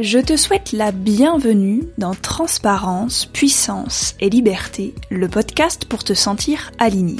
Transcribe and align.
Je 0.00 0.18
te 0.18 0.34
souhaite 0.34 0.72
la 0.72 0.92
bienvenue 0.92 1.82
dans 1.98 2.14
Transparence, 2.14 3.26
Puissance 3.26 4.14
et 4.18 4.30
Liberté, 4.30 4.94
le 5.10 5.28
podcast 5.28 5.84
pour 5.84 6.04
te 6.04 6.14
sentir 6.14 6.72
aligné. 6.78 7.18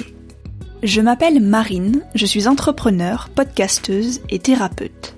Je 0.83 1.03
m'appelle 1.03 1.43
Marine, 1.43 2.01
je 2.15 2.25
suis 2.25 2.49
entrepreneur, 2.49 3.29
podcasteuse 3.35 4.23
et 4.31 4.39
thérapeute. 4.39 5.15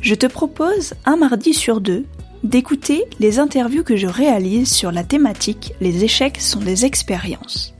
Je 0.00 0.14
te 0.14 0.24
propose 0.24 0.94
un 1.04 1.18
mardi 1.18 1.52
sur 1.52 1.82
deux 1.82 2.06
d'écouter 2.44 3.04
les 3.18 3.38
interviews 3.38 3.84
que 3.84 3.96
je 3.96 4.06
réalise 4.06 4.72
sur 4.72 4.90
la 4.90 5.04
thématique 5.04 5.74
Les 5.82 6.02
échecs 6.02 6.40
sont 6.40 6.60
des 6.60 6.86
expériences. 6.86 7.74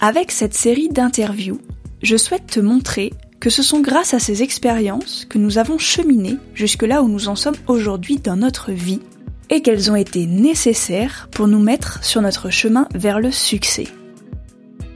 Avec 0.00 0.32
cette 0.32 0.54
série 0.54 0.88
d'interviews, 0.88 1.60
je 2.02 2.16
souhaite 2.16 2.48
te 2.48 2.58
montrer 2.58 3.12
que 3.42 3.50
ce 3.50 3.64
sont 3.64 3.80
grâce 3.80 4.14
à 4.14 4.20
ces 4.20 4.44
expériences 4.44 5.26
que 5.28 5.36
nous 5.36 5.58
avons 5.58 5.76
cheminé 5.76 6.36
jusque 6.54 6.84
là 6.84 7.02
où 7.02 7.08
nous 7.08 7.26
en 7.26 7.34
sommes 7.34 7.56
aujourd'hui 7.66 8.18
dans 8.18 8.36
notre 8.36 8.70
vie 8.70 9.00
et 9.50 9.62
qu'elles 9.62 9.90
ont 9.90 9.96
été 9.96 10.26
nécessaires 10.26 11.28
pour 11.32 11.48
nous 11.48 11.58
mettre 11.58 12.04
sur 12.04 12.22
notre 12.22 12.50
chemin 12.50 12.86
vers 12.94 13.18
le 13.18 13.32
succès. 13.32 13.88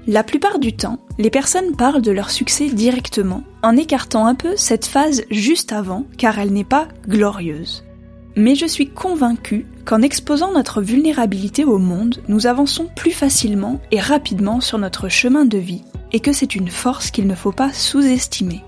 La 0.07 0.23
plupart 0.23 0.61
du 0.61 0.77
temps, 0.77 1.01
les 1.19 1.29
personnes 1.29 1.75
parlent 1.75 2.03
de 2.03 2.13
leur 2.13 2.31
succès 2.31 2.69
directement, 2.69 3.43
en 3.65 3.77
écartant 3.77 4.27
un 4.27 4.37
peu 4.37 4.57
cette 4.57 4.87
phase 4.87 5.25
juste 5.29 5.73
avant, 5.73 6.07
car 6.17 6.39
elle 6.39 6.53
n'est 6.53 6.63
pas 6.63 6.87
glorieuse. 7.09 7.86
Mais 8.37 8.55
je 8.55 8.67
suis 8.67 8.91
convaincue 8.91 9.65
qu'en 9.87 10.03
exposant 10.03 10.53
notre 10.53 10.83
vulnérabilité 10.83 11.65
au 11.65 11.79
monde, 11.79 12.23
nous 12.29 12.47
avançons 12.47 12.87
plus 12.95 13.13
facilement 13.13 13.81
et 13.91 13.99
rapidement 13.99 14.61
sur 14.61 14.77
notre 14.77 15.09
chemin 15.09 15.47
de 15.47 15.57
vie 15.57 15.83
et 16.13 16.21
que 16.21 16.35
c'est 16.35 16.55
une 16.55 16.69
force 16.69 17.11
qu'il 17.11 17.27
ne 17.27 17.35
faut 17.35 17.53
pas 17.53 17.73
sous-estimer. 17.73 18.63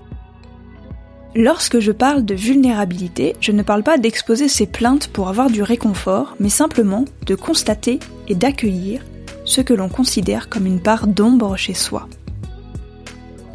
Lorsque 1.35 1.79
je 1.79 1.91
parle 1.91 2.25
de 2.25 2.33
vulnérabilité, 2.33 3.35
je 3.39 3.51
ne 3.51 3.61
parle 3.61 3.83
pas 3.83 3.99
d'exposer 3.99 4.47
ses 4.47 4.65
plaintes 4.65 5.09
pour 5.09 5.29
avoir 5.29 5.51
du 5.51 5.61
réconfort, 5.61 6.35
mais 6.39 6.49
simplement 6.49 7.05
de 7.27 7.35
constater 7.35 7.99
et 8.27 8.33
d'accueillir 8.33 9.05
ce 9.45 9.61
que 9.61 9.75
l'on 9.75 9.89
considère 9.89 10.49
comme 10.49 10.65
une 10.65 10.81
part 10.81 11.05
d'ombre 11.05 11.55
chez 11.55 11.75
soi. 11.75 12.09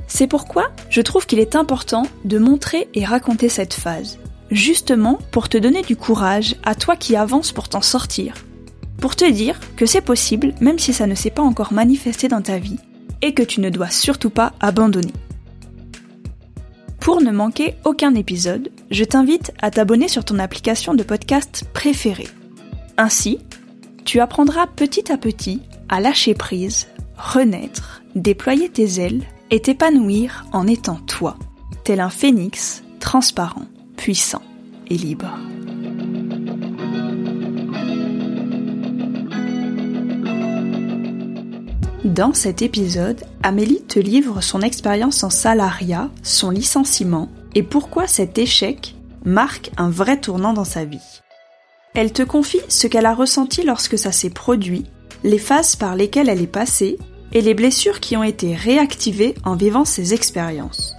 C'est 0.07 0.29
pourquoi 0.29 0.71
je 0.91 1.01
trouve 1.01 1.27
qu'il 1.27 1.41
est 1.41 1.57
important 1.57 2.05
de 2.25 2.39
montrer 2.39 2.89
et 2.95 3.05
raconter 3.05 3.49
cette 3.49 3.75
phase, 3.75 4.21
justement 4.51 5.19
pour 5.31 5.49
te 5.49 5.59
donner 5.59 5.83
du 5.83 5.97
courage 5.97 6.57
à 6.65 6.75
toi 6.75 6.97
qui 6.97 7.17
avances 7.17 7.53
pour 7.53 7.69
t'en 7.69 7.83
sortir, 7.83 8.35
pour 8.99 9.17
te 9.17 9.31
dire 9.31 9.59
que 9.77 9.87
c'est 9.87 10.01
possible 10.01 10.55
même 10.61 10.79
si 10.79 10.93
ça 10.93 11.07
ne 11.07 11.15
s'est 11.15 11.31
pas 11.31 11.43
encore 11.43 11.73
manifesté 11.73 12.29
dans 12.29 12.43
ta 12.43 12.59
vie, 12.59 12.79
et 13.23 13.33
que 13.33 13.43
tu 13.43 13.61
ne 13.61 13.71
dois 13.71 13.91
surtout 13.91 14.31
pas 14.31 14.53
abandonner. 14.61 15.13
Pour 17.01 17.21
ne 17.21 17.31
manquer 17.31 17.75
aucun 17.85 18.15
épisode, 18.15 18.71
je 18.91 19.05
t'invite 19.05 19.53
à 19.61 19.71
t'abonner 19.71 20.09
sur 20.09 20.25
ton 20.25 20.39
application 20.39 20.95
de 20.95 21.03
podcast 21.03 21.65
préférée. 21.73 22.29
Ainsi, 22.97 23.39
tu 24.05 24.21
apprendras 24.21 24.67
petit 24.67 25.11
à 25.13 25.19
petit 25.19 25.61
à 25.89 26.01
lâcher 26.01 26.35
prise, 26.35 26.87
renaître, 27.17 28.03
déployer 28.15 28.69
tes 28.69 29.01
ailes 29.01 29.23
et 29.51 29.61
t'épanouir 29.61 30.47
en 30.53 30.67
étant 30.67 30.97
toi, 30.97 31.37
tel 31.85 32.01
un 32.01 32.11
phénix 32.11 32.83
transparent, 33.01 33.67
puissant 33.97 34.43
et 34.89 34.97
libre. 34.97 35.39
Dans 42.05 42.35
cet 42.35 42.63
épisode, 42.63 43.25
Amélie 43.43 43.83
te 43.83 43.99
livre 43.99 44.41
son 44.41 44.61
expérience 44.61 45.25
en 45.25 45.31
salariat, 45.31 46.11
son 46.23 46.51
licenciement 46.51 47.31
et 47.55 47.63
pourquoi 47.63 48.07
cet 48.07 48.39
échec 48.39 48.95
marque 49.25 49.71
un 49.79 49.91
vrai 49.91 50.21
tournant 50.21 50.53
dans 50.53 50.65
sa 50.65 50.85
vie. 50.85 51.23
Elle 51.95 52.13
te 52.13 52.23
confie 52.23 52.61
ce 52.69 52.87
qu'elle 52.87 53.07
a 53.07 53.15
ressenti 53.15 53.63
lorsque 53.63 53.99
ça 53.99 54.13
s'est 54.13 54.31
produit, 54.31 54.85
les 55.23 55.39
phases 55.39 55.77
par 55.77 55.97
lesquelles 55.97 56.29
elle 56.29 56.43
est 56.43 56.47
passée 56.47 56.99
et 57.33 57.41
les 57.41 57.55
blessures 57.55 58.01
qui 58.01 58.17
ont 58.17 58.23
été 58.23 58.55
réactivées 58.55 59.35
en 59.45 59.57
vivant 59.57 59.85
ces 59.85 60.15
expériences. 60.15 60.94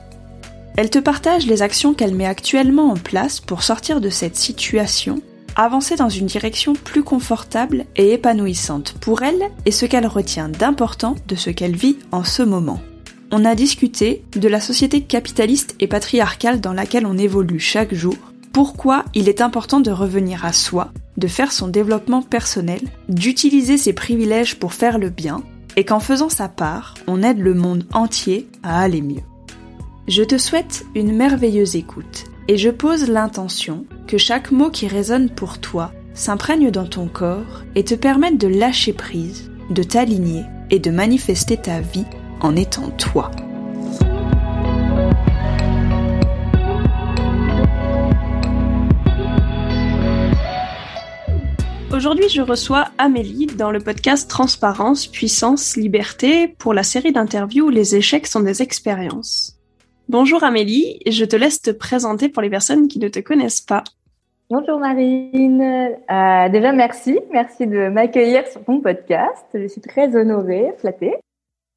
Elle 0.78 0.90
te 0.90 1.00
partage 1.00 1.46
les 1.46 1.62
actions 1.62 1.94
qu'elle 1.94 2.16
met 2.16 2.26
actuellement 2.26 2.90
en 2.90 2.96
place 2.96 3.40
pour 3.40 3.64
sortir 3.64 4.02
de 4.02 4.10
cette 4.10 4.36
situation 4.36 5.22
avancer 5.56 5.96
dans 5.96 6.10
une 6.10 6.26
direction 6.26 6.74
plus 6.74 7.04
confortable 7.04 7.86
et 7.96 8.14
épanouissante 8.14 8.96
pour 9.00 9.22
elle 9.22 9.42
et 9.66 9.72
ce 9.72 9.86
qu'elle 9.86 10.08
retient 10.08 10.50
d'important 10.50 11.16
de 11.28 11.36
ce 11.36 11.50
qu'elle 11.50 11.76
vit 11.76 11.98
en 12.12 12.24
ce 12.24 12.44
moment. 12.44 12.82
On 13.32 13.46
a 13.46 13.56
discuté 13.56 14.24
de 14.36 14.48
la 14.48 14.60
société 14.60 15.02
capitaliste 15.02 15.76
et 15.80 15.88
patriarcale 15.88 16.62
dans 16.62 16.74
laquelle 16.74 17.06
on 17.06 17.18
évolue 17.18 17.60
chaque 17.60 17.94
jour, 17.94 18.16
pourquoi 18.54 19.06
il 19.14 19.28
est 19.28 19.42
important 19.42 19.80
de 19.80 19.92
revenir 19.92 20.46
à 20.46 20.54
soi, 20.54 20.92
de 21.18 21.28
faire 21.28 21.52
son 21.52 21.68
développement 21.68 22.22
personnel, 22.22 22.82
d'utiliser 23.10 23.78
ses 23.78 23.94
privilèges 23.94 24.56
pour 24.56 24.74
faire 24.74 24.98
le 24.98 25.10
bien, 25.10 25.42
et 25.76 25.84
qu'en 25.84 26.00
faisant 26.00 26.30
sa 26.30 26.48
part, 26.48 26.94
on 27.08 27.24
aide 27.24 27.40
le 27.40 27.54
monde 27.54 27.86
entier 27.94 28.48
à 28.64 28.82
aller 28.82 29.02
mieux. 29.02 29.24
Je 30.08 30.22
te 30.22 30.38
souhaite 30.38 30.86
une 30.94 31.16
merveilleuse 31.16 31.76
écoute 31.76 32.26
et 32.48 32.58
je 32.58 32.70
pose 32.70 33.10
l'intention 33.10 33.88
que 34.06 34.20
chaque 34.20 34.52
mot 34.52 34.70
qui 34.70 34.88
résonne 34.88 35.32
pour 35.32 35.58
toi 35.58 35.94
s'imprègne 36.14 36.70
dans 36.70 36.86
ton 36.86 37.08
corps 37.08 37.64
et 37.74 37.84
te 37.84 37.96
permette 37.96 38.38
de 38.38 38.48
lâcher 38.48 38.94
prise, 38.94 39.50
de 39.72 39.82
t'aligner 39.82 40.44
et 40.70 40.78
de 40.78 40.92
manifester 40.92 41.58
ta 41.58 41.82
vie 41.82 42.06
en 42.40 42.56
étant 42.56 42.92
toi. 42.92 43.32
Aujourd'hui, 51.92 52.30
je 52.30 52.42
reçois 52.42 52.90
Amélie 53.00 53.48
dans 53.48 53.72
le 53.72 53.80
podcast 53.80 54.30
Transparence, 54.30 55.08
Puissance, 55.08 55.78
Liberté 55.78 56.48
pour 56.60 56.76
la 56.76 56.84
série 56.84 57.12
d'interviews 57.12 57.72
Les 57.72 57.96
échecs 57.96 58.28
sont 58.28 58.42
des 58.42 58.62
expériences. 58.62 59.55
Bonjour 60.08 60.44
Amélie, 60.44 61.00
je 61.08 61.26
te 61.26 61.36
laisse 61.36 61.64
te 61.64 61.72
présenter 61.72 62.30
pour 62.30 62.44
les 62.44 62.50
personnes 62.52 62.88
qui 62.88 63.00
ne 63.00 63.08
te 63.08 63.20
connaissent 63.20 63.62
pas. 63.62 63.84
Bonjour 64.52 64.78
Marine. 64.78 65.64
Euh, 65.64 66.50
déjà 66.50 66.72
merci, 66.74 67.20
merci 67.32 67.66
de 67.66 67.90
m'accueillir 67.90 68.46
sur 68.48 68.64
ton 68.64 68.82
podcast. 68.82 69.48
Je 69.56 69.66
suis 69.66 69.82
très 69.82 70.16
honorée, 70.16 70.76
flattée. 70.78 71.16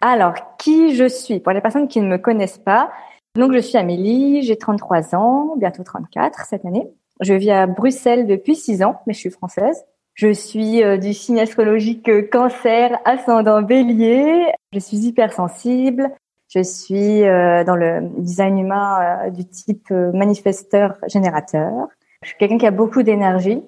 Alors, 0.03 0.35
qui 0.59 0.95
je 0.95 1.09
suis? 1.09 1.41
Pour 1.41 1.55
les 1.55 1.63
personnes 1.63 1.89
qui 1.89 2.03
ne 2.03 2.07
me 2.07 2.19
connaissent 2.19 2.59
pas, 2.59 2.93
donc 3.35 3.55
je 3.55 3.61
suis 3.61 3.79
Amélie, 3.79 4.43
j'ai 4.43 4.59
33 4.59 5.15
ans, 5.15 5.55
bientôt 5.57 5.83
34 5.83 6.45
cette 6.45 6.67
année. 6.67 6.87
Je 7.21 7.33
vis 7.33 7.51
à 7.51 7.67
Bruxelles 7.67 8.27
depuis 8.27 8.57
6 8.57 8.83
ans, 8.83 9.01
mais 9.07 9.15
je 9.15 9.21
suis 9.21 9.31
française. 9.31 9.87
Je 10.13 10.35
suis 10.35 10.85
euh, 10.85 10.99
du 10.99 11.15
signe 11.15 11.41
astrologique 11.41 12.11
cancer, 12.31 12.99
ascendant 13.07 13.63
bélier. 13.63 14.53
Je 14.75 14.81
suis 14.81 14.99
hypersensible. 14.99 16.11
Je 16.49 16.63
suis 16.63 17.25
euh, 17.25 17.63
dans 17.63 17.77
le 17.77 18.01
design 18.17 18.59
humain 18.59 19.27
euh, 19.27 19.31
du 19.31 19.45
type 19.45 19.89
euh, 19.91 20.11
manifesteur-générateur. 20.13 21.89
Je 22.23 22.29
suis 22.29 22.39
quelqu'un 22.39 22.57
qui 22.57 22.67
a 22.67 22.71
beaucoup 22.71 23.03
d'énergie, 23.03 23.63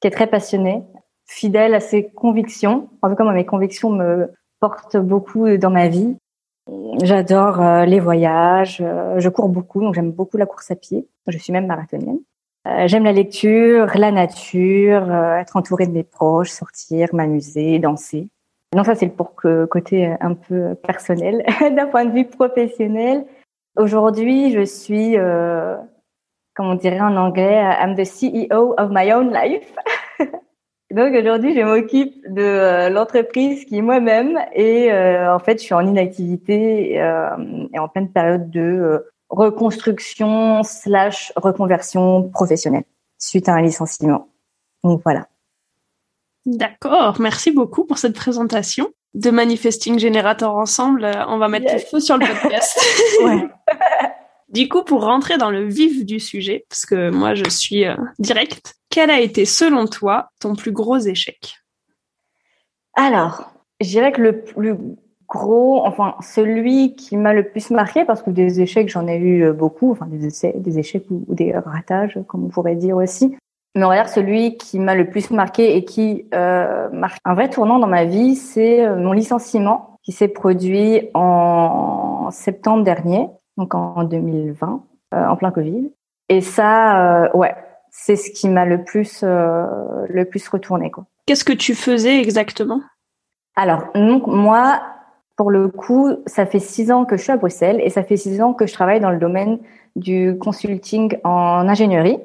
qui 0.00 0.06
est 0.06 0.12
très 0.12 0.28
passionné, 0.28 0.84
fidèle 1.26 1.74
à 1.74 1.80
ses 1.80 2.10
convictions. 2.10 2.88
En 3.02 3.10
tout 3.10 3.16
cas, 3.16 3.24
moi, 3.24 3.32
mes 3.32 3.44
convictions 3.44 3.90
me 3.90 4.30
portent 4.60 4.96
beaucoup 4.96 5.56
dans 5.56 5.70
ma 5.70 5.88
vie. 5.88 6.16
J'adore 7.02 7.60
les 7.84 7.98
voyages, 7.98 8.76
je 9.16 9.28
cours 9.28 9.48
beaucoup, 9.48 9.82
donc 9.82 9.94
j'aime 9.94 10.12
beaucoup 10.12 10.36
la 10.36 10.46
course 10.46 10.70
à 10.70 10.76
pied. 10.76 11.08
Je 11.26 11.36
suis 11.36 11.52
même 11.52 11.66
marathonienne. 11.66 12.20
j'aime 12.86 13.02
la 13.02 13.12
lecture, 13.12 13.90
la 13.96 14.12
nature, 14.12 15.12
être 15.12 15.56
entourée 15.56 15.88
de 15.88 15.92
mes 15.92 16.04
proches, 16.04 16.50
sortir, 16.50 17.08
m'amuser, 17.12 17.80
danser. 17.80 18.28
Donc 18.72 18.86
ça, 18.86 18.94
c'est 18.94 19.08
pour 19.08 19.34
que 19.34 19.66
côté 19.66 20.14
un 20.20 20.34
peu 20.34 20.74
personnel. 20.74 21.44
D'un 21.60 21.86
point 21.86 22.04
de 22.04 22.12
vue 22.12 22.24
professionnel, 22.24 23.26
aujourd'hui, 23.76 24.52
je 24.52 24.64
suis, 24.64 25.18
euh, 25.18 25.76
comme 26.54 26.66
on 26.66 26.74
dirait 26.74 27.00
en 27.00 27.16
anglais, 27.16 27.62
I'm 27.80 27.94
the 27.94 28.04
CEO 28.04 28.74
of 28.78 28.90
my 28.90 29.12
own 29.12 29.32
life. 29.32 29.74
Donc 30.92 31.14
aujourd'hui, 31.14 31.54
je 31.54 31.62
m'occupe 31.62 32.14
de 32.28 32.42
euh, 32.42 32.90
l'entreprise 32.90 33.64
qui 33.64 33.78
est 33.78 33.82
moi-même 33.82 34.38
et 34.52 34.92
euh, 34.92 35.34
en 35.34 35.38
fait, 35.38 35.58
je 35.58 35.64
suis 35.64 35.74
en 35.74 35.86
inactivité 35.86 37.00
euh, 37.00 37.66
et 37.72 37.78
en 37.78 37.88
pleine 37.88 38.10
période 38.10 38.50
de 38.50 39.06
reconstruction 39.30 40.62
slash 40.62 41.32
reconversion 41.34 42.28
professionnelle 42.28 42.84
suite 43.18 43.48
à 43.48 43.54
un 43.54 43.62
licenciement. 43.62 44.28
Donc 44.84 45.00
voilà. 45.02 45.28
D'accord, 46.44 47.20
merci 47.20 47.52
beaucoup 47.52 47.84
pour 47.84 47.98
cette 47.98 48.14
présentation 48.14 48.90
de 49.14 49.30
Manifesting 49.30 49.98
Generator 49.98 50.56
ensemble. 50.56 51.08
On 51.28 51.38
va 51.38 51.48
mettre 51.48 51.72
le 51.72 51.78
feu 51.78 52.00
sur 52.00 52.16
le 52.16 52.26
podcast. 52.26 52.78
du 54.48 54.68
coup, 54.68 54.82
pour 54.82 55.04
rentrer 55.04 55.38
dans 55.38 55.50
le 55.50 55.66
vif 55.66 56.04
du 56.04 56.18
sujet, 56.18 56.64
parce 56.68 56.86
que 56.86 57.10
moi 57.10 57.34
je 57.34 57.48
suis 57.48 57.86
euh, 57.86 57.94
direct, 58.18 58.74
quel 58.90 59.10
a 59.10 59.20
été 59.20 59.44
selon 59.44 59.86
toi 59.86 60.30
ton 60.40 60.54
plus 60.54 60.72
gros 60.72 60.98
échec? 60.98 61.56
Alors, 62.94 63.52
je 63.80 63.88
dirais 63.88 64.12
que 64.12 64.20
le 64.20 64.42
plus 64.42 64.74
gros, 65.28 65.84
enfin 65.86 66.14
celui 66.20 66.94
qui 66.94 67.16
m'a 67.16 67.32
le 67.32 67.48
plus 67.48 67.70
marqué, 67.70 68.04
parce 68.04 68.22
que 68.22 68.30
des 68.30 68.60
échecs 68.60 68.88
j'en 68.88 69.06
ai 69.06 69.16
eu 69.16 69.44
euh, 69.44 69.52
beaucoup, 69.52 69.92
enfin 69.92 70.06
des, 70.06 70.28
des 70.54 70.78
échecs 70.78 71.06
ou, 71.10 71.24
des 71.28 71.52
ratages, 71.52 72.18
comme 72.28 72.44
on 72.44 72.48
pourrait 72.48 72.76
dire 72.76 72.96
aussi. 72.96 73.36
Mais 73.74 73.84
on 73.84 73.88
va 73.88 73.94
dire 73.94 74.08
celui 74.08 74.58
qui 74.58 74.78
m'a 74.78 74.94
le 74.94 75.08
plus 75.08 75.30
marqué 75.30 75.76
et 75.76 75.84
qui 75.84 76.26
euh, 76.34 76.90
marque 76.90 77.18
un 77.24 77.34
vrai 77.34 77.48
tournant 77.48 77.78
dans 77.78 77.86
ma 77.86 78.04
vie, 78.04 78.36
c'est 78.36 78.84
euh, 78.84 78.96
mon 78.96 79.12
licenciement 79.12 79.98
qui 80.02 80.12
s'est 80.12 80.28
produit 80.28 81.08
en 81.14 82.28
septembre 82.30 82.84
dernier, 82.84 83.28
donc 83.56 83.74
en 83.74 84.04
2020, 84.04 84.84
euh, 85.14 85.26
en 85.26 85.36
plein 85.36 85.50
Covid. 85.50 85.90
Et 86.28 86.42
ça, 86.42 87.24
euh, 87.24 87.28
ouais, 87.32 87.54
c'est 87.90 88.16
ce 88.16 88.30
qui 88.30 88.48
m'a 88.48 88.66
le 88.66 88.84
plus 88.84 89.22
le 89.22 90.24
plus 90.24 90.46
retourné 90.48 90.90
quoi. 90.90 91.04
Qu'est-ce 91.26 91.44
que 91.44 91.52
tu 91.52 91.74
faisais 91.74 92.20
exactement? 92.20 92.80
Alors 93.56 93.84
donc 93.94 94.26
moi, 94.26 94.82
pour 95.36 95.50
le 95.50 95.68
coup, 95.68 96.10
ça 96.26 96.44
fait 96.44 96.58
six 96.58 96.90
ans 96.90 97.04
que 97.04 97.16
je 97.16 97.22
suis 97.22 97.32
à 97.32 97.36
Bruxelles 97.36 97.80
et 97.82 97.90
ça 97.90 98.02
fait 98.02 98.16
six 98.16 98.42
ans 98.42 98.52
que 98.52 98.66
je 98.66 98.72
travaille 98.74 99.00
dans 99.00 99.10
le 99.10 99.18
domaine 99.18 99.58
du 99.96 100.36
consulting 100.38 101.16
en 101.24 101.68
ingénierie. 101.68 102.18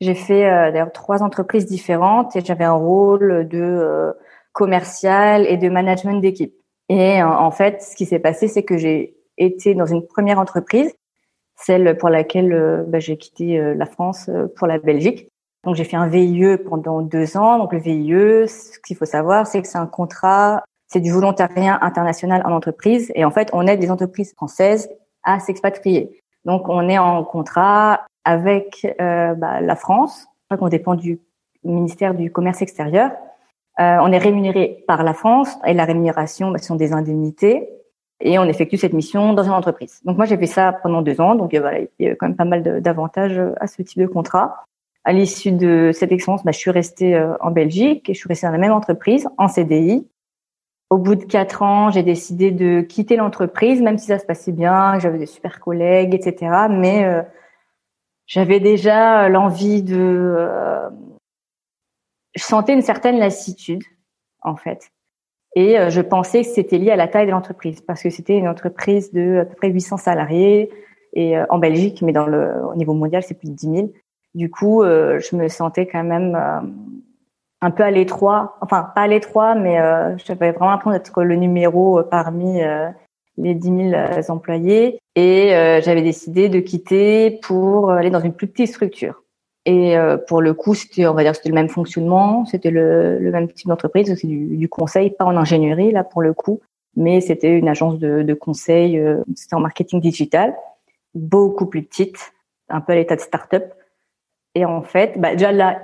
J'ai 0.00 0.14
fait 0.14 0.44
euh, 0.44 0.72
d'ailleurs 0.72 0.92
trois 0.92 1.22
entreprises 1.22 1.66
différentes 1.66 2.34
et 2.36 2.44
j'avais 2.44 2.64
un 2.64 2.72
rôle 2.72 3.48
de 3.48 3.60
euh, 3.60 4.12
commercial 4.52 5.46
et 5.46 5.56
de 5.56 5.68
management 5.68 6.20
d'équipe. 6.20 6.54
Et 6.88 7.22
en 7.22 7.50
fait, 7.50 7.82
ce 7.82 7.96
qui 7.96 8.04
s'est 8.04 8.18
passé, 8.18 8.46
c'est 8.46 8.62
que 8.62 8.76
j'ai 8.76 9.16
été 9.38 9.74
dans 9.74 9.86
une 9.86 10.06
première 10.06 10.38
entreprise, 10.38 10.94
celle 11.56 11.96
pour 11.96 12.10
laquelle 12.10 12.52
euh, 12.52 12.84
bah, 12.86 12.98
j'ai 12.98 13.16
quitté 13.16 13.58
la 13.74 13.86
France 13.86 14.28
pour 14.56 14.66
la 14.66 14.78
Belgique. 14.78 15.28
Donc 15.64 15.76
j'ai 15.76 15.84
fait 15.84 15.96
un 15.96 16.08
VIE 16.08 16.58
pendant 16.58 17.00
deux 17.00 17.36
ans. 17.38 17.58
Donc 17.58 17.72
le 17.72 17.78
VIE, 17.78 18.48
ce 18.48 18.78
qu'il 18.80 18.96
faut 18.96 19.06
savoir, 19.06 19.46
c'est 19.46 19.62
que 19.62 19.68
c'est 19.68 19.78
un 19.78 19.86
contrat, 19.86 20.62
c'est 20.88 21.00
du 21.00 21.10
volontariat 21.10 21.78
international 21.80 22.42
en 22.44 22.52
entreprise. 22.52 23.10
Et 23.14 23.24
en 23.24 23.30
fait, 23.30 23.48
on 23.54 23.66
aide 23.66 23.80
les 23.80 23.90
entreprises 23.90 24.34
françaises 24.34 24.90
à 25.22 25.40
s'expatrier. 25.40 26.22
Donc 26.44 26.68
on 26.68 26.86
est 26.88 26.98
en 26.98 27.24
contrat 27.24 28.04
avec 28.24 28.86
euh, 29.00 29.34
bah, 29.34 29.60
la 29.60 29.76
France, 29.76 30.26
on 30.50 30.68
dépend 30.68 30.94
du 30.94 31.20
ministère 31.64 32.14
du 32.14 32.30
Commerce 32.30 32.62
extérieur. 32.62 33.10
Euh, 33.80 33.96
on 34.00 34.12
est 34.12 34.18
rémunéré 34.18 34.84
par 34.86 35.02
la 35.02 35.14
France 35.14 35.56
et 35.66 35.74
la 35.74 35.84
rémunération, 35.84 36.50
bah, 36.50 36.58
ce 36.58 36.66
sont 36.66 36.76
des 36.76 36.92
indemnités 36.92 37.68
et 38.20 38.38
on 38.38 38.44
effectue 38.44 38.76
cette 38.76 38.92
mission 38.92 39.32
dans 39.32 39.42
une 39.42 39.50
entreprise. 39.50 40.00
Donc 40.04 40.16
moi 40.16 40.26
j'ai 40.26 40.36
fait 40.36 40.46
ça 40.46 40.72
pendant 40.72 41.02
deux 41.02 41.20
ans, 41.20 41.34
donc 41.34 41.54
euh, 41.54 41.60
voilà, 41.60 41.80
il 41.80 41.88
y 41.98 42.08
a 42.08 42.14
quand 42.14 42.28
même 42.28 42.36
pas 42.36 42.44
mal 42.44 42.80
d'avantages 42.80 43.40
à 43.60 43.66
ce 43.66 43.82
type 43.82 44.00
de 44.00 44.06
contrat. 44.06 44.64
À 45.04 45.12
l'issue 45.12 45.52
de 45.52 45.90
cette 45.92 46.12
expérience, 46.12 46.44
bah, 46.44 46.52
je 46.52 46.58
suis 46.58 46.70
restée 46.70 47.14
euh, 47.14 47.36
en 47.40 47.50
Belgique 47.50 48.08
et 48.08 48.14
je 48.14 48.18
suis 48.18 48.28
restée 48.28 48.46
dans 48.46 48.52
la 48.52 48.58
même 48.58 48.72
entreprise 48.72 49.28
en 49.36 49.48
CDI. 49.48 50.08
Au 50.88 50.98
bout 50.98 51.16
de 51.16 51.24
quatre 51.24 51.62
ans, 51.62 51.90
j'ai 51.90 52.02
décidé 52.02 52.52
de 52.52 52.80
quitter 52.80 53.16
l'entreprise, 53.16 53.82
même 53.82 53.98
si 53.98 54.06
ça 54.06 54.18
se 54.18 54.24
passait 54.24 54.52
bien, 54.52 54.98
j'avais 55.00 55.18
des 55.18 55.26
super 55.26 55.58
collègues, 55.60 56.14
etc. 56.14 56.68
Mais 56.70 57.04
euh, 57.04 57.22
j'avais 58.26 58.60
déjà 58.60 59.28
l'envie 59.28 59.82
de... 59.82 60.36
Euh, 60.38 60.88
je 62.34 62.42
sentais 62.42 62.74
une 62.74 62.82
certaine 62.82 63.18
lassitude, 63.18 63.84
en 64.42 64.56
fait. 64.56 64.90
Et 65.56 65.78
euh, 65.78 65.90
je 65.90 66.00
pensais 66.00 66.42
que 66.42 66.48
c'était 66.48 66.78
lié 66.78 66.90
à 66.90 66.96
la 66.96 67.06
taille 67.06 67.26
de 67.26 67.30
l'entreprise, 67.30 67.80
parce 67.80 68.02
que 68.02 68.10
c'était 68.10 68.36
une 68.36 68.48
entreprise 68.48 69.12
de 69.12 69.40
à 69.42 69.44
peu 69.44 69.54
près 69.54 69.68
800 69.68 69.98
salariés, 69.98 70.70
et 71.12 71.38
euh, 71.38 71.44
en 71.48 71.58
Belgique, 71.58 72.02
mais 72.02 72.12
dans 72.12 72.26
le, 72.26 72.52
au 72.66 72.74
niveau 72.74 72.94
mondial, 72.94 73.22
c'est 73.22 73.34
plus 73.34 73.50
de 73.50 73.54
10 73.54 73.70
000. 73.70 73.92
Du 74.34 74.50
coup, 74.50 74.82
je 74.82 75.36
me 75.36 75.46
sentais 75.46 75.86
quand 75.86 76.02
même 76.02 76.36
un 77.60 77.70
peu 77.70 77.84
à 77.84 77.92
l'étroit, 77.92 78.56
enfin 78.60 78.90
pas 78.92 79.02
à 79.02 79.06
l'étroit, 79.06 79.54
mais 79.54 79.76
j'avais 80.16 80.50
vraiment 80.50 80.72
l'impression 80.72 80.90
d'être 80.90 81.22
le 81.22 81.36
numéro 81.36 82.02
parmi 82.02 82.60
les 83.36 83.54
10 83.54 83.90
000 83.90 83.94
euh, 83.94 84.22
employés 84.28 85.00
et 85.14 85.54
euh, 85.54 85.80
j'avais 85.80 86.02
décidé 86.02 86.48
de 86.48 86.60
quitter 86.60 87.38
pour 87.42 87.90
aller 87.90 88.10
dans 88.10 88.20
une 88.20 88.34
plus 88.34 88.46
petite 88.46 88.68
structure. 88.68 89.22
Et 89.64 89.96
euh, 89.96 90.18
pour 90.18 90.42
le 90.42 90.52
coup, 90.52 90.74
c'était, 90.74 91.06
on 91.06 91.14
va 91.14 91.22
dire, 91.22 91.34
c'était 91.34 91.48
le 91.48 91.54
même 91.54 91.68
fonctionnement, 91.68 92.44
c'était 92.44 92.70
le, 92.70 93.18
le 93.18 93.30
même 93.30 93.50
type 93.50 93.68
d'entreprise, 93.68 94.14
c'est 94.14 94.26
du, 94.26 94.56
du, 94.56 94.68
conseil, 94.68 95.10
pas 95.10 95.24
en 95.24 95.36
ingénierie 95.36 95.90
là 95.90 96.04
pour 96.04 96.20
le 96.20 96.34
coup, 96.34 96.60
mais 96.96 97.20
c'était 97.20 97.50
une 97.50 97.68
agence 97.68 97.98
de, 97.98 98.22
de 98.22 98.34
conseil, 98.34 99.02
c'était 99.34 99.54
en 99.54 99.60
marketing 99.60 100.00
digital, 100.00 100.54
beaucoup 101.14 101.66
plus 101.66 101.82
petite, 101.82 102.32
un 102.68 102.82
peu 102.82 102.92
à 102.92 102.96
l'état 102.96 103.16
de 103.16 103.22
start-up. 103.22 103.72
Et 104.54 104.66
en 104.66 104.82
fait, 104.82 105.18
bah, 105.18 105.32
déjà 105.32 105.50
là, 105.50 105.80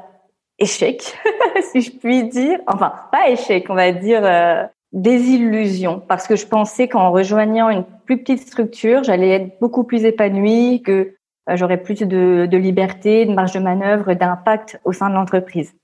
échec, 0.58 1.16
si 1.72 1.80
je 1.80 1.90
puis 1.92 2.28
dire, 2.28 2.60
enfin 2.66 2.92
pas 3.10 3.30
échec, 3.30 3.66
on 3.70 3.74
va 3.74 3.92
dire 3.92 4.68
désillusion 4.92 6.00
parce 6.00 6.26
que 6.26 6.37
je 6.37 6.46
pensais 6.46 6.88
qu'en 6.88 7.10
rejoignant 7.10 7.69
une 7.69 7.84
plus 8.06 8.19
petite 8.19 8.46
structure, 8.46 9.04
j'allais 9.04 9.31
être 9.31 9.60
beaucoup 9.60 9.84
plus 9.84 10.04
épanouie, 10.04 10.82
que 10.82 11.14
euh, 11.48 11.56
j'aurais 11.56 11.82
plus 11.82 12.00
de, 12.00 12.46
de, 12.50 12.56
liberté, 12.56 13.25
de 13.26 13.32
marge 13.32 13.52
de 13.52 13.60
manœuvre, 13.60 14.14
d'impact 14.14 14.81
au 14.84 14.92
sein 14.92 15.08
de 15.08 15.14
l'entreprise. 15.14 15.75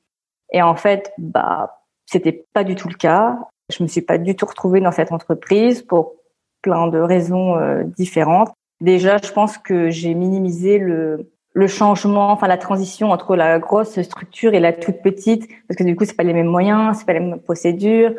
Et 0.53 0.63
en 0.63 0.75
fait, 0.75 1.13
bah, 1.19 1.83
c'était 2.07 2.47
pas 2.53 2.65
du 2.65 2.75
tout 2.75 2.89
le 2.89 2.95
cas. 2.95 3.39
Je 3.73 3.83
me 3.83 3.89
suis 3.89 4.03
pas 4.03 4.19
du 4.19 4.37
tout 4.37 4.47
retrouvée 4.47 4.81
dans 4.81 4.93
cette 4.93 5.13
entreprise 5.13 5.83
pour 5.83 6.15
plein 6.63 6.89
de 6.89 6.99
raisons 6.99 7.57
euh, 7.57 7.85
différentes. 7.97 8.53
Déjà, 8.81 9.19
je 9.23 9.33
pense 9.33 9.57
que 9.57 9.91
j'ai 9.91 10.15
minimisé 10.15 10.79
le, 10.79 11.31
le 11.55 11.67
changement, 11.67 12.31
enfin 12.31 12.49
la 12.49 12.59
transition 12.59 13.11
entre 13.11 13.35
la 13.35 13.59
grosse 13.59 14.01
structure 14.03 14.53
et 14.53 14.61
la 14.61 14.73
toute 14.73 15.01
petite, 15.01 15.49
parce 15.67 15.79
que 15.79 15.85
du 15.85 15.97
coup, 15.97 16.05
c'est 16.05 16.17
pas 16.17 16.23
les 16.23 16.35
mêmes 16.35 16.47
moyens, 16.49 16.99
c'est 16.99 17.07
pas 17.07 17.15
les 17.15 17.21
mêmes 17.21 17.41
procédures 17.41 18.13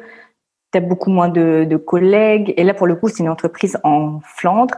tu 0.71 0.77
as 0.77 0.81
beaucoup 0.81 1.09
moins 1.09 1.29
de, 1.29 1.65
de, 1.69 1.77
collègues. 1.77 2.53
Et 2.57 2.63
là, 2.63 2.73
pour 2.73 2.87
le 2.87 2.95
coup, 2.95 3.07
c'est 3.07 3.23
une 3.23 3.29
entreprise 3.29 3.77
en 3.83 4.19
Flandre. 4.21 4.75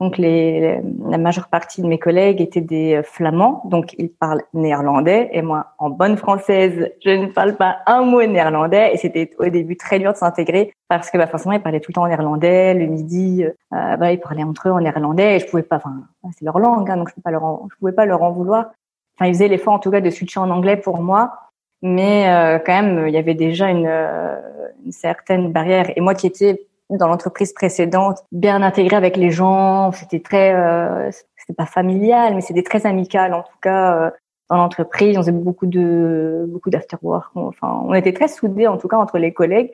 Donc, 0.00 0.16
les, 0.16 0.80
la 1.08 1.18
majeure 1.18 1.48
partie 1.48 1.82
de 1.82 1.86
mes 1.86 1.98
collègues 1.98 2.40
étaient 2.40 2.62
des 2.62 3.02
Flamands, 3.04 3.60
donc 3.66 3.94
ils 3.98 4.08
parlent 4.08 4.42
néerlandais. 4.54 5.28
Et 5.32 5.42
moi, 5.42 5.74
en 5.78 5.90
bonne 5.90 6.16
française, 6.16 6.90
je 7.04 7.10
ne 7.10 7.26
parle 7.26 7.56
pas 7.56 7.80
un 7.86 8.02
mot 8.02 8.22
néerlandais. 8.22 8.92
Et 8.94 8.96
c'était 8.96 9.30
au 9.38 9.48
début 9.50 9.76
très 9.76 9.98
dur 9.98 10.12
de 10.12 10.16
s'intégrer 10.16 10.72
parce 10.88 11.10
que 11.10 11.18
bah, 11.18 11.26
forcément, 11.26 11.52
ils 11.52 11.60
parlaient 11.60 11.80
tout 11.80 11.90
le 11.90 11.94
temps 11.94 12.04
en 12.04 12.08
néerlandais. 12.08 12.72
Le 12.72 12.86
midi, 12.86 13.44
euh, 13.44 13.96
bah, 13.98 14.10
ils 14.10 14.20
parlaient 14.20 14.42
entre 14.42 14.68
eux 14.68 14.72
en 14.72 14.80
néerlandais. 14.80 15.36
Et 15.36 15.38
je 15.38 15.46
pouvais 15.46 15.62
pas, 15.62 15.76
enfin, 15.76 15.92
c'est 16.32 16.46
leur 16.46 16.58
langue, 16.58 16.90
hein, 16.90 16.96
donc 16.96 17.10
je 17.10 17.14
ne 17.20 17.78
pouvais 17.78 17.92
pas 17.92 18.06
leur 18.06 18.22
en 18.22 18.30
vouloir. 18.30 18.70
Enfin, 19.18 19.28
ils 19.28 19.34
faisaient 19.34 19.48
l'effort 19.48 19.74
en 19.74 19.78
tout 19.78 19.90
cas 19.90 20.00
de 20.00 20.08
switcher 20.08 20.40
en 20.40 20.48
anglais 20.48 20.78
pour 20.78 21.02
moi 21.02 21.49
mais 21.82 22.28
euh, 22.28 22.58
quand 22.58 22.82
même 22.82 23.08
il 23.08 23.14
y 23.14 23.16
avait 23.16 23.34
déjà 23.34 23.70
une, 23.70 23.86
euh, 23.86 24.36
une, 24.84 24.92
certaine 24.92 25.52
barrière. 25.52 25.90
Et 25.96 26.00
moi 26.00 26.14
qui 26.14 26.26
étais 26.26 26.66
dans 26.90 27.08
l'entreprise 27.08 27.52
précédente 27.52 28.18
bien 28.32 28.62
intégrée 28.62 28.96
avec 28.96 29.16
les 29.16 29.30
gens 29.30 29.92
c'était 29.92 30.20
très 30.20 30.52
euh, 30.54 31.10
c'était 31.36 31.54
pas 31.54 31.66
familial 31.66 32.34
mais 32.34 32.40
c'était 32.40 32.64
très 32.64 32.84
amical 32.84 33.32
en 33.32 33.42
tout 33.42 33.58
cas 33.62 33.96
euh, 33.96 34.10
dans 34.50 34.56
l'entreprise. 34.56 35.16
On 35.16 35.20
faisait 35.20 35.32
beaucoup 35.32 35.66
de 35.66 36.44
beaucoup 36.48 36.70
d'afterwork. 36.70 37.30
Enfin 37.36 37.82
on 37.84 37.94
était 37.94 38.12
très 38.12 38.28
soudés 38.28 38.66
en 38.66 38.76
tout 38.76 38.88
cas 38.88 38.96
entre 38.96 39.18
les 39.18 39.32
collègues. 39.32 39.72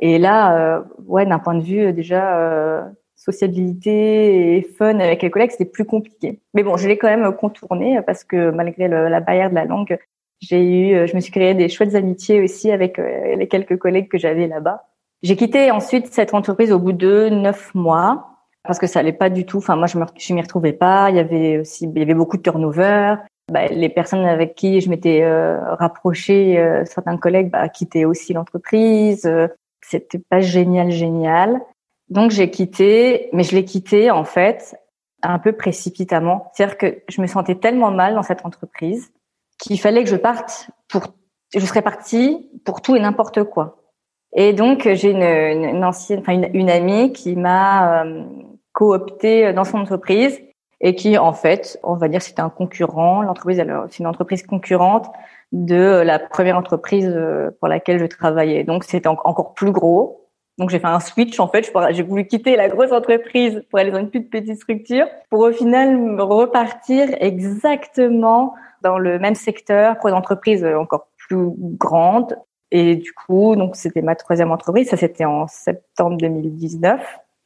Et 0.00 0.18
là 0.18 0.82
ouais 1.06 1.26
d'un 1.26 1.38
point 1.38 1.54
de 1.54 1.62
vue 1.62 1.92
déjà 1.92 2.90
sociabilité 3.20 4.56
et 4.56 4.62
fun 4.62 4.98
avec 4.98 5.20
les 5.20 5.30
collègues, 5.30 5.50
c'était 5.50 5.66
plus 5.66 5.84
compliqué. 5.84 6.40
Mais 6.54 6.62
bon, 6.62 6.78
je 6.78 6.88
l'ai 6.88 6.96
quand 6.96 7.08
même 7.08 7.30
contourné 7.36 8.00
parce 8.00 8.24
que 8.24 8.50
malgré 8.50 8.88
la 8.88 9.20
barrière 9.20 9.50
de 9.50 9.54
la 9.54 9.66
langue, 9.66 9.98
j'ai 10.40 10.62
eu, 10.62 10.94
euh, 10.94 11.06
je 11.06 11.14
me 11.14 11.20
suis 11.20 11.32
créé 11.32 11.54
des 11.54 11.68
chouettes 11.68 11.94
amitiés 11.94 12.42
aussi 12.42 12.70
avec 12.70 12.98
euh, 12.98 13.36
les 13.36 13.48
quelques 13.48 13.78
collègues 13.78 14.08
que 14.08 14.18
j'avais 14.18 14.46
là-bas. 14.46 14.86
J'ai 15.22 15.36
quitté 15.36 15.70
ensuite 15.70 16.06
cette 16.06 16.32
entreprise 16.32 16.72
au 16.72 16.78
bout 16.78 16.92
de 16.92 17.28
neuf 17.28 17.74
mois 17.74 18.30
parce 18.64 18.78
que 18.78 18.86
ça 18.86 19.00
allait 19.00 19.12
pas 19.12 19.30
du 19.30 19.46
tout. 19.46 19.58
Enfin, 19.58 19.76
moi, 19.76 19.86
je 19.86 19.98
me, 19.98 20.34
m'y 20.34 20.42
retrouvais 20.42 20.72
pas. 20.72 21.10
Il 21.10 21.16
y 21.16 21.18
avait 21.18 21.58
aussi, 21.58 21.84
il 21.84 21.98
y 21.98 22.02
avait 22.02 22.14
beaucoup 22.14 22.36
de 22.36 22.42
turnover. 22.42 23.16
Bah, 23.50 23.66
les 23.66 23.88
personnes 23.88 24.24
avec 24.26 24.54
qui 24.54 24.80
je 24.80 24.88
m'étais 24.88 25.22
euh, 25.22 25.58
rapprochée, 25.74 26.58
euh, 26.58 26.84
certains 26.84 27.16
collègues, 27.16 27.50
bah, 27.50 27.68
quittaient 27.68 28.04
aussi 28.04 28.32
l'entreprise. 28.32 29.26
Euh, 29.26 29.48
c'était 29.82 30.20
pas 30.20 30.40
génial, 30.40 30.90
génial. 30.90 31.60
Donc 32.10 32.30
j'ai 32.30 32.50
quitté, 32.50 33.28
mais 33.32 33.42
je 33.42 33.54
l'ai 33.56 33.64
quitté 33.64 34.10
en 34.10 34.24
fait 34.24 34.76
un 35.22 35.38
peu 35.38 35.52
précipitamment. 35.52 36.50
C'est-à-dire 36.52 36.78
que 36.78 37.02
je 37.08 37.20
me 37.20 37.26
sentais 37.26 37.56
tellement 37.56 37.90
mal 37.90 38.14
dans 38.14 38.22
cette 38.22 38.44
entreprise 38.46 39.10
qu'il 39.60 39.80
fallait 39.80 40.04
que 40.04 40.10
je 40.10 40.16
parte 40.16 40.70
pour, 40.88 41.02
je 41.54 41.64
serais 41.64 41.82
partie 41.82 42.50
pour 42.64 42.80
tout 42.80 42.96
et 42.96 43.00
n'importe 43.00 43.44
quoi. 43.44 43.76
Et 44.32 44.52
donc 44.52 44.88
j'ai 44.88 45.10
une, 45.10 45.22
une, 45.22 45.84
ancienne, 45.84 46.20
enfin 46.20 46.40
une, 46.52 46.70
amie 46.70 47.12
qui 47.12 47.36
m'a 47.36 48.04
euh, 48.04 48.24
coopté 48.72 49.52
dans 49.52 49.64
son 49.64 49.78
entreprise 49.78 50.40
et 50.80 50.94
qui 50.94 51.18
en 51.18 51.32
fait, 51.32 51.78
on 51.82 51.94
va 51.94 52.08
dire, 52.08 52.22
c'était 52.22 52.40
un 52.40 52.48
concurrent. 52.48 53.22
L'entreprise, 53.22 53.62
c'est 53.90 53.98
une 53.98 54.06
entreprise 54.06 54.44
concurrente 54.46 55.06
de 55.52 56.02
la 56.04 56.18
première 56.18 56.56
entreprise 56.56 57.08
euh, 57.08 57.50
pour 57.58 57.68
laquelle 57.68 57.98
je 57.98 58.06
travaillais. 58.06 58.64
Donc 58.64 58.84
c'était 58.84 59.08
encore 59.08 59.54
plus 59.54 59.72
gros. 59.72 60.28
Donc 60.58 60.70
j'ai 60.70 60.78
fait 60.78 60.86
un 60.86 61.00
switch 61.00 61.40
en 61.40 61.48
fait. 61.48 61.70
J'ai 61.90 62.02
voulu 62.02 62.26
quitter 62.26 62.54
la 62.54 62.68
grosse 62.68 62.92
entreprise 62.92 63.64
pour 63.68 63.78
aller 63.78 63.90
dans 63.90 63.98
une 63.98 64.10
plus 64.10 64.22
petite 64.22 64.56
structure 64.56 65.06
pour 65.28 65.40
au 65.40 65.52
final 65.52 66.20
repartir 66.20 67.08
exactement 67.20 68.54
dans 68.82 68.98
le 68.98 69.18
même 69.18 69.34
secteur 69.34 69.98
pour 69.98 70.08
une 70.08 70.14
entreprise 70.14 70.64
encore 70.64 71.08
plus 71.16 71.50
grande 71.56 72.36
Et 72.70 72.96
du 72.96 73.12
coup, 73.12 73.56
donc 73.56 73.76
c'était 73.76 74.02
ma 74.02 74.16
troisième 74.16 74.50
entreprise. 74.50 74.88
Ça, 74.88 74.96
c'était 74.96 75.24
en 75.24 75.46
septembre 75.46 76.16
2019 76.18 77.00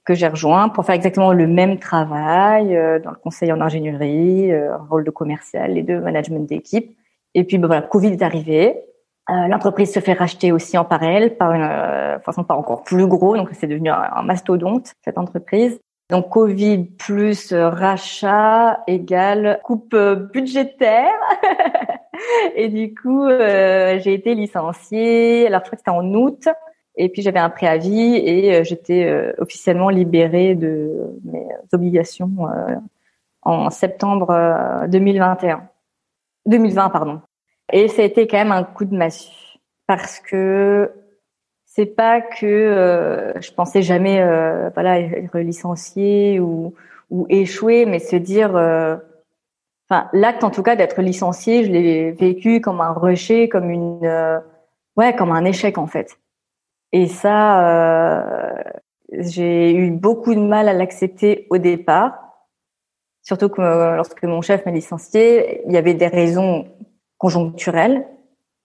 que 0.04 0.14
j'ai 0.14 0.28
rejoint 0.28 0.68
pour 0.68 0.84
faire 0.84 0.94
exactement 0.94 1.32
le 1.32 1.46
même 1.46 1.78
travail 1.78 2.76
euh, 2.76 2.98
dans 2.98 3.10
le 3.10 3.16
conseil 3.16 3.50
en 3.52 3.60
ingénierie, 3.60 4.52
euh, 4.52 4.76
rôle 4.90 5.04
de 5.04 5.10
commercial 5.10 5.78
et 5.78 5.82
de 5.82 5.98
management 5.98 6.46
d'équipe. 6.46 6.94
Et 7.34 7.44
puis, 7.44 7.58
ben, 7.58 7.66
voilà, 7.66 7.82
Covid 7.82 8.12
est 8.12 8.22
arrivé. 8.22 8.84
Euh, 9.30 9.48
l'entreprise 9.48 9.92
se 9.92 10.00
fait 10.00 10.12
racheter 10.12 10.52
aussi 10.52 10.76
en 10.76 10.84
parallèle 10.84 11.36
par 11.38 11.52
une 11.52 11.62
euh, 11.62 12.18
façon 12.20 12.44
pas 12.44 12.54
encore 12.54 12.82
plus 12.82 13.06
gros, 13.06 13.36
donc 13.36 13.48
c'est 13.52 13.66
devenu 13.66 13.88
un, 13.88 14.22
mastodonte 14.22 14.92
cette 15.02 15.16
entreprise. 15.16 15.80
Donc 16.10 16.28
Covid 16.30 16.84
plus 16.98 17.52
rachat 17.52 18.82
égale 18.86 19.60
coupe 19.64 19.96
budgétaire. 20.32 21.18
et 22.54 22.68
du 22.68 22.94
coup, 22.94 23.28
j'ai 23.28 24.14
été 24.14 24.34
licenciée. 24.34 25.46
Alors 25.46 25.60
je 25.60 25.66
crois 25.66 25.76
que 25.76 25.80
c'était 25.80 25.90
en 25.90 26.12
août. 26.14 26.48
Et 26.96 27.08
puis 27.08 27.22
j'avais 27.22 27.40
un 27.40 27.50
préavis 27.50 28.16
et 28.16 28.54
euh, 28.54 28.64
j'étais 28.64 29.04
euh, 29.04 29.32
officiellement 29.38 29.88
libérée 29.88 30.54
de 30.54 31.18
mes 31.24 31.46
obligations 31.72 32.30
euh, 32.40 32.76
en 33.42 33.70
septembre 33.70 34.86
2021. 34.88 35.68
2020, 36.46 36.90
pardon. 36.90 37.20
Et 37.72 37.88
ça 37.88 38.02
a 38.02 38.04
été 38.04 38.26
quand 38.26 38.36
même 38.36 38.52
un 38.52 38.62
coup 38.62 38.84
de 38.84 38.94
massue 38.94 39.58
parce 39.86 40.20
que 40.20 40.90
c'est 41.74 41.86
pas 41.86 42.20
que 42.20 43.34
je 43.40 43.52
pensais 43.52 43.82
jamais 43.82 44.22
voilà 44.74 45.00
être 45.00 45.38
licenciée 45.38 46.40
ou 46.40 46.74
ou 47.10 47.26
échouer, 47.28 47.84
mais 47.84 47.98
se 47.98 48.16
dire 48.16 48.50
enfin 49.88 50.08
l'acte 50.12 50.44
en 50.44 50.50
tout 50.50 50.62
cas 50.62 50.76
d'être 50.76 51.02
licenciée, 51.02 51.64
je 51.64 51.72
l'ai 51.72 52.12
vécu 52.12 52.60
comme 52.60 52.80
un 52.80 52.92
rejet, 52.92 53.48
comme 53.48 53.70
une 53.70 54.40
ouais, 54.96 55.14
comme 55.14 55.32
un 55.32 55.44
échec 55.44 55.78
en 55.78 55.86
fait. 55.86 56.18
Et 56.92 57.08
ça, 57.08 57.68
euh, 57.68 58.62
j'ai 59.10 59.74
eu 59.74 59.90
beaucoup 59.90 60.34
de 60.34 60.40
mal 60.40 60.68
à 60.68 60.72
l'accepter 60.72 61.46
au 61.50 61.58
départ. 61.58 62.20
Surtout 63.22 63.48
que 63.48 63.60
euh, 63.60 63.96
lorsque 63.96 64.22
mon 64.22 64.42
chef 64.42 64.64
m'a 64.66 64.72
licencié, 64.72 65.62
il 65.66 65.72
y 65.72 65.76
avait 65.76 65.94
des 65.94 66.06
raisons 66.06 66.68
conjoncturelles 67.18 68.06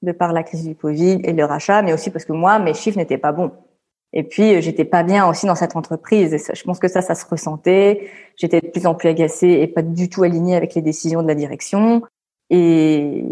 de 0.02 0.12
par 0.12 0.34
la 0.34 0.44
crise 0.44 0.66
du 0.66 0.76
Covid 0.76 1.22
et 1.24 1.34
le 1.34 1.46
rachat, 1.46 1.82
mais 1.82 1.94
aussi 1.94 2.10
parce 2.10 2.26
que 2.26 2.34
moi, 2.34 2.60
mes 2.60 2.74
chiffres 2.74 2.98
n'étaient 2.98 3.18
pas 3.18 3.32
bons. 3.32 3.52
Et 4.14 4.24
puis, 4.24 4.56
euh, 4.56 4.62
j'étais 4.62 4.86
pas 4.86 5.04
bien 5.04 5.28
aussi 5.28 5.46
dans 5.46 5.56
cette 5.56 5.76
entreprise. 5.76 6.34
Et 6.34 6.56
je 6.56 6.64
pense 6.64 6.80
que 6.80 6.88
ça, 6.88 7.02
ça 7.02 7.16
se 7.16 7.26
ressentait. 7.26 8.10
J'étais 8.38 8.62
de 8.62 8.68
plus 8.68 8.88
en 8.88 8.96
plus 8.96 9.10
agacée 9.10 9.60
et 9.62 9.68
pas 9.68 9.82
du 9.82 10.10
tout 10.10 10.24
alignée 10.24 10.56
avec 10.56 10.74
les 10.76 10.82
décisions 10.82 11.22
de 11.22 11.28
la 11.28 11.36
direction. 11.36 12.02
Et, 12.50 13.24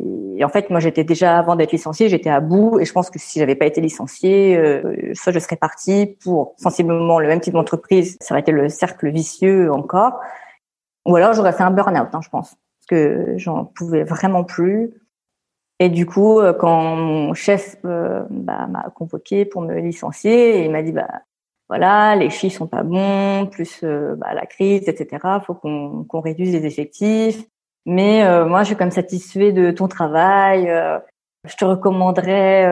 en 0.44 0.50
fait, 0.50 0.70
moi, 0.70 0.80
j'étais 0.80 1.04
déjà 1.04 1.40
avant 1.40 1.56
d'être 1.56 1.72
licenciée, 1.72 2.10
j'étais 2.10 2.30
à 2.30 2.40
bout. 2.42 2.80
Et 2.80 2.86
je 2.86 2.94
pense 2.94 3.10
que 3.10 3.18
si 3.18 3.40
j'avais 3.40 3.56
pas 3.56 3.66
été 3.66 3.82
licenciée, 3.82 4.56
euh, 4.56 5.12
soit 5.14 5.34
je 5.34 5.40
serais 5.40 5.56
partie 5.56 6.18
pour 6.24 6.54
sensiblement 6.58 7.20
le 7.20 7.28
même 7.28 7.40
type 7.40 7.54
d'entreprise, 7.54 8.18
ça 8.22 8.36
aurait 8.36 8.42
été 8.42 8.52
le 8.52 8.70
cercle 8.70 9.10
vicieux 9.10 9.72
encore. 9.72 10.20
Ou 11.08 11.16
alors 11.16 11.34
j'aurais 11.34 11.54
fait 11.54 11.64
un 11.64 11.72
burn-out, 11.72 12.10
hein, 12.14 12.20
je 12.22 12.30
pense, 12.30 12.50
parce 12.50 12.88
que 12.90 13.34
j'en 13.38 13.66
pouvais 13.66 14.04
vraiment 14.04 14.44
plus. 14.44 14.94
Et 15.80 15.90
du 15.90 16.06
coup, 16.06 16.40
euh, 16.40 16.54
quand 16.54 16.96
mon 16.96 17.34
chef 17.34 17.78
euh, 17.86 18.24
bah, 18.30 18.68
m'a 18.68 18.90
convoqué 18.96 19.46
pour 19.46 19.62
me 19.62 19.76
licencier, 19.76 20.66
il 20.66 20.72
m'a 20.72 20.82
dit 20.82 20.92
bah 20.92 21.08
voilà, 21.70 22.16
les 22.16 22.30
chiffres 22.30 22.60
sont 22.60 22.68
pas 22.68 22.84
bons, 22.84 23.48
plus 23.48 23.82
euh, 23.84 24.16
bah, 24.16 24.34
la 24.34 24.46
crise, 24.46 24.88
etc. 24.88 25.40
Faut 25.46 25.54
qu'on 25.54 26.06
qu'on 26.06 26.22
réduise 26.22 26.54
les 26.54 26.66
effectifs. 26.66 27.44
Mais 27.86 28.24
euh, 28.24 28.46
moi, 28.46 28.64
je 28.64 28.68
suis 28.68 28.76
comme 28.78 28.92
satisfait 28.92 29.52
de 29.52 29.72
ton 29.72 29.88
travail. 29.88 30.70
Euh, 30.70 31.00
je 31.46 31.56
te 31.56 31.66
recommanderais 31.66 32.66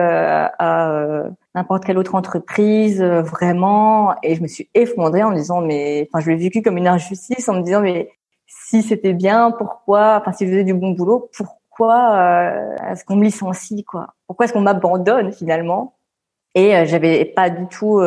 à 0.58 1.22
n'importe 1.54 1.84
quelle 1.86 1.98
autre 1.98 2.14
entreprise, 2.14 3.02
vraiment. 3.02 4.14
Et 4.22 4.34
je 4.34 4.42
me 4.42 4.48
suis 4.48 4.68
effondrée 4.74 5.22
en 5.22 5.30
me 5.30 5.36
disant, 5.36 5.62
mais, 5.62 6.08
enfin, 6.12 6.22
je 6.22 6.30
l'ai 6.30 6.36
vécu 6.36 6.60
comme 6.62 6.76
une 6.76 6.88
injustice 6.88 7.48
en 7.48 7.54
me 7.54 7.62
disant, 7.62 7.80
mais 7.80 8.10
si 8.46 8.82
c'était 8.82 9.14
bien, 9.14 9.50
pourquoi, 9.52 10.18
enfin, 10.20 10.32
si 10.32 10.46
je 10.46 10.50
faisais 10.50 10.64
du 10.64 10.74
bon 10.74 10.90
boulot, 10.90 11.30
pourquoi 11.36 11.55
est-ce 11.84 13.04
qu'on 13.04 13.16
me 13.16 13.24
licencie, 13.24 13.84
quoi? 13.84 14.14
Pourquoi 14.26 14.44
est-ce 14.46 14.52
qu'on 14.52 14.60
m'abandonne 14.60 15.32
finalement? 15.32 15.94
Et 16.54 16.86
j'avais 16.86 17.24
pas 17.24 17.50
du 17.50 17.66
tout 17.66 18.00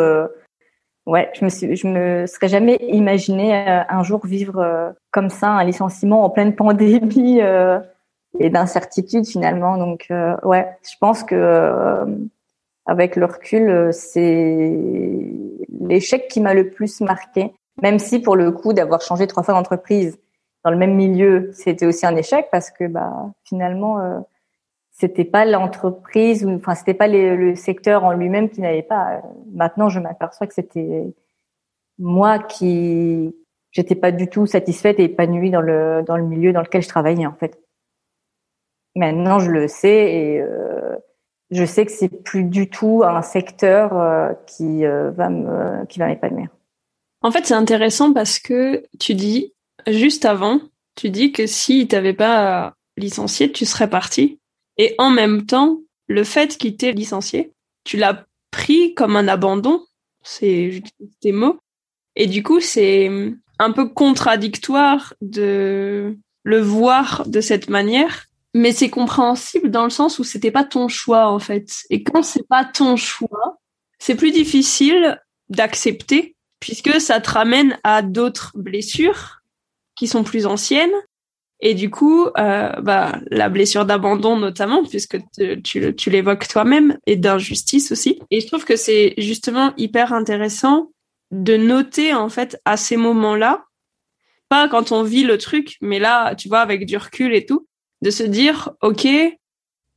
ouais, 1.10 1.30
je 1.34 1.44
me 1.44 1.50
suis, 1.50 1.76
je 1.76 1.88
me 1.88 2.28
serais 2.28 2.48
jamais 2.48 2.78
imaginé 2.82 3.56
euh, 3.56 3.82
un 3.90 4.04
jour 4.04 4.26
vivre 4.26 4.60
euh, 4.60 4.92
comme 5.12 5.30
ça, 5.30 5.50
un 5.50 5.64
licenciement 5.64 6.24
en 6.24 6.30
pleine 6.30 6.56
pandémie 6.56 7.42
euh, 7.42 7.80
et 8.40 8.50
d'incertitude 8.50 9.28
finalement. 9.28 9.78
Donc 9.78 10.08
ouais, 10.44 10.68
je 10.84 10.96
pense 11.02 11.24
que 11.24 12.06
avec 12.86 13.16
le 13.16 13.26
recul, 13.26 13.90
c'est 13.92 14.78
l'échec 15.82 16.28
qui 16.28 16.40
m'a 16.40 16.54
le 16.54 16.70
plus 16.70 17.02
marqué. 17.02 17.52
Même 17.82 17.98
si 17.98 18.20
pour 18.20 18.36
le 18.36 18.52
coup 18.52 18.74
d'avoir 18.74 19.02
changé 19.02 19.26
trois 19.26 19.42
fois 19.42 19.56
d'entreprise 19.56 20.20
dans 20.64 20.72
le 20.72 20.78
même 20.78 20.96
milieu, 20.96 21.52
c'était 21.54 21.86
aussi 21.86 22.06
un 22.06 22.16
échec 22.16 22.50
parce 22.52 22.70
que 22.70 22.86
bah 22.88 23.32
finalement 23.44 24.24
c'était 25.00 25.26
pas 25.26 25.46
l'entreprise 25.46 26.46
ou 26.46 26.52
enfin 26.52 26.76
c'était 26.76 26.94
pas 26.94 27.08
le 27.08 27.56
secteur 27.56 28.04
en 28.04 28.12
lui-même 28.12 28.50
qui 28.50 28.60
n'avait 28.60 28.84
pas. 28.84 29.22
Maintenant 29.54 29.88
je 29.88 30.00
m'aperçois 30.00 30.46
que 30.46 30.54
c'était 30.54 31.14
moi 31.98 32.40
qui 32.40 33.34
j'étais 33.72 33.96
pas 33.96 34.12
du 34.12 34.28
tout 34.28 34.46
satisfaite 34.46 35.00
et 35.00 35.06
épanouie 35.06 35.52
dans 35.52 35.62
le 35.62 36.04
dans 36.06 36.18
le 36.18 36.24
milieu 36.24 36.52
dans 36.52 36.62
lequel 36.62 36.82
je 36.82 36.90
travaillais 36.90 37.26
en 37.26 37.34
fait. 37.34 37.60
Maintenant 38.96 39.40
je 39.40 39.52
le 39.52 39.70
sais 39.70 40.14
et 40.14 40.42
euh, 40.42 40.98
je 41.50 41.64
sais 41.64 41.86
que 41.86 41.92
c'est 41.92 42.10
plus 42.10 42.44
du 42.44 42.70
tout 42.70 43.04
un 43.06 43.22
secteur 43.22 43.98
euh, 43.98 44.34
qui 44.48 44.86
euh, 44.86 45.12
va 45.12 45.30
me 45.30 45.86
qui 45.86 46.00
va 46.00 46.08
m'épanouir. 46.08 46.50
En 47.22 47.32
fait 47.32 47.46
c'est 47.46 47.54
intéressant 47.54 48.12
parce 48.12 48.38
que 48.40 48.84
tu 49.00 49.14
dis 49.14 49.54
juste 49.88 50.26
avant 50.26 50.62
tu 50.96 51.10
dis 51.10 51.32
que 51.32 51.48
si 51.48 51.88
t'avais 51.88 52.14
pas 52.14 52.74
licencié 52.98 53.52
tu 53.52 53.66
serais 53.66 53.90
parti 53.90 54.40
et 54.80 54.96
en 54.98 55.10
même 55.10 55.46
temps, 55.46 55.82
le 56.08 56.24
fait 56.24 56.58
qu'il 56.58 56.78
t'ait 56.78 56.94
licencié, 56.94 57.52
tu 57.84 57.98
l'as 57.98 58.26
pris 58.50 58.96
comme 58.96 59.18
un 59.18 59.28
abandon. 59.28 59.86
C'est 60.24 60.82
tes 61.20 61.34
mots. 61.34 61.60
Et 62.16 62.26
du 62.26 62.44
coup, 62.44 62.62
c'est 62.62 63.12
un 63.60 63.72
peu 63.74 63.90
contradictoire 63.90 65.14
de 65.22 66.18
le 66.44 66.60
voir 66.62 67.28
de 67.28 67.42
cette 67.42 67.70
manière, 67.70 68.26
mais 68.54 68.72
c'est 68.72 68.90
compréhensible 68.90 69.70
dans 69.70 69.84
le 69.84 69.90
sens 69.90 70.18
où 70.18 70.24
c'était 70.24 70.50
pas 70.50 70.64
ton 70.64 70.88
choix 70.88 71.28
en 71.28 71.40
fait. 71.40 71.70
Et 71.90 72.02
quand 72.02 72.24
c'est 72.24 72.48
pas 72.48 72.64
ton 72.64 72.96
choix, 72.96 73.60
c'est 74.00 74.16
plus 74.16 74.32
difficile 74.32 75.22
d'accepter 75.50 76.38
puisque 76.62 77.02
ça 77.02 77.20
te 77.20 77.32
ramène 77.32 77.78
à 77.84 78.02
d'autres 78.02 78.54
blessures 78.56 79.39
qui 80.00 80.08
sont 80.08 80.24
plus 80.24 80.46
anciennes 80.46 80.96
et 81.62 81.74
du 81.74 81.90
coup, 81.90 82.28
euh, 82.38 82.72
bah, 82.82 83.20
la 83.30 83.50
blessure 83.50 83.86
d'abandon 83.86 84.38
notamment, 84.38 84.84
puisque 84.84 85.18
tu, 85.62 85.94
tu 85.96 86.10
l'évoques 86.10 86.48
toi-même, 86.48 86.98
et 87.06 87.18
d'injustice 87.18 87.92
aussi. 87.92 88.20
Et 88.32 88.40
je 88.40 88.48
trouve 88.48 88.64
que 88.64 88.78
c'est 88.78 89.14
justement 89.18 89.74
hyper 89.78 90.14
intéressant 90.14 90.92
de 91.32 91.58
noter 91.58 92.14
en 92.14 92.30
fait 92.30 92.60
à 92.66 92.78
ces 92.78 92.98
moments-là, 92.98 93.66
pas 94.48 94.70
quand 94.70 94.92
on 94.92 95.04
vit 95.04 95.24
le 95.24 95.38
truc, 95.38 95.78
mais 95.82 96.00
là, 96.00 96.34
tu 96.36 96.48
vois, 96.48 96.60
avec 96.60 96.86
du 96.86 96.98
recul 96.98 97.36
et 97.36 97.46
tout, 97.46 97.68
de 98.02 98.10
se 98.10 98.24
dire, 98.24 98.72
ok, 98.82 99.06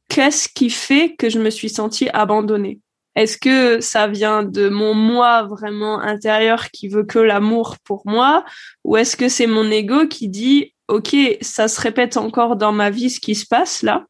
qu'est-ce 0.09 0.49
qui 0.49 0.69
fait 0.69 1.15
que 1.17 1.31
je 1.31 1.39
me 1.39 1.49
suis 1.49 1.71
sentie 1.71 2.09
abandonnée? 2.13 2.81
Est-ce 3.15 3.37
que 3.37 3.81
ça 3.81 4.07
vient 4.07 4.43
de 4.43 4.69
mon 4.69 4.95
moi 4.95 5.43
vraiment 5.43 6.01
intérieur 6.01 6.71
qui 6.71 6.89
veut 6.89 7.05
que 7.05 7.19
l'amour 7.19 7.77
pour 7.85 8.03
moi, 8.07 8.45
ou 8.85 8.97
est-ce 8.97 9.17
que 9.17 9.29
c'est 9.29 9.47
mon 9.47 9.71
ego 9.71 10.07
qui 10.07 10.29
dit 10.29 10.75
ok, 10.89 11.15
ça 11.41 11.69
se 11.69 11.81
répète 11.81 12.17
encore 12.17 12.57
dans 12.57 12.73
ma 12.73 12.91
vie 12.91 13.11
ce 13.11 13.21
qui 13.21 13.35
se 13.35 13.47
passe 13.47 13.83
là? 13.83 14.07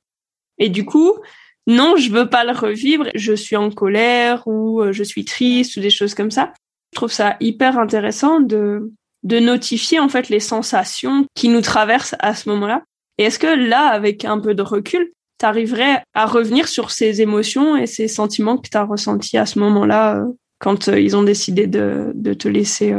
Et 0.58 0.68
du 0.68 0.84
coup, 0.84 1.14
non, 1.66 1.96
je 1.96 2.10
veux 2.10 2.28
pas 2.28 2.44
le 2.44 2.52
revivre. 2.52 3.06
Je 3.14 3.32
suis 3.32 3.56
en 3.56 3.70
colère 3.70 4.42
ou 4.46 4.82
euh, 4.82 4.92
je 4.92 5.02
suis 5.02 5.24
triste 5.24 5.76
ou 5.76 5.80
des 5.80 5.90
choses 5.90 6.14
comme 6.14 6.30
ça. 6.30 6.52
Je 6.92 6.96
trouve 6.96 7.12
ça 7.12 7.36
hyper 7.40 7.78
intéressant 7.78 8.40
de 8.40 8.92
de 9.22 9.38
notifier 9.38 10.00
en 10.00 10.08
fait 10.08 10.28
les 10.28 10.40
sensations 10.40 11.26
qui 11.34 11.48
nous 11.48 11.60
traversent 11.60 12.16
à 12.18 12.34
ce 12.34 12.48
moment-là. 12.48 12.82
Et 13.18 13.24
est-ce 13.24 13.38
que 13.38 13.46
là, 13.46 13.86
avec 13.86 14.24
un 14.24 14.40
peu 14.40 14.54
de 14.54 14.62
recul, 14.62 15.12
tu 15.42 15.46
arriverais 15.46 16.02
à 16.14 16.26
revenir 16.26 16.68
sur 16.68 16.90
ces 16.90 17.20
émotions 17.20 17.76
et 17.76 17.86
ces 17.86 18.08
sentiments 18.08 18.56
que 18.56 18.68
tu 18.68 18.76
as 18.76 18.84
ressentis 18.84 19.38
à 19.38 19.46
ce 19.46 19.58
moment-là 19.58 20.16
euh, 20.16 20.26
quand 20.58 20.88
euh, 20.88 21.00
ils 21.00 21.16
ont 21.16 21.22
décidé 21.22 21.66
de, 21.66 22.12
te 22.34 22.48
laisser 22.48 22.94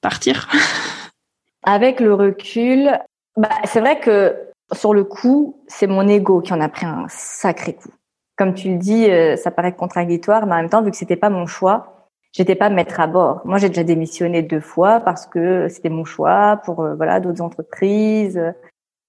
partir? 0.00 0.48
Avec 1.64 2.00
le 2.00 2.14
recul, 2.14 2.90
bah, 3.36 3.50
c'est 3.64 3.80
vrai 3.80 3.98
que 4.00 4.36
sur 4.72 4.94
le 4.94 5.04
coup, 5.04 5.62
c'est 5.68 5.86
mon 5.86 6.06
ego 6.08 6.40
qui 6.40 6.52
en 6.52 6.60
a 6.60 6.68
pris 6.68 6.86
un 6.86 7.06
sacré 7.08 7.74
coup. 7.74 7.92
Comme 8.36 8.54
tu 8.54 8.70
le 8.70 8.78
dis, 8.78 9.10
euh, 9.10 9.36
ça 9.36 9.50
paraît 9.50 9.74
contradictoire, 9.74 10.46
mais 10.46 10.54
en 10.54 10.56
même 10.56 10.68
temps, 10.68 10.82
vu 10.82 10.90
que 10.90 10.96
c'était 10.96 11.16
pas 11.16 11.30
mon 11.30 11.46
choix, 11.46 12.08
j'étais 12.32 12.54
pas 12.54 12.68
mettre 12.68 13.00
à 13.00 13.06
bord. 13.06 13.40
Moi, 13.44 13.58
j'ai 13.58 13.68
déjà 13.68 13.84
démissionné 13.84 14.42
deux 14.42 14.60
fois 14.60 15.00
parce 15.00 15.26
que 15.26 15.68
c'était 15.68 15.88
mon 15.88 16.04
choix 16.04 16.60
pour 16.64 16.80
euh, 16.80 16.94
voilà 16.94 17.20
d'autres 17.20 17.40
entreprises. 17.40 18.40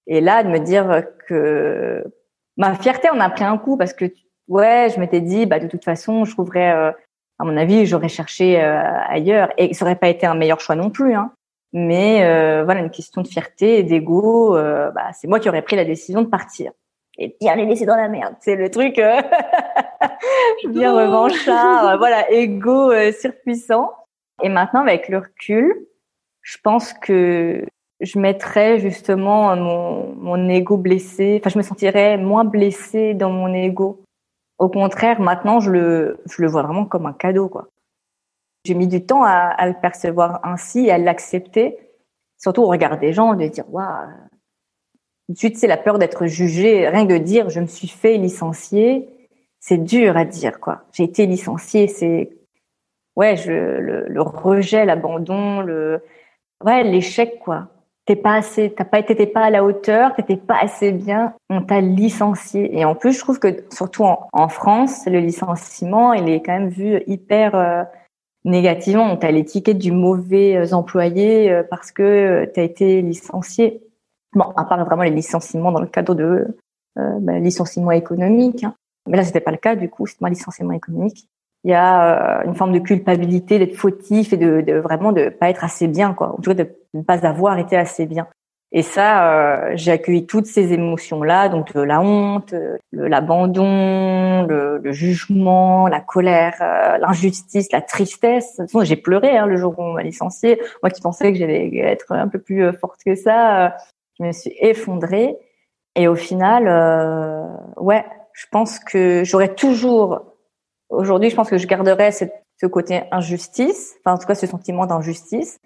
Et 0.06 0.20
là, 0.20 0.42
de 0.42 0.48
me 0.48 0.58
dire 0.58 1.04
que 1.28 2.04
ma 2.58 2.74
fierté 2.74 3.08
en 3.08 3.20
a 3.20 3.30
pris 3.30 3.44
un 3.44 3.56
coup 3.56 3.78
parce 3.78 3.94
que 3.94 4.12
ouais, 4.48 4.88
je 4.94 5.00
m'étais 5.00 5.20
dit, 5.20 5.46
bah 5.46 5.60
de 5.60 5.68
toute 5.68 5.84
façon, 5.84 6.24
je 6.24 6.32
trouverais, 6.32 6.74
euh, 6.74 6.92
à 7.38 7.44
mon 7.44 7.56
avis, 7.56 7.86
j'aurais 7.86 8.08
cherché 8.08 8.60
euh, 8.60 8.82
ailleurs 9.08 9.50
et 9.56 9.72
ça 9.72 9.84
aurait 9.84 9.96
pas 9.96 10.08
été 10.08 10.26
un 10.26 10.34
meilleur 10.34 10.60
choix 10.60 10.74
non 10.74 10.90
plus. 10.90 11.14
Hein. 11.14 11.32
Mais 11.72 12.24
euh, 12.24 12.64
voilà, 12.64 12.80
une 12.80 12.90
question 12.90 13.22
de 13.22 13.28
fierté 13.28 13.78
et 13.78 13.82
d'ego, 13.82 14.54
bah, 14.54 15.12
c'est 15.12 15.28
moi 15.28 15.38
qui 15.38 15.48
aurais 15.48 15.62
pris 15.62 15.76
la 15.76 15.84
décision 15.84 16.22
de 16.22 16.26
partir 16.26 16.72
et 17.20 17.36
bien 17.40 17.56
les 17.56 17.66
laisser 17.66 17.84
dans 17.84 17.96
la 17.96 18.08
merde. 18.08 18.34
C'est 18.40 18.56
le 18.56 18.70
truc 18.70 18.94
bien 20.64 20.92
revanchard, 20.92 21.98
voilà, 21.98 22.30
ego 22.30 22.92
surpuissant. 23.12 23.92
Et 24.42 24.48
maintenant, 24.48 24.82
avec 24.82 25.08
le 25.08 25.18
recul, 25.18 25.86
je 26.42 26.56
pense 26.62 26.92
que 26.92 27.64
je 28.00 28.18
mettrais 28.18 28.78
justement 28.78 29.56
mon, 29.56 30.14
mon 30.14 30.48
ego 30.48 30.76
blessé. 30.76 31.38
Enfin, 31.40 31.50
je 31.50 31.58
me 31.58 31.62
sentirais 31.62 32.16
moins 32.16 32.44
blessée 32.44 33.14
dans 33.14 33.30
mon 33.30 33.52
ego. 33.52 34.02
Au 34.58 34.68
contraire, 34.68 35.20
maintenant, 35.20 35.60
je 35.60 35.70
le, 35.70 36.20
je 36.26 36.42
le 36.42 36.48
vois 36.48 36.62
vraiment 36.62 36.84
comme 36.84 37.06
un 37.06 37.12
cadeau, 37.12 37.48
quoi. 37.48 37.68
J'ai 38.64 38.74
mis 38.74 38.88
du 38.88 39.04
temps 39.04 39.22
à, 39.24 39.30
à, 39.30 39.68
le 39.68 39.74
percevoir 39.74 40.40
ainsi, 40.44 40.90
à 40.90 40.98
l'accepter, 40.98 41.78
surtout 42.36 42.62
au 42.62 42.66
regard 42.66 42.98
des 42.98 43.12
gens, 43.12 43.34
de 43.34 43.46
dire 43.46 43.64
waouh. 43.72 44.08
Tout 45.38 45.48
de 45.48 45.54
c'est 45.54 45.66
la 45.66 45.76
peur 45.76 45.98
d'être 45.98 46.26
jugé. 46.26 46.88
Rien 46.88 47.06
que 47.06 47.12
de 47.12 47.18
dire 47.18 47.50
je 47.50 47.60
me 47.60 47.66
suis 47.66 47.88
fait 47.88 48.16
licencier, 48.16 49.08
c'est 49.60 49.78
dur 49.78 50.16
à 50.16 50.24
dire, 50.24 50.60
quoi. 50.60 50.82
J'ai 50.92 51.04
été 51.04 51.26
licencié, 51.26 51.86
c'est 51.88 52.30
ouais, 53.16 53.36
je, 53.36 53.52
le, 53.52 54.06
le 54.08 54.22
rejet, 54.22 54.84
l'abandon, 54.84 55.60
le 55.60 56.02
ouais, 56.64 56.84
l'échec, 56.84 57.38
quoi 57.40 57.68
t'es 58.08 58.16
pas 58.16 58.36
assez, 58.36 58.72
t'as 58.74 58.86
pas 58.86 59.00
été, 59.00 59.26
pas 59.26 59.42
à 59.42 59.50
la 59.50 59.62
hauteur, 59.62 60.14
t'étais 60.14 60.38
pas 60.38 60.56
assez 60.62 60.92
bien, 60.92 61.34
on 61.50 61.60
t'a 61.60 61.82
licencié. 61.82 62.74
Et 62.78 62.86
en 62.86 62.94
plus, 62.94 63.12
je 63.12 63.18
trouve 63.18 63.38
que 63.38 63.64
surtout 63.70 64.02
en, 64.04 64.48
France, 64.48 65.04
le 65.04 65.20
licenciement, 65.20 66.14
il 66.14 66.26
est 66.30 66.40
quand 66.40 66.54
même 66.54 66.70
vu 66.70 67.02
hyper 67.06 67.54
euh, 67.54 67.82
négativement. 68.46 69.04
On 69.04 69.18
t'a 69.18 69.30
l'étiquette 69.30 69.76
du 69.76 69.92
mauvais 69.92 70.56
euh, 70.56 70.72
employé 70.74 71.52
euh, 71.52 71.62
parce 71.68 71.92
que 71.92 72.02
euh, 72.02 72.46
t'as 72.46 72.62
été 72.62 73.02
licencié. 73.02 73.82
Bon, 74.32 74.46
à 74.56 74.64
part 74.64 74.82
vraiment 74.86 75.02
les 75.02 75.10
licenciements 75.10 75.70
dans 75.70 75.80
le 75.80 75.86
cadre 75.86 76.14
de 76.14 76.46
bah, 76.96 77.38
licenciement 77.38 77.90
économique. 77.90 78.64
Hein. 78.64 78.74
Mais 79.06 79.18
là, 79.18 79.24
c'était 79.24 79.40
pas 79.40 79.50
le 79.50 79.58
cas. 79.58 79.76
Du 79.76 79.90
coup, 79.90 80.06
c'est 80.06 80.16
un 80.22 80.30
licenciement 80.30 80.72
économique 80.72 81.28
il 81.64 81.70
y 81.70 81.74
a 81.74 82.42
une 82.44 82.54
forme 82.54 82.72
de 82.72 82.78
culpabilité 82.78 83.58
d'être 83.58 83.74
fautif 83.74 84.32
et 84.32 84.36
de, 84.36 84.60
de, 84.60 84.74
vraiment 84.74 85.12
de 85.12 85.28
pas 85.28 85.50
être 85.50 85.64
assez 85.64 85.88
bien 85.88 86.14
quoi. 86.14 86.32
En 86.32 86.36
tout 86.36 86.54
cas 86.54 86.64
de 86.64 86.68
ne 86.94 87.02
pas 87.02 87.26
avoir 87.26 87.58
été 87.58 87.76
assez 87.76 88.06
bien. 88.06 88.26
Et 88.70 88.82
ça 88.82 89.32
euh, 89.32 89.72
j'ai 89.74 89.92
accueilli 89.92 90.26
toutes 90.26 90.46
ces 90.46 90.74
émotions 90.74 91.22
là 91.22 91.48
donc 91.48 91.72
la 91.74 92.02
honte 92.02 92.54
l'abandon 92.92 94.42
le, 94.46 94.76
le, 94.76 94.92
jugement 94.92 95.88
la 95.88 96.00
colère 96.00 96.54
euh, 96.60 96.98
l'injustice 96.98 97.72
la 97.72 97.80
tristesse. 97.80 98.60
J'ai 98.82 98.96
pleuré 98.96 99.38
hein, 99.38 99.46
le 99.46 99.56
jour 99.56 99.74
où 99.78 99.82
on 99.82 99.92
m'a 99.94 100.02
licencié 100.02 100.60
moi 100.82 100.90
qui 100.90 101.00
pensais 101.00 101.32
que 101.32 101.38
j'allais 101.38 101.74
être 101.78 102.12
un 102.12 102.28
peu 102.28 102.38
plus 102.38 102.62
euh, 102.62 102.72
forte 102.72 103.00
que 103.04 103.14
ça 103.14 103.66
euh, 103.66 103.70
je 104.20 104.24
me 104.24 104.32
suis 104.32 104.52
effondrée. 104.60 105.36
Et 105.96 106.06
au 106.06 106.14
final 106.14 106.64
ouais 107.78 108.04
je 108.34 108.44
pense 108.52 108.78
que 108.78 109.22
j'aurais 109.24 109.54
toujours 109.54 110.37
Aujourd'hui, 110.88 111.30
je 111.30 111.36
pense 111.36 111.50
que 111.50 111.58
je 111.58 111.66
garderais 111.66 112.12
ce 112.12 112.66
côté 112.66 113.02
injustice, 113.10 113.96
enfin 114.00 114.14
en 114.16 114.18
tout 114.18 114.26
cas 114.26 114.34
ce 114.34 114.46
sentiment 114.46 114.86
d'injustice, 114.86 115.60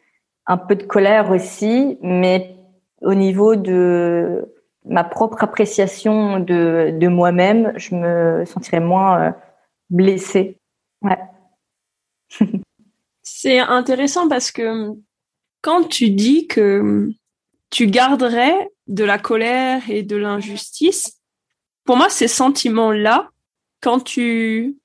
un 0.46 0.56
peu 0.56 0.74
de 0.74 0.82
colère 0.82 1.30
aussi, 1.30 1.98
mais 2.02 2.56
au 3.00 3.14
niveau 3.14 3.56
de 3.56 4.52
ma 4.84 5.04
propre 5.04 5.42
appréciation 5.44 6.40
de, 6.40 6.96
de 6.98 7.08
moi-même, 7.08 7.72
je 7.76 7.94
me 7.94 8.44
sentirais 8.44 8.80
moins 8.80 9.20
euh, 9.20 9.30
blessée. 9.90 10.58
C'est 13.22 13.60
intéressant 13.60 14.28
parce 14.28 14.50
que 14.50 14.90
quand 15.60 15.88
tu 15.88 16.10
dis 16.10 16.48
que 16.48 17.10
tu 17.70 17.86
garderais 17.86 18.68
de 18.88 19.04
la 19.04 19.18
colère 19.18 19.82
et 19.88 20.02
de 20.02 20.16
l'injustice, 20.16 21.20
pour 21.84 21.96
moi, 21.96 22.08
ces 22.08 22.28
sentiments-là, 22.28 23.30
quand 23.80 24.00
tu 24.00 24.76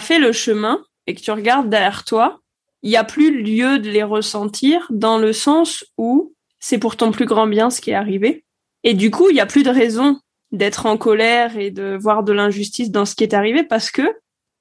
fait 0.00 0.18
le 0.18 0.32
chemin 0.32 0.84
et 1.06 1.14
que 1.14 1.20
tu 1.20 1.30
regardes 1.30 1.68
derrière 1.68 2.04
toi, 2.04 2.40
il 2.82 2.90
n'y 2.90 2.96
a 2.96 3.04
plus 3.04 3.42
lieu 3.42 3.78
de 3.78 3.90
les 3.90 4.02
ressentir 4.02 4.86
dans 4.90 5.18
le 5.18 5.32
sens 5.32 5.84
où 5.96 6.34
c'est 6.58 6.78
pour 6.78 6.96
ton 6.96 7.12
plus 7.12 7.26
grand 7.26 7.46
bien 7.46 7.70
ce 7.70 7.80
qui 7.80 7.90
est 7.90 7.94
arrivé. 7.94 8.44
Et 8.84 8.94
du 8.94 9.10
coup, 9.10 9.30
il 9.30 9.34
n'y 9.34 9.40
a 9.40 9.46
plus 9.46 9.62
de 9.62 9.70
raison 9.70 10.20
d'être 10.50 10.86
en 10.86 10.96
colère 10.96 11.56
et 11.56 11.70
de 11.70 11.96
voir 12.00 12.24
de 12.24 12.32
l'injustice 12.32 12.90
dans 12.90 13.04
ce 13.04 13.14
qui 13.14 13.24
est 13.24 13.34
arrivé 13.34 13.62
parce 13.62 13.90
que 13.90 14.02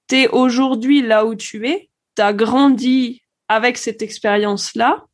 tu 0.08 0.22
es 0.22 0.28
aujourd'hui 0.28 1.02
là 1.02 1.26
où 1.26 1.36
tu 1.36 1.67
es, 1.67 1.89
tu 2.15 2.22
as 2.22 2.34
grandi 2.34 3.22
avec 3.48 3.78
cette 3.78 4.02
expérience-là. 4.02 5.06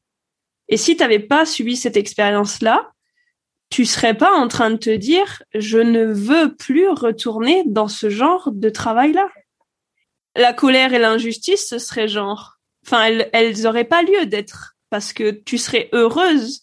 Et 0.70 0.78
si 0.78 0.96
tu 0.96 1.02
n'avais 1.04 1.20
pas 1.20 1.46
subi 1.46 1.76
cette 1.76 1.98
expérience-là, 1.98 2.92
tu 3.70 3.86
serais 3.86 4.14
pas 4.14 4.34
en 4.34 4.48
train 4.48 4.70
de 4.70 4.78
te 4.78 4.96
dire 4.96 5.44
je 5.56 5.80
ne 5.80 6.06
veux 6.06 6.56
plus 6.56 6.90
retourner 6.90 7.64
dans 7.66 7.88
ce 7.88 8.10
genre 8.10 8.52
de 8.52 8.70
travail-là 8.70 9.30
la 10.38 10.54
colère 10.54 10.94
et 10.94 11.00
l'injustice, 11.00 11.68
ce 11.68 11.80
serait 11.80 12.08
genre, 12.08 12.58
enfin, 12.86 13.04
elles, 13.06 13.30
elles 13.34 13.68
auraient 13.68 13.84
pas 13.84 14.04
lieu 14.04 14.26
d'être 14.26 14.76
parce 14.90 15.14
que 15.14 15.32
tu 15.32 15.58
serais 15.58 15.90
heureuse. 15.92 16.62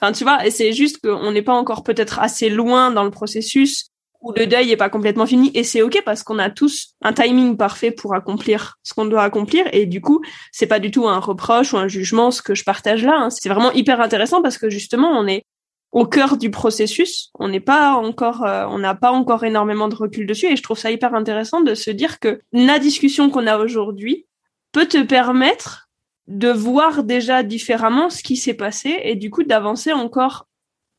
Enfin, 0.00 0.12
tu 0.12 0.22
vois, 0.22 0.46
et 0.46 0.50
c'est 0.50 0.72
juste 0.72 1.00
qu'on 1.00 1.32
n'est 1.32 1.42
pas 1.42 1.54
encore 1.54 1.82
peut-être 1.82 2.20
assez 2.20 2.48
loin 2.48 2.90
dans 2.90 3.04
le 3.04 3.10
processus 3.10 3.90
où 4.20 4.32
le 4.32 4.46
deuil 4.46 4.72
est 4.72 4.76
pas 4.76 4.90
complètement 4.90 5.26
fini 5.26 5.50
et 5.54 5.62
c'est 5.62 5.82
ok 5.82 6.02
parce 6.04 6.22
qu'on 6.22 6.38
a 6.38 6.50
tous 6.50 6.94
un 7.02 7.12
timing 7.12 7.56
parfait 7.56 7.92
pour 7.92 8.14
accomplir 8.14 8.78
ce 8.82 8.92
qu'on 8.92 9.06
doit 9.06 9.22
accomplir 9.22 9.66
et 9.72 9.86
du 9.86 10.00
coup 10.00 10.22
c'est 10.50 10.66
pas 10.66 10.80
du 10.80 10.90
tout 10.90 11.06
un 11.06 11.20
reproche 11.20 11.72
ou 11.72 11.76
un 11.76 11.86
jugement 11.86 12.32
ce 12.32 12.42
que 12.42 12.54
je 12.54 12.64
partage 12.64 13.04
là 13.04 13.14
hein. 13.16 13.30
c'est 13.30 13.48
vraiment 13.48 13.70
hyper 13.70 14.00
intéressant 14.00 14.42
parce 14.42 14.58
que 14.58 14.70
justement 14.70 15.10
on 15.10 15.28
est 15.28 15.44
au 15.92 16.06
cœur 16.06 16.36
du 16.36 16.50
processus. 16.50 17.30
On 17.38 17.48
n'est 17.48 17.60
pas 17.60 17.92
encore, 17.92 18.44
euh, 18.44 18.66
on 18.68 18.78
n'a 18.78 18.94
pas 18.94 19.10
encore 19.10 19.44
énormément 19.44 19.88
de 19.88 19.94
recul 19.94 20.26
dessus 20.26 20.46
et 20.46 20.56
je 20.56 20.62
trouve 20.62 20.78
ça 20.78 20.90
hyper 20.90 21.14
intéressant 21.14 21.60
de 21.60 21.74
se 21.74 21.90
dire 21.90 22.20
que 22.20 22.40
la 22.52 22.78
discussion 22.78 23.30
qu'on 23.30 23.46
a 23.46 23.58
aujourd'hui 23.58 24.26
peut 24.72 24.86
te 24.86 25.02
permettre 25.02 25.88
de 26.26 26.50
voir 26.50 27.04
déjà 27.04 27.42
différemment 27.42 28.10
ce 28.10 28.22
qui 28.22 28.36
s'est 28.36 28.54
passé 28.54 29.00
et 29.02 29.14
du 29.14 29.30
coup 29.30 29.44
d'avancer 29.44 29.92
encore 29.92 30.46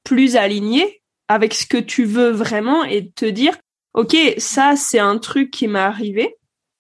plus 0.03 0.35
aligné 0.35 1.03
avec 1.27 1.53
ce 1.53 1.67
que 1.67 1.77
tu 1.77 2.05
veux 2.05 2.31
vraiment 2.31 2.83
et 2.83 3.01
de 3.01 3.11
te 3.13 3.25
dire, 3.25 3.55
OK, 3.93 4.17
ça, 4.37 4.75
c'est 4.75 4.99
un 4.99 5.19
truc 5.19 5.51
qui 5.51 5.67
m'est 5.67 5.79
arrivé. 5.79 6.35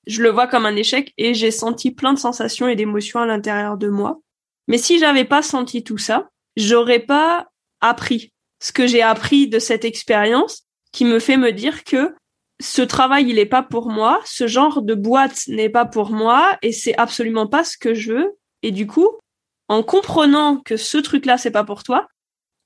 Je 0.07 0.23
le 0.23 0.29
vois 0.29 0.47
comme 0.47 0.65
un 0.65 0.75
échec 0.75 1.13
et 1.17 1.35
j'ai 1.35 1.51
senti 1.51 1.91
plein 1.91 2.13
de 2.13 2.19
sensations 2.19 2.67
et 2.67 2.75
d'émotions 2.75 3.19
à 3.19 3.27
l'intérieur 3.27 3.77
de 3.77 3.89
moi. 3.89 4.19
Mais 4.67 4.79
si 4.79 4.97
j'avais 4.97 5.25
pas 5.25 5.43
senti 5.43 5.83
tout 5.83 5.99
ça, 5.99 6.29
j'aurais 6.55 6.99
pas 6.99 7.49
appris, 7.81 8.31
ce 8.59 8.71
que 8.71 8.87
j'ai 8.87 9.01
appris 9.01 9.47
de 9.47 9.59
cette 9.59 9.85
expérience 9.85 10.63
qui 10.91 11.05
me 11.05 11.19
fait 11.19 11.37
me 11.37 11.51
dire 11.51 11.83
que 11.83 12.13
ce 12.61 12.81
travail, 12.81 13.29
il 13.29 13.35
n'est 13.35 13.45
pas 13.45 13.63
pour 13.63 13.89
moi, 13.89 14.19
ce 14.25 14.47
genre 14.47 14.81
de 14.81 14.93
boîte 14.93 15.47
n'est 15.47 15.69
pas 15.69 15.85
pour 15.85 16.11
moi 16.11 16.57
et 16.61 16.71
c'est 16.71 16.97
absolument 16.97 17.47
pas 17.47 17.63
ce 17.63 17.77
que 17.77 17.93
je 17.93 18.13
veux. 18.13 18.37
Et 18.63 18.71
du 18.71 18.85
coup, 18.85 19.09
en 19.69 19.83
comprenant 19.83 20.57
que 20.57 20.75
ce 20.75 20.97
truc-là, 20.97 21.37
c'est 21.37 21.51
pas 21.51 21.63
pour 21.63 21.83
toi, 21.83 22.07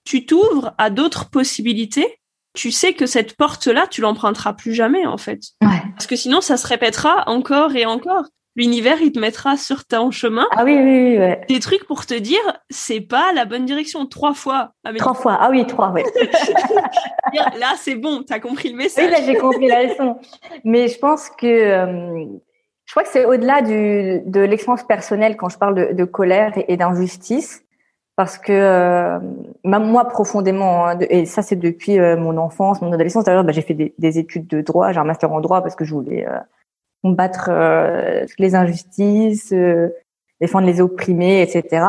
tu 0.05 0.25
t'ouvres 0.25 0.73
à 0.77 0.89
d'autres 0.89 1.29
possibilités. 1.29 2.19
Tu 2.55 2.71
sais 2.71 2.93
que 2.93 3.05
cette 3.05 3.35
porte-là, 3.35 3.87
tu 3.87 4.01
l'emprunteras 4.01 4.53
plus 4.53 4.73
jamais, 4.73 5.05
en 5.05 5.17
fait. 5.17 5.41
Parce 5.59 6.07
que 6.07 6.15
sinon, 6.15 6.41
ça 6.41 6.57
se 6.57 6.67
répétera 6.67 7.23
encore 7.27 7.75
et 7.75 7.85
encore 7.85 8.25
l'univers 8.55 9.01
il 9.01 9.11
te 9.11 9.19
mettra 9.19 9.57
sur 9.57 9.85
ton 9.85 10.11
chemin. 10.11 10.45
Ah 10.51 10.63
oui, 10.63 10.75
oui, 10.75 11.17
oui. 11.19 11.35
Des 11.47 11.59
trucs 11.59 11.85
pour 11.85 12.05
te 12.05 12.13
dire, 12.13 12.39
c'est 12.69 13.01
pas 13.01 13.33
la 13.33 13.45
bonne 13.45 13.65
direction. 13.65 14.05
Trois 14.05 14.33
fois. 14.33 14.71
trois 14.97 15.13
fois. 15.13 15.37
Ah 15.39 15.49
oui, 15.49 15.65
trois, 15.65 15.91
oui. 15.91 16.03
là, 17.33 17.73
c'est 17.77 17.95
bon, 17.95 18.23
t'as 18.23 18.39
compris 18.39 18.69
le 18.69 18.77
message. 18.77 19.05
Oui, 19.05 19.11
là, 19.11 19.19
j'ai 19.25 19.35
compris 19.35 19.67
la 19.67 19.83
leçon. 19.83 20.17
Mais 20.63 20.87
je 20.87 20.99
pense 20.99 21.29
que, 21.29 21.47
euh, 21.47 22.25
je 22.85 22.91
crois 22.91 23.03
que 23.03 23.09
c'est 23.09 23.25
au-delà 23.25 23.61
du, 23.61 24.21
de 24.25 24.41
l'expérience 24.41 24.83
personnelle 24.83 25.37
quand 25.37 25.49
je 25.49 25.57
parle 25.57 25.75
de, 25.75 25.93
de 25.93 26.03
colère 26.03 26.53
et, 26.55 26.77
d'injustice. 26.77 27.61
Parce 28.15 28.37
que 28.37 28.51
euh, 28.51 29.19
même 29.63 29.85
moi 29.85 30.05
profondément, 30.05 30.85
hein, 30.85 30.99
et 31.09 31.25
ça 31.25 31.41
c'est 31.41 31.55
depuis 31.55 31.97
euh, 31.97 32.15
mon 32.15 32.37
enfance, 32.37 32.79
mon 32.79 32.93
adolescence. 32.93 33.23
D'ailleurs, 33.23 33.43
bah, 33.43 33.53
j'ai 33.53 33.63
fait 33.63 33.73
des, 33.73 33.95
des, 33.97 34.19
études 34.19 34.45
de 34.45 34.61
droit, 34.61 34.91
j'ai 34.91 34.99
un 34.99 35.03
master 35.03 35.31
en 35.31 35.41
droit 35.41 35.63
parce 35.63 35.75
que 35.75 35.83
je 35.83 35.95
voulais 35.95 36.23
combattre 37.03 37.49
euh, 37.49 38.25
les 38.39 38.55
injustices, 38.55 39.51
euh, 39.51 39.89
défendre 40.41 40.65
les 40.65 40.81
opprimés, 40.81 41.41
etc. 41.41 41.85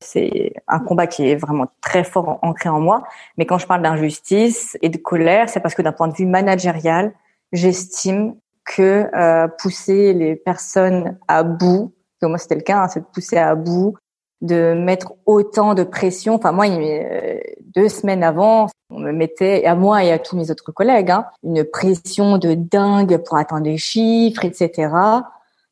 C'est 0.00 0.54
un 0.66 0.80
combat 0.80 1.06
qui 1.06 1.28
est 1.28 1.36
vraiment 1.36 1.66
très 1.80 2.02
fort 2.02 2.38
ancré 2.42 2.68
en 2.68 2.80
moi. 2.80 3.04
Mais 3.36 3.46
quand 3.46 3.58
je 3.58 3.66
parle 3.66 3.82
d'injustice 3.82 4.76
et 4.82 4.88
de 4.88 4.98
colère, 4.98 5.48
c'est 5.48 5.60
parce 5.60 5.74
que 5.74 5.82
d'un 5.82 5.92
point 5.92 6.08
de 6.08 6.14
vue 6.14 6.26
managérial, 6.26 7.12
j'estime 7.52 8.34
que 8.64 9.08
euh, 9.14 9.48
pousser 9.58 10.14
les 10.14 10.36
personnes 10.36 11.18
à 11.28 11.42
bout, 11.42 11.92
moi 12.22 12.38
c'était 12.38 12.54
le 12.54 12.62
cas, 12.62 12.82
hein, 12.82 12.88
c'est 12.88 13.00
de 13.00 13.06
pousser 13.12 13.36
à 13.36 13.54
bout 13.54 13.94
de 14.40 14.74
mettre 14.74 15.14
autant 15.26 15.74
de 15.74 15.84
pression. 15.84 16.34
Enfin, 16.34 16.52
moi, 16.52 16.66
euh, 16.68 17.38
deux 17.74 17.88
semaines 17.88 18.22
avant, 18.22 18.68
on 18.90 19.00
me 19.00 19.12
mettait, 19.12 19.64
à 19.64 19.74
moi 19.74 20.04
et 20.04 20.12
à 20.12 20.18
tous 20.18 20.36
mes 20.36 20.50
autres 20.50 20.72
collègues, 20.72 21.10
hein, 21.10 21.26
une 21.42 21.64
pression 21.64 22.38
de 22.38 22.54
dingue 22.54 23.18
pour 23.18 23.36
atteindre 23.36 23.64
des 23.64 23.78
chiffres, 23.78 24.44
etc. 24.44 24.92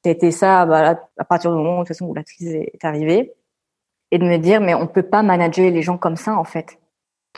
C'était 0.05 0.31
ça 0.31 0.66
bah, 0.66 1.01
à 1.18 1.25
partir 1.25 1.51
du 1.51 1.57
moment 1.57 1.75
de 1.75 1.79
toute 1.81 1.88
façon, 1.88 2.07
où 2.07 2.14
la 2.14 2.25
crise 2.25 2.55
est 2.55 2.85
arrivée. 2.85 3.35
Et 4.11 4.18
de 4.18 4.25
me 4.25 4.37
dire, 4.37 4.61
mais 4.61 4.75
on 4.75 4.87
peut 4.87 5.03
pas 5.03 5.22
manager 5.22 5.70
les 5.70 5.83
gens 5.83 5.96
comme 5.96 6.16
ça, 6.16 6.37
en 6.37 6.44
fait. 6.44 6.79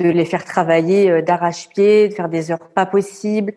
De 0.01 0.09
les 0.09 0.25
faire 0.25 0.45
travailler 0.45 1.11
euh, 1.11 1.23
d'arrache-pied, 1.23 2.09
de 2.09 2.15
faire 2.15 2.29
des 2.29 2.51
heures 2.51 2.69
pas 2.75 2.87
possibles, 2.87 3.55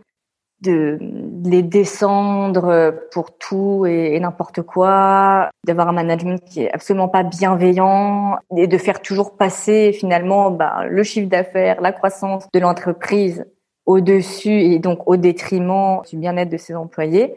de 0.62 0.98
les 1.46 1.62
descendre 1.62 3.08
pour 3.12 3.38
tout 3.38 3.86
et, 3.86 4.20
n'importe 4.20 4.62
quoi, 4.64 5.50
d'avoir 5.66 5.90
un 5.90 5.94
management 5.94 6.44
qui 6.44 6.64
est 6.64 6.72
absolument 6.72 7.08
pas 7.08 7.24
bienveillant 7.24 8.38
et 8.56 8.68
de 8.68 8.78
faire 8.78 9.02
toujours 9.02 9.38
passer 9.38 9.94
finalement 9.94 10.50
bah, 10.52 10.86
le 10.90 11.04
chiffre 11.04 11.30
d'affaires, 11.30 11.82
la 11.82 11.92
croissance 11.92 12.48
de 12.54 12.60
l'entreprise 12.60 13.46
au-dessus 13.86 14.62
et 14.62 14.80
donc 14.80 15.08
au 15.08 15.16
détriment 15.16 16.02
du 16.10 16.18
bien-être 16.18 16.50
de 16.50 16.58
ses 16.58 16.76
employés. 16.76 17.36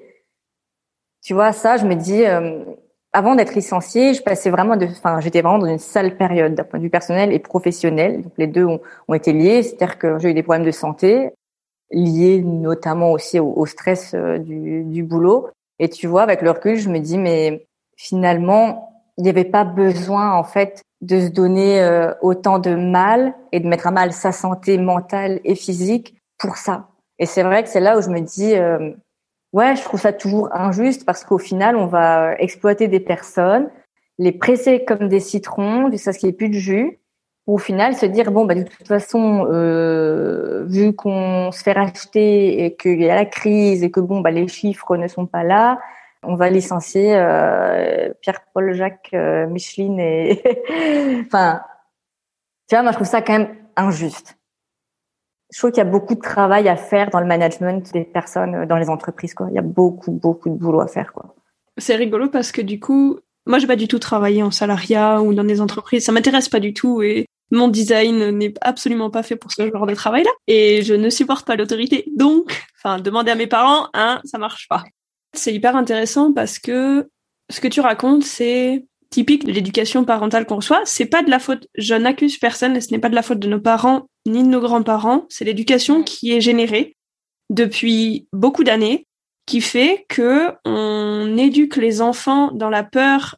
Tu 1.23 1.35
vois, 1.35 1.53
ça, 1.53 1.77
je 1.77 1.85
me 1.85 1.95
dis, 1.95 2.25
euh, 2.25 2.65
avant 3.13 3.35
d'être 3.35 3.55
licenciée, 3.55 4.15
je 4.15 4.23
passais 4.23 4.51
vraiment 4.51 4.77
de, 4.77 4.87
enfin, 4.87 5.21
j'étais 5.21 5.43
vraiment 5.43 5.59
dans 5.59 5.67
une 5.67 5.79
sale 5.79 6.17
période 6.17 6.55
d'un 6.55 6.65
point 6.65 6.79
de 6.79 6.85
vue 6.85 6.91
personnel 6.91 7.33
et 7.33 7.39
professionnel. 7.39 8.23
Donc 8.23 8.33
les 8.39 8.47
deux 8.47 8.65
ont, 8.65 8.81
ont 9.09 9.15
été 9.15 9.33
liés, 9.35 9.63
c'est-à-dire 9.63 9.99
que 9.99 10.19
j'ai 10.19 10.31
eu 10.31 10.35
des 10.35 10.43
problèmes 10.43 10.65
de 10.65 10.71
santé 10.71 11.33
lié 11.91 12.43
notamment 12.43 13.13
aussi 13.13 13.39
au, 13.41 13.67
stress 13.67 14.15
euh, 14.15 14.39
du, 14.39 14.85
du, 14.85 15.03
boulot. 15.03 15.49
Et 15.79 15.89
tu 15.89 16.07
vois, 16.07 16.23
avec 16.23 16.43
le 16.43 16.51
recul, 16.51 16.77
je 16.77 16.89
me 16.89 16.99
dis, 16.99 17.19
mais 17.19 17.67
finalement, 17.97 18.93
il 19.19 19.25
n'y 19.25 19.31
avait 19.31 19.45
pas 19.45 19.65
besoin, 19.65 20.33
en 20.33 20.45
fait, 20.45 20.83
de 21.01 21.21
se 21.21 21.29
donner 21.29 21.81
euh, 21.83 22.13
autant 22.21 22.59
de 22.59 22.75
mal 22.75 23.35
et 23.53 23.61
de 23.61 23.67
mettre 23.67 23.87
à 23.87 23.91
mal 23.91 24.13
sa 24.13 24.33
santé 24.33 24.79
mentale 24.79 25.41
et 25.45 25.55
physique 25.55 26.17
pour 26.39 26.57
ça. 26.57 26.89
Et 27.19 27.27
c'est 27.27 27.43
vrai 27.43 27.63
que 27.63 27.69
c'est 27.69 27.81
là 27.81 27.99
où 27.99 28.03
je 28.03 28.09
me 28.09 28.21
dis, 28.21 28.55
euh, 28.55 28.93
ouais, 29.53 29.77
je 29.77 29.83
trouve 29.83 30.01
ça 30.01 30.13
toujours 30.13 30.49
injuste 30.53 31.05
parce 31.05 31.25
qu'au 31.25 31.39
final, 31.39 31.77
on 31.77 31.87
va 31.87 32.35
exploiter 32.39 32.89
des 32.89 33.01
personnes, 33.01 33.69
les 34.19 34.33
presser 34.33 34.85
comme 34.85 35.09
des 35.09 35.21
citrons 35.21 35.91
jusqu'à 35.91 36.13
ce 36.13 36.19
qu'il 36.19 36.29
n'y 36.29 36.35
ait 36.35 36.37
plus 36.37 36.49
de 36.51 36.55
jus 36.55 37.00
au 37.53 37.59
final 37.59 37.97
se 37.97 38.07
dire 38.07 38.31
bon 38.31 38.45
bah 38.45 38.55
de 38.55 38.63
toute 38.63 38.87
façon 38.87 39.47
euh, 39.51 40.65
vu 40.67 40.95
qu'on 40.95 41.51
se 41.53 41.63
fait 41.63 41.73
racheter 41.73 42.65
et 42.65 42.77
qu'il 42.77 43.01
y 43.01 43.11
a 43.11 43.15
la 43.15 43.25
crise 43.25 43.83
et 43.83 43.91
que 43.91 44.01
bon 44.01 44.21
bah 44.21 44.31
les 44.31 44.47
chiffres 44.49 44.97
ne 44.97 45.09
sont 45.09 45.27
pas 45.27 45.43
là 45.43 45.81
on 46.23 46.35
va 46.35 46.51
licencier 46.51 47.17
euh, 47.17 48.11
Pierre-Paul 48.21 48.73
Jacques 48.75 49.11
euh, 49.15 49.47
Micheline 49.49 49.99
et 49.99 50.43
enfin 51.27 51.63
tu 52.69 52.77
vois 52.77 52.83
moi 52.83 52.93
je 52.93 52.97
trouve 52.97 53.09
ça 53.09 53.23
quand 53.23 53.39
même 53.39 53.57
injuste. 53.77 54.37
Je 55.53 55.59
trouve 55.59 55.73
qu'il 55.73 55.83
y 55.83 55.87
a 55.87 55.91
beaucoup 55.91 56.15
de 56.15 56.21
travail 56.21 56.69
à 56.69 56.77
faire 56.77 57.11
dans 57.11 57.19
le 57.19 57.27
management 57.27 57.93
des 57.93 58.05
personnes 58.05 58.67
dans 58.67 58.77
les 58.77 58.89
entreprises 58.89 59.35
quoi. 59.35 59.49
Il 59.51 59.55
y 59.55 59.59
a 59.59 59.63
beaucoup 59.63 60.13
beaucoup 60.13 60.49
de 60.49 60.55
boulot 60.55 60.81
à 60.81 60.87
faire 60.87 61.13
quoi. 61.13 61.35
C'est 61.79 61.97
rigolo 61.97 62.29
parce 62.29 62.53
que 62.53 62.61
du 62.61 62.79
coup 62.79 63.19
moi, 63.47 63.59
j'ai 63.59 63.67
pas 63.67 63.77
du 63.77 63.89
tout 63.89 63.99
travaillé 63.99 64.43
en 64.43 64.51
salariat 64.51 65.23
ou 65.23 65.35
dans 65.35 65.45
des 65.45 65.61
entreprises. 65.61 66.05
Ça 66.05 66.13
m'intéresse 66.13 66.49
pas 66.49 66.61
du 66.61 66.75
tout 66.75 67.03
et 67.03 67.27
mon 67.51 67.69
design 67.69 68.31
n'est 68.31 68.55
absolument 68.61 69.11
pas 69.11 69.23
fait 69.23 69.37
pour 69.37 69.53
ce 69.53 69.71
genre 69.71 69.87
de 69.87 69.95
travail-là 69.95 70.31
et 70.47 70.83
je 70.83 70.95
ne 70.95 71.11
supporte 71.11 71.47
pas 71.47 71.57
l'autorité. 71.57 72.05
Donc, 72.17 72.67
enfin, 72.79 73.01
demander 73.01 73.31
à 73.31 73.35
mes 73.35 73.47
parents, 73.47 73.89
hein, 73.95 74.21
ça 74.25 74.39
marche 74.39 74.69
pas. 74.69 74.85
C'est 75.33 75.55
hyper 75.55 75.77
intéressant 75.77 76.33
parce 76.33 76.59
que 76.59 77.09
ce 77.51 77.61
que 77.61 77.69
tu 77.69 77.81
racontes, 77.81 78.25
c'est 78.25 78.85
typique 79.11 79.45
de 79.45 79.53
l'éducation 79.53 80.05
parentale 80.05 80.47
qu'on 80.47 80.57
reçoit. 80.57 80.83
C'est 80.85 81.07
pas 81.07 81.23
de 81.23 81.31
la 81.31 81.41
faute, 81.41 81.67
je 81.77 81.95
n'accuse 81.95 82.39
personne 82.39 82.77
et 82.77 82.81
ce 82.81 82.93
n'est 82.93 83.01
pas 83.01 83.09
de 83.09 83.15
la 83.15 83.23
faute 83.23 83.41
de 83.41 83.49
nos 83.49 83.61
parents 83.61 84.07
ni 84.27 84.43
de 84.43 84.49
nos 84.49 84.61
grands-parents. 84.61 85.27
C'est 85.29 85.45
l'éducation 85.45 86.03
qui 86.03 86.33
est 86.33 86.41
générée 86.41 86.97
depuis 87.51 88.29
beaucoup 88.33 88.65
d'années 88.65 89.07
qui 89.47 89.61
fait 89.61 90.07
que 90.09 90.53
on 90.65 91.37
éduque 91.37 91.77
les 91.77 92.01
enfants 92.01 92.53
dans 92.53 92.71
la 92.71 92.85
peur 92.85 93.37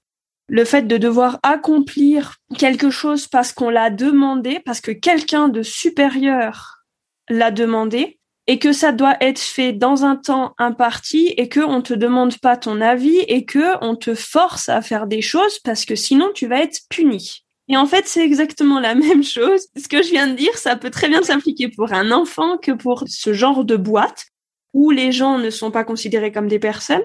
le 0.53 0.67
fait 0.67 0.83
de 0.83 0.99
devoir 0.99 1.41
accomplir 1.43 2.37
quelque 2.59 2.91
chose 2.91 3.27
parce 3.27 3.53
qu'on 3.55 3.71
l'a 3.71 3.89
demandé, 3.89 4.61
parce 4.61 4.83
que 4.83 4.93
quelqu'un 4.93 5.49
de 5.49 5.63
supérieur 5.63 6.85
l'a 7.31 7.51
demandé, 7.51 8.19
et 8.47 8.59
que 8.59 8.75
ça 8.75 8.93
doit 8.93 9.17
être 9.23 9.39
fait 9.39 9.73
dans 9.73 10.05
un 10.05 10.15
temps 10.15 10.53
imparti, 10.59 11.33
et 11.39 11.49
que 11.49 11.61
on 11.61 11.81
te 11.81 11.95
demande 11.95 12.37
pas 12.37 12.59
ton 12.59 12.83
avis, 12.83 13.17
et 13.29 13.47
que 13.47 13.83
on 13.83 13.97
te 13.97 14.15
force 14.15 14.69
à 14.69 14.83
faire 14.83 15.07
des 15.07 15.23
choses 15.23 15.59
parce 15.61 15.87
que 15.87 15.97
sinon 15.97 16.31
tu 16.35 16.47
vas 16.47 16.61
être 16.61 16.81
puni. 16.91 17.45
Et 17.69 17.79
en 17.79 17.87
fait, 17.87 18.07
c'est 18.07 18.23
exactement 18.23 18.79
la 18.79 18.95
même 19.07 19.25
chose. 19.25 19.69
Ce 19.75 19.89
que 19.89 20.03
je 20.03 20.11
viens 20.11 20.27
de 20.27 20.35
dire, 20.35 20.59
ça 20.59 20.77
peut 20.77 20.91
très 20.91 21.09
bien 21.09 21.23
s'appliquer 21.23 21.71
pour 21.71 21.95
un 21.95 22.11
enfant 22.11 22.59
que 22.59 22.73
pour 22.73 23.05
ce 23.07 23.33
genre 23.33 23.65
de 23.65 23.77
boîte 23.77 24.27
où 24.75 24.91
les 24.91 25.13
gens 25.13 25.39
ne 25.39 25.49
sont 25.49 25.71
pas 25.71 25.85
considérés 25.85 26.31
comme 26.31 26.49
des 26.49 26.59
personnes, 26.59 27.05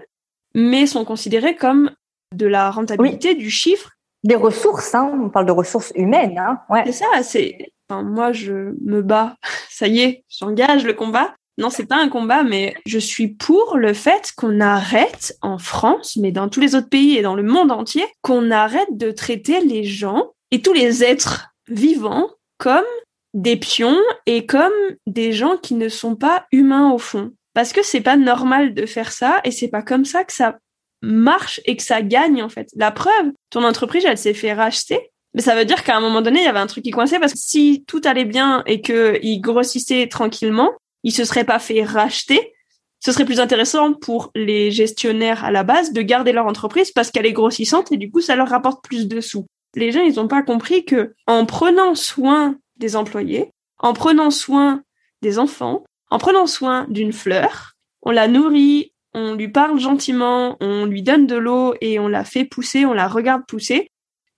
mais 0.54 0.86
sont 0.86 1.06
considérés 1.06 1.56
comme 1.56 1.92
de 2.34 2.48
la 2.48 2.72
rentabilité, 2.72 3.36
du 3.36 3.50
chiffre. 3.50 3.92
Des 4.24 4.36
ressources, 4.36 4.94
hein, 4.96 5.12
on 5.24 5.30
parle 5.30 5.46
de 5.46 5.52
ressources 5.52 5.94
humaines. 5.96 6.38
Hein, 6.38 6.60
ouais. 6.70 6.84
C'est 6.86 6.92
ça, 7.04 7.24
c'est. 7.24 7.72
Enfin, 7.90 8.04
moi, 8.04 8.34
je 8.34 8.76
me 8.84 9.02
bats. 9.02 9.36
Ça 9.70 9.88
y 9.88 10.00
est, 10.00 10.24
j'engage 10.28 10.86
le 10.86 10.94
combat. 10.94 11.36
Non, 11.60 11.72
c'est 11.72 11.88
pas 11.88 11.98
un 11.98 12.10
combat, 12.10 12.44
mais 12.44 12.76
je 12.86 13.00
suis 13.00 13.30
pour 13.30 13.78
le 13.78 13.94
fait 13.94 14.32
qu'on 14.38 14.60
arrête 14.60 15.36
en 15.42 15.58
France, 15.58 16.16
mais 16.16 16.32
dans 16.32 16.50
tous 16.50 16.60
les 16.60 16.76
autres 16.76 16.90
pays 16.90 17.18
et 17.18 17.24
dans 17.24 17.34
le 17.34 17.42
monde 17.42 17.72
entier, 17.72 18.06
qu'on 18.22 18.52
arrête 18.52 18.96
de 18.96 19.10
traiter 19.10 19.62
les 19.62 19.84
gens 19.84 20.34
et 20.52 20.62
tous 20.62 20.74
les 20.74 21.04
êtres 21.04 21.50
vivants 21.68 22.30
comme 22.60 22.86
des 23.34 23.58
pions 23.58 23.98
et 24.28 24.46
comme 24.46 24.72
des 25.08 25.32
gens 25.32 25.58
qui 25.58 25.74
ne 25.74 25.90
sont 25.90 26.16
pas 26.16 26.46
humains 26.52 26.92
au 26.92 27.00
fond. 27.00 27.32
Parce 27.56 27.74
que 27.74 27.84
c'est 27.84 28.02
pas 28.02 28.18
normal 28.18 28.76
de 28.76 28.86
faire 28.86 29.12
ça 29.12 29.42
et 29.44 29.50
c'est 29.50 29.68
pas 29.68 29.82
comme 29.82 30.06
ça 30.06 30.24
que 30.24 30.34
ça 30.34 30.58
marche 31.02 31.62
et 31.66 31.76
que 31.76 31.84
ça 31.84 32.02
gagne 32.02 32.42
en 32.42 32.50
fait. 32.50 32.70
La 32.76 32.92
preuve, 32.92 33.32
ton 33.50 33.64
entreprise, 33.64 34.06
elle 34.06 34.18
s'est 34.18 34.34
fait 34.34 34.54
racheter. 34.54 35.12
Mais 35.34 35.42
ça 35.42 35.56
veut 35.56 35.66
dire 35.66 35.84
qu'à 35.84 35.96
un 35.96 36.00
moment 36.00 36.22
donné, 36.22 36.40
il 36.40 36.46
y 36.46 36.48
avait 36.48 36.60
un 36.60 36.68
truc 36.68 36.84
qui 36.84 36.92
coinçait 36.92 37.20
parce 37.20 37.34
que 37.34 37.40
si 37.40 37.84
tout 37.88 38.02
allait 38.06 38.26
bien 38.26 38.64
et 38.66 38.82
qu'il 38.82 39.40
grossissait 39.42 40.08
tranquillement, 40.08 40.72
il 41.04 41.12
se 41.12 41.26
serait 41.26 41.44
pas 41.44 41.60
fait 41.60 41.84
racheter. 41.84 42.54
Ce 43.00 43.12
serait 43.12 43.26
plus 43.26 43.40
intéressant 43.40 43.94
pour 43.94 44.32
les 44.34 44.72
gestionnaires 44.72 45.46
à 45.46 45.52
la 45.52 45.64
base 45.64 45.94
de 45.94 46.02
garder 46.02 46.32
leur 46.32 46.48
entreprise 46.48 46.92
parce 46.92 47.12
qu'elle 47.12 47.28
est 47.28 47.34
grossissante 47.34 47.92
et 47.92 47.98
du 47.98 48.10
coup, 48.10 48.22
ça 48.22 48.36
leur 48.36 48.50
rapporte 48.50 48.84
plus 48.84 49.08
de 49.08 49.22
sous. 49.22 49.46
Les 49.76 49.92
gens, 49.92 50.02
ils 50.02 50.16
n'ont 50.16 50.28
pas 50.28 50.42
compris 50.42 50.86
que 50.86 51.14
en 51.28 51.46
prenant 51.46 51.94
soin 51.94 52.56
des 52.78 52.96
employés, 52.96 53.52
en 53.78 53.94
prenant 53.94 54.32
soin 54.32 54.82
des 55.22 55.38
enfants, 55.38 55.84
en 56.10 56.18
prenant 56.18 56.48
soin 56.48 56.88
d'une 56.90 57.14
fleur, 57.14 57.74
on 58.02 58.12
la 58.12 58.28
nourrit, 58.28 58.92
on 59.14 59.34
lui 59.34 59.48
parle 59.48 59.80
gentiment, 59.80 60.58
on 60.60 60.86
lui 60.86 61.02
donne 61.02 61.28
de 61.28 61.36
l'eau 61.36 61.74
et 61.82 62.00
on 62.00 62.08
la 62.08 62.24
fait 62.24 62.46
pousser, 62.46 62.86
on 62.86 62.94
la 62.94 63.08
regarde 63.08 63.44
pousser, 63.48 63.90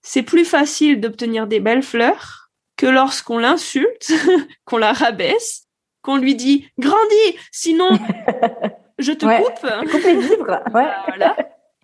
c'est 0.01 0.23
plus 0.23 0.45
facile 0.45 0.99
d'obtenir 0.99 1.47
des 1.47 1.60
belles 1.60 1.84
fleurs 1.84 2.49
que 2.77 2.86
lorsqu'on 2.86 3.38
l'insulte, 3.38 4.12
qu'on 4.65 4.77
la 4.77 4.93
rabaisse, 4.93 5.63
qu'on 6.01 6.17
lui 6.17 6.36
dit 6.36 6.67
grandis, 6.77 7.38
sinon 7.51 7.89
je 8.99 9.12
te 9.12 9.25
coupe. 9.25 9.91
Coupe 9.91 10.03
les 10.03 10.15
vivres. 10.15 10.63
Ouais. 10.73 10.88
Voilà. 11.08 11.36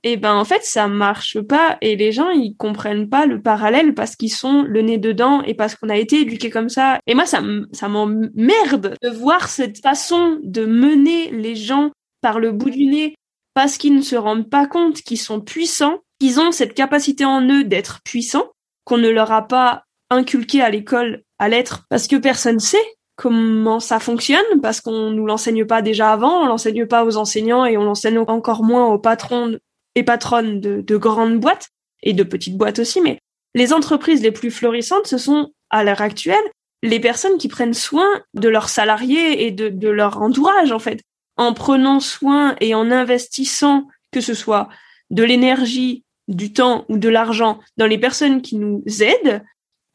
Et 0.03 0.17
ben 0.17 0.35
en 0.35 0.45
fait 0.45 0.63
ça 0.63 0.87
marche 0.87 1.41
pas 1.41 1.77
et 1.81 1.95
les 1.95 2.11
gens 2.11 2.29
ils 2.29 2.55
comprennent 2.55 3.09
pas 3.09 3.25
le 3.25 3.41
parallèle 3.41 3.95
parce 3.95 4.15
qu'ils 4.15 4.31
sont 4.31 4.61
le 4.61 4.83
nez 4.83 4.99
dedans 4.99 5.41
et 5.41 5.55
parce 5.55 5.75
qu'on 5.75 5.89
a 5.89 5.97
été 5.97 6.21
éduqués 6.21 6.51
comme 6.51 6.69
ça. 6.69 6.99
Et 7.07 7.15
moi 7.15 7.25
ça 7.25 7.41
ça 7.71 7.87
m'emmerde 7.87 8.95
de 9.01 9.09
voir 9.09 9.49
cette 9.49 9.81
façon 9.81 10.39
de 10.43 10.65
mener 10.65 11.31
les 11.31 11.55
gens 11.55 11.89
par 12.25 12.39
le 12.39 12.51
bout 12.51 12.71
du 12.71 12.87
nez 12.87 13.13
parce 13.53 13.77
qu'ils 13.77 13.95
ne 13.95 14.01
se 14.01 14.15
rendent 14.15 14.49
pas 14.49 14.65
compte 14.65 15.03
qu'ils 15.03 15.19
sont 15.19 15.41
puissants, 15.41 15.99
qu'ils 16.19 16.39
ont 16.39 16.51
cette 16.51 16.73
capacité 16.73 17.23
en 17.23 17.47
eux 17.47 17.63
d'être 17.63 17.99
puissants, 18.03 18.47
qu'on 18.83 18.97
ne 18.97 19.09
leur 19.09 19.31
a 19.31 19.47
pas 19.47 19.83
inculqué 20.09 20.59
à 20.59 20.71
l'école 20.71 21.21
à 21.37 21.49
l'être 21.49 21.83
parce 21.87 22.07
que 22.07 22.15
personne 22.15 22.59
sait 22.59 22.81
comment 23.15 23.79
ça 23.79 23.99
fonctionne 23.99 24.59
parce 24.59 24.81
qu'on 24.81 25.11
nous 25.11 25.27
l'enseigne 25.27 25.65
pas 25.65 25.83
déjà 25.83 26.13
avant, 26.13 26.41
on 26.41 26.47
l'enseigne 26.47 26.87
pas 26.87 27.05
aux 27.05 27.15
enseignants 27.15 27.63
et 27.63 27.77
on 27.77 27.83
l'enseigne 27.83 28.17
encore 28.17 28.63
moins 28.63 28.87
aux 28.87 28.97
patrons 28.97 29.59
et 29.93 30.01
patronnes 30.01 30.59
de, 30.59 30.81
de 30.81 30.97
grandes 30.97 31.39
boîtes 31.39 31.69
et 32.01 32.13
de 32.13 32.23
petites 32.23 32.57
boîtes 32.57 32.79
aussi, 32.79 33.01
mais 33.01 33.19
les 33.53 33.71
entreprises 33.71 34.23
les 34.23 34.31
plus 34.31 34.49
florissantes, 34.49 35.05
ce 35.05 35.19
sont 35.19 35.51
à 35.69 35.83
l'heure 35.83 36.01
actuelle 36.01 36.43
les 36.81 36.99
personnes 36.99 37.37
qui 37.37 37.49
prennent 37.49 37.75
soin 37.75 38.07
de 38.33 38.49
leurs 38.49 38.69
salariés 38.69 39.45
et 39.45 39.51
de 39.51 39.89
leur 39.89 40.23
entourage 40.23 40.71
en 40.71 40.79
fait 40.79 41.03
en 41.37 41.53
prenant 41.53 41.99
soin 41.99 42.55
et 42.61 42.75
en 42.75 42.91
investissant, 42.91 43.87
que 44.11 44.21
ce 44.21 44.33
soit 44.33 44.69
de 45.09 45.23
l'énergie, 45.23 46.03
du 46.27 46.53
temps 46.53 46.85
ou 46.89 46.97
de 46.97 47.09
l'argent 47.09 47.59
dans 47.77 47.85
les 47.85 47.97
personnes 47.97 48.41
qui 48.41 48.55
nous 48.55 48.83
aident, 48.99 49.43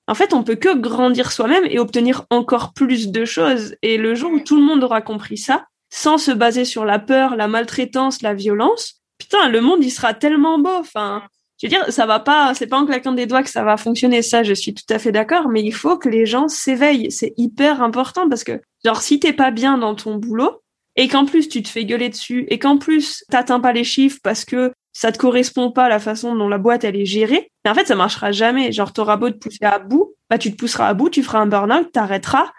en 0.07 0.15
fait, 0.15 0.33
on 0.33 0.43
peut 0.43 0.57
que 0.57 0.77
grandir 0.77 1.31
soi-même 1.31 1.65
et 1.67 1.79
obtenir 1.79 2.25
encore 2.31 2.73
plus 2.73 3.11
de 3.11 3.25
choses. 3.25 3.77
Et 3.83 3.97
le 3.97 4.15
jour 4.15 4.33
où 4.33 4.41
tout 4.41 4.57
le 4.57 4.63
monde 4.63 4.83
aura 4.83 5.03
compris 5.03 5.39
ça, 5.39 5.67
sans 5.89 6.19
se 6.19 6.33
baser 6.33 6.65
sur 6.65 6.85
la 6.85 6.99
peur, 6.99 7.37
la 7.37 7.47
maltraitance, 7.47 8.23
la 8.23 8.35
violence, 8.35 9.03
putain, 9.19 9.49
le 9.49 9.61
monde, 9.61 9.85
il 9.85 9.91
sera 9.91 10.15
tellement 10.15 10.59
beau. 10.59 10.75
Enfin, 10.81 11.23
je 11.59 11.67
veux 11.67 11.71
dire, 11.71 11.85
ça 11.93 12.07
va 12.07 12.19
pas, 12.19 12.55
c'est 12.55 12.67
pas 12.67 12.79
en 12.79 12.87
claquant 12.87 13.13
des 13.13 13.27
doigts 13.27 13.43
que 13.43 13.51
ça 13.51 13.63
va 13.63 13.77
fonctionner. 13.77 14.23
Ça, 14.23 14.43
je 14.43 14.55
suis 14.55 14.75
tout 14.75 14.83
à 14.93 14.99
fait 14.99 15.13
d'accord, 15.13 15.49
mais 15.49 15.63
il 15.63 15.75
faut 15.75 15.97
que 15.97 16.09
les 16.09 16.27
gens 16.27 16.49
s'éveillent. 16.49 17.13
C'est 17.13 17.35
hyper 17.37 17.83
important 17.83 18.29
parce 18.29 18.45
que, 18.45 18.61
genre, 18.85 19.03
si 19.03 19.21
t'es 19.21 19.33
pas 19.33 19.51
bien 19.51 19.79
dans 19.79 19.95
ton 19.95 20.17
boulot 20.17 20.63
et 20.97 21.09
qu'en 21.09 21.25
plus 21.25 21.49
tu 21.49 21.63
te 21.63 21.69
fais 21.69 21.85
gueuler 21.85 22.09
dessus 22.09 22.47
et 22.49 22.59
qu'en 22.59 22.79
plus 22.79 23.25
t'atteins 23.31 23.61
pas 23.61 23.73
les 23.73 23.85
chiffres 23.85 24.19
parce 24.23 24.45
que 24.45 24.73
ça 24.93 25.13
te 25.13 25.19
correspond 25.19 25.71
pas 25.71 25.85
à 25.85 25.89
la 25.89 25.99
façon 26.01 26.35
dont 26.35 26.49
la 26.49 26.59
boîte 26.59 26.85
elle 26.85 26.97
est 26.97 27.07
gérée, 27.07 27.49
mais 27.65 27.71
en 27.71 27.75
fait 27.75 27.87
ça 27.87 27.95
marchera 27.95 28.33
jamais. 28.33 28.73
Genre 28.73 28.93
t'auras 28.93 29.17
beau 29.17 29.31
te 29.31 29.37
pousser 29.37 29.65
à 29.65 29.79
bout, 29.79 30.15
bah 30.29 30.39
tu 30.39 30.51
te 30.51 30.57
pousseras 30.57 30.89
à 30.89 30.95
bout, 30.95 31.11
tu 31.11 31.23
feras 31.23 31.39
un 31.39 31.47
burn-out, 31.47 31.93
t'arrêteras 31.93 32.51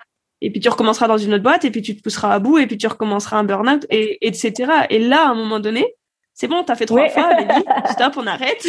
et 0.42 0.50
puis 0.50 0.60
tu 0.60 0.70
recommenceras 0.70 1.08
dans 1.08 1.18
une 1.18 1.34
autre 1.34 1.44
boîte 1.44 1.66
et 1.66 1.72
puis 1.72 1.82
tu 1.82 1.96
te 1.96 2.02
pousseras 2.02 2.34
à 2.34 2.40
bout 2.40 2.58
et 2.58 2.68
puis 2.68 2.78
tu 2.78 2.88
recommenceras 2.88 3.38
un 3.38 3.44
burn-out 3.44 3.86
et 3.90 4.18
etc. 4.26 4.72
Et 4.90 5.00
là 5.00 5.28
à 5.28 5.30
un 5.30 5.36
moment 5.36 5.60
donné, 5.60 5.86
c'est 6.34 6.48
bon, 6.48 6.64
t'as 6.64 6.76
fait 6.76 6.86
trois 6.86 7.10
fois, 7.10 7.30
stop, 7.92 8.14
on 8.18 8.26
arrête 8.28 8.66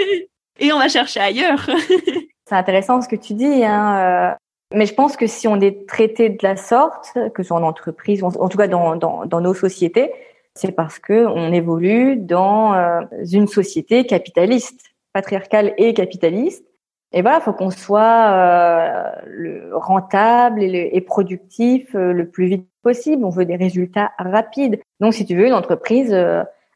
et 0.58 0.72
on 0.72 0.78
va 0.78 0.88
chercher 0.88 1.20
ailleurs. 1.20 1.70
c'est 2.48 2.54
intéressant 2.54 3.00
ce 3.00 3.08
que 3.08 3.16
tu 3.16 3.34
dis, 3.34 3.64
hein. 3.64 4.36
Euh, 4.76 4.78
mais 4.78 4.86
je 4.86 4.94
pense 4.94 5.16
que 5.16 5.26
si 5.26 5.48
on 5.48 5.60
est 5.60 5.88
traité 5.88 6.28
de 6.28 6.38
la 6.42 6.56
sorte, 6.56 7.12
que 7.34 7.42
ce 7.42 7.48
soit 7.48 7.56
en 7.56 7.62
entreprise, 7.62 8.22
en 8.22 8.48
tout 8.48 8.58
cas 8.58 8.68
dans, 8.68 8.96
dans, 8.96 9.26
dans 9.26 9.40
nos 9.40 9.54
sociétés, 9.54 10.12
c'est 10.54 10.72
parce 10.72 10.98
que 10.98 11.26
on 11.26 11.52
évolue 11.52 12.16
dans 12.16 12.74
euh, 12.74 13.02
une 13.32 13.46
société 13.46 14.06
capitaliste, 14.06 14.80
patriarcale 15.12 15.74
et 15.76 15.92
capitaliste. 15.94 16.64
Et 17.12 17.22
voilà, 17.22 17.40
faut 17.40 17.52
qu'on 17.52 17.70
soit 17.70 18.26
euh, 18.28 19.10
le 19.26 19.70
rentable 19.76 20.62
et, 20.62 21.00
productif 21.00 21.94
euh, 21.94 22.12
le 22.12 22.28
plus 22.28 22.46
vite 22.46 22.68
possible. 22.82 23.24
On 23.24 23.30
veut 23.30 23.44
des 23.44 23.56
résultats 23.56 24.12
rapides. 24.18 24.80
Donc, 25.00 25.14
si 25.14 25.24
tu 25.24 25.36
veux, 25.36 25.46
une 25.46 25.54
entreprise, 25.54 26.14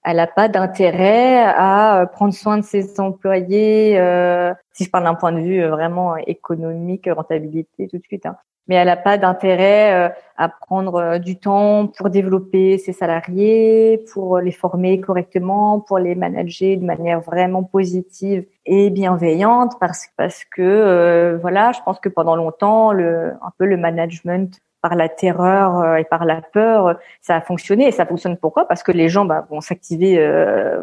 elle 0.05 0.17
n'a 0.17 0.27
pas 0.27 0.49
d'intérêt 0.49 1.45
à 1.45 2.07
prendre 2.13 2.35
soin 2.35 2.59
de 2.59 2.65
ses 2.65 3.01
employés. 3.01 3.95
si 4.73 4.85
je 4.85 4.91
parle 4.91 5.05
d'un 5.05 5.15
point 5.15 5.33
de 5.33 5.41
vue 5.41 5.65
vraiment 5.67 6.17
économique, 6.17 7.09
rentabilité, 7.11 7.89
tout 7.89 7.99
de 7.99 8.05
suite. 8.05 8.27
Hein 8.27 8.37
mais 8.71 8.77
elle 8.77 8.87
n'a 8.87 8.97
pas 8.97 9.19
d'intérêt 9.19 9.93
euh, 9.95 10.09
à 10.37 10.49
prendre 10.49 10.95
euh, 10.95 11.19
du 11.19 11.37
temps 11.37 11.89
pour 11.89 12.09
développer 12.09 12.79
ses 12.79 12.93
salariés, 12.93 14.05
pour 14.13 14.39
les 14.39 14.53
former 14.53 15.01
correctement, 15.01 15.81
pour 15.81 15.99
les 15.99 16.15
manager 16.15 16.77
de 16.77 16.85
manière 16.85 17.21
vraiment 17.21 17.65
positive 17.65 18.47
et 18.67 18.91
bienveillante, 18.91 19.73
parce 19.81 20.07
parce 20.17 20.45
que 20.45 20.63
euh, 20.63 21.37
voilà, 21.43 21.73
je 21.73 21.81
pense 21.85 21.99
que 21.99 22.09
pendant 22.09 22.37
longtemps, 22.37 22.93
le 22.93 23.33
un 23.43 23.51
peu 23.59 23.67
le 23.67 23.77
management 23.77 24.61
par 24.83 24.95
la 24.95 25.09
terreur 25.09 25.97
et 25.97 26.05
par 26.05 26.25
la 26.25 26.41
peur, 26.41 26.99
ça 27.21 27.37
a 27.37 27.41
fonctionné. 27.41 27.89
Et 27.89 27.93
ça 27.93 28.07
fonctionne 28.07 28.37
pourquoi? 28.37 28.67
Parce 28.67 28.83
que 28.83 28.93
les 28.93 29.09
gens 29.09 29.25
bah, 29.25 29.47
vont 29.51 29.61
s'activer, 29.61 30.19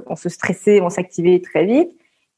vont 0.05 0.15
se 0.15 0.29
stresser, 0.29 0.79
vont 0.79 0.89
s'activer 0.89 1.41
très 1.41 1.65
vite, 1.65 1.91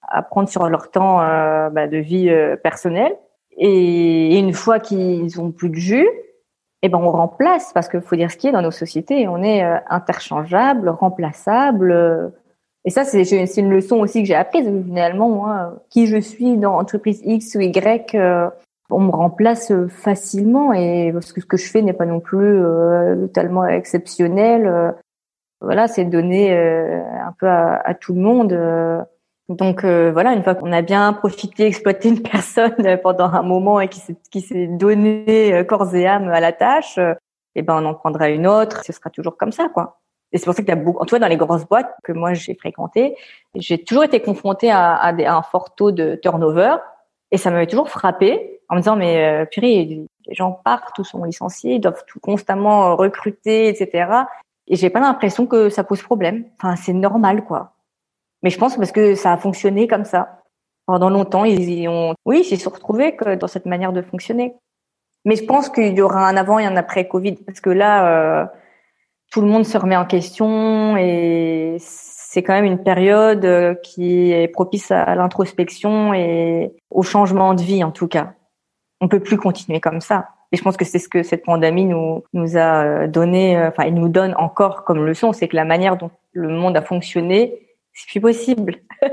à 0.08 0.22
prendre 0.22 0.50
sur 0.50 0.68
leur 0.70 0.90
temps 0.92 1.18
bah, 1.18 1.88
de 1.88 1.98
vie 1.98 2.34
personnelle 2.64 3.16
et 3.60 4.40
une 4.40 4.54
fois 4.54 4.80
qu'ils 4.80 5.40
ont 5.42 5.52
plus 5.52 5.70
de 5.70 5.76
jus, 5.76 6.08
eh 6.82 6.88
ben 6.88 6.98
on 6.98 7.12
remplace 7.12 7.74
parce 7.74 7.90
qu'il 7.90 8.00
faut 8.00 8.16
dire 8.16 8.32
ce 8.32 8.38
qui 8.38 8.48
est 8.48 8.54
dans 8.54 8.62
nos 8.62 8.72
sociétés, 8.72 9.28
on 9.28 9.44
est 9.44 9.64
euh, 9.64 9.78
interchangeable, 9.90 10.88
remplaçable. 10.88 11.92
Euh. 11.92 12.30
Et 12.86 12.90
ça, 12.90 13.04
c'est 13.04 13.24
une 13.58 13.70
leçon 13.70 13.98
aussi 13.98 14.22
que 14.22 14.28
j'ai 14.28 14.36
apprise. 14.36 14.66
Finalement, 14.86 15.28
moi, 15.28 15.84
qui 15.90 16.08
je 16.08 16.18
suis 16.18 16.56
dans 16.56 16.78
entreprise 16.78 17.22
X 17.26 17.56
ou 17.56 17.60
Y, 17.60 18.16
euh, 18.16 18.50
on 18.90 19.00
me 19.00 19.12
remplace 19.12 19.72
facilement 19.90 20.74
et 20.74 21.12
parce 21.14 21.32
que 21.32 21.42
ce 21.42 21.46
que 21.46 21.58
je 21.58 21.70
fais 21.70 21.82
n'est 21.82 21.94
pas 21.94 22.06
non 22.06 22.20
plus 22.20 22.62
totalement 23.22 23.66
exceptionnel. 23.66 24.96
voilà, 25.62 25.88
c'est 25.88 26.06
donné 26.06 26.54
un 26.54 27.34
peu 27.40 27.48
à, 27.48 27.82
à, 27.86 27.94
tout 27.94 28.14
le 28.14 28.22
monde. 28.22 29.06
Donc 29.50 29.84
euh, 29.84 30.12
voilà, 30.12 30.34
une 30.34 30.44
fois 30.44 30.54
qu'on 30.54 30.72
a 30.72 30.84
bien 30.84 31.12
profité, 31.12 31.66
exploité 31.68 32.10
une 32.10 32.22
personne 32.22 33.00
pendant 33.02 33.26
un 33.26 33.42
moment 33.42 33.82
et 33.82 33.88
qui 33.88 34.00
s'est 34.00 34.16
qui 34.32 34.42
s'est 34.42 34.68
donné 34.68 35.54
euh, 35.54 35.64
corps 35.64 35.94
et 35.96 36.06
âme 36.06 36.30
à 36.30 36.40
la 36.40 36.54
tâche, 36.54 37.00
euh, 37.00 37.16
eh 37.56 37.64
ben 37.64 37.82
on 37.82 37.86
en 37.86 37.96
prendra 37.96 38.30
une 38.30 38.48
autre. 38.48 38.84
Ce 38.86 38.94
sera 38.94 39.10
toujours 39.10 39.38
comme 39.38 39.52
ça, 39.52 39.68
quoi. 39.70 40.00
Et 40.32 40.38
c'est 40.38 40.46
pour 40.46 40.54
ça 40.54 40.62
y 40.62 40.70
a 40.70 40.76
beaucoup, 40.76 41.02
en 41.02 41.06
tout 41.06 41.16
cas 41.16 41.20
dans 41.20 41.28
les 41.28 41.38
grosses 41.38 41.68
boîtes 41.68 41.92
que 42.04 42.12
moi 42.12 42.36
j'ai 42.36 42.54
fréquentées, 42.54 43.16
j'ai 43.56 43.84
toujours 43.84 44.04
été 44.04 44.22
confrontée 44.22 44.70
à, 44.70 44.94
à, 44.94 45.10
un 45.12 45.42
fort 45.42 45.74
taux 45.74 45.92
de 45.92 46.20
turnover 46.22 46.76
et 47.32 47.38
ça 47.38 47.50
m'avait 47.50 47.66
toujours 47.66 47.90
frappé 47.90 48.59
en 48.70 48.76
me 48.76 48.82
disant 48.82 48.96
mais 48.96 49.44
euh, 49.44 49.46
purée, 49.46 50.08
les 50.28 50.34
gens 50.34 50.52
partent 50.64 50.98
ou 51.00 51.04
sont 51.04 51.24
licenciés, 51.24 51.76
ils 51.76 51.82
doivent 51.82 52.04
tout 52.08 52.20
constamment 52.20 52.96
recruter, 52.96 53.68
etc. 53.68 54.12
Et 54.68 54.76
j'ai 54.76 54.90
pas 54.90 55.00
l'impression 55.00 55.48
que 55.48 55.70
ça 55.70 55.84
pose 55.84 56.02
problème. 56.02 56.46
Enfin 56.58 56.76
c'est 56.76 56.94
normal 56.94 57.44
quoi. 57.44 57.74
Mais 58.44 58.50
je 58.50 58.58
pense 58.58 58.78
parce 58.78 58.92
que 58.92 59.16
ça 59.16 59.34
a 59.34 59.38
fonctionné 59.38 59.88
comme 59.88 60.06
ça. 60.06 60.42
Pendant 60.86 61.10
longtemps, 61.10 61.46
ils 61.46 61.88
ont, 61.88 62.16
oui, 62.26 62.48
ils 62.50 62.58
se 62.58 62.64
sont 62.64 62.72
retrouvés 62.72 63.16
que 63.16 63.36
dans 63.36 63.48
cette 63.48 63.66
manière 63.66 63.94
de 63.94 64.02
fonctionner. 64.02 64.56
Mais 65.26 65.36
je 65.36 65.44
pense 65.44 65.70
qu'il 65.70 65.96
y 65.96 66.02
aura 66.02 66.28
un 66.28 66.38
avant 66.38 66.60
et 66.60 66.66
un 66.66 66.78
après 66.78 67.08
Covid 67.08 67.36
parce 67.46 67.60
que 67.60 67.70
là, 67.70 68.42
euh, 68.42 68.46
tout 69.32 69.42
le 69.42 69.48
monde 69.48 69.66
se 69.66 69.78
remet 69.78 69.98
en 69.98 70.06
question 70.06 70.98
et 70.98 71.78
c'est 71.80 72.42
quand 72.42 72.54
même 72.54 72.66
une 72.66 72.82
période 72.82 73.46
euh, 73.46 73.76
qui 73.76 74.32
est 74.32 74.48
propice 74.48 74.92
à 74.92 75.14
l'introspection 75.16 76.14
et 76.14 76.72
au 76.90 77.04
changement 77.04 77.54
de 77.54 77.62
vie 77.62 77.84
en 77.84 77.92
tout 77.92 78.08
cas. 78.08 78.34
On 79.02 79.08
peut 79.08 79.20
plus 79.20 79.38
continuer 79.38 79.80
comme 79.80 80.02
ça. 80.02 80.30
Et 80.52 80.58
je 80.58 80.64
pense 80.64 80.78
que 80.78 80.86
c'est 80.86 81.00
ce 81.00 81.08
que 81.08 81.24
cette 81.24 81.46
pandémie 81.46 81.86
nous 81.86 82.24
nous 82.34 82.58
a 82.58 82.84
euh, 82.84 83.08
donné, 83.08 83.58
enfin, 83.68 83.86
il 83.86 83.94
nous 83.94 84.10
donne 84.10 84.34
encore 84.38 84.84
comme 84.84 85.06
leçon, 85.06 85.32
c'est 85.32 85.48
que 85.48 85.56
la 85.56 85.66
manière 85.66 85.98
dont 85.98 86.12
le 86.34 86.50
monde 86.50 86.76
a 86.76 86.82
fonctionné 86.82 87.70
c'est 87.94 88.08
plus 88.10 88.22
possible. 88.22 88.76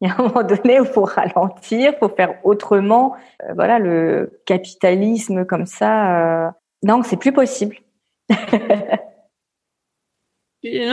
Il 0.00 0.08
y 0.08 0.10
a 0.10 0.14
un 0.18 0.28
moment 0.28 0.42
donné 0.42 0.80
où 0.80 0.86
faut 0.86 1.04
ralentir, 1.04 1.92
faut 1.98 2.08
faire 2.08 2.34
autrement. 2.44 3.16
Euh, 3.42 3.52
voilà, 3.54 3.78
le 3.78 4.40
capitalisme 4.46 5.44
comme 5.44 5.66
ça, 5.66 6.46
euh... 6.46 6.50
non, 6.82 7.02
c'est 7.02 7.18
plus 7.18 7.32
possible. 7.32 7.76
non, 8.30 8.38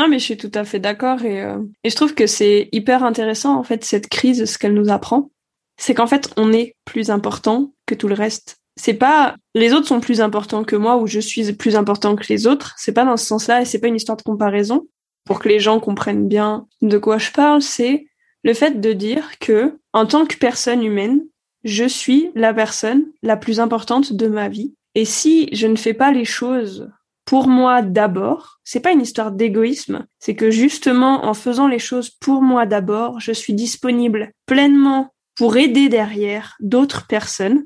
mais 0.09 0.19
je 0.19 0.23
suis 0.23 0.37
tout 0.37 0.51
à 0.53 0.65
fait 0.65 0.79
d'accord 0.79 1.23
et, 1.23 1.41
euh, 1.41 1.59
et 1.85 1.89
je 1.89 1.95
trouve 1.95 2.15
que 2.15 2.27
c'est 2.27 2.67
hyper 2.73 3.03
intéressant 3.03 3.57
en 3.57 3.63
fait 3.63 3.85
cette 3.85 4.09
crise, 4.09 4.43
ce 4.45 4.57
qu'elle 4.57 4.73
nous 4.73 4.89
apprend, 4.89 5.29
c'est 5.77 5.93
qu'en 5.93 6.07
fait 6.07 6.29
on 6.37 6.51
est 6.53 6.75
plus 6.85 7.09
important 7.09 7.73
que 7.85 7.95
tout 7.95 8.07
le 8.07 8.15
reste. 8.15 8.57
C'est 8.75 8.93
pas 8.93 9.35
les 9.55 9.73
autres 9.73 9.87
sont 9.87 9.99
plus 9.99 10.21
importants 10.21 10.63
que 10.63 10.75
moi 10.75 10.97
ou 10.97 11.07
je 11.07 11.19
suis 11.19 11.51
plus 11.53 11.75
important 11.75 12.15
que 12.15 12.27
les 12.29 12.45
autres. 12.45 12.75
C'est 12.77 12.93
pas 12.93 13.05
dans 13.05 13.17
ce 13.17 13.25
sens-là 13.25 13.61
et 13.61 13.65
c'est 13.65 13.79
pas 13.79 13.87
une 13.87 13.95
histoire 13.95 14.17
de 14.17 14.23
comparaison 14.23 14.87
pour 15.27 15.39
que 15.39 15.49
les 15.49 15.59
gens 15.59 15.79
comprennent 15.79 16.27
bien 16.27 16.67
de 16.81 16.97
quoi 16.97 17.19
je 17.19 17.31
parle, 17.31 17.61
c'est 17.61 18.07
le 18.43 18.53
fait 18.53 18.79
de 18.79 18.93
dire 18.93 19.37
que, 19.39 19.77
en 19.93 20.05
tant 20.05 20.25
que 20.25 20.37
personne 20.37 20.83
humaine, 20.83 21.21
je 21.63 21.83
suis 21.83 22.31
la 22.33 22.53
personne 22.53 23.05
la 23.21 23.35
plus 23.35 23.59
importante 23.59 24.13
de 24.13 24.27
ma 24.27 24.47
vie. 24.47 24.73
Et 24.95 25.05
si 25.05 25.49
je 25.53 25.67
ne 25.67 25.75
fais 25.75 25.93
pas 25.93 26.11
les 26.11 26.25
choses 26.25 26.89
pour 27.25 27.49
moi 27.49 27.81
d'abord, 27.81 28.59
c'est 28.63 28.79
pas 28.79 28.93
une 28.93 29.01
histoire 29.01 29.31
d'égoïsme, 29.31 30.05
c'est 30.17 30.35
que 30.35 30.49
justement, 30.49 31.25
en 31.25 31.33
faisant 31.33 31.67
les 31.67 31.79
choses 31.79 32.09
pour 32.09 32.41
moi 32.41 32.65
d'abord, 32.65 33.19
je 33.19 33.33
suis 33.33 33.53
disponible 33.53 34.31
pleinement 34.45 35.13
pour 35.37 35.57
aider 35.57 35.89
derrière 35.89 36.55
d'autres 36.59 37.07
personnes 37.07 37.65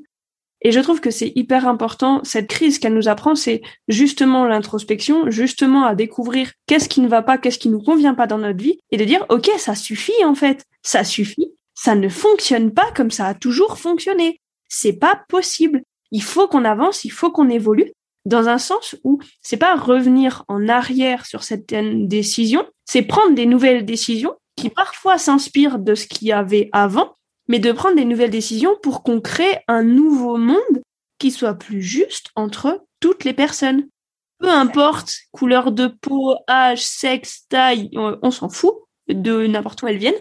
et 0.64 0.70
je 0.70 0.80
trouve 0.80 1.00
que 1.00 1.10
c'est 1.10 1.32
hyper 1.34 1.66
important, 1.66 2.20
cette 2.22 2.46
crise 2.46 2.78
qu'elle 2.78 2.94
nous 2.94 3.08
apprend, 3.08 3.34
c'est 3.34 3.62
justement 3.88 4.44
l'introspection, 4.44 5.28
justement 5.28 5.84
à 5.84 5.96
découvrir 5.96 6.52
qu'est-ce 6.66 6.88
qui 6.88 7.00
ne 7.00 7.08
va 7.08 7.20
pas, 7.20 7.36
qu'est-ce 7.36 7.58
qui 7.58 7.68
nous 7.68 7.82
convient 7.82 8.14
pas 8.14 8.28
dans 8.28 8.38
notre 8.38 8.62
vie, 8.62 8.78
et 8.92 8.96
de 8.96 9.04
dire, 9.04 9.26
OK, 9.28 9.50
ça 9.58 9.74
suffit 9.74 10.24
en 10.24 10.36
fait, 10.36 10.64
ça 10.82 11.02
suffit, 11.02 11.52
ça 11.74 11.96
ne 11.96 12.08
fonctionne 12.08 12.72
pas 12.72 12.90
comme 12.94 13.10
ça 13.10 13.26
a 13.26 13.34
toujours 13.34 13.78
fonctionné. 13.78 14.40
C'est 14.68 14.92
pas 14.92 15.20
possible. 15.28 15.82
Il 16.12 16.22
faut 16.22 16.46
qu'on 16.46 16.64
avance, 16.64 17.04
il 17.04 17.10
faut 17.10 17.32
qu'on 17.32 17.50
évolue, 17.50 17.92
dans 18.24 18.48
un 18.48 18.58
sens 18.58 18.94
où 19.02 19.18
c'est 19.42 19.56
pas 19.56 19.74
revenir 19.74 20.44
en 20.46 20.68
arrière 20.68 21.26
sur 21.26 21.42
certaines 21.42 22.06
décisions, 22.06 22.64
c'est 22.84 23.02
prendre 23.02 23.34
des 23.34 23.46
nouvelles 23.46 23.84
décisions 23.84 24.34
qui 24.54 24.68
parfois 24.68 25.18
s'inspirent 25.18 25.80
de 25.80 25.96
ce 25.96 26.06
qu'il 26.06 26.28
y 26.28 26.32
avait 26.32 26.68
avant, 26.72 27.16
mais 27.52 27.58
de 27.58 27.70
prendre 27.70 27.96
des 27.96 28.06
nouvelles 28.06 28.30
décisions 28.30 28.78
pour 28.82 29.02
qu'on 29.02 29.20
crée 29.20 29.58
un 29.68 29.82
nouveau 29.82 30.38
monde 30.38 30.82
qui 31.18 31.30
soit 31.30 31.52
plus 31.52 31.82
juste 31.82 32.30
entre 32.34 32.82
toutes 32.98 33.24
les 33.24 33.34
personnes. 33.34 33.90
Peu 34.38 34.48
importe 34.48 35.12
couleur 35.32 35.70
de 35.70 35.86
peau, 35.86 36.34
âge, 36.48 36.82
sexe, 36.82 37.44
taille, 37.50 37.90
on 37.94 38.30
s'en 38.30 38.48
fout 38.48 38.72
de 39.06 39.46
n'importe 39.46 39.82
où 39.82 39.86
elles 39.86 39.98
viennent. 39.98 40.18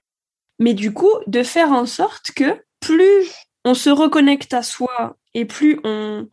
Mais 0.59 0.73
du 0.73 0.93
coup, 0.93 1.09
de 1.25 1.41
faire 1.41 1.71
en 1.71 1.85
sorte 1.85 2.31
que 2.35 2.61
plus 2.81 3.31
on 3.63 3.75
se 3.75 3.89
reconnecte 3.89 4.53
à 4.53 4.61
soi 4.61 5.15
et 5.33 5.45
plus 5.45 5.79
on 5.85 6.27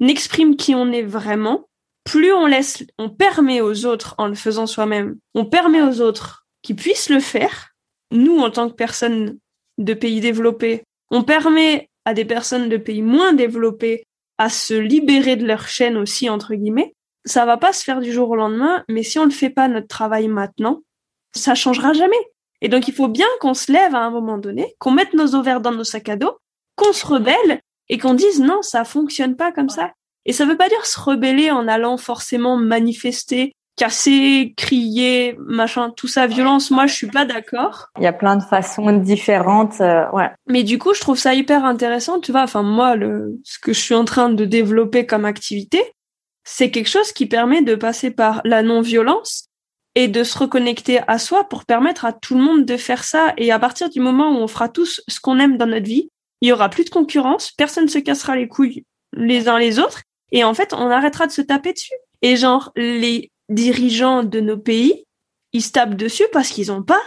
exprime 0.00 0.56
qui 0.56 0.74
on 0.74 0.90
est 0.90 1.02
vraiment, 1.02 1.68
plus 2.02 2.32
on 2.32 2.46
laisse, 2.46 2.82
on 2.98 3.08
permet 3.08 3.60
aux 3.60 3.86
autres 3.86 4.16
en 4.18 4.26
le 4.26 4.34
faisant 4.34 4.66
soi-même, 4.66 5.16
on 5.34 5.44
permet 5.44 5.80
aux 5.80 6.00
autres 6.00 6.48
qui 6.62 6.74
puissent 6.74 7.08
le 7.08 7.20
faire. 7.20 7.68
Nous, 8.10 8.40
en 8.40 8.50
tant 8.50 8.68
que 8.68 8.74
personnes 8.74 9.38
de 9.78 9.94
pays 9.94 10.20
développés. 10.20 10.84
On 11.10 11.22
permet 11.22 11.88
à 12.04 12.14
des 12.14 12.24
personnes 12.24 12.68
de 12.68 12.76
pays 12.76 13.02
moins 13.02 13.32
développés 13.32 14.04
à 14.38 14.48
se 14.48 14.74
libérer 14.74 15.36
de 15.36 15.46
leur 15.46 15.68
chaîne 15.68 15.96
aussi, 15.96 16.28
entre 16.28 16.54
guillemets. 16.54 16.94
Ça 17.24 17.46
va 17.46 17.56
pas 17.56 17.72
se 17.72 17.84
faire 17.84 18.00
du 18.00 18.12
jour 18.12 18.30
au 18.30 18.36
lendemain, 18.36 18.84
mais 18.88 19.02
si 19.02 19.18
on 19.18 19.26
ne 19.26 19.30
fait 19.30 19.50
pas 19.50 19.68
notre 19.68 19.88
travail 19.88 20.28
maintenant, 20.28 20.82
ça 21.34 21.54
changera 21.54 21.92
jamais. 21.92 22.16
Et 22.60 22.68
donc, 22.68 22.88
il 22.88 22.94
faut 22.94 23.08
bien 23.08 23.26
qu'on 23.40 23.54
se 23.54 23.72
lève 23.72 23.94
à 23.94 24.00
un 24.00 24.10
moment 24.10 24.38
donné, 24.38 24.74
qu'on 24.78 24.90
mette 24.90 25.14
nos 25.14 25.34
ovaires 25.34 25.60
dans 25.60 25.72
nos 25.72 25.84
sacs 25.84 26.08
à 26.08 26.16
dos, 26.16 26.36
qu'on 26.76 26.92
se 26.92 27.06
rebelle 27.06 27.60
et 27.88 27.98
qu'on 27.98 28.14
dise 28.14 28.40
non, 28.40 28.62
ça 28.62 28.84
fonctionne 28.84 29.36
pas 29.36 29.52
comme 29.52 29.68
ça. 29.68 29.92
Et 30.26 30.32
ça 30.32 30.46
veut 30.46 30.56
pas 30.56 30.68
dire 30.68 30.86
se 30.86 30.98
rebeller 30.98 31.50
en 31.50 31.68
allant 31.68 31.96
forcément 31.96 32.56
manifester, 32.56 33.54
casser, 33.76 34.54
crier, 34.56 35.36
machin, 35.38 35.90
tout 35.90 36.06
ça, 36.06 36.26
violence. 36.26 36.70
Moi, 36.70 36.86
je 36.86 36.94
suis 36.94 37.06
pas 37.06 37.24
d'accord. 37.24 37.88
Il 37.98 38.04
y 38.04 38.06
a 38.06 38.12
plein 38.12 38.36
de 38.36 38.42
façons 38.42 38.92
différentes, 38.92 39.80
euh, 39.80 40.08
ouais. 40.12 40.30
Mais 40.46 40.62
du 40.62 40.78
coup, 40.78 40.94
je 40.94 41.00
trouve 41.00 41.18
ça 41.18 41.34
hyper 41.34 41.64
intéressant, 41.64 42.20
tu 42.20 42.32
vois. 42.32 42.42
Enfin, 42.42 42.62
moi, 42.62 42.96
le, 42.96 43.40
ce 43.44 43.58
que 43.58 43.72
je 43.72 43.80
suis 43.80 43.94
en 43.94 44.04
train 44.04 44.28
de 44.30 44.44
développer 44.44 45.06
comme 45.06 45.24
activité, 45.24 45.80
c'est 46.44 46.70
quelque 46.70 46.90
chose 46.90 47.12
qui 47.12 47.26
permet 47.26 47.62
de 47.62 47.74
passer 47.74 48.10
par 48.10 48.40
la 48.44 48.62
non-violence 48.62 49.48
et 49.94 50.08
de 50.08 50.24
se 50.24 50.38
reconnecter 50.38 51.00
à 51.06 51.18
soi 51.18 51.44
pour 51.48 51.64
permettre 51.64 52.04
à 52.04 52.12
tout 52.12 52.34
le 52.34 52.42
monde 52.42 52.64
de 52.64 52.76
faire 52.76 53.04
ça. 53.04 53.32
Et 53.38 53.52
à 53.52 53.58
partir 53.58 53.90
du 53.90 54.00
moment 54.00 54.30
où 54.30 54.42
on 54.42 54.48
fera 54.48 54.68
tous 54.68 55.00
ce 55.08 55.20
qu'on 55.20 55.38
aime 55.38 55.56
dans 55.56 55.66
notre 55.66 55.86
vie, 55.86 56.10
il 56.40 56.48
y 56.48 56.52
aura 56.52 56.68
plus 56.68 56.84
de 56.84 56.90
concurrence, 56.90 57.52
personne 57.52 57.88
se 57.88 57.98
cassera 57.98 58.36
les 58.36 58.48
couilles 58.48 58.84
les 59.16 59.48
uns 59.48 59.58
les 59.58 59.78
autres, 59.78 60.02
et 60.32 60.44
en 60.44 60.54
fait, 60.54 60.72
on 60.72 60.90
arrêtera 60.90 61.26
de 61.26 61.32
se 61.32 61.42
taper 61.42 61.72
dessus. 61.72 61.94
Et 62.22 62.36
genre, 62.36 62.72
les 62.76 63.30
dirigeants 63.48 64.22
de 64.22 64.40
nos 64.40 64.58
pays, 64.58 65.04
ils 65.52 65.62
se 65.62 65.72
tapent 65.72 65.94
dessus 65.94 66.26
parce 66.32 66.50
qu'ils 66.50 66.72
ont 66.72 66.82
pas. 66.82 67.00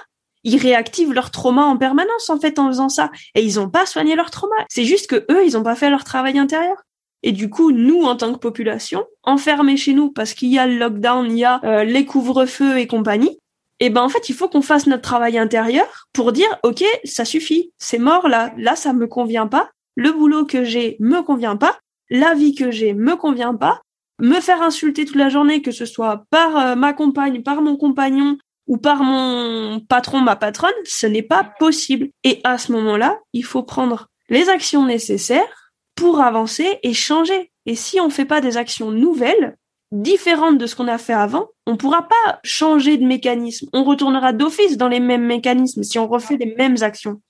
Ils 0.43 0.57
réactivent 0.57 1.13
leur 1.13 1.31
trauma 1.31 1.63
en 1.63 1.77
permanence, 1.77 2.29
en 2.29 2.39
fait, 2.39 2.59
en 2.59 2.67
faisant 2.67 2.89
ça. 2.89 3.11
Et 3.35 3.43
ils 3.43 3.59
ont 3.59 3.69
pas 3.69 3.85
soigné 3.85 4.15
leur 4.15 4.31
trauma. 4.31 4.55
C'est 4.69 4.85
juste 4.85 5.07
que 5.07 5.25
eux, 5.31 5.45
ils 5.45 5.57
ont 5.57 5.63
pas 5.63 5.75
fait 5.75 5.89
leur 5.89 6.03
travail 6.03 6.39
intérieur. 6.39 6.77
Et 7.23 7.31
du 7.31 7.49
coup, 7.49 7.71
nous, 7.71 8.03
en 8.03 8.15
tant 8.15 8.33
que 8.33 8.39
population, 8.39 9.05
enfermés 9.23 9.77
chez 9.77 9.93
nous 9.93 10.11
parce 10.11 10.33
qu'il 10.33 10.49
y 10.49 10.59
a 10.59 10.67
le 10.67 10.77
lockdown, 10.77 11.29
il 11.29 11.39
y 11.39 11.45
a 11.45 11.59
euh, 11.63 11.83
les 11.83 12.05
couvre-feux 12.05 12.77
et 12.77 12.87
compagnie, 12.87 13.39
eh 13.79 13.89
ben 13.89 14.01
en 14.01 14.09
fait, 14.09 14.29
il 14.29 14.35
faut 14.35 14.49
qu'on 14.49 14.61
fasse 14.61 14.87
notre 14.87 15.01
travail 15.01 15.37
intérieur 15.37 16.07
pour 16.13 16.31
dire 16.31 16.47
OK, 16.63 16.83
ça 17.03 17.25
suffit, 17.25 17.71
c'est 17.77 17.99
mort 17.99 18.27
là, 18.27 18.53
là 18.57 18.75
ça 18.75 18.93
me 18.93 19.07
convient 19.07 19.47
pas, 19.47 19.69
le 19.95 20.11
boulot 20.11 20.45
que 20.45 20.63
j'ai 20.63 20.97
me 20.99 21.21
convient 21.21 21.57
pas, 21.57 21.77
la 22.09 22.33
vie 22.33 22.55
que 22.55 22.71
j'ai 22.71 22.93
me 22.93 23.15
convient 23.15 23.55
pas, 23.55 23.81
me 24.19 24.39
faire 24.39 24.61
insulter 24.61 25.05
toute 25.05 25.15
la 25.15 25.29
journée 25.29 25.61
que 25.61 25.71
ce 25.71 25.85
soit 25.85 26.25
par 26.29 26.57
euh, 26.57 26.75
ma 26.75 26.93
compagne, 26.93 27.43
par 27.43 27.61
mon 27.61 27.77
compagnon 27.77 28.37
ou 28.67 28.77
par 28.77 29.03
mon 29.03 29.79
patron, 29.79 30.19
ma 30.19 30.35
patronne, 30.35 30.73
ce 30.83 31.07
n'est 31.07 31.21
pas 31.21 31.43
possible. 31.59 32.09
Et 32.23 32.41
à 32.43 32.57
ce 32.57 32.71
moment-là, 32.73 33.19
il 33.33 33.45
faut 33.45 33.63
prendre 33.63 34.07
les 34.29 34.49
actions 34.49 34.85
nécessaires 34.85 35.71
pour 35.95 36.19
avancer 36.19 36.79
et 36.83 36.93
changer. 36.93 37.51
Et 37.65 37.75
si 37.75 37.99
on 38.01 38.09
fait 38.09 38.25
pas 38.25 38.41
des 38.41 38.57
actions 38.57 38.91
nouvelles, 38.91 39.55
différente 39.91 40.57
de 40.57 40.65
ce 40.65 40.75
qu'on 40.75 40.87
a 40.87 40.97
fait 40.97 41.13
avant, 41.13 41.47
on 41.65 41.77
pourra 41.77 42.07
pas 42.07 42.39
changer 42.43 42.97
de 42.97 43.05
mécanisme. 43.05 43.69
On 43.73 43.83
retournera 43.83 44.33
d'office 44.33 44.77
dans 44.77 44.89
les 44.89 44.99
mêmes 44.99 45.25
mécanismes 45.25 45.83
si 45.83 45.97
on 45.97 46.07
refait 46.07 46.37
les 46.37 46.55
mêmes 46.55 46.77
actions. 46.81 47.21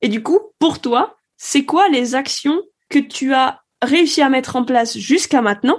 Et 0.00 0.08
du 0.08 0.22
coup, 0.22 0.40
pour 0.58 0.80
toi, 0.80 1.16
c'est 1.36 1.64
quoi 1.64 1.88
les 1.88 2.14
actions 2.14 2.62
que 2.88 2.98
tu 2.98 3.34
as 3.34 3.60
réussi 3.82 4.22
à 4.22 4.28
mettre 4.28 4.56
en 4.56 4.64
place 4.64 4.96
jusqu'à 4.96 5.42
maintenant 5.42 5.78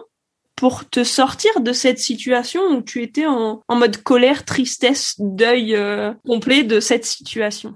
pour 0.56 0.90
te 0.90 1.04
sortir 1.04 1.62
de 1.62 1.72
cette 1.72 2.00
situation 2.00 2.62
où 2.62 2.82
tu 2.82 3.02
étais 3.02 3.26
en, 3.26 3.62
mode 3.70 3.98
colère, 3.98 4.46
tristesse, 4.46 5.16
deuil 5.20 5.76
euh, 5.76 6.14
complet 6.26 6.64
de 6.64 6.80
cette 6.80 7.06
situation 7.06 7.76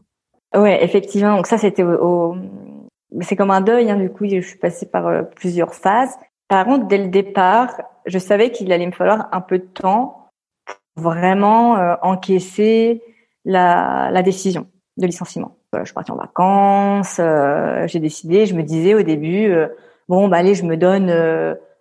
Ouais, 0.56 0.84
effectivement. 0.84 1.36
Donc 1.36 1.48
ça, 1.48 1.58
c'était 1.58 1.84
au, 1.84 2.36
c'est 3.22 3.36
comme 3.36 3.52
un 3.52 3.62
deuil. 3.62 3.90
Hein, 3.90 3.98
du 3.98 4.10
coup, 4.10 4.26
je 4.30 4.40
suis 4.40 4.58
passée 4.58 4.86
par 4.86 5.08
euh, 5.08 5.24
plusieurs 5.24 5.74
phases. 5.74 6.16
Par 6.48 6.66
contre, 6.66 6.88
dès 6.88 7.00
le 7.00 7.08
départ, 7.08 7.76
je 8.06 8.20
savais 8.20 8.52
qu'il 8.52 8.72
allait 8.72 8.86
me 8.86 8.92
falloir 8.92 9.28
un 9.32 9.42
peu 9.42 9.58
de 9.58 9.66
temps 9.66 10.30
pour 10.96 11.04
vraiment 11.04 11.78
euh, 11.78 11.96
encaisser 12.02 13.02
la, 13.44 14.10
la, 14.12 14.24
décision 14.24 14.68
de 14.98 15.06
licenciement. 15.06 15.58
je 15.74 15.84
suis 15.84 15.94
partie 15.94 16.12
en 16.12 16.16
vacances, 16.16 17.18
euh, 17.20 17.86
j'ai 17.88 18.00
décidé, 18.00 18.46
je 18.46 18.56
me 18.56 18.64
disais 18.64 18.94
au 18.94 19.04
début, 19.04 19.52
euh, 19.52 19.68
bon, 20.08 20.28
bah 20.28 20.38
allez, 20.38 20.56
je 20.56 20.64
me 20.64 20.78
donne 20.78 21.10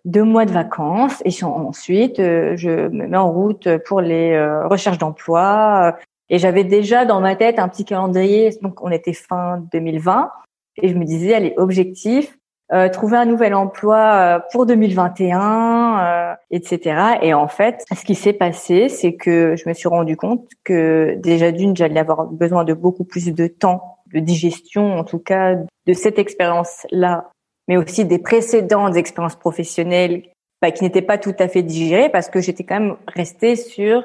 deux 0.05 0.23
mois 0.23 0.45
de 0.45 0.53
vacances 0.53 1.23
et 1.25 1.45
ensuite 1.45 2.19
je 2.19 2.89
me 2.89 3.07
mets 3.07 3.17
en 3.17 3.31
route 3.33 3.69
pour 3.87 4.01
les 4.01 4.39
recherches 4.65 4.99
d'emploi. 4.99 5.97
et 6.29 6.39
j'avais 6.39 6.65
déjà 6.65 7.05
dans 7.05 7.21
ma 7.21 7.37
tête 7.37 7.59
un 7.59 7.69
petit 7.69 7.85
calendrier, 7.85 8.51
donc 8.63 8.83
on 8.83 8.91
était 8.91 9.13
fin 9.13 9.63
2020, 9.73 10.31
et 10.77 10.89
je 10.89 10.95
me 10.95 11.05
disais, 11.05 11.35
allez, 11.35 11.55
objectif, 11.57 12.37
euh, 12.73 12.89
trouver 12.89 13.19
un 13.19 13.27
nouvel 13.27 13.55
emploi 13.55 14.39
euh, 14.39 14.41
pour 14.51 14.67
2021, 14.67 15.99
euh, 16.01 16.35
etc. 16.51 17.19
Et 17.23 17.35
en 17.35 17.47
fait, 17.47 17.85
ce 17.95 18.05
qui 18.05 18.15
s'est 18.15 18.33
passé, 18.33 18.89
c'est 18.89 19.15
que 19.15 19.55
je 19.55 19.69
me 19.69 19.75
suis 19.75 19.89
rendu 19.89 20.17
compte 20.17 20.49
que 20.65 21.15
déjà 21.19 21.53
d'une, 21.53 21.77
j'allais 21.77 22.01
avoir 22.01 22.27
besoin 22.27 22.65
de 22.65 22.73
beaucoup 22.73 23.05
plus 23.05 23.33
de 23.33 23.47
temps 23.47 23.99
de 24.13 24.19
digestion, 24.19 24.97
en 24.97 25.05
tout 25.05 25.19
cas, 25.19 25.57
de 25.87 25.93
cette 25.93 26.19
expérience-là, 26.19 27.31
mais 27.69 27.77
aussi 27.77 28.05
des 28.05 28.19
précédentes 28.19 28.97
expériences 28.97 29.37
professionnelles 29.37 30.23
bah, 30.63 30.71
qui 30.71 30.85
n'étaient 30.85 31.03
pas 31.03 31.19
tout 31.19 31.35
à 31.39 31.49
fait 31.49 31.63
digérées 31.63 32.09
parce 32.09 32.29
que 32.29 32.41
j'étais 32.41 32.65
quand 32.65 32.81
même 32.81 32.97
restée 33.07 33.57
sur, 33.57 34.05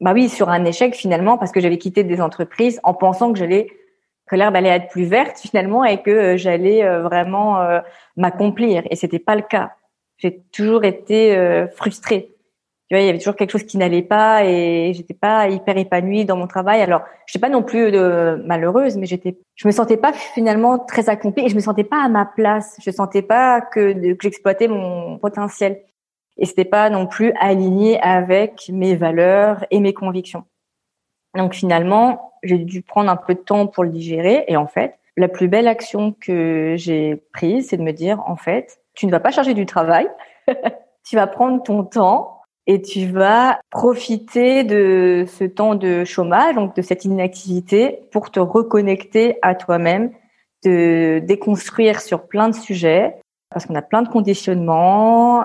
bah 0.00 0.12
oui, 0.12 0.28
sur 0.28 0.48
un 0.48 0.64
échec 0.64 0.94
finalement 0.94 1.38
parce 1.38 1.52
que 1.52 1.60
j'avais 1.60 1.78
quitté 1.78 2.04
des 2.04 2.20
entreprises 2.20 2.80
en 2.84 2.94
pensant 2.94 3.32
que 3.32 3.38
j'allais 3.38 3.68
l'herbe 4.34 4.56
allait 4.56 4.70
être 4.70 4.88
plus 4.88 5.04
verte 5.04 5.38
finalement 5.38 5.84
et 5.84 6.02
que 6.02 6.10
euh, 6.10 6.36
j'allais 6.36 6.82
euh, 6.82 7.02
vraiment 7.02 7.60
euh, 7.60 7.80
m'accomplir. 8.16 8.82
Et 8.90 8.96
c'était 8.96 9.20
pas 9.20 9.36
le 9.36 9.42
cas. 9.42 9.74
J'ai 10.18 10.40
toujours 10.50 10.84
été 10.84 11.66
frustrée. 11.76 12.35
Tu 12.88 12.94
vois, 12.94 13.02
il 13.02 13.06
y 13.06 13.08
avait 13.08 13.18
toujours 13.18 13.34
quelque 13.34 13.50
chose 13.50 13.64
qui 13.64 13.78
n'allait 13.78 14.02
pas 14.02 14.44
et 14.44 14.92
j'étais 14.94 15.14
pas 15.14 15.48
hyper 15.48 15.76
épanouie 15.76 16.24
dans 16.24 16.36
mon 16.36 16.46
travail. 16.46 16.80
Alors, 16.82 17.02
je 17.26 17.32
suis 17.32 17.40
pas 17.40 17.48
non 17.48 17.64
plus 17.64 17.90
de 17.90 18.40
malheureuse, 18.46 18.96
mais 18.96 19.06
j'étais, 19.06 19.36
je 19.56 19.66
me 19.66 19.72
sentais 19.72 19.96
pas 19.96 20.12
finalement 20.12 20.78
très 20.78 21.08
accomplie 21.08 21.46
et 21.46 21.48
je 21.48 21.56
me 21.56 21.60
sentais 21.60 21.82
pas 21.82 22.00
à 22.04 22.08
ma 22.08 22.24
place. 22.24 22.76
Je 22.84 22.90
sentais 22.92 23.22
pas 23.22 23.60
que, 23.60 24.12
que 24.12 24.22
j'exploitais 24.22 24.68
mon 24.68 25.18
potentiel 25.18 25.82
et 26.36 26.44
c'était 26.46 26.64
pas 26.64 26.88
non 26.88 27.06
plus 27.06 27.32
aligné 27.40 28.00
avec 28.00 28.68
mes 28.72 28.94
valeurs 28.94 29.64
et 29.70 29.80
mes 29.80 29.92
convictions. 29.92 30.44
Donc 31.36 31.54
finalement, 31.54 32.34
j'ai 32.42 32.58
dû 32.58 32.82
prendre 32.82 33.10
un 33.10 33.16
peu 33.16 33.34
de 33.34 33.40
temps 33.40 33.66
pour 33.66 33.84
le 33.84 33.90
digérer. 33.90 34.44
Et 34.48 34.56
en 34.56 34.66
fait, 34.66 34.98
la 35.16 35.28
plus 35.28 35.48
belle 35.48 35.66
action 35.68 36.14
que 36.20 36.74
j'ai 36.76 37.22
prise, 37.32 37.68
c'est 37.68 37.76
de 37.76 37.82
me 37.82 37.92
dire, 37.92 38.22
en 38.26 38.36
fait, 38.36 38.78
tu 38.94 39.06
ne 39.06 39.10
vas 39.10 39.20
pas 39.20 39.30
charger 39.30 39.54
du 39.54 39.66
travail, 39.66 40.08
tu 41.04 41.16
vas 41.16 41.26
prendre 41.26 41.62
ton 41.62 41.84
temps 41.84 42.35
et 42.66 42.82
tu 42.82 43.06
vas 43.06 43.60
profiter 43.70 44.64
de 44.64 45.24
ce 45.26 45.44
temps 45.44 45.74
de 45.74 46.04
chômage, 46.04 46.54
donc 46.54 46.74
de 46.74 46.82
cette 46.82 47.04
inactivité, 47.04 48.00
pour 48.10 48.30
te 48.30 48.40
reconnecter 48.40 49.38
à 49.42 49.54
toi-même, 49.54 50.10
te 50.62 51.20
déconstruire 51.20 52.00
sur 52.00 52.26
plein 52.26 52.48
de 52.48 52.54
sujets, 52.54 53.16
parce 53.50 53.66
qu'on 53.66 53.74
a 53.76 53.82
plein 53.82 54.02
de 54.02 54.08
conditionnements, 54.08 55.44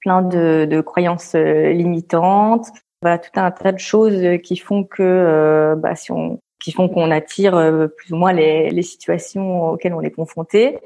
plein 0.00 0.22
de, 0.22 0.66
de 0.70 0.80
croyances 0.80 1.34
euh, 1.34 1.72
limitantes, 1.72 2.68
voilà 3.00 3.18
tout 3.18 3.30
un 3.36 3.50
tas 3.50 3.72
de 3.72 3.78
choses 3.78 4.38
qui 4.42 4.56
font 4.56 4.84
que 4.84 5.02
euh, 5.02 5.74
bah, 5.76 5.94
si 5.94 6.12
on 6.12 6.40
qui 6.60 6.72
font 6.72 6.88
qu'on 6.88 7.10
attire 7.12 7.54
euh, 7.54 7.86
plus 7.86 8.12
ou 8.12 8.16
moins 8.16 8.32
les, 8.32 8.70
les, 8.70 8.82
situations 8.82 9.70
auxquelles 9.70 9.94
on 9.94 10.00
est 10.00 10.10
confronté. 10.10 10.78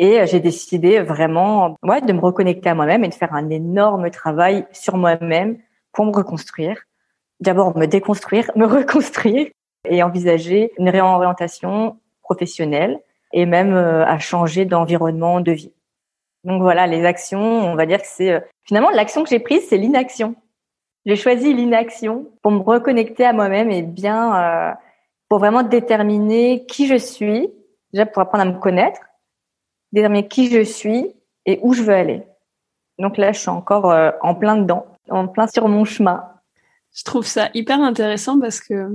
Et 0.00 0.18
euh, 0.18 0.26
j'ai 0.26 0.40
décidé 0.40 0.98
vraiment 1.00 1.76
ouais, 1.82 2.00
de 2.00 2.12
me 2.12 2.20
reconnecter 2.20 2.70
à 2.70 2.74
moi-même 2.74 3.04
et 3.04 3.08
de 3.08 3.14
faire 3.14 3.34
un 3.34 3.50
énorme 3.50 4.10
travail 4.10 4.66
sur 4.72 4.96
moi-même 4.96 5.58
pour 5.92 6.06
me 6.06 6.12
reconstruire. 6.12 6.82
D'abord 7.38 7.76
me 7.76 7.86
déconstruire, 7.86 8.50
me 8.56 8.64
reconstruire 8.64 9.48
et 9.88 10.02
envisager 10.02 10.72
une 10.78 10.88
réorientation 10.88 11.98
professionnelle 12.22 12.98
et 13.32 13.46
même 13.46 13.74
à 13.74 14.18
changer 14.18 14.64
d'environnement 14.64 15.40
de 15.40 15.52
vie. 15.52 15.72
Donc 16.44 16.62
voilà, 16.62 16.86
les 16.86 17.04
actions, 17.04 17.40
on 17.40 17.76
va 17.76 17.86
dire 17.86 18.00
que 18.00 18.08
c'est 18.08 18.42
finalement 18.64 18.90
l'action 18.90 19.22
que 19.22 19.28
j'ai 19.28 19.38
prise, 19.38 19.66
c'est 19.68 19.76
l'inaction. 19.76 20.34
J'ai 21.06 21.16
choisi 21.16 21.54
l'inaction 21.54 22.26
pour 22.42 22.52
me 22.52 22.60
reconnecter 22.60 23.24
à 23.24 23.32
moi-même 23.32 23.70
et 23.70 23.82
bien 23.82 24.36
euh, 24.36 24.72
pour 25.28 25.38
vraiment 25.38 25.62
déterminer 25.62 26.66
qui 26.66 26.86
je 26.86 26.96
suis, 26.96 27.50
déjà 27.92 28.06
pour 28.06 28.22
apprendre 28.22 28.42
à 28.42 28.46
me 28.46 28.58
connaître, 28.58 29.00
déterminer 29.92 30.28
qui 30.28 30.50
je 30.50 30.62
suis 30.62 31.06
et 31.46 31.58
où 31.62 31.72
je 31.72 31.82
veux 31.82 31.94
aller. 31.94 32.22
Donc 32.98 33.16
là, 33.16 33.32
je 33.32 33.40
suis 33.40 33.48
encore 33.48 33.90
euh, 33.90 34.10
en 34.20 34.34
plein 34.34 34.56
dedans, 34.56 34.86
en 35.08 35.26
plein 35.26 35.46
sur 35.46 35.68
mon 35.68 35.84
chemin. 35.84 36.22
Je 36.94 37.02
trouve 37.04 37.26
ça 37.26 37.50
hyper 37.54 37.80
intéressant 37.80 38.38
parce 38.38 38.60
que 38.60 38.88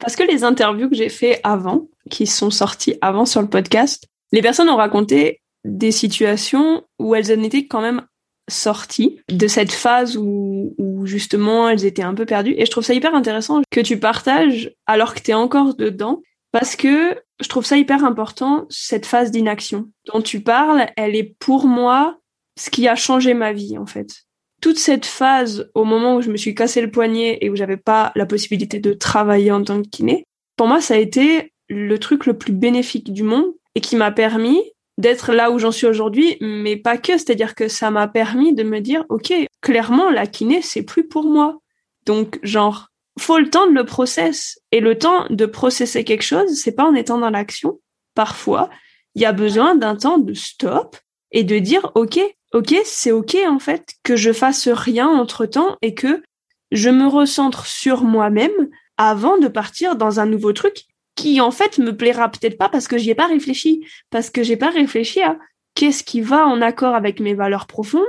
parce 0.00 0.16
que 0.16 0.24
les 0.24 0.42
interviews 0.42 0.90
que 0.90 0.96
j'ai 0.96 1.08
fait 1.08 1.40
avant, 1.44 1.86
qui 2.10 2.26
sont 2.26 2.50
sorties 2.50 2.96
avant 3.00 3.26
sur 3.26 3.40
le 3.40 3.48
podcast, 3.48 4.08
les 4.32 4.42
personnes 4.42 4.68
ont 4.68 4.76
raconté 4.76 5.40
des 5.64 5.92
situations 5.92 6.82
où 6.98 7.14
elles 7.14 7.32
en 7.32 7.42
étaient 7.42 7.66
quand 7.66 7.80
même 7.80 8.02
sorties 8.48 9.20
de 9.30 9.46
cette 9.46 9.72
phase 9.72 10.16
où, 10.18 10.74
où, 10.76 11.06
justement 11.06 11.68
elles 11.68 11.86
étaient 11.86 12.02
un 12.02 12.14
peu 12.14 12.26
perdues. 12.26 12.54
Et 12.58 12.66
je 12.66 12.70
trouve 12.70 12.84
ça 12.84 12.92
hyper 12.92 13.14
intéressant 13.14 13.62
que 13.70 13.80
tu 13.80 13.98
partages 13.98 14.72
alors 14.86 15.14
que 15.14 15.20
tu 15.20 15.30
es 15.30 15.34
encore 15.34 15.74
dedans, 15.74 16.20
parce 16.52 16.76
que 16.76 17.16
je 17.44 17.48
trouve 17.50 17.66
ça 17.66 17.76
hyper 17.76 18.04
important, 18.04 18.64
cette 18.70 19.04
phase 19.04 19.30
d'inaction 19.30 19.90
dont 20.06 20.22
tu 20.22 20.40
parles, 20.40 20.86
elle 20.96 21.14
est 21.14 21.36
pour 21.38 21.66
moi 21.66 22.18
ce 22.58 22.70
qui 22.70 22.88
a 22.88 22.96
changé 22.96 23.34
ma 23.34 23.52
vie 23.52 23.76
en 23.76 23.84
fait. 23.84 24.24
Toute 24.62 24.78
cette 24.78 25.04
phase 25.04 25.70
au 25.74 25.84
moment 25.84 26.16
où 26.16 26.22
je 26.22 26.30
me 26.30 26.38
suis 26.38 26.54
cassé 26.54 26.80
le 26.80 26.90
poignet 26.90 27.36
et 27.42 27.50
où 27.50 27.56
j'avais 27.56 27.76
pas 27.76 28.12
la 28.14 28.24
possibilité 28.24 28.80
de 28.80 28.94
travailler 28.94 29.52
en 29.52 29.62
tant 29.62 29.82
que 29.82 29.88
kiné, 29.88 30.24
pour 30.56 30.68
moi, 30.68 30.80
ça 30.80 30.94
a 30.94 30.96
été 30.96 31.52
le 31.68 31.98
truc 31.98 32.24
le 32.24 32.38
plus 32.38 32.54
bénéfique 32.54 33.12
du 33.12 33.24
monde 33.24 33.52
et 33.74 33.82
qui 33.82 33.96
m'a 33.96 34.10
permis 34.10 34.62
d'être 34.96 35.34
là 35.34 35.50
où 35.50 35.58
j'en 35.58 35.72
suis 35.72 35.86
aujourd'hui, 35.86 36.38
mais 36.40 36.76
pas 36.76 36.96
que. 36.96 37.18
C'est-à-dire 37.18 37.54
que 37.54 37.68
ça 37.68 37.90
m'a 37.90 38.08
permis 38.08 38.54
de 38.54 38.62
me 38.62 38.80
dire, 38.80 39.04
OK, 39.10 39.34
clairement, 39.60 40.08
la 40.08 40.26
kiné, 40.26 40.62
c'est 40.62 40.82
plus 40.82 41.06
pour 41.06 41.24
moi. 41.24 41.58
Donc, 42.06 42.38
genre, 42.42 42.88
faut 43.18 43.38
le 43.38 43.50
temps 43.50 43.66
de 43.66 43.72
le 43.72 43.84
process. 43.84 44.58
Et 44.72 44.80
le 44.80 44.98
temps 44.98 45.26
de 45.30 45.46
processer 45.46 46.04
quelque 46.04 46.22
chose, 46.22 46.54
c'est 46.54 46.74
pas 46.74 46.84
en 46.84 46.94
étant 46.94 47.18
dans 47.18 47.30
l'action. 47.30 47.80
Parfois, 48.14 48.70
il 49.14 49.22
y 49.22 49.26
a 49.26 49.32
besoin 49.32 49.74
d'un 49.74 49.96
temps 49.96 50.18
de 50.18 50.34
stop 50.34 50.96
et 51.30 51.44
de 51.44 51.58
dire, 51.58 51.90
OK, 51.94 52.20
OK, 52.52 52.74
c'est 52.84 53.12
OK, 53.12 53.36
en 53.48 53.58
fait, 53.58 53.94
que 54.02 54.16
je 54.16 54.32
fasse 54.32 54.68
rien 54.68 55.08
entre 55.08 55.46
temps 55.46 55.76
et 55.82 55.94
que 55.94 56.22
je 56.70 56.90
me 56.90 57.06
recentre 57.06 57.66
sur 57.66 58.02
moi-même 58.02 58.68
avant 58.96 59.38
de 59.38 59.48
partir 59.48 59.96
dans 59.96 60.20
un 60.20 60.26
nouveau 60.26 60.52
truc 60.52 60.84
qui 61.16 61.40
en 61.40 61.50
fait 61.50 61.78
me 61.78 61.96
plaira 61.96 62.28
peut-être 62.28 62.58
pas 62.58 62.68
parce 62.68 62.88
que 62.88 62.98
j'y 62.98 63.10
ai 63.10 63.14
pas 63.14 63.26
réfléchi, 63.26 63.86
parce 64.10 64.30
que 64.30 64.42
j'ai 64.42 64.56
pas 64.56 64.70
réfléchi 64.70 65.22
à 65.22 65.38
qu'est-ce 65.74 66.02
qui 66.02 66.20
va 66.20 66.46
en 66.46 66.60
accord 66.60 66.94
avec 66.94 67.20
mes 67.20 67.34
valeurs 67.34 67.66
profondes, 67.66 68.02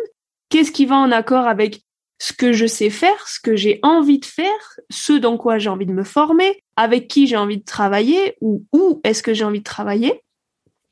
qu'est-ce 0.50 0.72
qui 0.72 0.86
va 0.86 0.96
en 0.96 1.12
accord 1.12 1.48
avec 1.48 1.82
ce 2.20 2.34
que 2.34 2.54
je 2.54 2.66
sais 2.66 2.90
faire, 2.90 3.28
ce 3.28 3.40
que 3.40 3.56
j'ai 3.56 3.80
envie 3.84 4.20
de 4.20 4.26
faire, 4.26 4.80
ce 4.90 5.14
dans 5.14 5.38
quoi 5.38 5.58
j'ai 5.58 5.70
envie 5.70 5.86
de 5.86 5.94
me 5.94 6.04
former, 6.04 6.64
avec 6.76 7.08
qui 7.08 7.28
j'ai 7.28 7.38
envie 7.38 7.58
de 7.58 7.66
travailler 7.66 8.36
ou 8.42 8.66
où 8.74 9.02
est-ce 9.04 9.24
que 9.24 9.34
j'ai 9.34 9.44
envie 9.44 9.60
de 9.60 9.64
travailler. 9.64 10.22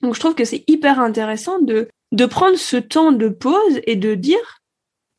Donc 0.01 0.15
je 0.15 0.19
trouve 0.19 0.35
que 0.35 0.45
c'est 0.45 0.63
hyper 0.67 0.99
intéressant 0.99 1.59
de 1.59 1.89
de 2.11 2.25
prendre 2.27 2.57
ce 2.57 2.77
temps 2.77 3.11
de 3.11 3.27
pause 3.27 3.81
et 3.87 3.95
de 3.95 4.13
dire 4.13 4.61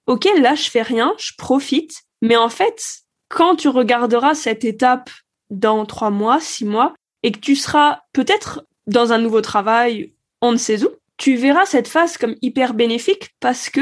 OK, 0.06 0.28
là 0.38 0.54
je 0.54 0.70
fais 0.70 0.82
rien, 0.82 1.14
je 1.18 1.32
profite, 1.36 2.02
mais 2.22 2.36
en 2.36 2.48
fait, 2.48 3.00
quand 3.28 3.56
tu 3.56 3.68
regarderas 3.68 4.34
cette 4.34 4.64
étape 4.64 5.10
dans 5.50 5.86
trois 5.86 6.10
mois, 6.10 6.40
six 6.40 6.64
mois, 6.64 6.94
et 7.22 7.32
que 7.32 7.40
tu 7.40 7.56
seras 7.56 8.00
peut-être 8.12 8.66
dans 8.86 9.12
un 9.12 9.18
nouveau 9.18 9.40
travail, 9.40 10.14
on 10.40 10.52
ne 10.52 10.56
sait 10.56 10.84
où, 10.84 10.88
tu 11.16 11.36
verras 11.36 11.64
cette 11.64 11.88
phase 11.88 12.16
comme 12.18 12.36
hyper 12.42 12.74
bénéfique 12.74 13.30
parce 13.40 13.70
que 13.70 13.80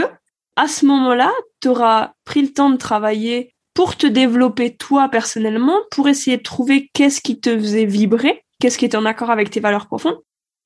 à 0.56 0.68
ce 0.68 0.86
moment-là, 0.86 1.32
tu 1.60 1.68
auras 1.68 2.12
pris 2.24 2.42
le 2.42 2.52
temps 2.52 2.70
de 2.70 2.76
travailler 2.76 3.54
pour 3.74 3.96
te 3.96 4.06
développer 4.06 4.76
toi 4.76 5.08
personnellement, 5.08 5.78
pour 5.90 6.08
essayer 6.08 6.36
de 6.36 6.42
trouver 6.42 6.90
qu'est-ce 6.92 7.20
qui 7.20 7.40
te 7.40 7.56
faisait 7.58 7.86
vibrer, 7.86 8.44
qu'est-ce 8.60 8.78
qui 8.78 8.84
était 8.84 8.96
en 8.96 9.06
accord 9.06 9.30
avec 9.30 9.50
tes 9.50 9.60
valeurs 9.60 9.86
profondes. 9.86 10.20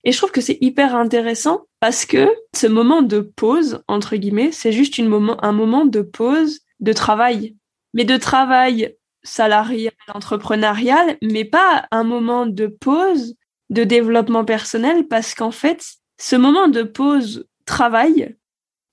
Et 0.05 0.13
je 0.13 0.19
trouve 0.19 0.31
que 0.31 0.41
c'est 0.41 0.59
hyper 0.61 0.95
intéressant 0.95 1.63
parce 1.81 2.07
que 2.07 2.29
ce 2.55 2.67
moment 2.67 3.03
de 3.03 3.21
pause, 3.21 3.83
entre 3.89 4.17
guillemets, 4.17 4.53
c'est 4.53 4.73
juste 4.73 4.99
moment, 5.01 5.43
un 5.45 5.53
moment 5.53 5.85
de 5.85 6.01
pause 6.01 6.61
de 6.81 6.93
travail. 6.93 7.57
Mais 7.95 8.05
de 8.05 8.17
travail 8.17 8.97
salarial, 9.25 9.93
entrepreneurial, 10.15 11.17
mais 11.23 11.45
pas 11.45 11.87
un 11.91 12.05
moment 12.05 12.47
de 12.47 12.67
pause, 12.67 13.35
de 13.71 13.83
développement 13.83 14.45
personnel, 14.45 15.09
parce 15.09 15.35
qu'en 15.35 15.51
fait, 15.51 15.85
ce 16.21 16.37
moment 16.37 16.69
de 16.69 16.83
pause 16.83 17.47
travail, 17.65 18.37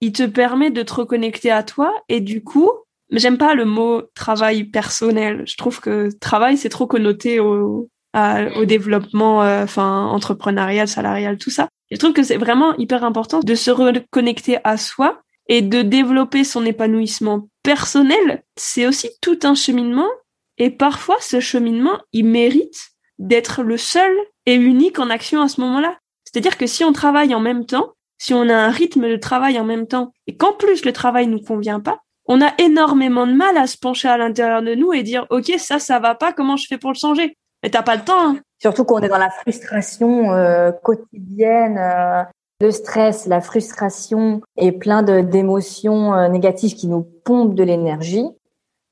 il 0.04 0.12
te 0.12 0.24
permet 0.24 0.70
de 0.70 0.84
te 0.84 0.94
reconnecter 0.94 1.50
à 1.50 1.64
toi 1.64 1.94
et 2.10 2.20
du 2.20 2.44
coup, 2.44 2.70
j'aime 3.10 3.38
pas 3.38 3.56
le 3.56 3.64
mot 3.64 4.02
travail 4.16 4.66
personnel. 4.66 5.44
Je 5.48 5.56
trouve 5.56 5.80
que 5.80 6.10
travail, 6.20 6.58
c'est 6.58 6.68
trop 6.68 6.88
connoté 6.88 7.40
au, 7.40 7.90
au 8.14 8.66
développement, 8.66 9.44
euh, 9.44 9.64
enfin, 9.64 10.08
entrepreneurial, 10.08 10.90
salarial, 10.90 11.38
tout 11.38 11.52
ça. 11.52 11.70
Je 11.90 11.96
trouve 11.96 12.12
que 12.12 12.24
c'est 12.24 12.36
vraiment 12.36 12.76
hyper 12.76 13.06
important 13.06 13.40
de 13.40 13.56
se 13.56 13.72
reconnecter 13.72 14.58
à 14.66 14.76
soi 14.76 15.22
et 15.48 15.62
de 15.62 15.82
développer 15.82 16.44
son 16.44 16.66
épanouissement 16.66 17.48
personnel. 17.64 18.44
C'est 18.58 18.86
aussi 18.86 19.10
tout 19.22 19.40
un 19.44 19.56
cheminement 19.56 20.10
et 20.58 20.70
parfois, 20.70 21.16
ce 21.22 21.40
cheminement, 21.40 21.98
il 22.12 22.26
mérite 22.26 22.90
d'être 23.20 23.64
le 23.64 23.78
seul 23.78 24.12
et 24.46 24.56
unique 24.56 25.00
en 25.00 25.10
action 25.10 25.42
à 25.42 25.48
ce 25.48 25.62
moment-là. 25.62 25.98
C'est-à-dire 26.26 26.58
que 26.58 26.68
si 26.68 26.84
on 26.84 26.92
travaille 26.92 27.34
en 27.34 27.40
même 27.40 27.66
temps, 27.66 27.94
si 28.24 28.34
on 28.34 28.48
a 28.50 28.56
un 28.56 28.70
rythme 28.70 29.10
de 29.10 29.16
travail 29.16 29.60
en 29.60 29.66
même 29.66 29.88
temps, 29.88 30.12
et 30.28 30.38
qu'en 30.38 30.54
plus 30.54 30.86
le 30.86 30.94
travail 30.94 31.28
nous 31.28 31.42
convient 31.42 31.80
pas, 31.80 32.00
on 32.26 32.42
a 32.42 32.54
énormément 32.58 33.28
de 33.28 33.34
mal 33.34 33.58
à 33.58 33.68
se 33.68 33.78
pencher 33.78 34.08
à 34.08 34.18
l'intérieur 34.18 34.62
de 34.62 34.76
nous 34.76 34.94
et 34.94 35.04
dire, 35.04 35.28
OK, 35.30 35.52
ça, 35.58 35.78
ça 35.78 36.00
va 36.00 36.16
pas, 36.16 36.32
comment 36.32 36.56
je 36.56 36.68
fais 36.68 36.78
pour 36.78 36.92
le 36.92 36.98
changer? 36.98 37.36
Mais 37.62 37.70
t'as 37.70 37.82
pas 37.82 37.98
le 37.98 38.04
temps. 38.04 38.30
Hein. 38.30 38.38
Surtout 38.62 38.86
qu'on 38.86 39.00
est 39.00 39.10
dans 39.10 39.18
la 39.18 39.30
frustration 39.30 40.32
euh, 40.32 40.72
quotidienne, 40.72 41.78
euh, 41.78 42.24
le 42.62 42.72
stress, 42.72 43.28
la 43.28 43.42
frustration 43.42 44.42
et 44.56 44.72
plein 44.72 45.04
d'émotions 45.04 46.14
euh, 46.14 46.30
négatives 46.30 46.76
qui 46.76 46.88
nous 46.88 47.06
pompent 47.26 47.56
de 47.56 47.64
l'énergie. 47.64 48.26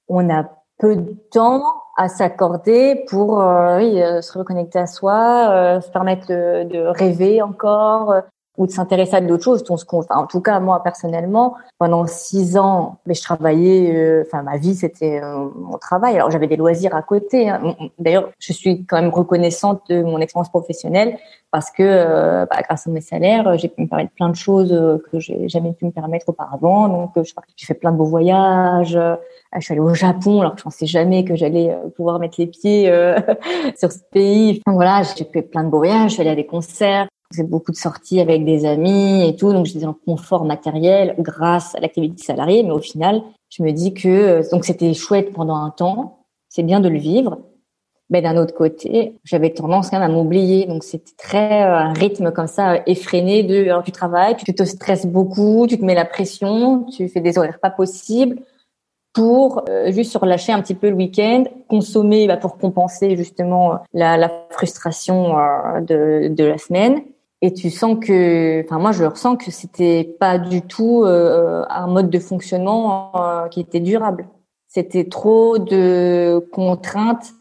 On 0.09 0.29
a 0.29 0.49
peu 0.77 0.97
de 0.97 1.15
temps 1.31 1.63
à 1.95 2.09
s'accorder 2.09 3.05
pour 3.07 3.41
euh, 3.41 3.77
oui, 3.77 4.01
euh, 4.01 4.21
se 4.21 4.37
reconnecter 4.37 4.79
à 4.79 4.87
soi, 4.87 5.79
se 5.81 5.89
permettre 5.89 6.27
de, 6.27 6.85
rêver 6.87 7.41
encore 7.41 8.13
ou 8.57 8.65
de 8.65 8.71
s'intéresser 8.71 9.15
à 9.15 9.21
d'autres 9.21 9.43
choses. 9.43 9.63
en 10.09 10.27
tout 10.27 10.41
cas, 10.41 10.59
moi 10.59 10.83
personnellement, 10.83 11.55
pendant 11.79 12.05
six 12.07 12.57
ans, 12.57 12.97
mais 13.05 13.13
je 13.13 13.21
travaillais. 13.21 14.23
Enfin, 14.25 14.43
ma 14.43 14.57
vie 14.57 14.75
c'était 14.75 15.21
mon 15.55 15.77
travail. 15.77 16.15
Alors 16.15 16.31
j'avais 16.31 16.47
des 16.47 16.57
loisirs 16.57 16.95
à 16.95 17.01
côté. 17.01 17.49
Hein. 17.49 17.75
D'ailleurs, 17.99 18.29
je 18.39 18.53
suis 18.53 18.85
quand 18.85 19.01
même 19.01 19.11
reconnaissante 19.11 19.81
de 19.89 20.03
mon 20.03 20.19
expérience 20.19 20.49
professionnelle 20.49 21.17
parce 21.51 21.71
que 21.71 22.45
bah, 22.45 22.61
grâce 22.63 22.87
à 22.87 22.91
mes 22.91 23.01
salaires, 23.01 23.57
j'ai 23.57 23.67
pu 23.67 23.81
me 23.81 23.87
permettre 23.87 24.11
plein 24.11 24.29
de 24.29 24.35
choses 24.35 24.69
que 25.11 25.19
j'ai 25.19 25.49
jamais 25.49 25.73
pu 25.73 25.85
me 25.85 25.91
permettre 25.91 26.29
auparavant. 26.29 26.87
Donc, 26.87 27.11
j'ai 27.55 27.65
fait 27.65 27.73
plein 27.73 27.91
de 27.91 27.97
beaux 27.97 28.05
voyages. 28.05 28.97
Ah, 29.53 29.59
je 29.59 29.65
suis 29.65 29.73
allée 29.73 29.81
au 29.81 29.93
Japon 29.93 30.39
alors 30.39 30.53
que 30.53 30.59
je 30.59 30.63
pensais 30.63 30.85
jamais 30.85 31.25
que 31.25 31.35
j'allais 31.35 31.71
euh, 31.71 31.89
pouvoir 31.89 32.19
mettre 32.19 32.35
les 32.39 32.47
pieds 32.47 32.89
euh, 32.89 33.19
sur 33.77 33.91
ce 33.91 33.99
pays. 34.11 34.61
Enfin, 34.65 34.75
voilà, 34.75 35.01
j'ai 35.03 35.25
fait 35.25 35.41
plein 35.41 35.65
de 35.65 35.69
beaux 35.69 35.79
voyages, 35.79 36.11
je 36.11 36.13
suis 36.13 36.21
allée 36.21 36.29
à 36.29 36.35
des 36.35 36.45
concerts, 36.45 37.07
j'ai 37.35 37.43
beaucoup 37.43 37.71
de 37.71 37.77
sorties 37.77 38.19
avec 38.19 38.45
des 38.45 38.65
amis 38.65 39.27
et 39.27 39.35
tout, 39.35 39.51
donc 39.53 39.65
j'étais 39.65 39.85
en 39.85 39.93
confort 39.93 40.45
matériel 40.45 41.15
grâce 41.19 41.75
à 41.75 41.79
l'activité 41.79 42.23
salariée. 42.23 42.63
Mais 42.63 42.71
au 42.71 42.79
final, 42.79 43.21
je 43.49 43.63
me 43.63 43.71
dis 43.71 43.93
que 43.93 44.07
euh, 44.07 44.43
donc 44.51 44.65
c'était 44.65 44.93
chouette 44.93 45.33
pendant 45.33 45.55
un 45.55 45.69
temps, 45.69 46.25
c'est 46.49 46.63
bien 46.63 46.79
de 46.79 46.89
le 46.89 46.99
vivre. 46.99 47.39
Mais 48.09 48.21
d'un 48.21 48.35
autre 48.35 48.53
côté, 48.53 49.19
j'avais 49.23 49.51
tendance 49.51 49.89
quand 49.89 49.97
même 49.97 50.11
à 50.11 50.13
m'oublier. 50.13 50.65
Donc 50.65 50.83
c'était 50.83 51.13
très 51.17 51.61
un 51.61 51.93
rythme 51.93 52.31
comme 52.31 52.47
ça 52.47 52.81
effréné 52.85 53.43
de 53.43 53.63
alors 53.63 53.83
tu 53.83 53.93
travailles, 53.93 54.35
tu 54.35 54.53
te 54.53 54.63
stresses 54.63 55.05
beaucoup, 55.05 55.65
tu 55.67 55.79
te 55.79 55.85
mets 55.85 55.95
la 55.95 56.03
pression, 56.03 56.83
tu 56.83 57.07
fais 57.07 57.21
des 57.21 57.37
horaires 57.37 57.59
pas 57.59 57.69
possibles 57.69 58.41
pour 59.13 59.63
euh, 59.69 59.91
juste 59.91 60.11
se 60.11 60.17
relâcher 60.17 60.51
un 60.51 60.61
petit 60.61 60.75
peu 60.75 60.89
le 60.89 60.95
week-end, 60.95 61.43
consommer 61.67 62.27
bah, 62.27 62.37
pour 62.37 62.57
compenser 62.57 63.17
justement 63.17 63.79
la, 63.93 64.17
la 64.17 64.31
frustration 64.51 65.37
euh, 65.37 65.81
de, 65.81 66.33
de, 66.33 66.43
la 66.43 66.57
semaine. 66.57 67.01
Et 67.41 67.53
tu 67.53 67.69
sens 67.69 67.97
que, 67.99 68.63
enfin 68.63 68.77
moi 68.77 68.91
je 68.91 69.03
ressens 69.03 69.35
que 69.35 69.49
c'était 69.49 70.03
pas 70.03 70.37
du 70.37 70.61
tout 70.61 71.03
euh, 71.03 71.65
un 71.69 71.87
mode 71.87 72.09
de 72.09 72.19
fonctionnement 72.19 73.11
qui 73.49 73.61
était 73.61 73.79
durable. 73.79 74.27
C'était 74.67 75.05
trop 75.05 75.57
de 75.57 76.39
contraintes 76.51 77.33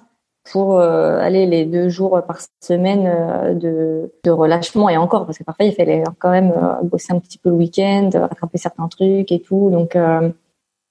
pour 0.50 0.80
aller 0.80 1.46
les 1.46 1.64
deux 1.64 1.90
jours 1.90 2.20
par 2.26 2.38
semaine 2.60 3.58
de, 3.58 4.10
de 4.24 4.30
relâchement 4.30 4.88
et 4.88 4.96
encore 4.96 5.26
parce 5.26 5.38
que 5.38 5.44
parfois 5.44 5.66
il 5.66 5.74
fallait 5.74 6.02
quand 6.18 6.30
même 6.30 6.52
bosser 6.82 7.12
un 7.12 7.20
petit 7.20 7.38
peu 7.38 7.50
le 7.50 7.56
week-end, 7.56 8.10
rattraper 8.12 8.58
certains 8.58 8.88
trucs 8.88 9.30
et 9.30 9.42
tout. 9.42 9.70
Donc 9.70 9.94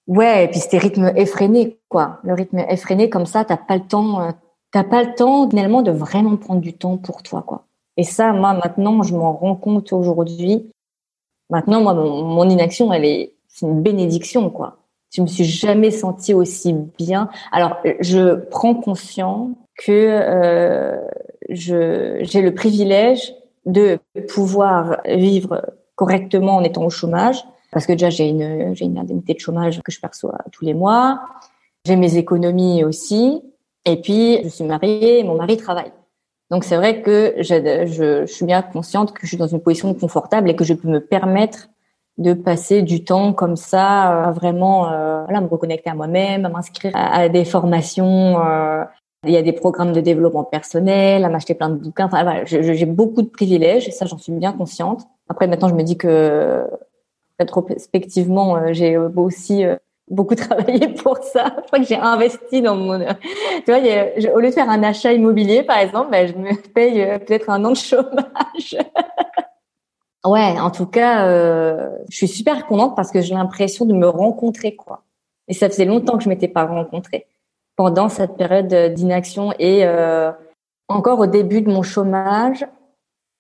Ouais, 0.10 0.46
et 0.46 0.48
puis 0.48 0.60
c'était 0.60 0.80
rythme 0.80 1.12
effréné, 1.16 1.80
quoi. 1.88 2.18
Le 2.24 2.34
rythme 2.34 2.58
effréné, 2.68 3.12
comme 3.12 3.28
ça, 3.28 3.46
t'as 3.46 3.58
pas 3.58 3.76
le 3.78 3.84
temps, 3.84 4.22
euh, 4.22 4.32
t'as 4.72 4.84
pas 4.84 5.04
le 5.04 5.14
temps 5.14 5.48
finalement 5.48 5.84
de 5.84 5.92
vraiment 5.92 6.36
prendre 6.36 6.62
du 6.62 6.74
temps 6.74 6.98
pour 6.98 7.22
toi, 7.22 7.44
quoi. 7.46 7.66
Et 8.00 8.04
ça, 8.04 8.32
moi, 8.32 8.54
maintenant, 8.54 9.04
je 9.04 9.14
m'en 9.14 9.34
rends 9.34 9.58
compte 9.58 9.92
aujourd'hui. 9.92 10.72
Maintenant, 11.50 11.82
moi, 11.82 11.94
mon, 11.94 12.50
inaction, 12.50 12.94
elle 12.94 13.04
est, 13.04 13.34
c'est 13.50 13.66
une 13.66 13.82
bénédiction, 13.82 14.50
quoi. 14.50 14.78
Je 15.14 15.22
me 15.22 15.28
suis 15.28 15.44
jamais 15.44 15.92
sentie 15.92 16.34
aussi 16.34 16.72
bien. 16.98 17.28
Alors, 17.52 17.76
je 18.00 18.36
prends 18.36 18.74
conscience 18.74 19.50
que 19.76 19.92
euh, 19.92 20.98
je 21.50 22.20
j'ai 22.22 22.42
le 22.42 22.54
privilège 22.54 23.34
de 23.66 24.00
pouvoir 24.30 25.02
vivre 25.06 25.62
correctement 25.96 26.56
en 26.56 26.64
étant 26.64 26.86
au 26.86 26.90
chômage, 26.90 27.44
parce 27.74 27.86
que 27.86 27.92
déjà 27.92 28.10
j'ai 28.10 28.30
une 28.30 28.74
j'ai 28.76 28.86
une 28.86 28.98
indemnité 28.98 29.34
de 29.34 29.40
chômage 29.40 29.82
que 29.82 29.92
je 29.92 30.00
perçois 30.00 30.38
tous 30.54 30.64
les 30.64 30.74
mois. 30.74 31.20
J'ai 31.84 31.98
mes 31.98 32.16
économies 32.16 32.86
aussi. 32.86 33.42
Et 33.84 34.00
puis 34.00 34.42
je 34.44 34.48
suis 34.48 34.64
mariée, 34.64 35.26
mon 35.26 35.36
mari 35.36 35.58
travaille. 35.58 35.92
Donc 36.50 36.64
c'est 36.64 36.76
vrai 36.76 37.02
que 37.02 37.36
je, 37.38 37.86
je, 37.86 38.26
je, 38.26 38.26
suis 38.26 38.46
bien 38.46 38.62
consciente 38.62 39.14
que 39.14 39.22
je 39.24 39.28
suis 39.28 39.38
dans 39.38 39.48
une 39.48 39.62
position 39.62 39.94
confortable 39.94 40.50
et 40.50 40.56
que 40.56 40.64
je 40.64 40.74
peux 40.74 40.88
me 40.88 41.00
permettre 41.00 41.70
de 42.18 42.34
passer 42.34 42.82
du 42.82 43.04
temps 43.04 43.34
comme 43.34 43.56
ça, 43.56 44.26
à 44.26 44.32
vraiment 44.32 44.92
euh, 44.92 45.24
voilà, 45.24 45.42
me 45.42 45.48
reconnecter 45.48 45.90
à 45.90 45.96
moi-même, 45.96 46.46
à 46.46 46.50
m'inscrire 46.50 46.92
à, 46.96 47.30
des 47.30 47.46
formations. 47.46 48.44
Euh, 48.46 48.84
il 49.26 49.32
y 49.32 49.38
a 49.38 49.42
des 49.42 49.54
programmes 49.54 49.92
de 49.92 50.02
développement 50.02 50.44
personnel, 50.44 51.26
à 51.26 51.30
m'acheter 51.30 51.54
plein 51.54 51.70
de 51.70 51.76
bouquins. 51.76 52.06
Enfin 52.06 52.24
voilà, 52.24 52.46
j'ai 52.46 52.86
beaucoup 52.86 53.22
de 53.22 53.28
privilèges 53.28 53.90
ça 53.92 54.06
j'en 54.06 54.18
suis 54.18 54.32
bien 54.32 54.54
consciente. 54.54 55.08
Après 55.30 55.48
maintenant 55.48 55.68
je 55.70 55.76
me 55.76 55.84
dis 55.84 55.98
que 55.98 56.66
rétrospectivement, 57.40 58.58
euh, 58.58 58.74
j'ai 58.74 58.98
aussi 58.98 59.64
euh, 59.64 59.76
beaucoup 60.10 60.36
travaillé 60.36 60.90
pour 60.90 61.18
ça. 61.24 61.56
Je 61.58 61.68
crois 61.68 61.80
que 61.80 61.86
j'ai 61.86 61.98
investi 61.98 62.62
dans 62.62 62.76
mon. 62.76 63.00
Tu 63.00 63.72
vois, 63.72 63.78
au 64.34 64.40
lieu 64.40 64.50
de 64.50 64.54
faire 64.54 64.70
un 64.70 64.84
achat 64.84 65.14
immobilier, 65.14 65.64
par 65.64 65.78
exemple, 65.80 66.12
ben, 66.12 66.28
je 66.28 66.34
me 66.34 66.56
paye 66.74 67.02
euh, 67.02 67.20
peut-être 67.20 67.50
un 67.50 67.64
an 67.66 67.72
de 67.72 67.78
chômage. 67.78 68.78
ouais, 70.26 70.60
en 70.60 70.72
tout 70.72 70.88
cas, 70.88 71.28
euh, 71.28 71.90
je 72.10 72.18
suis 72.18 72.28
super 72.28 72.66
contente 72.68 72.96
parce 72.96 73.12
que 73.12 73.22
j'ai 73.22 73.34
l'impression 73.34 73.86
de 73.86 73.94
me 73.94 74.08
rencontrer, 74.08 74.76
quoi. 74.76 75.04
Et 75.48 75.54
ça 75.54 75.70
faisait 75.70 75.86
longtemps 75.86 76.18
que 76.18 76.24
je 76.24 76.30
m'étais 76.30 76.48
pas 76.48 76.66
rencontrée 76.66 77.26
pendant 77.76 78.10
cette 78.10 78.36
période 78.36 78.94
d'inaction 78.94 79.54
et 79.58 79.86
euh, 79.86 80.32
encore 80.90 81.20
au 81.20 81.28
début 81.28 81.62
de 81.62 81.72
mon 81.72 81.82
chômage, 81.82 82.68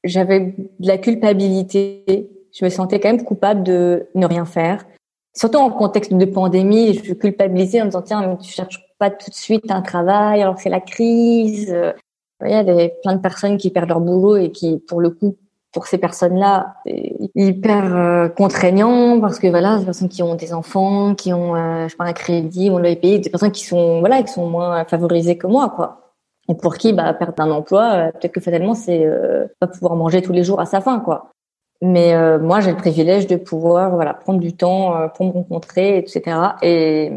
j'avais 0.05 0.39
de 0.39 0.87
la 0.87 0.97
culpabilité. 0.97 2.31
Je 2.57 2.63
me 2.63 2.69
sentais 2.69 3.01
quand 3.01 3.09
même 3.09 3.23
coupable 3.23 3.63
de 3.63 4.07
ne 4.15 4.25
rien 4.25 4.45
faire 4.45 4.85
surtout 5.33 5.57
en 5.57 5.69
contexte 5.69 6.13
de 6.13 6.25
pandémie, 6.25 6.93
je 6.93 7.03
suis 7.03 7.17
culpabilisée 7.17 7.81
en 7.81 7.85
me 7.85 7.89
disant 7.89 8.01
tiens, 8.01 8.27
mais 8.27 8.37
tu 8.37 8.51
cherches 8.51 8.79
pas 8.97 9.09
tout 9.09 9.29
de 9.29 9.35
suite 9.35 9.71
un 9.71 9.81
travail 9.81 10.41
alors 10.41 10.55
que 10.55 10.61
c'est 10.61 10.69
la 10.69 10.81
crise. 10.81 11.75
Il 12.45 12.51
y 12.51 12.53
a 12.53 12.63
des, 12.63 12.93
plein 13.03 13.15
de 13.15 13.21
personnes 13.21 13.57
qui 13.57 13.69
perdent 13.69 13.89
leur 13.89 13.99
boulot 13.99 14.37
et 14.37 14.51
qui, 14.51 14.77
pour 14.77 15.01
le 15.01 15.09
coup, 15.09 15.35
pour 15.71 15.85
ces 15.85 15.97
personnes-là, 15.97 16.75
hyper 17.35 17.95
euh, 17.95 18.29
contraignant 18.29 19.19
parce 19.19 19.39
que 19.39 19.47
voilà, 19.47 19.77
des 19.77 19.85
personnes 19.85 20.09
qui 20.09 20.23
ont 20.23 20.35
des 20.35 20.53
enfants, 20.53 21.13
qui 21.13 21.31
ont, 21.31 21.55
euh, 21.55 21.83
je 21.83 21.89
sais 21.89 21.97
pas, 21.97 22.05
un 22.05 22.13
crédit, 22.13 22.69
on 22.71 22.79
les 22.79 22.95
payer, 22.95 23.19
des 23.19 23.29
personnes 23.29 23.51
qui 23.51 23.65
sont, 23.65 23.99
voilà, 23.99 24.23
qui 24.23 24.33
sont 24.33 24.49
moins 24.49 24.83
favorisées 24.85 25.37
que 25.37 25.47
moi, 25.47 25.69
quoi. 25.69 26.13
Et 26.47 26.55
pour 26.55 26.77
qui, 26.77 26.93
bah, 26.93 27.13
perdre 27.13 27.43
un 27.43 27.51
emploi, 27.51 27.93
euh, 27.93 28.11
peut-être 28.11 28.31
que 28.31 28.41
fatalement, 28.41 28.73
c'est 28.73 29.05
pas 29.59 29.67
pouvoir 29.67 29.95
manger 29.95 30.21
tous 30.21 30.33
les 30.33 30.43
jours 30.43 30.59
à 30.59 30.65
sa 30.65 30.81
faim, 30.81 30.99
quoi. 30.99 31.29
Mais 31.81 32.13
euh, 32.13 32.39
moi, 32.39 32.59
j'ai 32.59 32.71
le 32.71 32.77
privilège 32.77 33.27
de 33.27 33.37
pouvoir 33.37 33.91
voilà 33.95 34.13
prendre 34.13 34.39
du 34.39 34.53
temps 34.53 34.95
euh, 34.95 35.07
pour 35.07 35.25
me 35.25 35.31
rencontrer, 35.31 35.97
etc. 35.97 36.37
Et 36.61 37.11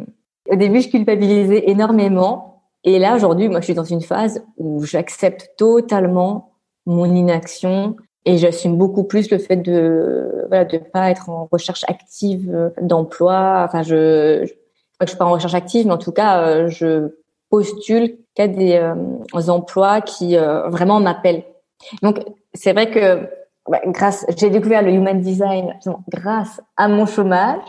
au 0.49 0.57
début, 0.57 0.81
je 0.81 0.89
culpabilisais 0.89 1.65
énormément. 1.69 2.63
Et 2.85 2.99
là, 2.99 3.17
aujourd'hui, 3.17 3.49
moi, 3.49 3.61
je 3.61 3.67
suis 3.67 3.75
dans 3.75 3.85
une 3.85 4.03
phase 4.03 4.45
où 4.57 4.85
j'accepte 4.85 5.53
totalement 5.57 6.53
mon 6.87 7.13
inaction 7.13 7.97
et 8.25 8.39
j'assume 8.39 8.77
beaucoup 8.77 9.05
plus 9.05 9.31
le 9.31 9.39
fait 9.39 9.57
de 9.57 10.45
voilà 10.49 10.65
de 10.65 10.79
pas 10.79 11.11
être 11.11 11.29
en 11.29 11.49
recherche 11.51 11.85
active 11.89 12.49
euh, 12.55 12.71
d'emploi. 12.81 13.65
Enfin, 13.67 13.83
je, 13.83 14.49
je 15.01 15.07
suis 15.07 15.19
pas 15.19 15.25
en 15.25 15.33
recherche 15.33 15.55
active, 15.55 15.87
mais 15.87 15.93
en 15.93 15.99
tout 15.99 16.13
cas, 16.13 16.69
je 16.69 17.09
postule 17.51 18.17
qu'à 18.37 18.47
des 18.47 18.81
emplois 19.49 20.01
qui 20.01 20.37
vraiment 20.37 21.01
m'appellent. 21.01 21.43
Donc, 22.03 22.21
c'est 22.55 22.73
vrai 22.73 22.89
que 22.89 23.29
bah, 23.69 23.81
grâce, 23.87 24.27
j'ai 24.37 24.51
découvert 24.51 24.83
le 24.83 24.91
human 24.91 25.21
design 25.21 25.75
grâce 26.09 26.61
à 26.77 26.89
mon 26.89 27.07
chômage. 27.07 27.63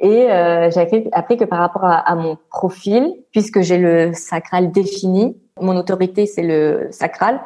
Et 0.00 0.30
euh, 0.30 0.70
j'ai 0.70 0.80
appris, 1.12 1.36
que 1.36 1.44
par 1.44 1.58
rapport 1.58 1.84
à, 1.84 2.14
mon 2.14 2.38
profil, 2.50 3.14
puisque 3.32 3.62
j'ai 3.62 3.78
le 3.78 4.12
sacral 4.14 4.70
défini, 4.70 5.36
mon 5.60 5.76
autorité 5.76 6.26
c'est 6.26 6.44
le 6.44 6.86
sacral. 6.92 7.40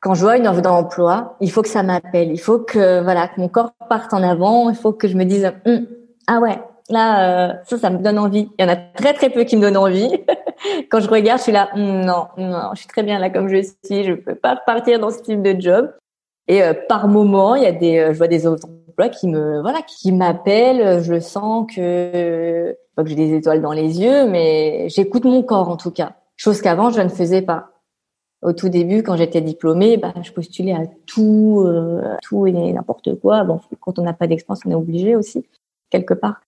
Quand 0.00 0.14
je 0.14 0.22
vois 0.22 0.36
une 0.36 0.46
offre 0.46 0.62
d'emploi, 0.62 1.36
il 1.40 1.50
faut 1.50 1.62
que 1.62 1.68
ça 1.68 1.82
m'appelle, 1.82 2.30
il 2.30 2.38
faut 2.38 2.60
que 2.60 3.02
voilà 3.02 3.26
que 3.26 3.40
mon 3.40 3.48
corps 3.48 3.72
parte 3.88 4.14
en 4.14 4.22
avant, 4.22 4.70
il 4.70 4.76
faut 4.76 4.92
que 4.92 5.08
je 5.08 5.16
me 5.16 5.24
dise 5.24 5.52
hum, 5.66 5.86
ah 6.28 6.38
ouais 6.38 6.58
là 6.88 7.50
euh, 7.50 7.54
ça 7.64 7.78
ça 7.78 7.90
me 7.90 7.98
donne 7.98 8.20
envie. 8.20 8.48
Il 8.56 8.62
y 8.62 8.64
en 8.64 8.72
a 8.72 8.76
très 8.76 9.12
très 9.12 9.28
peu 9.28 9.42
qui 9.42 9.56
me 9.56 9.62
donnent 9.62 9.76
envie. 9.76 10.20
Quand 10.90 11.00
je 11.00 11.08
regarde, 11.08 11.40
je 11.40 11.44
suis 11.44 11.52
là 11.52 11.68
hum, 11.74 12.04
non 12.04 12.28
non, 12.36 12.70
je 12.74 12.78
suis 12.78 12.88
très 12.88 13.02
bien 13.02 13.18
là 13.18 13.28
comme 13.28 13.48
je 13.48 13.60
suis, 13.84 14.04
je 14.04 14.12
peux 14.12 14.36
pas 14.36 14.54
partir 14.54 15.00
dans 15.00 15.10
ce 15.10 15.20
type 15.20 15.42
de 15.42 15.60
job. 15.60 15.90
Et 16.50 16.64
euh, 16.64 16.74
par 16.74 17.06
moment, 17.06 17.54
il 17.54 17.62
y 17.62 17.66
a 17.66 17.70
des, 17.70 17.98
euh, 17.98 18.12
je 18.12 18.18
vois 18.18 18.26
des 18.26 18.44
autres 18.44 18.66
emplois 18.88 19.08
qui 19.08 19.28
me, 19.28 19.60
voilà, 19.62 19.82
qui 19.82 20.10
m'appellent. 20.10 21.00
Je 21.00 21.20
sens 21.20 21.64
que, 21.72 22.76
pas 22.96 23.04
que 23.04 23.08
j'ai 23.08 23.14
des 23.14 23.34
étoiles 23.34 23.62
dans 23.62 23.70
les 23.70 24.00
yeux, 24.00 24.28
mais 24.28 24.88
j'écoute 24.88 25.24
mon 25.24 25.44
corps 25.44 25.68
en 25.68 25.76
tout 25.76 25.92
cas. 25.92 26.16
Chose 26.34 26.60
qu'avant 26.60 26.90
je 26.90 27.02
ne 27.02 27.08
faisais 27.08 27.42
pas. 27.42 27.70
Au 28.42 28.52
tout 28.52 28.68
début, 28.68 29.04
quand 29.04 29.16
j'étais 29.16 29.40
diplômée, 29.40 29.96
bah, 29.96 30.12
je 30.22 30.32
postulais 30.32 30.72
à 30.72 30.86
tout, 31.06 31.62
euh, 31.64 32.16
tout 32.20 32.48
et 32.48 32.52
n'importe 32.52 33.20
quoi. 33.20 33.44
Bon, 33.44 33.60
quand 33.78 34.00
on 34.00 34.02
n'a 34.02 34.12
pas 34.12 34.26
d'expérience, 34.26 34.62
on 34.66 34.72
est 34.72 34.74
obligé 34.74 35.14
aussi 35.14 35.46
quelque 35.88 36.14
part. 36.14 36.40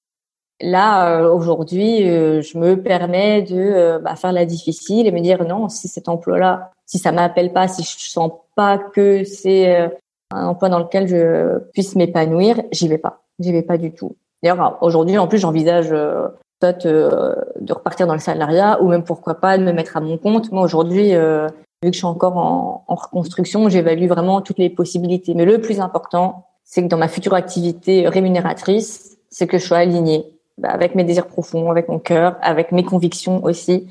Là, 0.63 1.29
aujourd'hui, 1.29 1.99
je 1.99 2.59
me 2.59 2.81
permets 2.81 3.43
de 3.43 3.99
bah, 3.99 4.17
faire 4.17 4.33
la 4.33 4.47
difficile 4.47 5.07
et 5.07 5.11
me 5.11 5.21
dire 5.21 5.45
non, 5.45 5.69
si 5.69 5.89
cet 5.89 6.09
emploi-là 6.09 6.73
si 6.93 6.99
ça 6.99 7.11
m'appelle 7.11 7.55
pas, 7.55 7.69
si 7.69 7.83
je 7.83 8.11
sens 8.11 8.33
pas 8.55 8.77
que 8.77 9.25
c'est 9.25 9.75
euh, 9.75 9.89
un 10.31 10.47
emploi 10.47 10.69
dans 10.69 10.79
lequel 10.79 11.09
je 11.09 11.59
puisse 11.73 11.97
m'épanouir, 11.97 12.61
j'y 12.71 12.87
vais 12.87 12.99
pas. 12.99 13.23
J'y 13.39 13.51
vais 13.51 13.63
pas 13.63 13.79
du 13.79 13.95
tout. 13.95 14.17
D'ailleurs, 14.43 14.77
aujourd'hui, 14.83 15.17
en 15.17 15.27
plus, 15.27 15.39
j'envisage 15.39 15.89
euh, 15.91 16.29
peut-être 16.61 16.85
euh, 16.85 17.35
de 17.61 17.73
repartir 17.73 18.07
dans 18.07 18.13
le 18.13 18.21
salariat 18.21 18.83
ou 18.83 18.89
même 18.89 19.05
pourquoi 19.05 19.37
pas 19.37 19.57
de 19.57 19.65
me 19.65 19.73
mettre 19.73 19.97
à 19.97 20.01
mon 20.01 20.19
compte. 20.19 20.53
Moi, 20.53 20.63
aujourd'hui, 20.63 21.13
vu 21.13 21.91
que 21.91 21.93
je 21.93 21.97
suis 21.97 22.05
encore 22.05 22.37
en, 22.37 22.85
en 22.87 22.95
reconstruction, 22.95 23.71
j'évalue 23.71 24.07
vraiment 24.07 24.43
toutes 24.43 24.59
les 24.59 24.69
possibilités. 24.69 25.33
Mais 25.33 25.47
le 25.47 25.63
plus 25.63 25.81
important, 25.81 26.45
c'est 26.63 26.83
que 26.83 26.89
dans 26.89 26.99
ma 26.99 27.09
future 27.09 27.33
activité 27.33 28.07
rémunératrice, 28.07 29.17
c'est 29.31 29.47
que 29.47 29.57
je 29.57 29.65
sois 29.65 29.79
alignée 29.79 30.27
bah, 30.27 30.42
avec 30.65 30.95
mes 30.95 31.05
désirs 31.05 31.27
profonds, 31.27 31.71
avec 31.71 31.89
mon 31.89 31.99
cœur, 31.99 32.37
avec 32.41 32.73
mes 32.73 32.85
convictions 32.85 33.43
aussi, 33.45 33.89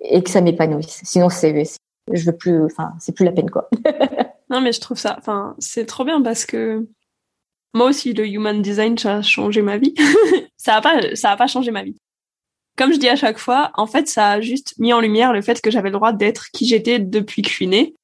et 0.00 0.22
que 0.22 0.30
ça 0.30 0.40
m'épanouisse. 0.40 1.00
Sinon, 1.04 1.28
c'est 1.28 1.64
je 2.12 2.24
veux 2.24 2.36
plus, 2.36 2.64
enfin, 2.64 2.94
c'est 2.98 3.14
plus 3.14 3.24
la 3.24 3.32
peine, 3.32 3.50
quoi. 3.50 3.68
non, 4.50 4.60
mais 4.60 4.72
je 4.72 4.80
trouve 4.80 4.98
ça, 4.98 5.16
enfin, 5.18 5.54
c'est 5.58 5.86
trop 5.86 6.04
bien 6.04 6.20
parce 6.20 6.44
que 6.44 6.86
moi 7.74 7.86
aussi, 7.86 8.12
le 8.12 8.26
human 8.26 8.60
design, 8.60 8.98
ça 8.98 9.16
a 9.16 9.22
changé 9.22 9.62
ma 9.62 9.78
vie. 9.78 9.94
ça 10.56 10.76
a 10.76 10.80
pas, 10.80 11.14
ça 11.14 11.30
a 11.30 11.36
pas 11.36 11.46
changé 11.46 11.70
ma 11.70 11.82
vie. 11.82 11.96
Comme 12.76 12.92
je 12.92 12.98
dis 12.98 13.08
à 13.08 13.16
chaque 13.16 13.38
fois, 13.38 13.70
en 13.74 13.86
fait, 13.86 14.08
ça 14.08 14.30
a 14.30 14.40
juste 14.40 14.74
mis 14.78 14.92
en 14.92 15.00
lumière 15.00 15.32
le 15.32 15.42
fait 15.42 15.60
que 15.60 15.70
j'avais 15.70 15.90
le 15.90 15.96
droit 15.96 16.12
d'être 16.12 16.46
qui 16.52 16.66
j'étais 16.66 16.98
depuis 16.98 17.42
que 17.42 17.48
je 17.48 17.54
suis 17.54 17.66
née. 17.66 17.94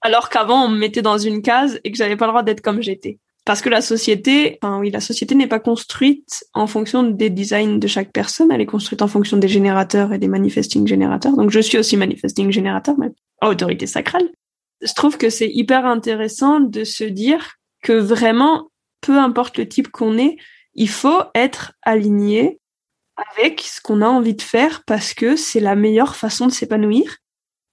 Alors 0.00 0.28
qu'avant, 0.28 0.64
on 0.64 0.68
me 0.68 0.78
mettait 0.78 1.02
dans 1.02 1.18
une 1.18 1.42
case 1.42 1.80
et 1.82 1.90
que 1.90 1.98
j'avais 1.98 2.16
pas 2.16 2.26
le 2.26 2.32
droit 2.32 2.42
d'être 2.42 2.60
comme 2.60 2.82
j'étais. 2.82 3.18
Parce 3.46 3.62
que 3.62 3.68
la 3.68 3.80
société, 3.80 4.58
enfin 4.60 4.80
oui, 4.80 4.90
la 4.90 5.00
société 5.00 5.36
n'est 5.36 5.46
pas 5.46 5.60
construite 5.60 6.44
en 6.52 6.66
fonction 6.66 7.04
des 7.04 7.30
designs 7.30 7.78
de 7.78 7.86
chaque 7.86 8.10
personne, 8.10 8.50
elle 8.50 8.60
est 8.60 8.66
construite 8.66 9.02
en 9.02 9.06
fonction 9.06 9.36
des 9.36 9.46
générateurs 9.46 10.12
et 10.12 10.18
des 10.18 10.26
manifesting 10.26 10.84
générateurs. 10.84 11.36
Donc 11.36 11.50
je 11.50 11.60
suis 11.60 11.78
aussi 11.78 11.96
manifesting 11.96 12.50
générateur, 12.50 12.96
mais 12.98 13.12
autorité 13.40 13.86
sacrale. 13.86 14.28
Je 14.82 14.92
trouve 14.94 15.16
que 15.16 15.30
c'est 15.30 15.48
hyper 15.48 15.86
intéressant 15.86 16.58
de 16.58 16.82
se 16.82 17.04
dire 17.04 17.54
que 17.84 17.92
vraiment, 17.92 18.68
peu 19.00 19.16
importe 19.16 19.58
le 19.58 19.68
type 19.68 19.92
qu'on 19.92 20.18
est, 20.18 20.36
il 20.74 20.88
faut 20.88 21.22
être 21.36 21.72
aligné 21.82 22.58
avec 23.36 23.60
ce 23.60 23.80
qu'on 23.80 24.02
a 24.02 24.08
envie 24.08 24.34
de 24.34 24.42
faire 24.42 24.82
parce 24.88 25.14
que 25.14 25.36
c'est 25.36 25.60
la 25.60 25.76
meilleure 25.76 26.16
façon 26.16 26.46
de 26.46 26.52
s'épanouir. 26.52 27.18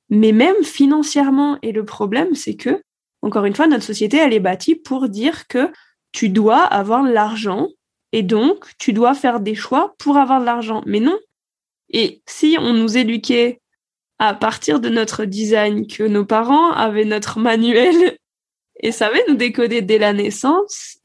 Mais 0.10 0.34
même 0.34 0.64
financièrement, 0.64 1.58
et 1.64 1.72
le 1.72 1.84
problème, 1.84 2.36
c'est 2.36 2.56
que 2.56 2.80
encore 3.24 3.46
une 3.46 3.56
fois, 3.56 3.68
notre 3.68 3.84
société, 3.84 4.18
elle 4.18 4.34
est 4.34 4.40
bâtie 4.40 4.76
pour 4.76 5.08
dire 5.10 5.48
que 5.48 5.72
tu 6.12 6.30
dois 6.30 6.62
avoir 6.62 7.04
l'argent 7.04 7.70
et 8.12 8.22
donc 8.22 8.66
tu 8.78 8.94
dois 8.94 9.16
faire 9.16 9.40
des 9.40 9.56
choix 9.56 9.96
pour 9.98 10.18
avoir 10.18 10.40
de 10.40 10.46
l'argent. 10.46 10.84
Mais 10.86 11.00
non. 11.00 11.18
Et 11.90 12.22
si 12.28 12.58
on 12.60 12.74
nous 12.74 12.98
éduquait 12.98 13.62
à 14.20 14.34
partir 14.34 14.80
de 14.80 14.90
notre 14.90 15.26
design, 15.26 15.88
que 15.88 16.04
nos 16.04 16.26
parents 16.26 16.72
avaient 16.72 17.06
notre 17.06 17.40
manuel 17.40 18.18
et 18.80 18.92
savaient 18.92 19.24
nous 19.28 19.36
décoder 19.36 19.82
dès 19.82 19.98
la 19.98 20.14
naissance, 20.14 20.98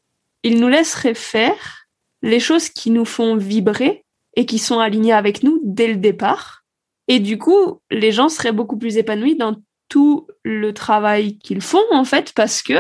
ils 0.43 0.61
nous 0.61 0.69
laisseraient 0.69 1.14
faire 1.14 1.87
les 2.23 2.41
choses 2.41 2.69
qui 2.69 2.91
nous 2.91 3.05
font 3.05 3.37
vibrer 3.37 4.05
et 4.37 4.45
qui 4.45 4.59
sont 4.59 4.79
alignées 4.79 5.12
avec 5.12 5.43
nous 5.43 5.61
dès 5.64 5.89
le 5.89 5.97
départ. 5.97 6.64
Et 7.07 7.21
du 7.21 7.39
coup, 7.39 7.81
les 7.91 8.12
gens 8.12 8.29
seraient 8.29 8.53
beaucoup 8.53 8.77
plus 8.77 8.99
épanouis 8.99 9.37
dans 9.37 9.57
tout 9.89 10.28
le 10.45 10.72
travail 10.72 11.39
qu'ils 11.39 11.61
font 11.61 11.84
en 11.91 12.05
fait 12.05 12.32
parce 12.32 12.62
que 12.62 12.74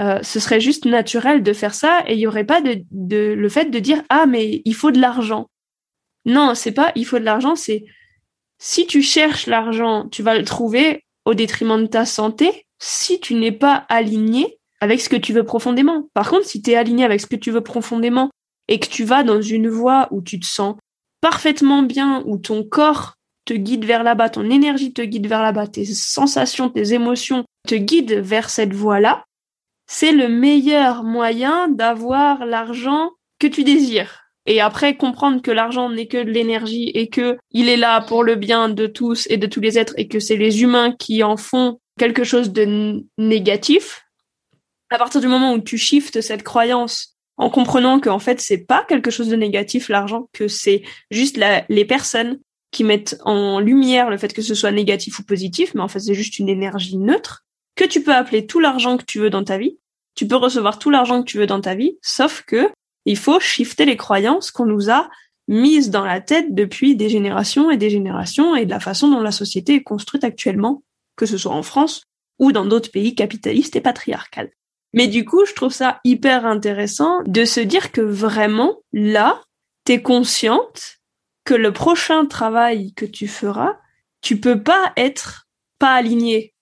euh, 0.00 0.22
ce 0.22 0.38
serait 0.38 0.60
juste 0.60 0.84
naturel 0.84 1.42
de 1.42 1.52
faire 1.52 1.74
ça 1.74 2.04
et 2.06 2.14
il 2.14 2.20
y 2.20 2.26
aurait 2.26 2.44
pas 2.44 2.60
de, 2.60 2.82
de 2.90 3.34
le 3.36 3.48
fait 3.48 3.66
de 3.66 3.78
dire 3.78 4.02
ah 4.08 4.26
mais 4.26 4.62
il 4.64 4.74
faut 4.74 4.90
de 4.90 5.00
l'argent. 5.00 5.46
Non, 6.24 6.54
c'est 6.54 6.72
pas 6.72 6.92
il 6.94 7.06
faut 7.06 7.18
de 7.18 7.24
l'argent, 7.24 7.56
c'est 7.56 7.84
si 8.58 8.86
tu 8.86 9.02
cherches 9.02 9.46
l'argent, 9.46 10.08
tu 10.08 10.22
vas 10.22 10.36
le 10.36 10.44
trouver 10.44 11.04
au 11.24 11.34
détriment 11.34 11.80
de 11.80 11.86
ta 11.86 12.06
santé 12.06 12.66
si 12.78 13.20
tu 13.20 13.34
n'es 13.34 13.52
pas 13.52 13.86
aligné 13.88 14.58
avec 14.80 15.00
ce 15.00 15.08
que 15.08 15.16
tu 15.16 15.32
veux 15.32 15.44
profondément. 15.44 16.08
Par 16.14 16.30
contre, 16.30 16.46
si 16.46 16.62
tu 16.62 16.70
es 16.70 16.76
aligné 16.76 17.04
avec 17.04 17.20
ce 17.20 17.26
que 17.26 17.36
tu 17.36 17.50
veux 17.50 17.60
profondément 17.60 18.30
et 18.68 18.78
que 18.78 18.88
tu 18.88 19.04
vas 19.04 19.24
dans 19.24 19.42
une 19.42 19.68
voie 19.68 20.08
où 20.10 20.22
tu 20.22 20.38
te 20.38 20.46
sens 20.46 20.76
parfaitement 21.20 21.82
bien, 21.82 22.22
où 22.26 22.38
ton 22.38 22.62
corps 22.62 23.14
te 23.48 23.54
guide 23.54 23.86
vers 23.86 24.02
là-bas, 24.02 24.28
ton 24.28 24.50
énergie 24.50 24.92
te 24.92 25.00
guide 25.00 25.26
vers 25.26 25.40
là-bas, 25.40 25.68
tes 25.68 25.86
sensations, 25.86 26.68
tes 26.68 26.92
émotions 26.92 27.44
te 27.66 27.74
guident 27.74 28.20
vers 28.20 28.50
cette 28.50 28.74
voie-là, 28.74 29.24
c'est 29.86 30.12
le 30.12 30.28
meilleur 30.28 31.02
moyen 31.02 31.68
d'avoir 31.68 32.44
l'argent 32.44 33.12
que 33.38 33.46
tu 33.46 33.64
désires. 33.64 34.24
Et 34.44 34.60
après, 34.60 34.98
comprendre 34.98 35.40
que 35.40 35.50
l'argent 35.50 35.88
n'est 35.88 36.08
que 36.08 36.22
de 36.22 36.30
l'énergie 36.30 36.90
et 36.90 37.08
que 37.08 37.38
il 37.50 37.70
est 37.70 37.78
là 37.78 38.02
pour 38.02 38.22
le 38.22 38.34
bien 38.34 38.68
de 38.68 38.86
tous 38.86 39.26
et 39.30 39.38
de 39.38 39.46
tous 39.46 39.60
les 39.60 39.78
êtres 39.78 39.94
et 39.96 40.08
que 40.08 40.20
c'est 40.20 40.36
les 40.36 40.62
humains 40.62 40.92
qui 40.92 41.22
en 41.22 41.38
font 41.38 41.80
quelque 41.98 42.24
chose 42.24 42.52
de 42.52 43.02
négatif. 43.16 44.02
À 44.90 44.98
partir 44.98 45.22
du 45.22 45.28
moment 45.28 45.54
où 45.54 45.58
tu 45.58 45.78
shiftes 45.78 46.20
cette 46.20 46.42
croyance 46.42 47.16
en 47.38 47.48
comprenant 47.48 47.98
que 47.98 48.10
en 48.10 48.18
fait 48.18 48.40
c'est 48.40 48.66
pas 48.66 48.84
quelque 48.86 49.10
chose 49.10 49.28
de 49.28 49.36
négatif 49.36 49.88
l'argent, 49.88 50.28
que 50.34 50.48
c'est 50.48 50.82
juste 51.10 51.40
les 51.68 51.84
personnes 51.86 52.38
qui 52.70 52.84
mettent 52.84 53.18
en 53.24 53.60
lumière 53.60 54.10
le 54.10 54.18
fait 54.18 54.32
que 54.32 54.42
ce 54.42 54.54
soit 54.54 54.72
négatif 54.72 55.18
ou 55.18 55.24
positif, 55.24 55.74
mais 55.74 55.80
en 55.80 55.88
fait 55.88 56.00
c'est 56.00 56.14
juste 56.14 56.38
une 56.38 56.48
énergie 56.48 56.98
neutre 56.98 57.44
que 57.76 57.84
tu 57.84 58.02
peux 58.02 58.14
appeler 58.14 58.46
tout 58.46 58.60
l'argent 58.60 58.96
que 58.96 59.04
tu 59.04 59.18
veux 59.18 59.30
dans 59.30 59.44
ta 59.44 59.58
vie. 59.58 59.78
Tu 60.14 60.26
peux 60.26 60.36
recevoir 60.36 60.78
tout 60.78 60.90
l'argent 60.90 61.22
que 61.22 61.30
tu 61.30 61.38
veux 61.38 61.46
dans 61.46 61.60
ta 61.60 61.74
vie, 61.74 61.96
sauf 62.02 62.42
que 62.42 62.68
il 63.04 63.16
faut 63.16 63.40
shifter 63.40 63.84
les 63.84 63.96
croyances 63.96 64.50
qu'on 64.50 64.66
nous 64.66 64.90
a 64.90 65.08
mises 65.46 65.90
dans 65.90 66.04
la 66.04 66.20
tête 66.20 66.54
depuis 66.54 66.94
des 66.94 67.08
générations 67.08 67.70
et 67.70 67.76
des 67.76 67.88
générations 67.88 68.54
et 68.54 68.66
de 68.66 68.70
la 68.70 68.80
façon 68.80 69.08
dont 69.08 69.20
la 69.20 69.32
société 69.32 69.76
est 69.76 69.82
construite 69.82 70.24
actuellement, 70.24 70.82
que 71.16 71.24
ce 71.24 71.38
soit 71.38 71.54
en 71.54 71.62
France 71.62 72.02
ou 72.38 72.52
dans 72.52 72.66
d'autres 72.66 72.90
pays 72.90 73.14
capitalistes 73.14 73.74
et 73.76 73.80
patriarcales. 73.80 74.50
Mais 74.92 75.06
du 75.06 75.24
coup, 75.24 75.44
je 75.44 75.54
trouve 75.54 75.72
ça 75.72 76.00
hyper 76.04 76.46
intéressant 76.46 77.22
de 77.26 77.44
se 77.44 77.60
dire 77.60 77.92
que 77.92 78.00
vraiment, 78.00 78.78
là, 78.92 79.40
t'es 79.84 80.02
consciente 80.02 80.97
que 81.48 81.54
le 81.54 81.72
prochain 81.72 82.26
travail 82.26 82.92
que 82.92 83.06
tu 83.06 83.26
feras, 83.26 83.78
tu 84.20 84.38
peux 84.38 84.62
pas 84.62 84.92
être 84.98 85.48
pas 85.78 85.94
aligné. 85.94 86.52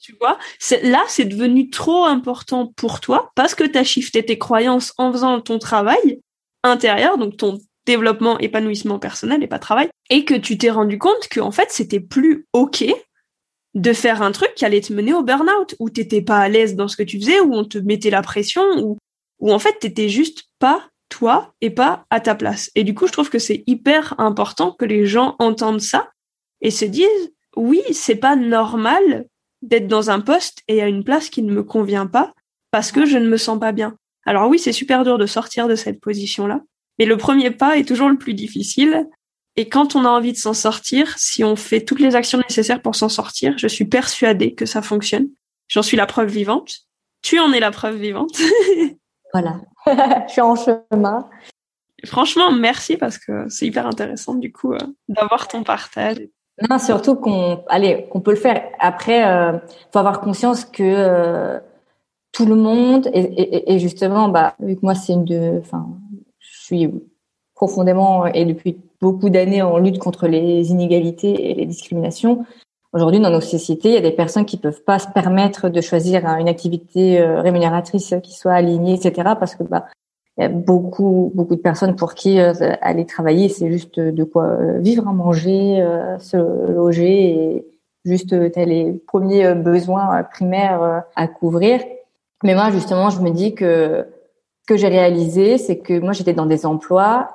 Tu 0.00 0.16
vois, 0.20 0.36
là, 0.82 1.04
c'est 1.06 1.26
devenu 1.26 1.70
trop 1.70 2.06
important 2.06 2.72
pour 2.74 2.98
toi 2.98 3.30
parce 3.36 3.54
que 3.54 3.62
tu 3.62 3.78
as 3.78 3.84
shifté 3.84 4.24
tes 4.24 4.36
croyances 4.36 4.92
en 4.98 5.12
faisant 5.12 5.40
ton 5.40 5.60
travail 5.60 6.20
intérieur, 6.64 7.18
donc 7.18 7.36
ton 7.36 7.60
développement, 7.86 8.36
épanouissement 8.40 8.98
personnel 8.98 9.44
et 9.44 9.46
pas 9.46 9.60
travail, 9.60 9.90
et 10.10 10.24
que 10.24 10.34
tu 10.34 10.58
t'es 10.58 10.70
rendu 10.70 10.98
compte 10.98 11.28
que 11.30 11.38
en 11.38 11.52
fait, 11.52 11.70
c'était 11.70 12.00
plus 12.00 12.48
OK 12.52 12.84
de 13.74 13.92
faire 13.92 14.22
un 14.22 14.32
truc 14.32 14.56
qui 14.56 14.64
allait 14.64 14.80
te 14.80 14.92
mener 14.92 15.14
au 15.14 15.22
burn-out, 15.22 15.76
où 15.78 15.88
t'étais 15.88 16.22
pas 16.22 16.38
à 16.38 16.48
l'aise 16.48 16.74
dans 16.74 16.88
ce 16.88 16.96
que 16.96 17.04
tu 17.04 17.20
faisais, 17.20 17.38
où 17.38 17.54
on 17.54 17.64
te 17.64 17.78
mettait 17.78 18.10
la 18.10 18.22
pression, 18.22 18.64
ou 19.38 19.52
en 19.52 19.60
fait 19.60 19.78
t'étais 19.78 20.08
juste 20.08 20.48
pas 20.58 20.88
toi 21.08 21.54
et 21.60 21.70
pas 21.70 22.04
à 22.10 22.20
ta 22.20 22.34
place. 22.34 22.70
Et 22.74 22.84
du 22.84 22.94
coup, 22.94 23.06
je 23.06 23.12
trouve 23.12 23.30
que 23.30 23.38
c'est 23.38 23.64
hyper 23.66 24.14
important 24.18 24.72
que 24.72 24.84
les 24.84 25.06
gens 25.06 25.36
entendent 25.38 25.80
ça 25.80 26.10
et 26.60 26.70
se 26.70 26.84
disent 26.84 27.32
oui, 27.56 27.82
c'est 27.92 28.16
pas 28.16 28.36
normal 28.36 29.26
d'être 29.62 29.88
dans 29.88 30.10
un 30.10 30.20
poste 30.20 30.62
et 30.68 30.82
à 30.82 30.88
une 30.88 31.04
place 31.04 31.30
qui 31.30 31.42
ne 31.42 31.52
me 31.52 31.62
convient 31.62 32.06
pas 32.06 32.34
parce 32.70 32.92
que 32.92 33.06
je 33.06 33.16
ne 33.16 33.28
me 33.28 33.36
sens 33.36 33.58
pas 33.58 33.72
bien. 33.72 33.96
Alors 34.24 34.48
oui, 34.48 34.58
c'est 34.58 34.72
super 34.72 35.04
dur 35.04 35.18
de 35.18 35.26
sortir 35.26 35.68
de 35.68 35.74
cette 35.74 36.00
position-là, 36.00 36.60
mais 36.98 37.06
le 37.06 37.16
premier 37.16 37.50
pas 37.50 37.78
est 37.78 37.88
toujours 37.88 38.08
le 38.08 38.18
plus 38.18 38.34
difficile 38.34 39.08
et 39.56 39.68
quand 39.68 39.96
on 39.96 40.04
a 40.04 40.08
envie 40.08 40.32
de 40.32 40.38
s'en 40.38 40.52
sortir, 40.52 41.18
si 41.18 41.42
on 41.42 41.56
fait 41.56 41.80
toutes 41.80 42.00
les 42.00 42.14
actions 42.14 42.38
nécessaires 42.38 42.82
pour 42.82 42.94
s'en 42.94 43.08
sortir, 43.08 43.56
je 43.56 43.66
suis 43.66 43.86
persuadée 43.86 44.54
que 44.54 44.66
ça 44.66 44.82
fonctionne. 44.82 45.28
J'en 45.68 45.82
suis 45.82 45.96
la 45.96 46.06
preuve 46.06 46.28
vivante. 46.28 46.80
Tu 47.22 47.38
en 47.38 47.52
es 47.52 47.60
la 47.60 47.70
preuve 47.70 47.96
vivante. 47.96 48.38
voilà. 49.36 49.60
je 50.26 50.32
suis 50.32 50.40
en 50.40 50.56
chemin. 50.56 51.28
Franchement, 52.06 52.52
merci 52.52 52.96
parce 52.96 53.18
que 53.18 53.48
c'est 53.48 53.66
hyper 53.66 53.86
intéressant 53.86 54.34
du 54.34 54.52
coup 54.52 54.72
euh, 54.72 54.78
d'avoir 55.08 55.48
ton 55.48 55.62
partage. 55.62 56.18
Non, 56.70 56.78
surtout 56.78 57.16
qu'on, 57.16 57.62
allez, 57.68 58.06
qu'on 58.10 58.20
peut 58.20 58.30
le 58.30 58.38
faire. 58.38 58.62
Après, 58.78 59.28
euh, 59.28 59.58
faut 59.92 59.98
avoir 59.98 60.20
conscience 60.20 60.64
que 60.64 60.82
euh, 60.82 61.60
tout 62.32 62.46
le 62.46 62.54
monde 62.54 63.10
et, 63.12 63.74
et, 63.74 63.78
justement, 63.78 64.28
bah, 64.30 64.54
vu 64.60 64.76
que 64.76 64.80
moi 64.82 64.94
c'est 64.94 65.12
une 65.12 65.24
de, 65.24 65.58
enfin, 65.60 65.86
je 66.38 66.60
suis 66.62 66.90
profondément 67.54 68.26
et 68.26 68.46
depuis 68.46 68.78
beaucoup 69.00 69.28
d'années 69.28 69.60
en 69.60 69.78
lutte 69.78 69.98
contre 69.98 70.28
les 70.28 70.70
inégalités 70.70 71.50
et 71.50 71.54
les 71.54 71.66
discriminations. 71.66 72.46
Aujourd'hui, 72.92 73.20
dans 73.20 73.30
nos 73.30 73.40
sociétés, 73.40 73.88
il 73.88 73.94
y 73.94 73.98
a 73.98 74.00
des 74.00 74.12
personnes 74.12 74.46
qui 74.46 74.56
peuvent 74.56 74.82
pas 74.82 74.98
se 74.98 75.08
permettre 75.08 75.68
de 75.68 75.80
choisir 75.80 76.24
une 76.38 76.48
activité 76.48 77.20
euh, 77.20 77.40
rémunératrice 77.40 78.14
qui 78.22 78.34
soit 78.34 78.52
alignée, 78.52 78.94
etc. 78.94 79.32
Parce 79.38 79.54
que 79.54 79.64
bah, 79.64 79.86
il 80.38 80.42
y 80.42 80.44
a 80.44 80.48
beaucoup 80.48 81.32
beaucoup 81.34 81.56
de 81.56 81.60
personnes 81.60 81.96
pour 81.96 82.14
qui 82.14 82.38
euh, 82.40 82.52
aller 82.80 83.04
travailler, 83.04 83.48
c'est 83.48 83.70
juste 83.70 83.98
de 83.98 84.24
quoi 84.24 84.44
euh, 84.44 84.78
vivre, 84.78 85.04
manger, 85.04 85.84
se 86.18 86.36
loger 86.36 87.56
et 87.56 87.66
juste 88.04 88.32
as 88.32 88.64
les 88.64 88.92
premiers 88.92 89.54
besoins 89.54 90.22
primaires 90.22 91.04
à 91.16 91.26
couvrir. 91.26 91.80
Mais 92.44 92.54
moi, 92.54 92.70
justement, 92.70 93.10
je 93.10 93.20
me 93.20 93.30
dis 93.30 93.54
que 93.54 94.06
ce 94.62 94.66
que 94.66 94.76
j'ai 94.76 94.88
réalisé, 94.88 95.58
c'est 95.58 95.78
que 95.78 95.98
moi, 95.98 96.12
j'étais 96.12 96.34
dans 96.34 96.46
des 96.46 96.66
emplois 96.66 97.28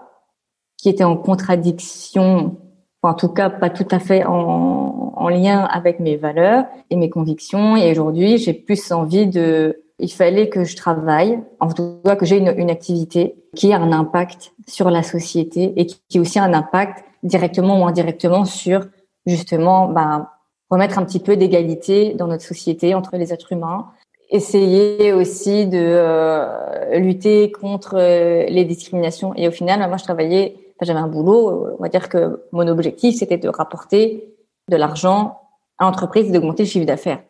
qui 0.77 0.89
était 0.89 1.03
en 1.03 1.15
contradiction, 1.15 2.57
en 3.03 3.13
tout 3.13 3.29
cas 3.29 3.49
pas 3.49 3.69
tout 3.69 3.87
à 3.91 3.99
fait 3.99 4.25
en, 4.25 5.13
en 5.15 5.29
lien 5.29 5.63
avec 5.63 5.99
mes 5.99 6.17
valeurs 6.17 6.65
et 6.89 6.95
mes 6.95 7.09
convictions. 7.09 7.75
Et 7.75 7.91
aujourd'hui, 7.91 8.37
j'ai 8.37 8.53
plus 8.53 8.91
envie 8.91 9.27
de, 9.27 9.83
il 9.99 10.11
fallait 10.11 10.49
que 10.49 10.63
je 10.63 10.75
travaille, 10.75 11.39
en 11.59 11.71
tout 11.71 11.99
cas 12.03 12.15
que 12.15 12.25
j'ai 12.25 12.37
une, 12.37 12.69
activité 12.69 13.35
qui 13.55 13.71
a 13.71 13.77
un 13.77 13.91
impact 13.91 14.53
sur 14.67 14.89
la 14.89 15.03
société 15.03 15.73
et 15.75 15.85
qui, 15.85 16.17
a 16.17 16.21
aussi 16.21 16.39
un 16.39 16.53
impact 16.53 17.03
directement 17.23 17.81
ou 17.81 17.85
indirectement 17.85 18.45
sur 18.45 18.87
justement 19.25 19.87
ben, 19.87 20.27
remettre 20.69 20.97
un 20.97 21.05
petit 21.05 21.19
peu 21.19 21.37
d'égalité 21.37 22.13
dans 22.15 22.27
notre 22.27 22.43
société 22.43 22.95
entre 22.95 23.17
les 23.17 23.31
êtres 23.31 23.51
humains 23.51 23.87
essayer 24.31 25.11
aussi 25.11 25.67
de 25.67 25.77
euh, 25.77 26.97
lutter 26.97 27.51
contre 27.51 27.97
euh, 27.97 28.45
les 28.47 28.63
discriminations. 28.63 29.33
Et 29.35 29.47
au 29.49 29.51
final, 29.51 29.85
moi, 29.89 29.97
je 29.97 30.05
travaillais 30.05 30.55
j'avais 30.85 30.99
un 30.99 31.07
boulot, 31.07 31.75
on 31.77 31.81
va 31.81 31.89
dire 31.89 32.09
que 32.09 32.43
mon 32.51 32.67
objectif, 32.67 33.15
c'était 33.17 33.37
de 33.37 33.49
rapporter 33.49 34.35
de 34.69 34.75
l'argent 34.75 35.41
à 35.77 35.85
l'entreprise 35.85 36.27
et 36.27 36.31
d'augmenter 36.31 36.63
le 36.63 36.69
chiffre 36.69 36.85
d'affaires. 36.85 37.21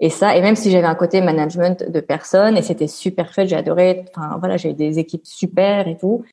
Et 0.00 0.10
ça, 0.10 0.36
et 0.36 0.40
même 0.40 0.56
si 0.56 0.70
j'avais 0.70 0.86
un 0.86 0.94
côté 0.94 1.20
management 1.20 1.88
de 1.88 2.00
personnes, 2.00 2.56
et 2.56 2.62
c'était 2.62 2.88
super 2.88 3.32
fait, 3.32 3.46
j'ai 3.46 3.56
adoré, 3.56 4.04
enfin 4.14 4.36
voilà, 4.38 4.56
j'ai 4.56 4.72
des 4.72 4.98
équipes 4.98 5.24
super 5.24 5.86
et 5.86 5.96
tout. 5.96 6.24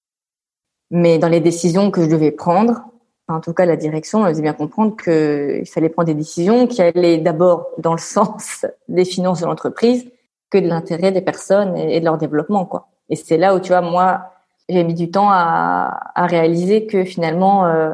Mais 0.90 1.20
dans 1.20 1.30
les 1.30 1.40
décisions 1.40 1.92
que 1.92 2.04
je 2.04 2.10
devais 2.10 2.32
prendre, 2.32 2.82
en 3.28 3.40
tout 3.40 3.54
cas 3.54 3.66
la 3.66 3.78
direction, 3.78 4.26
elle 4.26 4.34
faisait 4.34 4.42
bien 4.42 4.54
comprendre 4.54 4.96
qu'il 4.98 5.66
fallait 5.68 5.90
prendre 5.90 6.08
des 6.08 6.16
décisions 6.16 6.68
qui 6.68 6.82
allaient 6.82 7.20
d'abord 7.20 7.70
dans 7.78 7.94
le 7.94 8.00
sens 8.00 8.66
des 8.88 9.06
finances 9.06 9.42
de 9.42 9.46
l'entreprise 9.46 10.10
que 10.50 10.58
de 10.58 10.68
l'intérêt 10.68 11.12
des 11.12 11.22
personnes 11.22 11.78
et 11.78 12.00
de 12.00 12.06
leur 12.06 12.18
développement, 12.18 12.66
quoi. 12.66 12.88
Et 13.10 13.16
c'est 13.16 13.38
là 13.38 13.56
où, 13.56 13.60
tu 13.60 13.70
vois, 13.70 13.82
moi, 13.82 14.32
j'ai 14.72 14.84
mis 14.84 14.94
du 14.94 15.12
temps 15.12 15.30
à, 15.30 16.14
réaliser 16.16 16.86
que 16.86 17.04
finalement 17.04 17.66
euh, 17.66 17.94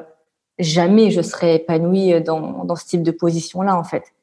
jamais 0.59 1.11
je 1.11 1.21
serais 1.21 1.55
épanouie 1.55 2.21
dans, 2.21 2.75
ce 2.75 2.86
type 2.86 3.03
de 3.03 3.11
position-là 3.11 3.78
en 3.78 3.84
fait. 3.84 4.13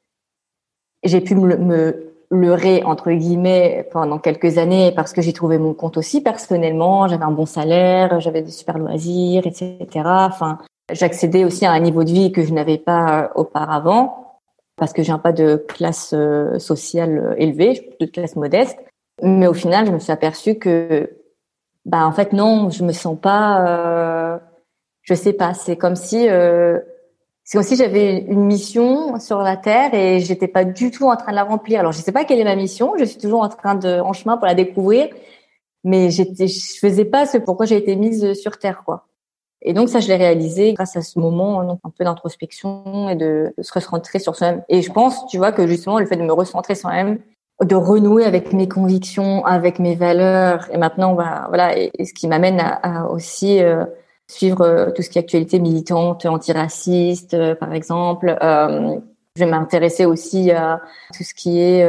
J'ai 1.02 1.20
pu 1.20 1.34
me, 1.34 2.12
leurrer 2.30 2.82
entre 2.82 3.12
guillemets 3.12 3.88
pendant 3.92 4.18
quelques 4.18 4.59
années 4.59 4.92
parce 4.92 5.12
que 5.12 5.22
j'ai 5.22 5.32
trouvé 5.32 5.59
mon 5.59 5.74
compte 5.74 5.96
aussi 5.96 6.20
personnellement. 6.20 7.07
J'avais 7.07 7.24
un 7.24 7.30
bon 7.30 7.46
salaire, 7.46 8.18
j'avais 8.20 8.42
des 8.42 8.50
super 8.50 8.78
loisirs, 8.78 9.46
etc. 9.46 9.78
Enfin, 10.05 10.59
j'accédais 10.90 11.44
aussi 11.44 11.66
à 11.66 11.70
un 11.70 11.80
niveau 11.80 12.02
de 12.02 12.11
vie 12.11 12.32
que 12.32 12.42
je 12.42 12.52
n'avais 12.52 12.78
pas 12.78 13.30
auparavant 13.36 14.40
parce 14.76 14.92
que 14.92 15.02
je 15.02 15.07
viens 15.07 15.18
pas 15.18 15.32
de 15.32 15.64
classe 15.68 16.12
euh, 16.14 16.59
sociale 16.59 17.36
élevée, 17.38 17.96
de 18.00 18.07
classe 18.07 18.34
modeste. 18.34 18.78
Mais 19.22 19.46
au 19.46 19.55
final, 19.55 19.86
je 19.86 19.92
me 19.92 20.00
suis 20.00 20.11
aperçue 20.11 20.57
que 20.57 21.09
bah 21.85 22.07
en 22.07 22.12
fait 22.12 22.32
non, 22.32 22.70
je 22.70 22.85
me 22.85 22.93
sens 22.93 23.18
pas. 23.20 23.66
Euh, 23.66 24.39
je 25.03 25.14
sais 25.14 25.32
pas. 25.32 25.55
C'est 25.55 25.76
comme 25.76 25.97
si 25.97 26.28
euh, 26.28 26.80
c'est 27.45 27.59
comme 27.59 27.66
si 27.66 27.76
j'avais 27.76 28.20
une 28.20 28.45
mission 28.45 29.18
sur 29.20 29.39
la 29.39 29.57
terre 29.57 29.95
et 29.95 30.20
j'étais 30.20 30.49
pas 30.49 30.64
du 30.64 30.91
tout 30.91 31.05
en 31.05 31.16
train 31.16 31.32
de 31.32 31.37
la 31.37 31.45
remplir. 31.45 31.80
Alors 31.80 31.93
je 31.93 32.01
sais 32.01 32.12
pas 32.12 32.24
quelle 32.24 32.41
est 32.41 32.45
ma 32.45 32.57
mission. 32.57 32.95
Je 32.99 33.05
suis 33.05 33.18
toujours 33.18 33.43
en 33.43 33.49
train 33.49 33.74
de 33.74 34.01
en 34.01 34.12
chemin 34.12 34.37
pour 34.37 34.47
la 34.47 34.55
découvrir, 34.55 35.09
mais 35.85 36.11
j'étais, 36.11 36.49
je 36.49 36.78
faisais 36.78 37.05
pas 37.05 37.26
ce 37.26 37.39
pourquoi 37.39 37.66
j'ai 37.66 37.76
été 37.76 37.97
mise 37.97 38.35
sur 38.35 38.59
terre 38.59 38.82
quoi. 38.85 39.07
Et 39.64 39.72
donc 39.72 39.89
ça, 39.89 39.99
je 39.99 40.09
l'ai 40.09 40.16
réalisé 40.16 40.74
grâce 40.74 40.95
à 40.95 41.03
ce 41.03 41.18
moment 41.18 41.61
un 41.61 41.91
peu 41.91 42.05
d'introspection 42.05 43.09
et 43.09 43.16
de, 43.16 43.55
se 43.61 43.72
recentrer 43.72 44.18
sur 44.18 44.37
soi-même. 44.37 44.62
Et 44.68 44.82
je 44.82 44.93
pense, 44.93 45.26
tu 45.26 45.39
vois, 45.39 45.53
que 45.53 45.66
justement 45.66 45.99
le 45.99 46.07
fait 46.07 46.16
de 46.16 46.22
me 46.22 46.32
recentrer 46.32 46.74
sur 46.74 46.91
soi-même, 46.91 47.18
de 47.62 47.74
renouer 47.74 48.24
avec 48.24 48.52
mes 48.52 48.68
convictions, 48.68 49.44
avec 49.44 49.78
mes 49.78 49.94
valeurs. 49.94 50.68
Et 50.72 50.78
maintenant, 50.78 51.14
bah, 51.14 51.46
voilà, 51.48 51.78
et, 51.78 51.90
ce 52.05 52.12
qui 52.12 52.26
m'amène 52.26 52.61
à, 52.61 53.09
aussi 53.09 53.62
euh, 53.62 53.84
suivre 54.28 54.62
euh, 54.62 54.90
tout 54.90 55.02
ce 55.02 55.11
qui 55.11 55.18
est 55.18 55.22
actualité 55.22 55.61
militante, 55.61 56.26
antiraciste, 56.26 57.34
euh, 57.34 57.55
par 57.55 57.72
exemple. 57.72 58.36
je 58.40 59.44
vais 59.44 59.50
m'intéresser 59.50 60.05
aussi 60.05 60.50
à 60.50 60.80
tout 61.16 61.24
ce 61.24 61.34
qui 61.34 61.61
est 61.61 61.88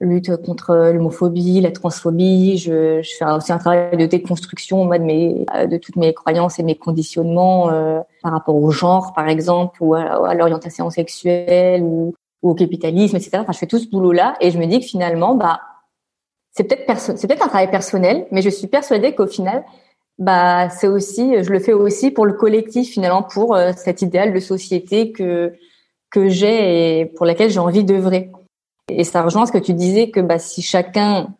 lutte 0.00 0.36
contre 0.44 0.92
l'homophobie, 0.92 1.60
la 1.60 1.72
transphobie. 1.72 2.56
Je, 2.56 3.02
je, 3.02 3.16
fais 3.18 3.24
aussi 3.24 3.52
un 3.52 3.58
travail 3.58 3.96
de 3.96 4.06
déconstruction 4.06 4.84
moi, 4.84 4.98
de, 4.98 5.04
mes, 5.04 5.44
de 5.68 5.76
toutes 5.76 5.96
mes 5.96 6.14
croyances 6.14 6.60
et 6.60 6.62
mes 6.62 6.76
conditionnements 6.76 7.66
par 8.22 8.32
rapport 8.32 8.54
au 8.54 8.70
genre, 8.70 9.12
par 9.12 9.28
exemple, 9.28 9.82
ou 9.82 9.94
à, 9.94 10.28
à 10.28 10.34
l'orientation 10.34 10.88
sexuelle, 10.90 11.82
ou 11.82 12.14
ou 12.42 12.50
au 12.50 12.54
capitalisme, 12.54 13.16
etc. 13.16 13.38
Enfin, 13.40 13.52
je 13.52 13.58
fais 13.58 13.66
tout 13.66 13.78
ce 13.78 13.88
boulot-là 13.88 14.36
et 14.40 14.50
je 14.50 14.58
me 14.58 14.66
dis 14.66 14.80
que 14.80 14.86
finalement, 14.86 15.34
bah, 15.34 15.60
c'est 16.52 16.64
peut-être 16.64 16.98
c'est 16.98 17.26
peut-être 17.26 17.44
un 17.44 17.48
travail 17.48 17.70
personnel, 17.70 18.26
mais 18.30 18.42
je 18.42 18.50
suis 18.50 18.66
persuadée 18.66 19.14
qu'au 19.14 19.26
final, 19.26 19.64
bah, 20.18 20.68
c'est 20.70 20.88
aussi, 20.88 21.42
je 21.42 21.50
le 21.50 21.60
fais 21.60 21.72
aussi 21.72 22.10
pour 22.10 22.26
le 22.26 22.32
collectif 22.32 22.90
finalement, 22.90 23.22
pour 23.22 23.54
euh, 23.54 23.72
cet 23.76 24.02
idéal 24.02 24.32
de 24.32 24.40
société 24.40 25.12
que 25.12 25.52
que 26.10 26.28
j'ai 26.28 27.00
et 27.00 27.06
pour 27.06 27.26
laquelle 27.26 27.50
j'ai 27.50 27.58
envie 27.58 27.84
d'œuvrer. 27.84 28.30
Et 28.88 29.04
ça 29.04 29.22
rejoint 29.22 29.46
ce 29.46 29.52
que 29.52 29.58
tu 29.58 29.74
disais 29.74 30.10
que 30.10 30.20
bah, 30.20 30.38
si 30.38 30.62
chacun 30.62 31.34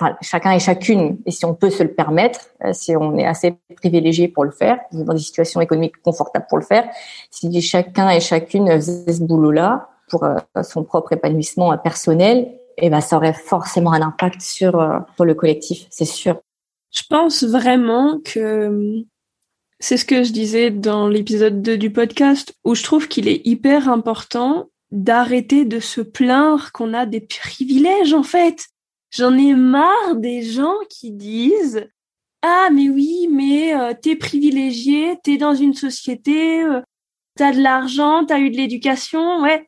enfin, 0.00 0.16
chacun 0.20 0.52
et 0.52 0.60
chacune, 0.60 1.18
et 1.26 1.30
si 1.30 1.44
on 1.44 1.54
peut 1.54 1.70
se 1.70 1.82
le 1.82 1.92
permettre, 1.92 2.40
euh, 2.64 2.72
si 2.72 2.96
on 2.96 3.16
est 3.16 3.26
assez 3.26 3.56
privilégié 3.76 4.28
pour 4.28 4.44
le 4.44 4.50
faire, 4.50 4.78
dans 4.92 5.14
des 5.14 5.20
situations 5.20 5.60
économiques 5.60 6.00
confortables 6.02 6.46
pour 6.48 6.58
le 6.58 6.64
faire, 6.64 6.88
si 7.30 7.60
chacun 7.60 8.10
et 8.10 8.20
chacune 8.20 8.68
faisait 8.68 9.12
ce 9.12 9.22
boulot-là 9.22 9.88
pour 10.08 10.24
euh, 10.24 10.36
son 10.62 10.84
propre 10.84 11.12
épanouissement 11.12 11.76
personnel, 11.78 12.52
eh 12.78 12.90
ben 12.90 13.00
ça 13.00 13.16
aurait 13.16 13.34
forcément 13.34 13.92
un 13.92 14.02
impact 14.02 14.40
sur, 14.40 14.80
euh, 14.80 14.98
sur 15.16 15.24
le 15.24 15.34
collectif, 15.34 15.86
c'est 15.90 16.04
sûr. 16.04 16.40
Je 16.90 17.02
pense 17.08 17.44
vraiment 17.44 18.18
que 18.24 19.04
c'est 19.80 19.96
ce 19.96 20.04
que 20.04 20.22
je 20.24 20.32
disais 20.32 20.70
dans 20.70 21.08
l'épisode 21.08 21.62
2 21.62 21.76
du 21.76 21.92
podcast, 21.92 22.54
où 22.64 22.74
je 22.74 22.82
trouve 22.82 23.08
qu'il 23.08 23.28
est 23.28 23.46
hyper 23.46 23.88
important 23.88 24.68
d'arrêter 24.90 25.64
de 25.64 25.80
se 25.80 26.00
plaindre 26.00 26.72
qu'on 26.72 26.94
a 26.94 27.04
des 27.04 27.20
privilèges 27.20 28.14
en 28.14 28.22
fait. 28.22 28.66
J'en 29.10 29.36
ai 29.36 29.54
marre 29.54 30.16
des 30.16 30.42
gens 30.42 30.76
qui 30.88 31.12
disent 31.12 31.86
ah 32.42 32.68
mais 32.72 32.88
oui 32.88 33.28
mais 33.30 33.74
euh, 33.74 33.92
t'es 34.00 34.16
privilégié, 34.16 35.18
t'es 35.22 35.36
dans 35.36 35.54
une 35.54 35.74
société, 35.74 36.62
euh, 36.62 36.80
t'as 37.36 37.52
de 37.52 37.60
l'argent, 37.60 38.24
t'as 38.24 38.40
eu 38.40 38.50
de 38.50 38.56
l'éducation, 38.56 39.42
ouais. 39.42 39.67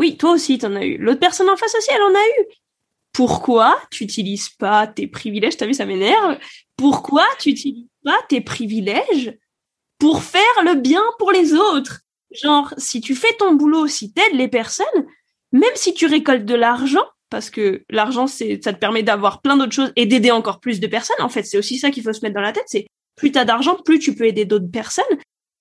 Oui, 0.00 0.16
toi 0.16 0.32
aussi 0.32 0.56
t'en 0.56 0.74
as 0.76 0.84
eu. 0.86 0.96
L'autre 0.96 1.20
personne 1.20 1.50
en 1.50 1.56
face 1.56 1.74
aussi 1.76 1.90
elle 1.94 2.02
en 2.02 2.14
a 2.14 2.26
eu. 2.40 2.46
Pourquoi 3.12 3.78
tu 3.90 4.04
n'utilises 4.04 4.48
pas 4.48 4.86
tes 4.86 5.06
privilèges? 5.06 5.58
T'as 5.58 5.66
vu 5.66 5.74
ça 5.74 5.84
m'énerve. 5.84 6.38
Pourquoi 6.74 7.26
tu 7.38 7.50
n'utilises 7.50 7.86
pas 8.02 8.16
tes 8.30 8.40
privilèges 8.40 9.36
pour 9.98 10.22
faire 10.22 10.64
le 10.64 10.76
bien 10.76 11.02
pour 11.18 11.32
les 11.32 11.52
autres? 11.52 12.00
Genre, 12.30 12.72
si 12.78 13.02
tu 13.02 13.14
fais 13.14 13.34
ton 13.38 13.52
boulot, 13.52 13.88
si 13.88 14.10
t'aides 14.14 14.32
les 14.32 14.48
personnes, 14.48 14.86
même 15.52 15.74
si 15.74 15.92
tu 15.92 16.06
récoltes 16.06 16.46
de 16.46 16.54
l'argent, 16.54 17.04
parce 17.28 17.50
que 17.50 17.84
l'argent, 17.90 18.26
c'est, 18.26 18.58
ça 18.64 18.72
te 18.72 18.78
permet 18.78 19.02
d'avoir 19.02 19.42
plein 19.42 19.58
d'autres 19.58 19.74
choses 19.74 19.92
et 19.96 20.06
d'aider 20.06 20.30
encore 20.30 20.60
plus 20.60 20.80
de 20.80 20.86
personnes. 20.86 21.20
En 21.20 21.28
fait, 21.28 21.42
c'est 21.42 21.58
aussi 21.58 21.78
ça 21.78 21.90
qu'il 21.90 22.02
faut 22.02 22.14
se 22.14 22.22
mettre 22.22 22.36
dans 22.36 22.40
la 22.40 22.52
tête. 22.52 22.64
C'est 22.68 22.86
plus 23.16 23.32
t'as 23.32 23.44
d'argent, 23.44 23.76
plus 23.84 23.98
tu 23.98 24.14
peux 24.14 24.24
aider 24.24 24.46
d'autres 24.46 24.70
personnes. 24.70 25.04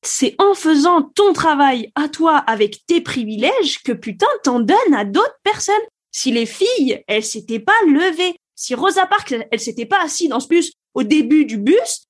C'est 0.02 0.36
en 0.40 0.54
faisant 0.54 1.02
ton 1.02 1.34
travail 1.34 1.92
à 1.96 2.08
toi 2.08 2.38
avec 2.38 2.86
tes 2.86 3.02
privilèges 3.02 3.84
que 3.84 3.92
putain 3.92 4.28
t'en 4.44 4.60
donnes 4.60 4.94
à 4.94 5.06
d'autres 5.06 5.40
personnes. 5.44 5.76
Si 6.12 6.32
les 6.32 6.46
filles, 6.46 7.04
elles 7.08 7.24
s'étaient 7.24 7.60
pas 7.60 7.80
levées, 7.88 8.36
si 8.56 8.76
Rosa 8.76 9.06
Parks, 9.06 9.36
elle 9.52 9.60
s'était 9.60 9.86
pas 9.86 10.02
assise 10.02 10.30
dans 10.30 10.40
ce 10.40 10.48
bus 10.48 10.72
au 10.94 11.04
début 11.04 11.46
du 11.46 11.58
bus, 11.58 12.06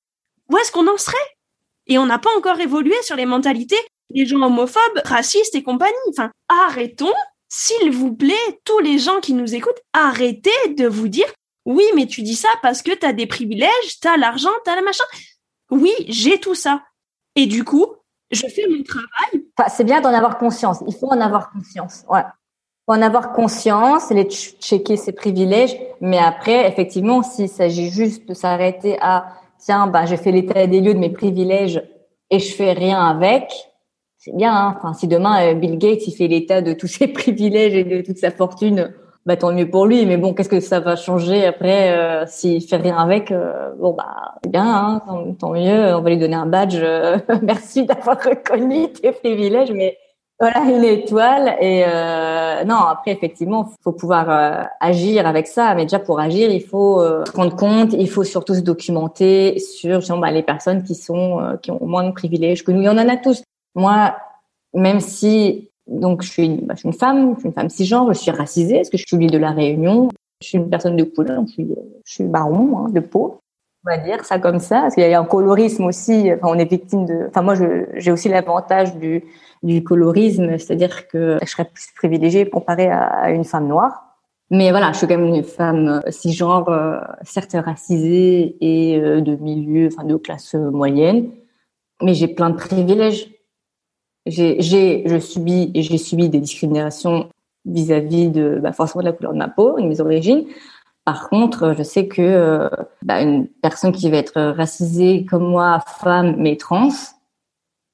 où 0.48 0.56
est-ce 0.56 0.72
qu'on 0.72 0.88
en 0.88 0.96
serait? 0.96 1.16
Et 1.86 1.98
on 1.98 2.06
n'a 2.06 2.18
pas 2.18 2.34
encore 2.36 2.60
évolué 2.60 2.94
sur 3.02 3.16
les 3.16 3.26
mentalités 3.26 3.76
les 4.10 4.26
gens 4.26 4.42
homophobes, 4.42 5.00
racistes 5.04 5.54
et 5.54 5.62
compagnie. 5.62 5.94
Enfin, 6.08 6.30
arrêtons, 6.48 7.12
s'il 7.48 7.90
vous 7.90 8.14
plaît, 8.14 8.34
tous 8.64 8.78
les 8.80 8.98
gens 8.98 9.20
qui 9.20 9.32
nous 9.32 9.54
écoutent, 9.54 9.80
arrêtez 9.92 10.74
de 10.76 10.86
vous 10.86 11.08
dire 11.08 11.32
oui, 11.66 11.84
mais 11.94 12.06
tu 12.06 12.22
dis 12.22 12.36
ça 12.36 12.48
parce 12.62 12.82
que 12.82 12.92
tu 12.92 13.06
as 13.06 13.12
des 13.12 13.26
privilèges, 13.26 14.00
tu 14.00 14.08
as 14.08 14.16
l'argent, 14.16 14.50
tu 14.64 14.70
as 14.70 14.76
la 14.76 14.82
machin. 14.82 15.04
Oui, 15.70 15.92
j'ai 16.08 16.40
tout 16.40 16.54
ça. 16.54 16.82
Et 17.36 17.46
du 17.46 17.64
coup, 17.64 17.86
je 18.30 18.46
fais 18.46 18.66
mon 18.68 18.82
travail. 18.82 19.44
Enfin, 19.56 19.68
c'est 19.68 19.84
bien 19.84 20.00
d'en 20.00 20.12
avoir 20.14 20.38
conscience. 20.38 20.82
Il 20.86 20.94
faut 20.94 21.08
en 21.08 21.20
avoir 21.20 21.50
conscience. 21.50 22.04
Ouais. 22.08 22.22
Faut 22.86 22.94
en 22.94 23.02
avoir 23.02 23.32
conscience, 23.32 24.10
les 24.10 24.28
checker 24.28 24.96
ses 24.96 25.12
privilèges. 25.12 25.76
Mais 26.00 26.18
après, 26.18 26.68
effectivement, 26.68 27.22
s'il 27.22 27.48
s'agit 27.48 27.90
juste 27.90 28.28
de 28.28 28.34
s'arrêter 28.34 28.98
à 29.00 29.26
tiens, 29.58 29.86
bah, 29.86 30.06
j'ai 30.06 30.16
fait 30.16 30.32
l'état 30.32 30.66
des 30.66 30.80
lieux 30.80 30.94
de 30.94 30.98
mes 30.98 31.10
privilèges 31.10 31.82
et 32.30 32.38
je 32.38 32.54
fais 32.54 32.72
rien 32.72 33.00
avec, 33.00 33.52
c'est 34.16 34.34
bien. 34.34 34.54
Hein. 34.54 34.76
Enfin, 34.78 34.92
si 34.94 35.08
demain 35.08 35.50
euh, 35.50 35.54
Bill 35.54 35.78
Gates 35.78 36.06
il 36.06 36.12
fait 36.12 36.28
l'état 36.28 36.62
de 36.62 36.72
tous 36.72 36.86
ses 36.86 37.08
privilèges 37.12 37.74
et 37.74 37.84
de 37.84 38.02
toute 38.02 38.18
sa 38.18 38.30
fortune, 38.30 38.94
bah 39.30 39.36
tant 39.36 39.52
mieux 39.52 39.70
pour 39.70 39.86
lui. 39.86 40.06
Mais 40.06 40.16
bon, 40.16 40.34
qu'est-ce 40.34 40.48
que 40.48 40.58
ça 40.58 40.80
va 40.80 40.96
changer 40.96 41.46
après 41.46 41.96
euh, 41.96 42.24
s'il 42.26 42.60
fait 42.66 42.78
rien 42.78 42.96
avec 42.96 43.30
euh, 43.30 43.70
Bon 43.78 43.92
bah 43.92 44.34
bien, 44.48 45.00
hein, 45.06 45.34
tant, 45.38 45.50
mieux. 45.50 45.94
On 45.94 46.00
va 46.00 46.10
lui 46.10 46.18
donner 46.18 46.34
un 46.34 46.46
badge. 46.46 46.76
Euh, 46.82 47.16
merci 47.42 47.86
d'avoir 47.86 48.20
reconnu 48.20 48.90
tes 48.92 49.12
privilèges, 49.12 49.70
mais 49.70 49.96
voilà 50.40 50.62
une 50.62 50.82
étoile. 50.82 51.56
Et 51.60 51.84
non, 52.66 52.74
après 52.74 53.12
effectivement, 53.12 53.70
faut 53.84 53.92
pouvoir 53.92 54.66
agir 54.80 55.28
avec 55.28 55.46
ça. 55.46 55.76
Mais 55.76 55.84
déjà 55.84 56.00
pour 56.00 56.18
agir, 56.18 56.50
il 56.50 56.64
faut 56.64 57.00
se 57.00 57.36
rendre 57.36 57.54
compte, 57.54 57.92
il 57.92 58.08
faut 58.08 58.24
surtout 58.24 58.54
se 58.54 58.60
documenter 58.60 59.60
sur 59.60 60.00
bah, 60.18 60.32
les 60.32 60.42
personnes 60.42 60.82
qui 60.82 60.96
sont 60.96 61.58
qui 61.62 61.70
ont 61.70 61.78
moins 61.82 62.02
de 62.02 62.12
privilèges 62.12 62.64
que 62.64 62.72
nous. 62.72 62.80
Il 62.80 62.86
y 62.86 62.88
en 62.88 62.96
a 62.96 63.16
tous. 63.16 63.44
Moi, 63.76 64.16
même 64.74 64.98
si 64.98 65.69
donc 65.90 66.22
je 66.22 66.30
suis, 66.30 66.46
une, 66.46 66.66
bah, 66.66 66.74
je 66.74 66.80
suis 66.80 66.88
une 66.88 66.94
femme, 66.94 67.34
je 67.34 67.40
suis 67.40 67.48
une 67.48 67.54
femme 67.54 67.68
cisgenre, 67.68 68.12
je 68.12 68.18
suis 68.18 68.30
racisée, 68.30 68.76
parce 68.76 68.90
que 68.90 68.96
je 68.96 69.04
suis 69.06 69.16
l'île 69.16 69.30
de 69.30 69.38
la 69.38 69.50
Réunion, 69.50 70.08
je 70.40 70.48
suis 70.48 70.58
une 70.58 70.70
personne 70.70 70.96
de 70.96 71.04
couleur, 71.04 71.42
je 71.46 71.52
suis, 71.52 71.68
je 72.04 72.12
suis 72.12 72.24
baron 72.24 72.78
hein, 72.78 72.90
de 72.90 73.00
peau, 73.00 73.40
on 73.84 73.90
va 73.90 73.98
dire 73.98 74.24
ça 74.24 74.38
comme 74.38 74.58
ça, 74.58 74.82
parce 74.82 74.94
qu'il 74.94 75.08
y 75.08 75.14
a 75.14 75.20
un 75.20 75.24
colorisme 75.24 75.84
aussi. 75.84 76.30
Enfin, 76.32 76.48
on 76.54 76.58
est 76.58 76.70
victime 76.70 77.06
de. 77.06 77.26
Enfin, 77.28 77.42
moi, 77.42 77.54
j'ai 77.94 78.12
aussi 78.12 78.28
l'avantage 78.28 78.94
du, 78.96 79.24
du 79.62 79.82
colorisme, 79.82 80.58
c'est-à-dire 80.58 81.08
que 81.08 81.38
je 81.42 81.50
serais 81.50 81.64
plus 81.64 81.86
privilégiée 81.96 82.48
comparée 82.48 82.88
à 82.88 83.30
une 83.30 83.44
femme 83.44 83.68
noire. 83.68 84.18
Mais 84.50 84.70
voilà, 84.70 84.92
je 84.92 84.98
suis 84.98 85.06
quand 85.06 85.16
même 85.16 85.34
une 85.34 85.44
femme 85.44 86.02
cisgenre, 86.08 86.68
euh, 86.68 86.98
certes 87.22 87.54
racisée 87.54 88.56
et 88.60 89.00
euh, 89.00 89.20
de 89.20 89.36
milieu, 89.36 89.86
enfin 89.86 90.04
de 90.04 90.16
classe 90.16 90.54
moyenne, 90.54 91.30
mais 92.02 92.14
j'ai 92.14 92.26
plein 92.26 92.50
de 92.50 92.56
privilèges 92.56 93.30
j'ai, 94.26 94.60
j'ai, 94.60 95.02
je 95.06 95.18
subis 95.18 95.70
j'ai 95.74 95.98
subi 95.98 96.28
des 96.28 96.40
discriminations 96.40 97.28
vis-à-vis 97.64 98.28
de, 98.28 98.58
bah, 98.62 98.72
forcément 98.72 99.02
de 99.02 99.08
la 99.08 99.12
couleur 99.12 99.32
de 99.32 99.38
ma 99.38 99.48
peau, 99.48 99.78
de 99.80 99.86
mes 99.86 100.00
origines. 100.00 100.44
Par 101.04 101.28
contre, 101.28 101.74
je 101.76 101.82
sais 101.82 102.06
que 102.08 102.22
euh, 102.22 102.68
bah, 103.02 103.22
une 103.22 103.46
personne 103.46 103.92
qui 103.92 104.10
va 104.10 104.18
être 104.18 104.40
racisée 104.40 105.24
comme 105.24 105.48
moi, 105.48 105.80
femme 106.00 106.36
mais 106.38 106.56
trans 106.56 106.90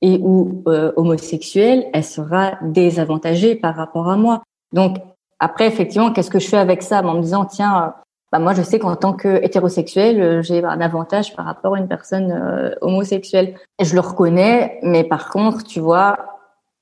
et 0.03 0.19
ou 0.23 0.63
euh, 0.69 0.93
homosexuelle, 0.97 1.87
elle 1.93 2.05
sera 2.05 2.59
désavantagée 2.63 3.55
par 3.55 3.75
rapport 3.75 4.09
à 4.11 4.17
moi. 4.17 4.43
Donc 4.73 4.99
après, 5.39 5.67
effectivement, 5.67 6.13
qu'est-ce 6.13 6.31
que 6.31 6.39
je 6.39 6.49
fais 6.49 6.59
avec 6.59 6.83
ça? 6.83 7.03
En 7.03 7.15
me 7.15 7.23
disant, 7.23 7.45
tiens, 7.45 7.95
bah, 8.33 8.41
moi, 8.41 8.55
je 8.55 8.63
sais 8.63 8.79
qu'en 8.79 8.97
tant 8.97 9.13
que 9.13 9.43
hétérosexuel, 9.45 10.21
euh, 10.21 10.43
j'ai 10.43 10.65
un 10.65 10.81
avantage 10.81 11.35
par 11.37 11.45
rapport 11.45 11.77
à 11.77 11.79
une 11.79 11.87
personne 11.87 12.33
euh, 12.33 12.75
homosexuelle. 12.81 13.55
Je 13.81 13.95
le 13.95 14.01
reconnais, 14.01 14.81
mais 14.83 15.05
par 15.05 15.31
contre, 15.31 15.63
tu 15.63 15.79
vois, 15.79 16.17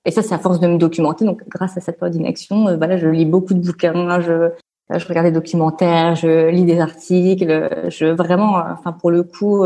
et 0.07 0.11
ça, 0.11 0.23
c'est 0.23 0.35
à 0.35 0.39
force 0.39 0.59
de 0.59 0.67
me 0.67 0.79
documenter. 0.79 1.25
Donc, 1.25 1.43
grâce 1.49 1.77
à 1.77 1.81
cette 1.81 1.99
période 1.99 2.17
d'inaction, 2.17 2.69
euh, 2.69 2.97
je 2.97 3.09
lis 3.09 3.27
beaucoup 3.27 3.53
de 3.53 3.61
bouquins, 3.61 4.21
je, 4.21 4.51
je 4.91 5.07
regarde 5.07 5.27
des 5.27 5.33
documentaires, 5.33 6.15
je 6.15 6.49
lis 6.49 6.65
des 6.65 6.81
articles, 6.81 7.89
je 7.89 8.07
vraiment, 8.07 8.63
enfin, 8.73 8.93
pour 8.93 9.11
le 9.11 9.23
coup, 9.23 9.65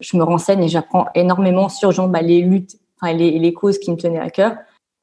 je 0.00 0.16
me 0.16 0.22
renseigne 0.22 0.62
et 0.64 0.68
j'apprends 0.68 1.06
énormément 1.14 1.68
sur 1.68 1.92
genre, 1.92 2.08
bah, 2.08 2.22
les 2.22 2.40
luttes, 2.40 2.76
enfin, 3.00 3.12
les, 3.12 3.38
les 3.38 3.52
causes 3.52 3.78
qui 3.78 3.90
me 3.90 3.96
tenaient 3.96 4.20
à 4.20 4.30
cœur. 4.30 4.56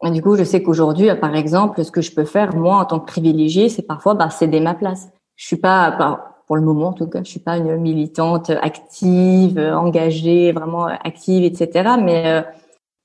Et 0.03 0.11
du 0.11 0.21
coup, 0.21 0.35
je 0.35 0.43
sais 0.43 0.63
qu'aujourd'hui, 0.63 1.09
par 1.15 1.35
exemple, 1.35 1.83
ce 1.83 1.91
que 1.91 2.01
je 2.01 2.11
peux 2.11 2.25
faire, 2.25 2.55
moi, 2.55 2.77
en 2.77 2.85
tant 2.85 2.99
que 2.99 3.05
privilégiée, 3.05 3.69
c'est 3.69 3.83
parfois 3.83 4.13
bah, 4.13 4.29
céder 4.29 4.59
ma 4.59 4.73
place 4.73 5.09
je 5.35 5.45
suis 5.45 5.57
pas, 5.57 6.35
pour 6.47 6.55
le 6.55 6.61
moment 6.61 6.87
en 6.87 6.93
tout 6.93 7.07
cas, 7.07 7.23
je 7.23 7.29
suis 7.29 7.39
pas 7.39 7.57
une 7.57 7.77
militante 7.77 8.49
active, 8.49 9.59
engagée, 9.59 10.51
vraiment 10.51 10.85
active, 10.85 11.43
etc. 11.43 11.95
Mais 12.01 12.23
euh, 12.27 12.41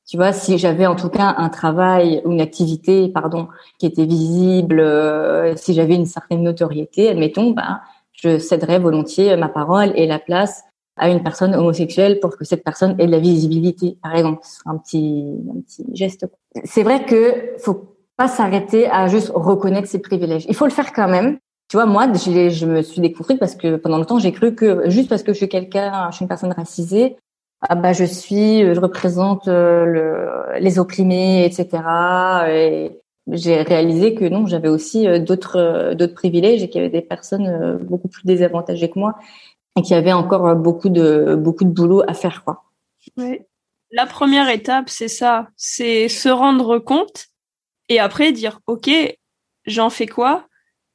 tu 0.06 0.16
vois, 0.16 0.32
si 0.32 0.58
j'avais 0.58 0.86
en 0.86 0.96
tout 0.96 1.08
cas 1.08 1.34
un 1.38 1.48
travail 1.48 2.22
ou 2.24 2.32
une 2.32 2.40
activité, 2.40 3.08
pardon, 3.08 3.48
qui 3.78 3.86
était 3.86 4.06
visible, 4.06 4.80
euh, 4.80 5.54
si 5.56 5.74
j'avais 5.74 5.94
une 5.94 6.06
certaine 6.06 6.42
notoriété, 6.42 7.08
admettons, 7.08 7.50
ben, 7.50 7.80
je 8.12 8.38
céderais 8.38 8.78
volontiers 8.78 9.36
ma 9.36 9.48
parole 9.48 9.92
et 9.94 10.06
la 10.06 10.18
place 10.18 10.64
à 10.96 11.08
une 11.08 11.22
personne 11.22 11.54
homosexuelle 11.54 12.20
pour 12.20 12.36
que 12.36 12.44
cette 12.44 12.62
personne 12.62 12.94
ait 12.98 13.06
de 13.06 13.10
la 13.10 13.18
visibilité, 13.18 13.96
par 14.02 14.14
exemple. 14.14 14.42
Un 14.66 14.76
petit, 14.76 15.24
un 15.50 15.60
petit 15.60 15.86
geste. 15.94 16.26
C'est 16.64 16.82
vrai 16.82 17.04
que 17.04 17.54
faut 17.58 17.96
pas 18.16 18.28
s'arrêter 18.28 18.88
à 18.90 19.08
juste 19.08 19.32
reconnaître 19.34 19.88
ses 19.88 20.00
privilèges. 20.00 20.44
Il 20.48 20.54
faut 20.54 20.66
le 20.66 20.72
faire 20.72 20.92
quand 20.92 21.08
même, 21.08 21.38
tu 21.70 21.76
vois, 21.76 21.86
moi, 21.86 22.12
je, 22.12 22.66
me 22.66 22.82
suis 22.82 23.00
découverte 23.00 23.38
parce 23.38 23.54
que 23.54 23.76
pendant 23.76 23.96
longtemps, 23.98 24.18
j'ai 24.18 24.32
cru 24.32 24.56
que 24.56 24.90
juste 24.90 25.08
parce 25.08 25.22
que 25.22 25.32
je 25.32 25.38
suis 25.38 25.48
quelqu'un, 25.48 26.10
je 26.10 26.16
suis 26.16 26.24
une 26.24 26.28
personne 26.28 26.52
racisée, 26.52 27.16
ah 27.60 27.76
bah 27.76 27.92
je 27.92 28.02
suis, 28.02 28.74
je 28.74 28.80
représente 28.80 29.46
euh, 29.46 29.84
le, 29.84 30.58
les 30.58 30.80
opprimés, 30.80 31.44
etc. 31.44 31.68
Et 32.48 33.00
j'ai 33.30 33.62
réalisé 33.62 34.16
que 34.16 34.24
non, 34.24 34.46
j'avais 34.46 34.68
aussi 34.68 35.06
euh, 35.06 35.20
d'autres 35.20 35.58
euh, 35.58 35.94
d'autres 35.94 36.14
privilèges 36.14 36.64
et 36.64 36.68
qu'il 36.68 36.80
y 36.80 36.84
avait 36.84 36.92
des 36.92 37.06
personnes 37.06 37.78
beaucoup 37.82 38.08
plus 38.08 38.24
désavantagées 38.24 38.90
que 38.90 38.98
moi 38.98 39.14
et 39.76 39.82
qu'il 39.82 39.92
y 39.92 39.98
avait 39.98 40.12
encore 40.12 40.56
beaucoup 40.56 40.88
de 40.88 41.36
beaucoup 41.36 41.62
de 41.62 41.70
boulot 41.70 42.02
à 42.08 42.14
faire, 42.14 42.42
quoi. 42.42 42.64
Oui. 43.16 43.42
La 43.92 44.06
première 44.06 44.48
étape, 44.48 44.88
c'est 44.88 45.06
ça, 45.06 45.46
c'est 45.56 46.08
se 46.08 46.28
rendre 46.28 46.80
compte 46.80 47.28
et 47.88 48.00
après 48.00 48.32
dire, 48.32 48.58
ok, 48.66 48.90
j'en 49.66 49.90
fais 49.90 50.08
quoi? 50.08 50.48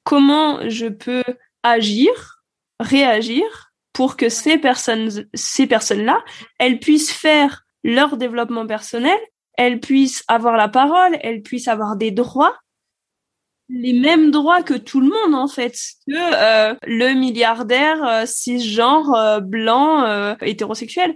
Comment 0.06 0.70
je 0.70 0.88
peux 0.88 1.24
agir, 1.64 2.44
réagir 2.80 3.44
pour 3.92 4.16
que 4.16 4.30
ces 4.30 4.58
personnes, 4.58 5.28
ces 5.34 5.68
personnes-là, 5.68 6.24
elles 6.60 6.80
puissent 6.80 7.12
faire 7.12 7.66
leur 7.84 8.16
développement 8.16 8.66
personnel, 8.66 9.18
elles 9.58 9.80
puissent 9.80 10.24
avoir 10.28 10.56
la 10.56 10.70
parole, 10.70 11.18
elles 11.22 11.42
puissent 11.42 11.68
avoir 11.68 11.98
des 11.98 12.12
droits. 12.12 12.56
les 13.68 13.94
mêmes 13.94 14.30
droits 14.32 14.62
que 14.62 14.76
tout 14.76 15.02
le 15.02 15.08
monde 15.08 15.34
en 15.34 15.48
fait 15.48 15.74
que 16.08 16.14
euh, 16.14 16.76
le 16.86 17.14
milliardaire 17.14 18.04
euh, 18.04 18.26
cisgenre 18.28 19.14
euh, 19.16 19.40
blanc 19.40 20.04
euh, 20.04 20.36
hétérosexuel. 20.42 21.16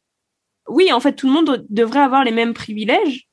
Oui, 0.68 0.92
en 0.92 1.00
fait, 1.00 1.14
tout 1.14 1.28
le 1.28 1.34
monde 1.34 1.66
devrait 1.70 2.00
avoir 2.00 2.24
les 2.24 2.32
mêmes 2.32 2.54
privilèges 2.54 3.29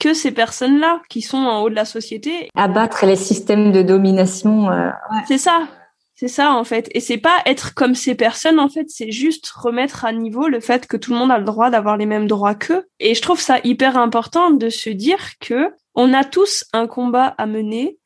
que 0.00 0.14
ces 0.14 0.32
personnes-là 0.32 1.00
qui 1.08 1.22
sont 1.22 1.38
en 1.38 1.62
haut 1.62 1.70
de 1.70 1.74
la 1.74 1.84
société. 1.84 2.48
Abattre 2.56 3.06
les 3.06 3.16
systèmes 3.16 3.70
de 3.70 3.82
domination. 3.82 4.70
Euh, 4.70 4.90
C'est 5.28 5.38
ça. 5.38 5.68
C'est 6.16 6.28
ça 6.28 6.52
en 6.52 6.64
fait. 6.64 6.90
Et 6.92 7.00
c'est 7.00 7.16
pas 7.16 7.38
être 7.46 7.72
comme 7.74 7.94
ces 7.94 8.14
personnes 8.14 8.60
en 8.60 8.68
fait, 8.68 8.84
c'est 8.88 9.10
juste 9.10 9.48
remettre 9.48 10.04
à 10.04 10.12
niveau 10.12 10.48
le 10.48 10.60
fait 10.60 10.86
que 10.86 10.98
tout 10.98 11.12
le 11.12 11.18
monde 11.18 11.30
a 11.30 11.38
le 11.38 11.44
droit 11.44 11.70
d'avoir 11.70 11.96
les 11.96 12.04
mêmes 12.04 12.26
droits 12.26 12.54
qu'eux. 12.54 12.86
Et 12.98 13.14
je 13.14 13.22
trouve 13.22 13.40
ça 13.40 13.58
hyper 13.64 13.96
important 13.96 14.50
de 14.50 14.68
se 14.68 14.90
dire 14.90 15.38
que 15.40 15.72
on 15.94 16.12
a 16.12 16.24
tous 16.24 16.64
un 16.74 16.86
combat 16.86 17.34
à 17.38 17.46
mener 17.46 17.98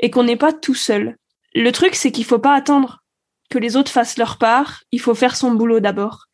et 0.00 0.08
qu'on 0.08 0.24
n'est 0.24 0.36
pas 0.36 0.54
tout 0.54 0.74
seul. 0.74 1.16
Le 1.54 1.70
truc 1.70 1.94
c'est 1.94 2.10
qu'il 2.10 2.24
faut 2.24 2.38
pas 2.38 2.54
attendre 2.54 3.02
que 3.50 3.58
les 3.58 3.76
autres 3.76 3.92
fassent 3.92 4.16
leur 4.16 4.38
part, 4.38 4.82
il 4.90 5.00
faut 5.00 5.14
faire 5.14 5.36
son 5.36 5.52
boulot 5.52 5.80
d'abord. 5.80 6.24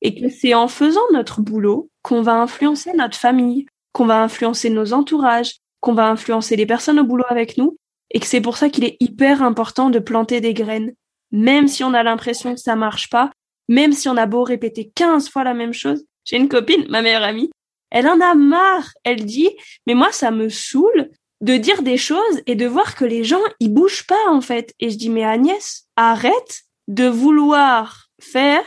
Et 0.00 0.14
que 0.14 0.28
c'est 0.28 0.54
en 0.54 0.68
faisant 0.68 1.08
notre 1.12 1.40
boulot 1.40 1.90
qu'on 2.02 2.22
va 2.22 2.34
influencer 2.34 2.92
notre 2.92 3.16
famille, 3.16 3.66
qu'on 3.94 4.04
va 4.04 4.22
influencer 4.22 4.68
nos 4.68 4.92
entourages, 4.92 5.60
qu'on 5.80 5.94
va 5.94 6.08
influencer 6.08 6.56
les 6.56 6.66
personnes 6.66 7.00
au 7.00 7.04
boulot 7.04 7.24
avec 7.30 7.56
nous 7.56 7.78
et 8.10 8.20
que 8.20 8.26
c'est 8.26 8.42
pour 8.42 8.58
ça 8.58 8.68
qu'il 8.68 8.84
est 8.84 8.98
hyper 9.00 9.42
important 9.42 9.88
de 9.88 9.98
planter 9.98 10.42
des 10.42 10.52
graines, 10.52 10.92
même 11.32 11.68
si 11.68 11.82
on 11.82 11.94
a 11.94 12.02
l'impression 12.02 12.54
que 12.54 12.60
ça 12.60 12.76
marche 12.76 13.08
pas, 13.08 13.30
même 13.68 13.92
si 13.92 14.08
on 14.08 14.16
a 14.16 14.26
beau 14.26 14.42
répéter 14.42 14.92
15 14.94 15.30
fois 15.30 15.44
la 15.44 15.54
même 15.54 15.72
chose. 15.72 16.04
J'ai 16.24 16.36
une 16.36 16.48
copine, 16.48 16.86
ma 16.90 17.00
meilleure 17.00 17.22
amie, 17.22 17.50
elle 17.94 18.08
en 18.08 18.20
a 18.20 18.34
marre. 18.34 18.90
Elle 19.04 19.24
dit, 19.24 19.50
mais 19.86 19.94
moi, 19.94 20.10
ça 20.10 20.32
me 20.32 20.48
saoule 20.48 21.10
de 21.40 21.56
dire 21.56 21.82
des 21.82 21.96
choses 21.96 22.42
et 22.46 22.56
de 22.56 22.66
voir 22.66 22.96
que 22.96 23.04
les 23.04 23.22
gens, 23.22 23.42
ils 23.60 23.72
bougent 23.72 24.06
pas, 24.06 24.28
en 24.28 24.40
fait. 24.40 24.74
Et 24.80 24.90
je 24.90 24.98
dis, 24.98 25.10
mais 25.10 25.24
Agnès, 25.24 25.84
arrête 25.96 26.62
de 26.88 27.06
vouloir 27.06 28.08
faire 28.20 28.64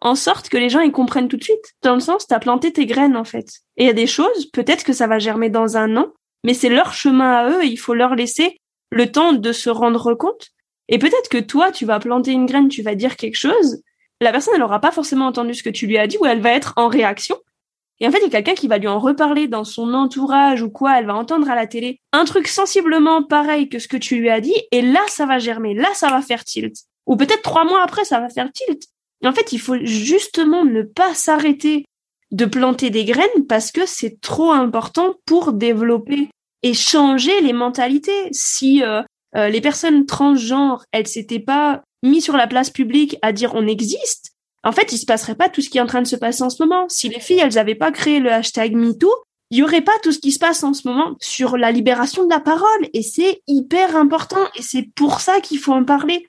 en 0.00 0.14
sorte 0.14 0.48
que 0.48 0.56
les 0.56 0.70
gens, 0.70 0.80
ils 0.80 0.92
comprennent 0.92 1.28
tout 1.28 1.36
de 1.36 1.42
suite. 1.42 1.74
Dans 1.82 1.94
le 1.94 2.00
sens, 2.00 2.26
t'as 2.28 2.38
planté 2.38 2.72
tes 2.72 2.86
graines, 2.86 3.16
en 3.16 3.24
fait. 3.24 3.60
Et 3.80 3.84
il 3.84 3.86
y 3.86 3.90
a 3.90 3.94
des 3.94 4.06
choses, 4.06 4.50
peut-être 4.52 4.84
que 4.84 4.92
ça 4.92 5.06
va 5.06 5.18
germer 5.18 5.48
dans 5.48 5.78
un 5.78 5.96
an, 5.96 6.12
mais 6.44 6.52
c'est 6.52 6.68
leur 6.68 6.92
chemin 6.92 7.32
à 7.32 7.48
eux 7.48 7.64
et 7.64 7.66
il 7.66 7.78
faut 7.78 7.94
leur 7.94 8.14
laisser 8.14 8.58
le 8.90 9.10
temps 9.10 9.32
de 9.32 9.52
se 9.52 9.70
rendre 9.70 10.12
compte. 10.12 10.50
Et 10.88 10.98
peut-être 10.98 11.30
que 11.30 11.38
toi, 11.38 11.72
tu 11.72 11.86
vas 11.86 11.98
planter 11.98 12.32
une 12.32 12.44
graine, 12.44 12.68
tu 12.68 12.82
vas 12.82 12.94
dire 12.94 13.16
quelque 13.16 13.38
chose. 13.38 13.82
La 14.20 14.32
personne, 14.32 14.52
elle 14.54 14.62
aura 14.62 14.80
pas 14.80 14.90
forcément 14.90 15.26
entendu 15.26 15.54
ce 15.54 15.62
que 15.62 15.70
tu 15.70 15.86
lui 15.86 15.96
as 15.96 16.06
dit 16.06 16.18
ou 16.20 16.26
elle 16.26 16.42
va 16.42 16.52
être 16.52 16.74
en 16.76 16.88
réaction. 16.88 17.38
Et 18.00 18.06
en 18.06 18.10
fait, 18.10 18.18
il 18.18 18.24
y 18.24 18.26
a 18.26 18.30
quelqu'un 18.30 18.54
qui 18.54 18.68
va 18.68 18.76
lui 18.76 18.86
en 18.86 18.98
reparler 18.98 19.48
dans 19.48 19.64
son 19.64 19.94
entourage 19.94 20.60
ou 20.60 20.68
quoi, 20.68 20.98
elle 20.98 21.06
va 21.06 21.14
entendre 21.14 21.48
à 21.48 21.54
la 21.54 21.66
télé 21.66 22.00
un 22.12 22.26
truc 22.26 22.48
sensiblement 22.48 23.22
pareil 23.22 23.70
que 23.70 23.78
ce 23.78 23.88
que 23.88 23.96
tu 23.96 24.16
lui 24.16 24.28
as 24.28 24.42
dit, 24.42 24.56
et 24.72 24.82
là, 24.82 25.00
ça 25.08 25.24
va 25.24 25.38
germer, 25.38 25.72
là, 25.72 25.88
ça 25.94 26.10
va 26.10 26.20
faire 26.20 26.44
tilt. 26.44 26.74
Ou 27.06 27.16
peut-être 27.16 27.42
trois 27.42 27.64
mois 27.64 27.82
après, 27.82 28.04
ça 28.04 28.20
va 28.20 28.28
faire 28.28 28.52
tilt. 28.52 28.84
Et 29.22 29.26
en 29.26 29.32
fait, 29.32 29.52
il 29.52 29.58
faut 29.58 29.76
justement 29.82 30.66
ne 30.66 30.82
pas 30.82 31.14
s'arrêter 31.14 31.86
de 32.30 32.44
planter 32.44 32.90
des 32.90 33.04
graines 33.04 33.46
parce 33.48 33.72
que 33.72 33.86
c'est 33.86 34.20
trop 34.20 34.52
important 34.52 35.14
pour 35.26 35.52
développer 35.52 36.28
et 36.62 36.74
changer 36.74 37.40
les 37.40 37.52
mentalités. 37.52 38.28
Si 38.32 38.82
euh, 38.82 39.02
euh, 39.36 39.48
les 39.48 39.60
personnes 39.60 40.06
transgenres, 40.06 40.84
elles 40.92 41.06
s'étaient 41.06 41.40
pas 41.40 41.82
mis 42.02 42.20
sur 42.20 42.36
la 42.36 42.46
place 42.46 42.70
publique 42.70 43.16
à 43.22 43.32
dire 43.32 43.54
on 43.54 43.66
existe, 43.66 44.30
en 44.62 44.72
fait, 44.72 44.92
il 44.92 44.98
se 44.98 45.06
passerait 45.06 45.34
pas 45.34 45.48
tout 45.48 45.62
ce 45.62 45.70
qui 45.70 45.78
est 45.78 45.80
en 45.80 45.86
train 45.86 46.02
de 46.02 46.06
se 46.06 46.16
passer 46.16 46.42
en 46.42 46.50
ce 46.50 46.62
moment. 46.62 46.86
Si 46.88 47.08
les 47.08 47.20
filles, 47.20 47.40
elles 47.40 47.58
avaient 47.58 47.74
pas 47.74 47.92
créé 47.92 48.20
le 48.20 48.30
hashtag 48.30 48.74
MeToo, 48.74 49.12
il 49.50 49.58
y 49.58 49.62
aurait 49.62 49.80
pas 49.80 49.98
tout 50.02 50.12
ce 50.12 50.18
qui 50.18 50.32
se 50.32 50.38
passe 50.38 50.62
en 50.62 50.74
ce 50.74 50.86
moment 50.86 51.16
sur 51.20 51.56
la 51.56 51.72
libération 51.72 52.24
de 52.24 52.30
la 52.30 52.40
parole. 52.40 52.88
Et 52.92 53.02
c'est 53.02 53.40
hyper 53.46 53.96
important. 53.96 54.44
Et 54.56 54.62
c'est 54.62 54.90
pour 54.94 55.20
ça 55.20 55.40
qu'il 55.40 55.58
faut 55.58 55.72
en 55.72 55.84
parler. 55.84 56.28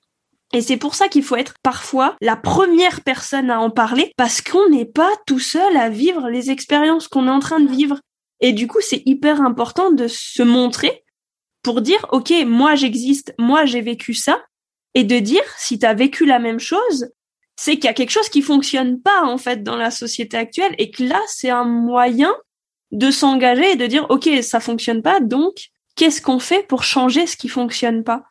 Et 0.54 0.62
c'est 0.62 0.78
pour 0.78 0.96
ça 0.96 1.08
qu'il 1.08 1.24
faut 1.24 1.38
être 1.38 1.54
parfois 1.64 2.16
la 2.22 2.36
première 2.36 3.02
personne 3.02 3.50
à 3.50 3.60
en 3.60 3.70
parler 3.70 4.12
parce 4.18 4.42
qu'on 4.42 4.70
n'est 4.70 4.86
pas 4.86 5.12
tout 5.26 5.40
seul 5.40 5.78
à 5.78 5.90
vivre 5.90 6.30
les 6.30 6.52
expériences 6.52 7.08
qu'on 7.08 7.28
est 7.28 7.32
en 7.32 7.40
train 7.40 7.60
de 7.60 7.72
vivre. 7.72 8.00
Et 8.42 8.52
du 8.52 8.68
coup, 8.68 8.80
c'est 8.82 9.04
hyper 9.06 9.42
important 9.42 9.92
de 9.92 10.08
se 10.08 10.44
montrer 10.44 11.04
pour 11.64 11.82
dire, 11.82 12.06
OK, 12.12 12.34
moi 12.46 12.76
j'existe, 12.76 13.34
moi 13.38 13.66
j'ai 13.66 13.82
vécu 13.82 14.14
ça, 14.14 14.42
et 14.94 15.04
de 15.04 15.20
dire, 15.20 15.44
si 15.58 15.80
tu 15.80 15.86
as 15.86 15.94
vécu 15.94 16.26
la 16.26 16.40
même 16.40 16.60
chose, 16.60 17.10
c'est 17.56 17.76
qu'il 17.76 17.86
y 17.86 17.90
a 17.90 17.94
quelque 17.94 18.12
chose 18.12 18.30
qui 18.30 18.42
fonctionne 18.42 19.02
pas, 19.02 19.24
en 19.24 19.38
fait, 19.38 19.64
dans 19.64 19.78
la 19.78 19.92
société 19.92 20.38
actuelle, 20.38 20.74
et 20.80 20.92
que 20.92 21.04
là, 21.04 21.20
c'est 21.28 21.50
un 21.50 21.64
moyen 21.64 22.34
de 22.92 23.12
s'engager 23.12 23.72
et 23.72 23.76
de 23.76 23.86
dire, 23.86 24.08
OK, 24.10 24.28
ça 24.42 24.60
fonctionne 24.60 25.02
pas, 25.02 25.20
donc, 25.20 25.70
qu'est-ce 25.96 26.22
qu'on 26.22 26.40
fait 26.40 26.66
pour 26.68 26.84
changer 26.84 27.28
ce 27.28 27.38
qui 27.38 27.48
fonctionne 27.48 28.04
pas? 28.04 28.24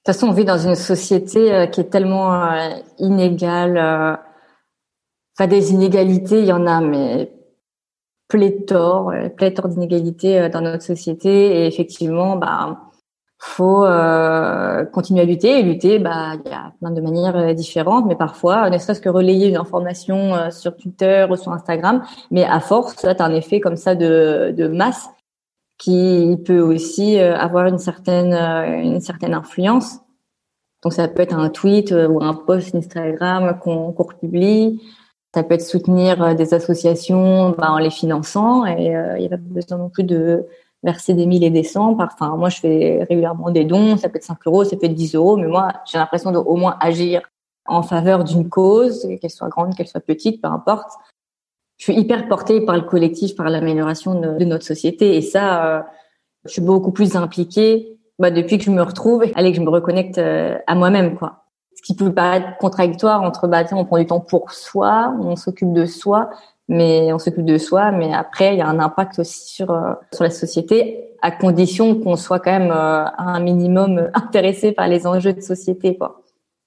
De 0.00 0.12
toute 0.12 0.14
façon, 0.14 0.28
on 0.28 0.32
vit 0.32 0.46
dans 0.46 0.56
une 0.56 0.76
société 0.76 1.52
euh, 1.52 1.66
qui 1.66 1.82
est 1.82 1.90
tellement 1.90 2.32
euh, 2.32 2.70
inégale. 2.98 3.76
Euh, 3.76 4.16
enfin, 5.36 5.46
des 5.46 5.72
inégalités, 5.72 6.40
il 6.40 6.46
y 6.46 6.52
en 6.54 6.66
a, 6.66 6.80
mais 6.80 7.30
pléthore, 8.26 9.12
pléthore 9.36 9.68
d'inégalités 9.68 10.48
dans 10.48 10.62
notre 10.62 10.84
société. 10.84 11.28
Et 11.28 11.66
effectivement, 11.66 12.36
bah, 12.36 12.78
faut 13.38 13.84
euh, 13.84 14.86
continuer 14.86 15.20
à 15.20 15.24
lutter. 15.26 15.58
Et 15.58 15.62
lutter, 15.62 15.98
bah, 15.98 16.32
il 16.46 16.50
y 16.50 16.54
a 16.54 16.72
plein 16.80 16.92
de 16.92 17.00
manières 17.02 17.54
différentes, 17.54 18.06
mais 18.06 18.16
parfois, 18.16 18.70
ne 18.70 18.78
serait-ce 18.78 19.02
que 19.02 19.10
relayer 19.10 19.48
une 19.48 19.58
information 19.58 20.50
sur 20.50 20.78
Twitter 20.78 21.26
ou 21.30 21.36
sur 21.36 21.52
Instagram, 21.52 22.02
mais 22.30 22.44
à 22.44 22.60
force, 22.60 22.96
tu 22.96 23.06
as 23.06 23.22
un 23.22 23.34
effet 23.34 23.60
comme 23.60 23.76
ça 23.76 23.94
de, 23.94 24.54
de 24.56 24.66
masse 24.66 25.10
qui 25.80 26.36
peut 26.44 26.60
aussi 26.60 27.18
avoir 27.18 27.66
une 27.66 27.78
certaine 27.78 28.34
une 28.34 29.00
certaine 29.00 29.34
influence. 29.34 30.00
Donc 30.82 30.92
ça 30.92 31.08
peut 31.08 31.22
être 31.22 31.34
un 31.34 31.48
tweet 31.48 31.92
ou 31.92 32.22
un 32.22 32.34
post 32.34 32.74
Instagram 32.74 33.58
qu'on 33.60 33.92
qu'on 33.92 34.04
republie, 34.04 34.80
ça 35.34 35.44
peut 35.44 35.54
être 35.54 35.62
soutenir 35.62 36.22
euh, 36.22 36.34
des 36.34 36.54
associations 36.54 37.50
bah, 37.50 37.70
en 37.70 37.78
les 37.78 37.90
finançant 37.90 38.66
et 38.66 38.96
euh, 38.96 39.16
il 39.18 39.20
n'y 39.20 39.26
a 39.26 39.30
pas 39.30 39.36
besoin 39.36 39.78
non 39.78 39.88
plus 39.88 40.04
de 40.04 40.46
verser 40.82 41.14
des 41.14 41.26
mille 41.26 41.44
et 41.44 41.50
des 41.50 41.62
cents. 41.62 41.96
Enfin, 42.00 42.36
moi, 42.36 42.48
je 42.48 42.58
fais 42.58 43.04
régulièrement 43.08 43.50
des 43.50 43.64
dons. 43.64 43.96
Ça 43.96 44.08
peut 44.08 44.16
être 44.16 44.24
5 44.24 44.38
euros, 44.46 44.64
ça 44.64 44.76
peut 44.76 44.86
être 44.86 44.94
10 44.94 45.14
euros, 45.14 45.36
mais 45.36 45.46
moi, 45.46 45.72
j'ai 45.90 45.98
l'impression 45.98 46.32
de 46.32 46.38
au 46.38 46.56
moins 46.56 46.76
agir 46.80 47.22
en 47.66 47.82
faveur 47.82 48.24
d'une 48.24 48.48
cause, 48.48 49.06
qu'elle 49.20 49.30
soit 49.30 49.48
grande, 49.48 49.76
qu'elle 49.76 49.86
soit 49.86 50.00
petite, 50.00 50.42
peu 50.42 50.48
importe. 50.48 50.90
Je 51.80 51.84
suis 51.84 51.98
hyper 51.98 52.28
portée 52.28 52.60
par 52.60 52.76
le 52.76 52.82
collectif, 52.82 53.34
par 53.34 53.48
l'amélioration 53.48 54.14
de, 54.20 54.44
notre 54.44 54.64
société 54.64 55.16
et 55.16 55.22
ça, 55.22 55.64
euh, 55.64 55.82
je 56.44 56.52
suis 56.52 56.62
beaucoup 56.62 56.92
plus 56.92 57.16
impliquée 57.16 57.98
bah, 58.18 58.30
depuis 58.30 58.58
que 58.58 58.64
je 58.64 58.70
me 58.70 58.82
retrouve, 58.82 59.24
allez 59.34 59.50
que 59.50 59.56
je 59.56 59.62
me 59.62 59.70
reconnecte 59.70 60.18
à 60.18 60.74
moi-même, 60.74 61.16
quoi 61.16 61.40
ce 61.80 61.82
qui 61.82 61.94
peut 61.94 62.12
paraître 62.12 62.58
contradictoire 62.58 63.22
entre 63.22 63.48
bah 63.48 63.64
tiens, 63.64 63.78
on 63.78 63.84
prend 63.84 63.98
du 63.98 64.06
temps 64.06 64.20
pour 64.20 64.52
soi, 64.52 65.14
on 65.22 65.34
s'occupe 65.36 65.72
de 65.72 65.86
soi, 65.86 66.28
mais 66.68 67.12
on 67.12 67.18
s'occupe 67.18 67.46
de 67.46 67.56
soi, 67.56 67.90
mais 67.90 68.12
après 68.12 68.54
il 68.54 68.58
y 68.58 68.60
a 68.60 68.68
un 68.68 68.78
impact 68.78 69.18
aussi 69.18 69.48
sur 69.48 69.70
euh, 69.70 69.94
sur 70.12 70.24
la 70.24 70.30
société 70.30 71.16
à 71.22 71.30
condition 71.30 71.98
qu'on 71.98 72.16
soit 72.16 72.38
quand 72.38 72.50
même 72.50 72.70
euh, 72.70 73.04
un 73.16 73.40
minimum 73.40 74.10
intéressé 74.14 74.72
par 74.72 74.88
les 74.88 75.06
enjeux 75.06 75.32
de 75.32 75.40
société 75.40 75.96
quoi. 75.96 76.19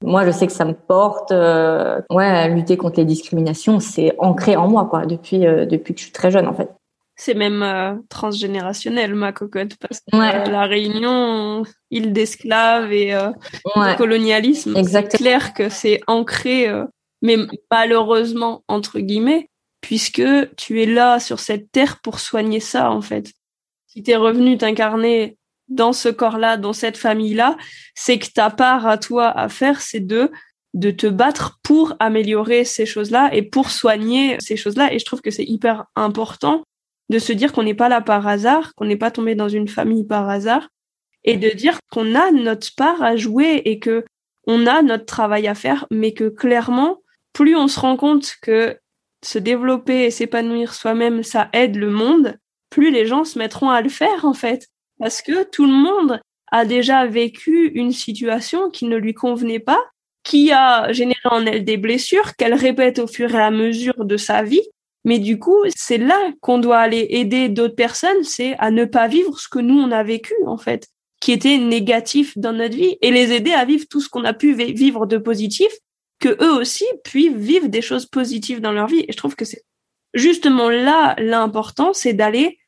Moi, 0.04 0.26
je 0.26 0.32
sais 0.32 0.46
que 0.46 0.54
ça 0.54 0.66
me 0.66 0.74
porte. 0.74 1.32
Euh, 1.32 2.02
ouais, 2.10 2.50
lutter 2.50 2.78
contre 2.78 3.00
les 3.00 3.06
discriminations, 3.06 3.80
c'est 3.80 4.14
ancré 4.20 4.56
en 4.56 4.68
moi, 4.68 4.86
quoi, 4.86 5.06
depuis 5.06 5.40
depuis 5.40 5.94
que 5.94 6.00
je 6.00 6.06
suis 6.06 6.14
très 6.14 6.30
jeune, 6.30 6.48
en 6.48 6.54
fait. 6.54 6.70
C'est 7.16 7.36
même 7.36 7.62
euh, 7.62 7.96
transgénérationnel, 8.10 9.14
ma 9.14 9.32
cocotte, 9.32 9.76
parce 9.78 10.00
que 10.00 10.16
euh, 10.16 10.52
la 10.52 10.64
Réunion, 10.64 11.64
île 11.92 12.12
d'esclaves 12.12 12.92
et 12.92 13.14
euh, 13.14 13.32
colonialisme, 13.98 14.84
c'est 14.84 15.08
clair 15.10 15.54
que 15.54 15.70
c'est 15.70 16.02
ancré, 16.08 16.68
mais 17.22 17.38
malheureusement, 17.70 18.64
entre 18.68 19.00
guillemets, 19.00 19.50
puisque 19.82 20.24
tu 20.58 20.82
es 20.82 20.86
là 20.88 21.20
sur 21.20 21.40
cette 21.40 21.72
terre 21.72 22.00
pour 22.02 22.20
soigner 22.20 22.60
ça, 22.60 22.90
en 22.90 23.02
fait. 23.02 23.32
Si 23.86 24.02
tu 24.02 24.10
es 24.10 24.16
revenu 24.16 24.58
t'incarner 24.58 25.38
dans 25.74 25.94
ce 25.94 26.10
corps-là, 26.10 26.58
dans 26.58 26.74
cette 26.74 26.98
famille-là, 26.98 27.58
c'est 27.96 28.20
que 28.20 28.32
ta 28.32 28.50
part 28.50 28.88
à 28.88 28.98
toi 28.98 29.30
à 29.30 29.50
faire, 29.50 29.82
c'est 29.82 30.00
de 30.00 30.32
de 30.74 30.90
te 30.90 31.06
battre 31.06 31.60
pour 31.64 31.94
améliorer 32.00 32.66
ces 32.66 32.86
choses-là 32.86 33.30
et 33.34 33.44
pour 33.44 33.70
soigner 33.70 34.38
ces 34.40 34.58
choses-là. 34.58 34.92
Et 34.92 35.00
je 35.00 35.06
trouve 35.06 35.22
que 35.22 35.30
c'est 35.30 35.44
hyper 35.44 35.86
important 35.96 36.64
de 37.10 37.20
se 37.20 37.32
dire 37.32 37.54
qu'on 37.54 37.64
n'est 37.64 37.76
pas 37.76 37.90
là 37.90 38.02
par 38.02 38.28
hasard, 38.28 38.74
qu'on 38.76 38.86
n'est 38.86 38.98
pas 38.98 39.12
tombé 39.12 39.36
dans 39.36 39.50
une 39.50 39.68
famille 39.68 40.04
par 40.04 40.28
hasard, 40.30 40.70
et 41.24 41.38
de 41.38 41.50
dire 41.50 41.78
qu'on 41.92 42.16
a 42.16 42.32
notre 42.32 42.74
part 42.76 43.02
à 43.04 43.16
jouer 43.16 43.62
et 43.66 43.80
que 43.80 44.04
on 44.48 44.68
a 44.68 44.82
notre 44.82 45.06
travail 45.06 45.48
à 45.48 45.56
faire, 45.56 45.86
mais 45.90 46.14
que 46.14 46.28
clairement, 46.28 47.02
plus 47.32 47.56
on 47.56 47.68
se 47.68 47.80
rend 47.80 47.96
compte 47.96 48.36
que 48.42 48.78
se 49.24 49.40
développer 49.40 50.04
et 50.04 50.12
s'épanouir 50.12 50.74
soi-même, 50.74 51.24
ça 51.24 51.50
aide 51.54 51.78
le 51.78 51.90
monde, 51.90 52.38
plus 52.70 52.92
les 52.92 53.06
gens 53.06 53.24
se 53.24 53.40
mettront 53.40 53.70
à 53.70 53.82
le 53.82 53.90
faire 53.90 54.26
en 54.26 54.34
fait. 54.34 54.68
Parce 55.00 55.22
que 55.22 55.44
tout 55.44 55.66
le 55.66 55.74
monde 55.74 56.22
a 56.52 56.66
déjà 56.66 57.06
vécu 57.06 57.72
une 57.74 57.92
situation 57.92 58.70
qui 58.70 58.86
ne 58.86 58.98
lui 58.98 59.14
convenait 59.14 59.60
pas, 59.60 59.80
qui 60.24 60.52
a 60.52 60.92
généré 60.94 61.20
en 61.26 61.46
elle 61.46 61.66
des 61.66 61.78
blessures 61.78 62.36
qu'elle 62.36 62.54
répète 62.54 63.00
au 63.00 63.08
fur 63.08 63.34
et 63.34 63.42
à 63.42 63.52
mesure 63.52 64.06
de 64.06 64.18
sa 64.18 64.44
vie 64.44 64.64
mais 65.06 65.20
du 65.20 65.38
coup, 65.38 65.58
c'est 65.76 65.98
là 65.98 66.32
qu'on 66.42 66.60
doit 66.60 66.80
aller 66.80 67.08
aider 67.10 67.50
d'autres 67.50 67.76
personnes, 67.76 68.24
c'est 68.24 68.56
à 68.60 68.72
ne 68.72 68.86
pas 68.86 69.08
vivre 69.08 69.38
ce 69.38 69.50
que 69.50 69.60
nous 69.60 69.78
on 69.80 69.92
a 69.92 70.04
vécu 70.04 70.34
en 70.46 70.58
fait. 70.58 70.88
qui 71.20 71.32
étaient 71.32 71.58
négatifs 71.58 72.38
dans 72.38 72.52
notre 72.52 72.76
vie 72.76 72.98
et 73.02 73.10
les 73.10 73.32
aider 73.32 73.54
à 73.54 73.64
vivre 73.64 73.86
tout 73.90 74.02
ce 74.02 74.10
qu'on 74.10 74.26
a 74.26 74.34
pu 74.34 74.54
vivre 74.54 75.06
de 75.06 75.18
positif, 75.18 75.72
que 76.20 76.30
eux 76.44 76.52
aussi 76.54 76.86
puissent 77.06 77.34
vivre 77.34 77.68
des 77.70 77.82
choses 77.82 78.06
positives 78.06 78.60
dans 78.60 78.74
leur 78.74 78.88
vie. 78.88 79.06
Et 79.08 79.14
je 79.14 79.18
trouve 79.18 79.36
que 79.36 79.46
c'est 79.46 79.64
justement 80.14 80.70
là 80.70 81.16
l'important, 81.18 81.94
c'est 81.94 82.14
d'aller 82.14 82.60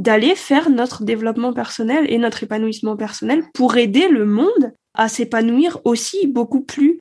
d'aller 0.00 0.34
faire 0.34 0.70
notre 0.70 1.04
développement 1.04 1.52
personnel 1.52 2.06
et 2.08 2.16
notre 2.16 2.42
épanouissement 2.42 2.96
personnel 2.96 3.44
pour 3.52 3.76
aider 3.76 4.08
le 4.08 4.24
monde 4.24 4.72
à 4.94 5.08
s'épanouir 5.08 5.78
aussi 5.84 6.26
beaucoup 6.26 6.62
plus 6.62 7.00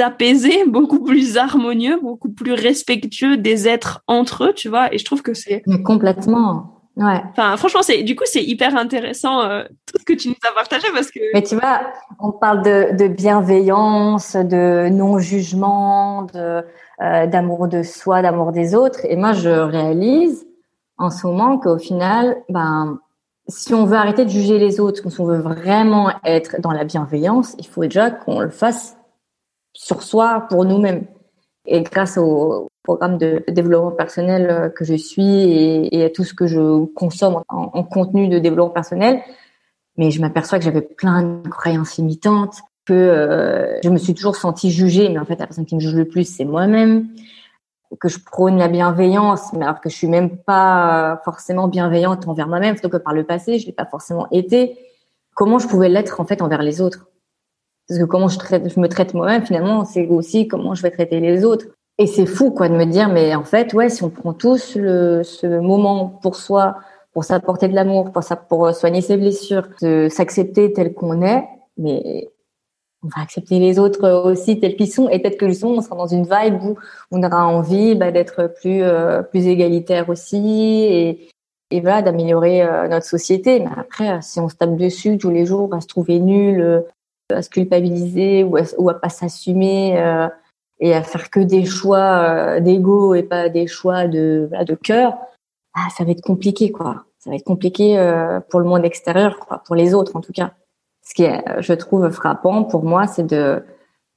apaisé, 0.00 0.64
beaucoup 0.66 1.04
plus 1.04 1.36
harmonieux, 1.36 2.00
beaucoup 2.00 2.32
plus 2.32 2.54
respectueux 2.54 3.36
des 3.36 3.68
êtres 3.68 4.02
entre 4.06 4.44
eux, 4.44 4.52
tu 4.54 4.70
vois. 4.70 4.92
Et 4.94 4.98
je 4.98 5.04
trouve 5.04 5.22
que 5.22 5.34
c'est 5.34 5.62
complètement. 5.84 6.78
Ouais. 6.96 7.22
Enfin, 7.30 7.56
franchement, 7.56 7.82
c'est 7.82 8.02
du 8.02 8.16
coup 8.16 8.24
c'est 8.26 8.44
hyper 8.44 8.76
intéressant 8.76 9.42
euh, 9.42 9.64
tout 9.86 9.98
ce 9.98 10.04
que 10.04 10.12
tu 10.12 10.28
nous 10.28 10.34
as 10.46 10.54
partagé 10.54 10.86
parce 10.92 11.10
que. 11.10 11.20
Mais 11.34 11.42
tu 11.42 11.54
vois, 11.54 11.80
on 12.18 12.32
parle 12.32 12.62
de, 12.62 12.96
de 12.96 13.08
bienveillance, 13.08 14.36
de 14.36 14.88
non 14.90 15.18
jugement, 15.18 16.22
de 16.34 16.62
euh, 17.02 17.26
d'amour 17.26 17.68
de 17.68 17.82
soi, 17.82 18.22
d'amour 18.22 18.52
des 18.52 18.74
autres. 18.74 19.00
Et 19.04 19.16
moi, 19.16 19.32
je 19.32 19.48
réalise 19.48 20.46
en 20.98 21.10
ce 21.10 21.26
moment 21.26 21.58
qu'au 21.58 21.78
final, 21.78 22.42
ben, 22.48 22.98
si 23.48 23.74
on 23.74 23.84
veut 23.84 23.96
arrêter 23.96 24.24
de 24.24 24.30
juger 24.30 24.58
les 24.58 24.80
autres, 24.80 25.08
si 25.08 25.20
on 25.20 25.24
veut 25.24 25.40
vraiment 25.40 26.10
être 26.24 26.60
dans 26.60 26.72
la 26.72 26.84
bienveillance, 26.84 27.54
il 27.58 27.66
faut 27.66 27.82
déjà 27.82 28.10
qu'on 28.10 28.40
le 28.40 28.50
fasse 28.50 28.96
sur 29.72 30.02
soi 30.02 30.46
pour 30.48 30.64
nous-mêmes. 30.64 31.06
Et 31.66 31.82
grâce 31.82 32.18
au 32.18 32.68
programme 32.82 33.18
de 33.18 33.44
développement 33.48 33.92
personnel 33.92 34.72
que 34.76 34.84
je 34.84 34.94
suis 34.94 35.22
et, 35.22 35.96
et 35.96 36.04
à 36.04 36.10
tout 36.10 36.24
ce 36.24 36.34
que 36.34 36.46
je 36.46 36.84
consomme 36.86 37.42
en, 37.48 37.82
contenu 37.84 38.28
de 38.28 38.38
développement 38.38 38.74
personnel, 38.74 39.22
mais 39.96 40.10
je 40.10 40.20
m'aperçois 40.20 40.58
que 40.58 40.64
j'avais 40.64 40.82
plein 40.82 41.22
de 41.22 41.48
croyances 41.48 41.96
limitantes, 41.98 42.56
que 42.84 42.92
euh, 42.92 43.80
je 43.82 43.88
me 43.88 43.98
suis 43.98 44.14
toujours 44.14 44.36
sentie 44.36 44.70
jugée, 44.70 45.08
mais 45.08 45.18
en 45.18 45.24
fait 45.24 45.38
la 45.38 45.46
personne 45.46 45.66
qui 45.66 45.76
me 45.76 45.80
juge 45.80 45.94
le 45.94 46.06
plus 46.06 46.24
c'est 46.24 46.44
moi-même, 46.44 47.08
que 48.00 48.08
je 48.08 48.18
prône 48.18 48.58
la 48.58 48.68
bienveillance, 48.68 49.52
mais 49.52 49.64
alors 49.64 49.80
que 49.80 49.88
je 49.88 49.94
suis 49.94 50.08
même 50.08 50.36
pas 50.36 51.20
forcément 51.24 51.68
bienveillante 51.68 52.26
envers 52.26 52.48
moi-même, 52.48 52.74
plutôt 52.74 52.88
que 52.88 52.96
par 52.96 53.14
le 53.14 53.24
passé 53.24 53.58
je 53.58 53.66
l'ai 53.66 53.72
pas 53.72 53.86
forcément 53.86 54.26
été. 54.30 54.78
Comment 55.34 55.58
je 55.58 55.68
pouvais 55.68 55.88
l'être 55.88 56.20
en 56.20 56.24
fait 56.24 56.42
envers 56.42 56.62
les 56.62 56.80
autres? 56.80 57.06
Parce 57.88 58.00
que 58.00 58.04
comment 58.04 58.28
je, 58.28 58.38
me 58.80 58.86
traite 58.86 59.12
moi-même, 59.14 59.44
finalement, 59.44 59.84
c'est 59.84 60.06
aussi 60.06 60.48
comment 60.48 60.74
je 60.74 60.82
vais 60.82 60.90
traiter 60.90 61.20
les 61.20 61.44
autres. 61.44 61.66
Et 61.98 62.06
c'est 62.06 62.26
fou, 62.26 62.50
quoi, 62.50 62.68
de 62.68 62.74
me 62.74 62.86
dire, 62.86 63.08
mais 63.08 63.34
en 63.34 63.44
fait, 63.44 63.74
ouais, 63.74 63.88
si 63.88 64.02
on 64.02 64.10
prend 64.10 64.32
tous 64.32 64.76
le, 64.76 65.22
ce 65.24 65.46
moment 65.46 66.06
pour 66.22 66.36
soi, 66.36 66.76
pour 67.12 67.24
s'apporter 67.24 67.68
de 67.68 67.74
l'amour, 67.74 68.10
pour, 68.12 68.22
pour 68.48 68.74
soigner 68.74 69.02
ses 69.02 69.16
blessures, 69.16 69.68
de 69.82 70.08
s'accepter 70.10 70.72
tel 70.72 70.94
qu'on 70.94 71.22
est, 71.22 71.44
mais 71.76 72.30
on 73.04 73.08
va 73.08 73.22
accepter 73.22 73.58
les 73.58 73.78
autres 73.78 74.08
aussi 74.08 74.60
tels 74.60 74.76
qu'ils 74.76 74.92
sont. 74.92 75.08
Et 75.08 75.18
peut-être 75.18 75.38
que 75.38 75.48
justement, 75.48 75.72
on 75.72 75.80
sera 75.80 75.96
dans 75.96 76.06
une 76.06 76.24
vibe 76.24 76.62
où 76.62 76.76
on 77.10 77.22
aura 77.22 77.46
envie 77.46 77.94
bah, 77.94 78.10
d'être 78.10 78.46
plus 78.60 78.82
euh, 78.82 79.22
plus 79.22 79.46
égalitaire 79.46 80.08
aussi 80.08 80.38
et, 80.38 81.28
et 81.70 81.80
voilà 81.80 82.02
d'améliorer 82.02 82.62
euh, 82.62 82.88
notre 82.88 83.06
société. 83.06 83.60
Mais 83.60 83.70
après, 83.76 84.22
si 84.22 84.40
on 84.40 84.48
se 84.48 84.54
tape 84.54 84.76
dessus 84.76 85.18
tous 85.18 85.30
les 85.30 85.46
jours, 85.46 85.74
à 85.74 85.80
se 85.80 85.88
trouver 85.88 86.20
nul, 86.20 86.84
à 87.32 87.42
se 87.42 87.50
culpabiliser 87.50 88.44
ou 88.44 88.56
à, 88.56 88.62
ou 88.78 88.88
à 88.90 88.94
pas 88.94 89.08
s'assumer 89.08 90.00
euh, 90.00 90.28
et 90.80 90.94
à 90.94 91.02
faire 91.02 91.30
que 91.30 91.40
des 91.40 91.64
choix 91.64 91.98
euh, 91.98 92.60
d'ego 92.60 93.14
et 93.14 93.22
pas 93.22 93.48
des 93.48 93.66
choix 93.66 94.06
de 94.06 94.46
voilà, 94.48 94.64
de 94.64 94.74
cœur, 94.74 95.14
ah, 95.74 95.88
ça 95.96 96.04
va 96.04 96.10
être 96.10 96.22
compliqué 96.22 96.70
quoi. 96.70 97.04
Ça 97.18 97.30
va 97.30 97.36
être 97.36 97.44
compliqué 97.44 97.98
euh, 97.98 98.40
pour 98.40 98.58
le 98.58 98.66
monde 98.66 98.84
extérieur, 98.84 99.38
quoi, 99.38 99.62
pour 99.64 99.76
les 99.76 99.94
autres 99.94 100.16
en 100.16 100.20
tout 100.20 100.32
cas. 100.32 100.54
Ce 101.12 101.14
qui 101.14 101.24
est, 101.24 101.44
je 101.58 101.74
trouve 101.74 102.08
frappant 102.08 102.64
pour 102.64 102.84
moi, 102.84 103.06
c'est 103.06 103.26
de 103.26 103.62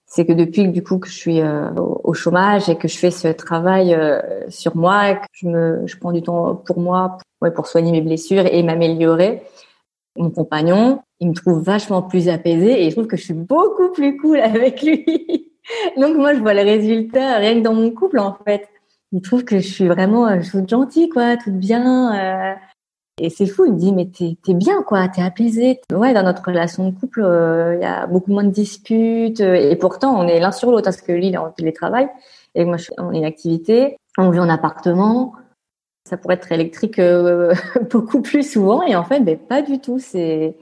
c'est 0.06 0.26
que 0.26 0.32
depuis 0.32 0.70
du 0.70 0.82
coup 0.82 0.98
que 0.98 1.10
je 1.10 1.14
suis 1.14 1.41
au 1.76 2.14
chômage 2.14 2.70
et 2.70 2.78
que 2.78 2.88
je 2.88 2.98
fais 2.98 3.12
ce 3.12 3.28
travail 3.28 3.93
sur 4.48 4.78
moi, 4.78 5.16
que 5.16 5.28
je 5.34 5.46
me 5.50 5.86
je 5.88 5.98
prends 5.98 6.14
du 6.14 6.22
temps 6.22 6.56
pour 6.56 6.80
moi, 6.80 7.18
pour, 7.18 7.22
ouais, 7.41 7.54
pour 7.54 7.68
soigner 7.68 7.91
mes 7.91 8.00
blessures 8.00 8.46
et 8.46 8.64
m'améliorer. 8.64 9.43
Mon 10.16 10.30
compagnon, 10.30 11.02
il 11.20 11.28
me 11.28 11.34
trouve 11.34 11.62
vachement 11.62 12.02
plus 12.02 12.30
apaisé 12.30 12.86
et 12.86 12.89
je 12.89 12.96
trouve 12.96 13.08
que 13.08 13.18
je 13.18 13.24
suis 13.24 13.34
beaucoup 13.34 13.91
plus 13.91 14.16
cool 14.16 14.39
avec 14.39 14.82
lui. 14.82 15.52
Donc 15.98 16.16
moi, 16.16 16.34
je 16.34 16.39
vois 16.39 16.54
le 16.54 16.62
résultat 16.62 17.39
rien 17.39 17.56
que 17.56 17.60
dans 17.60 17.74
mon 17.74 17.91
couple 17.91 18.20
en 18.20 18.38
fait. 18.46 18.70
Il 19.12 19.22
trouve 19.22 19.43
que 19.43 19.60
je 19.60 19.68
suis 19.68 19.89
vraiment 19.89 20.30
euh, 20.30 20.41
suis 20.41 20.66
gentille 20.66 21.10
quoi, 21.10 21.36
toute 21.36 21.56
bien. 21.56 22.56
Euh. 23.20 23.26
Et 23.26 23.30
c'est 23.30 23.45
fou, 23.45 23.66
il 23.66 23.74
me 23.74 23.78
dit 23.78 23.93
mais 23.93 24.07
t'es 24.07 24.38
es 24.47 24.53
bien 24.53 24.84
quoi, 24.84 25.07
t'es 25.07 25.22
apaisé. 25.22 25.82
Ouais, 25.91 26.13
dans 26.13 26.24
notre 26.24 26.43
relation 26.45 26.89
de 26.89 26.95
couple, 26.95 27.22
euh, 27.24 27.76
il 27.76 27.82
y 27.82 27.86
a 27.86 28.07
beaucoup 28.07 28.32
moins 28.32 28.43
de 28.43 28.51
disputes 28.51 29.39
et 29.39 29.76
pourtant 29.76 30.20
on 30.20 30.28
est 30.28 30.39
l'un 30.39 30.51
sur 30.51 30.72
l'autre 30.72 30.86
parce 30.86 31.01
que 31.01 31.11
lui 31.11 31.28
il 31.28 31.34
est 31.34 31.38
en 31.38 31.51
télétravail 31.51 32.07
et 32.55 32.66
moi 32.66 32.78
je 32.78 32.84
suis 32.86 32.93
en 32.97 33.11
inactivité. 33.11 33.97
On 34.18 34.30
vit 34.30 34.39
en 34.39 34.49
appartement. 34.49 35.34
Ça 36.07 36.18
pourrait 36.18 36.36
être 36.36 36.51
électrique 36.51 37.01
beaucoup 37.91 38.22
plus 38.22 38.49
souvent 38.49 38.84
et 38.84 38.95
en 38.95 39.03
fait, 39.03 39.22
ben, 39.22 39.38
pas 39.38 39.61
du 39.61 39.80
tout. 39.80 39.99
C'est 39.99 40.55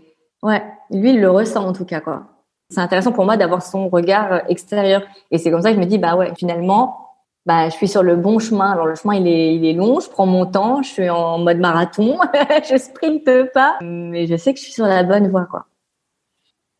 Ouais, 0.43 0.61
lui, 0.91 1.11
il 1.11 1.21
le 1.21 1.31
ressent 1.31 1.65
en 1.65 1.71
tout 1.71 1.85
cas, 1.85 2.01
quoi. 2.01 2.25
C'est 2.69 2.81
intéressant 2.81 3.13
pour 3.13 3.23
moi 3.23 3.37
d'avoir 3.37 3.63
son 3.63 3.87
regard 3.87 4.33
euh, 4.33 4.39
extérieur. 4.49 5.01
Et 5.31 5.37
c'est 5.37 5.49
comme 5.49 5.61
ça 5.61 5.69
que 5.69 5.75
je 5.75 5.79
me 5.79 5.85
dis, 5.85 5.97
bah 5.97 6.15
ouais, 6.17 6.33
finalement, 6.37 7.02
bah, 7.45 7.69
je 7.69 7.75
suis 7.75 7.87
sur 7.87 8.03
le 8.03 8.15
bon 8.15 8.39
chemin. 8.39 8.71
Alors, 8.71 8.85
le 8.85 8.95
chemin, 8.95 9.15
il 9.15 9.27
est, 9.27 9.55
il 9.55 9.65
est 9.65 9.73
long, 9.73 9.99
je 9.99 10.09
prends 10.09 10.25
mon 10.25 10.45
temps, 10.45 10.81
je 10.81 10.89
suis 10.89 11.09
en 11.09 11.39
mode 11.39 11.59
marathon, 11.59 12.17
je 12.69 12.77
sprinte 12.77 13.51
pas, 13.53 13.77
mais 13.81 14.27
je 14.27 14.37
sais 14.37 14.53
que 14.53 14.59
je 14.59 14.65
suis 14.65 14.73
sur 14.73 14.85
la 14.85 15.03
bonne 15.03 15.29
voie, 15.29 15.45
quoi. 15.45 15.67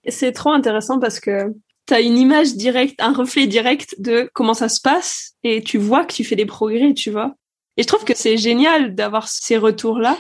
C'est 0.08 0.32
trop 0.34 0.52
intéressant 0.52 1.00
parce 1.00 1.20
que 1.20 1.54
tu 1.88 1.94
as 1.94 2.02
une 2.02 2.18
image 2.18 2.56
directe, 2.56 3.02
un 3.02 3.14
reflet 3.14 3.48
direct 3.48 3.96
de 4.00 4.30
comment 4.34 4.54
ça 4.54 4.70
se 4.70 4.82
passe 4.82 5.34
et 5.44 5.62
tu 5.62 5.78
vois 5.78 6.06
que 6.06 6.14
tu 6.14 6.24
fais 6.24 6.36
des 6.36 6.46
progrès, 6.46 6.94
tu 6.94 7.10
vois. 7.10 7.36
Et 7.78 7.84
je 7.84 7.88
trouve 7.88 8.04
que 8.04 8.16
c'est 8.16 8.38
génial 8.38 8.96
d'avoir 8.96 9.28
ces 9.28 9.58
retours-là. 9.58 10.18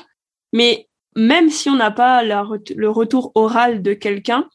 Mais 0.54 0.88
même 1.16 1.50
si 1.50 1.70
on 1.70 1.76
n'a 1.76 1.91
pas 1.91 2.24
le 2.24 2.89
retour 2.89 3.32
oral 3.36 3.82
de 3.82 3.94
quelqu'un, 3.94 4.48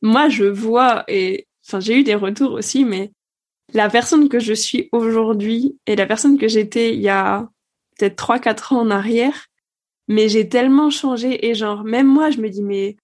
moi 0.00 0.28
je 0.28 0.44
vois 0.44 1.04
et 1.08 1.46
enfin 1.66 1.80
j'ai 1.80 1.98
eu 1.98 2.02
des 2.02 2.14
retours 2.14 2.52
aussi, 2.52 2.84
mais 2.84 3.12
la 3.72 3.88
personne 3.88 4.28
que 4.28 4.38
je 4.38 4.52
suis 4.52 4.88
aujourd'hui 4.92 5.78
et 5.86 5.96
la 5.96 6.06
personne 6.06 6.38
que 6.38 6.48
j'étais 6.48 6.94
il 6.94 7.00
y 7.00 7.08
a 7.08 7.48
peut-être 7.98 8.16
trois 8.16 8.38
quatre 8.38 8.72
ans 8.72 8.80
en 8.80 8.90
arrière, 8.90 9.46
mais 10.08 10.28
j'ai 10.28 10.48
tellement 10.48 10.90
changé 10.90 11.48
et 11.48 11.54
genre 11.54 11.84
même 11.84 12.06
moi 12.06 12.30
je 12.30 12.38
me 12.40 12.48
dis 12.48 12.62
mais 12.62 12.96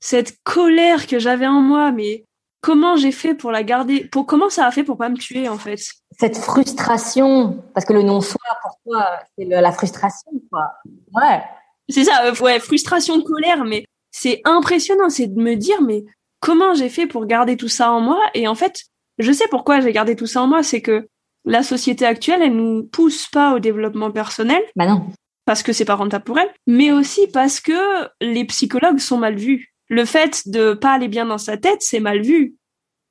cette 0.00 0.42
colère 0.42 1.06
que 1.06 1.18
j'avais 1.18 1.46
en 1.46 1.60
moi, 1.60 1.90
mais 1.90 2.24
comment 2.60 2.96
j'ai 2.96 3.12
fait 3.12 3.34
pour 3.34 3.50
la 3.50 3.62
garder 3.62 4.04
Pour 4.04 4.26
comment 4.26 4.50
ça 4.50 4.66
a 4.66 4.70
fait 4.70 4.84
pour 4.84 4.98
pas 4.98 5.08
me 5.08 5.16
tuer 5.16 5.48
en 5.48 5.58
fait? 5.58 5.80
Cette 6.18 6.36
frustration, 6.36 7.62
parce 7.72 7.86
que 7.86 7.92
le 7.92 8.02
non-soi 8.02 8.40
pour 8.62 8.78
toi 8.84 9.06
c'est 9.36 9.46
la 9.46 9.72
frustration 9.72 10.30
quoi. 10.50 10.74
Ouais. 11.14 11.42
C'est 11.88 12.04
ça, 12.04 12.26
euh, 12.26 12.34
ouais, 12.40 12.60
frustration, 12.60 13.20
colère, 13.22 13.64
mais 13.64 13.84
c'est 14.10 14.40
impressionnant, 14.44 15.10
c'est 15.10 15.26
de 15.26 15.40
me 15.40 15.54
dire, 15.54 15.82
mais 15.82 16.04
comment 16.40 16.74
j'ai 16.74 16.88
fait 16.88 17.06
pour 17.06 17.26
garder 17.26 17.56
tout 17.56 17.68
ça 17.68 17.90
en 17.90 18.00
moi? 18.00 18.20
Et 18.34 18.48
en 18.48 18.54
fait, 18.54 18.84
je 19.18 19.32
sais 19.32 19.46
pourquoi 19.50 19.80
j'ai 19.80 19.92
gardé 19.92 20.16
tout 20.16 20.26
ça 20.26 20.42
en 20.42 20.46
moi, 20.46 20.62
c'est 20.62 20.80
que 20.80 21.08
la 21.44 21.62
société 21.62 22.06
actuelle, 22.06 22.42
elle 22.42 22.56
nous 22.56 22.84
pousse 22.84 23.28
pas 23.28 23.54
au 23.54 23.58
développement 23.58 24.10
personnel. 24.10 24.62
Bah 24.76 24.86
non. 24.86 25.06
Parce 25.44 25.62
que 25.62 25.72
c'est 25.72 25.84
pas 25.84 25.94
rentable 25.94 26.24
pour 26.24 26.38
elle, 26.38 26.50
mais 26.66 26.90
aussi 26.90 27.26
parce 27.28 27.60
que 27.60 28.08
les 28.20 28.44
psychologues 28.46 28.98
sont 28.98 29.18
mal 29.18 29.36
vus. 29.36 29.74
Le 29.88 30.06
fait 30.06 30.48
de 30.48 30.72
pas 30.72 30.92
aller 30.92 31.08
bien 31.08 31.26
dans 31.26 31.38
sa 31.38 31.58
tête, 31.58 31.82
c'est 31.82 32.00
mal 32.00 32.22
vu. 32.22 32.54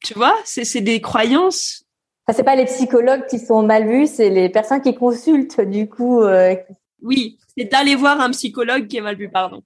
Tu 0.04 0.16
vois, 0.16 0.36
c'est 0.44 0.82
des 0.82 1.00
croyances. 1.00 1.84
Enfin, 2.26 2.38
c'est 2.38 2.44
pas 2.44 2.56
les 2.56 2.66
psychologues 2.66 3.28
qui 3.30 3.38
sont 3.38 3.64
mal 3.64 3.88
vus, 3.88 4.08
c'est 4.08 4.30
les 4.30 4.50
personnes 4.50 4.82
qui 4.82 4.96
consultent 4.96 5.62
du 5.62 5.88
coup. 5.88 6.22
Euh, 6.24 6.56
oui, 7.04 7.38
c'est 7.56 7.66
d'aller 7.66 7.96
voir 7.96 8.20
un 8.20 8.32
psychologue 8.32 8.88
qui 8.88 8.98
est 8.98 9.02
mal 9.02 9.16
vu, 9.16 9.30
pardon. 9.30 9.62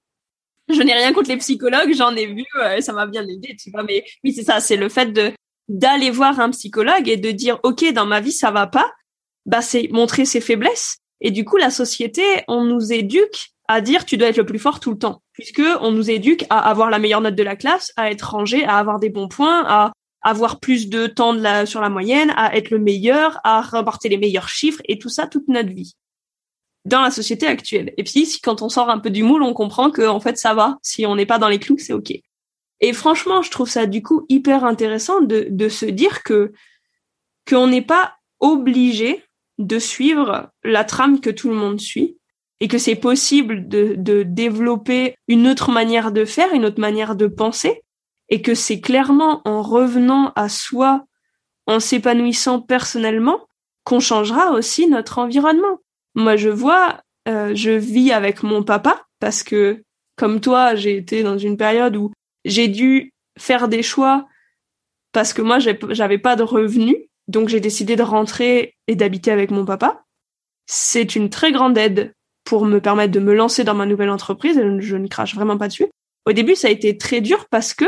Je 0.68 0.82
n'ai 0.82 0.94
rien 0.94 1.14
contre 1.14 1.30
les 1.30 1.38
psychologues, 1.38 1.94
j'en 1.94 2.14
ai 2.16 2.26
vu, 2.26 2.44
euh, 2.60 2.82
ça 2.82 2.92
m'a 2.92 3.08
bien 3.08 3.26
aidé, 3.26 3.56
tu 3.58 3.72
vois, 3.72 3.84
mais 3.84 4.04
oui, 4.24 4.34
c'est 4.34 4.44
ça, 4.44 4.60
c'est 4.60 4.76
le 4.76 4.90
fait 4.90 5.14
de 5.14 5.32
d'aller 5.68 6.12
voir 6.12 6.40
un 6.40 6.52
psychologue 6.52 7.10
et 7.10 7.18
de 7.18 7.32
dire, 7.32 7.60
OK, 7.64 7.86
dans 7.94 8.06
ma 8.06 8.20
vie, 8.20 8.32
ça 8.32 8.52
va 8.52 8.68
pas, 8.68 8.92
bah, 9.46 9.62
c'est 9.62 9.90
montrer 9.92 10.26
ses 10.26 10.42
faiblesses. 10.42 10.98
Et 11.22 11.32
du 11.32 11.46
coup, 11.46 11.58
la 11.58 11.70
société, 11.70 12.24
on 12.48 12.64
nous 12.64 12.94
éduque 12.94 13.50
à 13.68 13.82
dire 13.82 14.06
tu 14.06 14.18
dois 14.18 14.30
être 14.30 14.38
le 14.38 14.46
plus 14.46 14.60
fort 14.60 14.80
tout 14.80 14.92
le 14.92 14.98
temps, 14.98 15.22
puisque 15.34 15.62
on 15.82 15.92
nous 15.92 16.10
éduque 16.10 16.46
à 16.50 16.70
avoir 16.70 16.90
la 16.90 17.00
meilleure 17.00 17.22
note 17.22 17.36
de 17.36 17.44
la 17.44 17.56
classe, 17.56 17.92
à 17.98 18.12
être 18.12 18.32
rangé, 18.32 18.64
à 18.64 18.78
avoir 18.78 19.00
des 19.00 19.10
bons 19.10 19.28
points, 19.28 19.66
à 19.68 19.92
avoir 20.22 20.60
plus 20.60 20.90
de 20.90 21.08
temps 21.08 21.34
de 21.34 21.42
la, 21.42 21.66
sur 21.66 21.82
la 21.82 21.90
moyenne, 21.90 22.34
à 22.36 22.56
être 22.56 22.70
le 22.70 22.80
meilleur, 22.80 23.40
à 23.44 23.62
remporter 23.62 24.10
les 24.10 24.18
meilleurs 24.18 24.50
chiffres 24.50 24.82
et 24.86 24.98
tout 24.98 25.10
ça 25.10 25.28
toute 25.28 25.48
notre 25.48 25.70
vie 25.70 25.96
dans 26.86 27.02
la 27.02 27.12
société 27.12 27.46
actuelle. 27.46 27.94
Et 27.98 28.04
puis, 28.04 28.26
si, 28.26 28.40
quand 28.40 28.62
on 28.62 28.70
sort 28.70 28.90
un 28.90 29.00
peu 29.00 29.10
du 29.10 29.22
moule, 29.22 29.44
on 29.44 29.54
comprend 29.54 29.92
que 29.92 30.08
en 30.08 30.22
fait 30.22 30.38
ça 30.38 30.54
va. 30.54 30.78
Si 30.82 31.06
on 31.06 31.16
n'est 31.16 31.26
pas 31.26 31.38
dans 31.38 31.50
les 31.50 31.60
clous, 31.60 31.78
c'est 31.78 31.94
ok. 31.94 32.14
Et 32.80 32.94
franchement, 32.94 33.42
je 33.42 33.52
trouve 33.52 33.70
ça 33.70 33.86
du 33.86 34.04
coup 34.04 34.26
hyper 34.30 34.64
intéressant 34.64 35.22
de, 35.22 35.48
de 35.50 35.70
se 35.70 35.86
dire 35.86 36.24
que 36.24 36.54
qu'on 37.50 37.68
n'est 37.68 37.82
pas 37.82 38.16
obligé 38.40 39.24
de 39.58 39.80
suivre 39.80 40.52
la 40.64 40.84
trame 40.84 41.20
que 41.20 41.30
tout 41.30 41.50
le 41.50 41.56
monde 41.56 41.80
suit, 41.80 42.18
et 42.60 42.68
que 42.68 42.78
c'est 42.78 42.96
possible 42.96 43.68
de, 43.68 43.96
de 43.98 44.24
développer 44.24 45.16
une 45.28 45.48
autre 45.48 45.72
manière 45.72 46.12
de 46.12 46.26
faire, 46.26 46.54
une 46.54 46.66
autre 46.66 46.82
manière 46.82 47.16
de 47.16 47.28
penser, 47.28 47.84
et 48.30 48.42
que 48.42 48.56
c'est 48.56 48.82
clairement 48.82 49.42
en 49.46 49.62
revenant 49.62 50.34
à 50.36 50.50
soi, 50.50 51.06
en 51.66 51.80
s'épanouissant 51.80 52.62
personnellement, 52.62 53.48
qu'on 53.84 54.00
changera 54.00 54.52
aussi 54.52 54.88
notre 54.88 55.20
environnement. 55.20 55.80
Moi, 56.16 56.36
je 56.36 56.50
vois, 56.50 57.02
euh, 57.28 57.54
je 57.56 57.72
vis 57.72 58.12
avec 58.12 58.44
mon 58.44 58.64
papa 58.64 59.06
parce 59.20 59.44
que, 59.44 59.84
comme 60.16 60.42
toi, 60.42 60.76
j'ai 60.76 60.98
été 60.98 61.24
dans 61.24 61.38
une 61.38 61.58
période 61.58 61.96
où 61.96 62.12
j'ai 62.48 62.68
dû 62.68 63.14
faire 63.38 63.68
des 63.68 63.84
choix 63.84 64.26
parce 65.12 65.34
que 65.34 65.42
moi, 65.42 65.60
j'avais 65.60 66.18
pas 66.18 66.36
de 66.36 66.44
revenus, 66.44 66.98
donc 67.28 67.50
j'ai 67.50 67.60
décidé 67.60 67.96
de 67.96 68.04
rentrer 68.04 68.76
et 68.88 68.96
d'habiter 68.96 69.32
avec 69.32 69.52
mon 69.52 69.66
papa. 69.66 70.04
C'est 70.66 71.16
une 71.16 71.30
très 71.30 71.52
grande 71.52 71.78
aide 71.78 72.14
pour 72.44 72.66
me 72.66 72.80
permettre 72.80 73.12
de 73.12 73.20
me 73.20 73.34
lancer 73.34 73.64
dans 73.64 73.74
ma 73.74 73.86
nouvelle 73.86 74.10
entreprise. 74.10 74.62
Je 74.80 74.96
ne 74.96 75.08
crache 75.08 75.36
vraiment 75.36 75.58
pas 75.58 75.68
dessus. 75.68 75.88
Au 76.26 76.34
début, 76.34 76.56
ça 76.56 76.68
a 76.68 76.72
été 76.72 76.98
très 76.98 77.22
dur 77.22 77.46
parce 77.50 77.74
que 77.74 77.86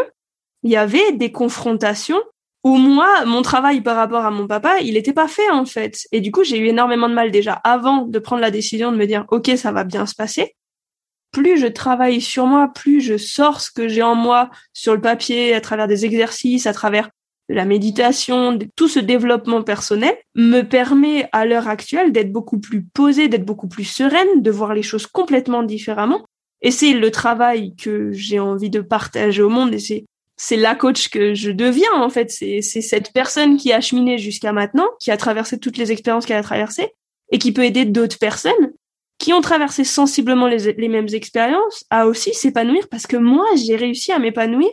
il 0.64 0.72
y 0.72 0.76
avait 0.76 1.14
des 1.14 1.32
confrontations 1.32 2.22
où 2.64 2.76
moi, 2.76 3.26
mon 3.26 3.41
travail 3.41 3.82
par 3.82 3.95
rapport 3.95 4.26
à 4.26 4.32
mon 4.32 4.47
papa, 4.47 4.80
il 4.82 4.95
n'était 4.95 5.14
pas 5.14 5.28
fait 5.28 5.49
en 5.49 5.66
fait. 5.66 6.07
Et 6.12 6.20
du 6.20 6.32
coup, 6.32 6.43
j'ai 6.43 6.57
eu 6.57 6.68
énormément 6.68 7.07
de 7.07 7.14
mal 7.14 7.32
déjà 7.32 7.53
avant 7.53 8.05
de 8.05 8.20
prendre 8.20 8.41
la 8.41 8.51
décision 8.51 8.91
de 8.91 8.97
me 8.97 9.05
dire, 9.05 9.26
OK, 9.30 9.49
ça 9.55 9.72
va 9.72 9.84
bien 9.84 10.05
se 10.05 10.16
passer. 10.16 10.55
Plus 11.32 11.60
je 11.60 11.68
travaille 11.68 12.22
sur 12.22 12.46
moi, 12.48 12.72
plus 12.74 13.02
je 13.02 13.18
sors 13.18 13.62
ce 13.62 13.72
que 13.72 13.88
j'ai 13.88 14.02
en 14.02 14.16
moi 14.16 14.50
sur 14.74 14.94
le 14.94 15.02
papier, 15.02 15.54
à 15.54 15.62
travers 15.62 15.88
des 15.88 16.06
exercices, 16.06 16.66
à 16.66 16.74
travers 16.74 17.10
la 17.50 17.66
méditation, 17.66 18.58
tout 18.76 18.88
ce 18.88 19.00
développement 19.00 19.64
personnel 19.64 20.16
me 20.36 20.62
permet 20.62 21.28
à 21.32 21.46
l'heure 21.46 21.68
actuelle 21.68 22.12
d'être 22.12 22.32
beaucoup 22.32 22.60
plus 22.60 22.84
posée, 22.84 23.28
d'être 23.28 23.46
beaucoup 23.46 23.68
plus 23.68 23.86
sereine, 23.86 24.42
de 24.42 24.52
voir 24.52 24.76
les 24.76 24.84
choses 24.84 25.08
complètement 25.08 25.64
différemment. 25.64 26.24
Et 26.62 26.72
c'est 26.72 26.94
le 26.94 27.10
travail 27.10 27.76
que 27.76 28.12
j'ai 28.12 28.40
envie 28.40 28.70
de 28.70 28.82
partager 28.82 29.42
au 29.42 29.50
monde 29.50 29.74
et 29.74 29.80
c'est 29.80 30.06
c'est 30.42 30.56
la 30.56 30.74
coach 30.74 31.10
que 31.10 31.34
je 31.34 31.52
deviens 31.52 31.94
en 31.96 32.10
fait. 32.10 32.32
C'est 32.32 32.62
c'est 32.62 32.82
cette 32.82 33.12
personne 33.14 33.58
qui 33.58 33.74
a 33.74 33.82
cheminé 33.82 34.18
jusqu'à 34.18 34.54
maintenant, 34.54 34.88
qui 35.00 35.12
a 35.12 35.18
traversé 35.18 35.58
toutes 35.58 35.78
les 35.78 35.92
expériences 35.92 36.26
qu'elle 36.26 36.38
a 36.38 36.44
traversées 36.44 36.90
et 37.32 37.40
qui 37.40 37.52
peut 37.52 37.64
aider 37.64 37.86
d'autres 37.86 38.20
personnes 38.20 38.74
qui 39.20 39.34
ont 39.34 39.42
traversé 39.42 39.84
sensiblement 39.84 40.48
les, 40.48 40.88
mêmes 40.88 41.08
expériences 41.14 41.86
à 41.90 42.08
aussi 42.08 42.34
s'épanouir 42.34 42.88
parce 42.90 43.06
que 43.06 43.18
moi 43.18 43.46
j'ai 43.56 43.76
réussi 43.76 44.12
à 44.12 44.20
m'épanouir 44.20 44.72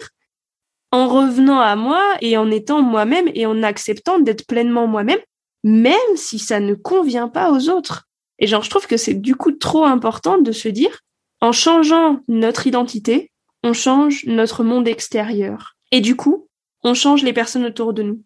en 0.92 1.08
revenant 1.08 1.60
à 1.60 1.76
moi 1.76 2.16
et 2.20 2.36
en 2.38 2.50
étant 2.50 2.80
moi-même 2.80 3.28
et 3.34 3.44
en 3.44 3.62
acceptant 3.62 4.20
d'être 4.20 4.46
pleinement 4.46 4.86
moi-même, 4.86 5.18
même 5.64 5.94
si 6.14 6.38
ça 6.38 6.60
ne 6.60 6.74
convient 6.74 7.28
pas 7.28 7.50
aux 7.50 7.68
autres. 7.68 8.04
Et 8.38 8.46
genre, 8.46 8.62
je 8.62 8.70
trouve 8.70 8.86
que 8.86 8.96
c'est 8.96 9.14
du 9.14 9.34
coup 9.34 9.52
trop 9.52 9.84
important 9.84 10.38
de 10.38 10.52
se 10.52 10.68
dire, 10.68 11.00
en 11.40 11.52
changeant 11.52 12.20
notre 12.28 12.66
identité, 12.66 13.32
on 13.62 13.72
change 13.72 14.24
notre 14.26 14.62
monde 14.62 14.86
extérieur. 14.86 15.76
Et 15.90 16.00
du 16.00 16.16
coup, 16.16 16.48
on 16.84 16.94
change 16.94 17.24
les 17.24 17.32
personnes 17.32 17.64
autour 17.64 17.92
de 17.92 18.02
nous. 18.02 18.22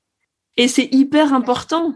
Et 0.56 0.68
c'est 0.68 0.88
hyper 0.92 1.32
important. 1.32 1.94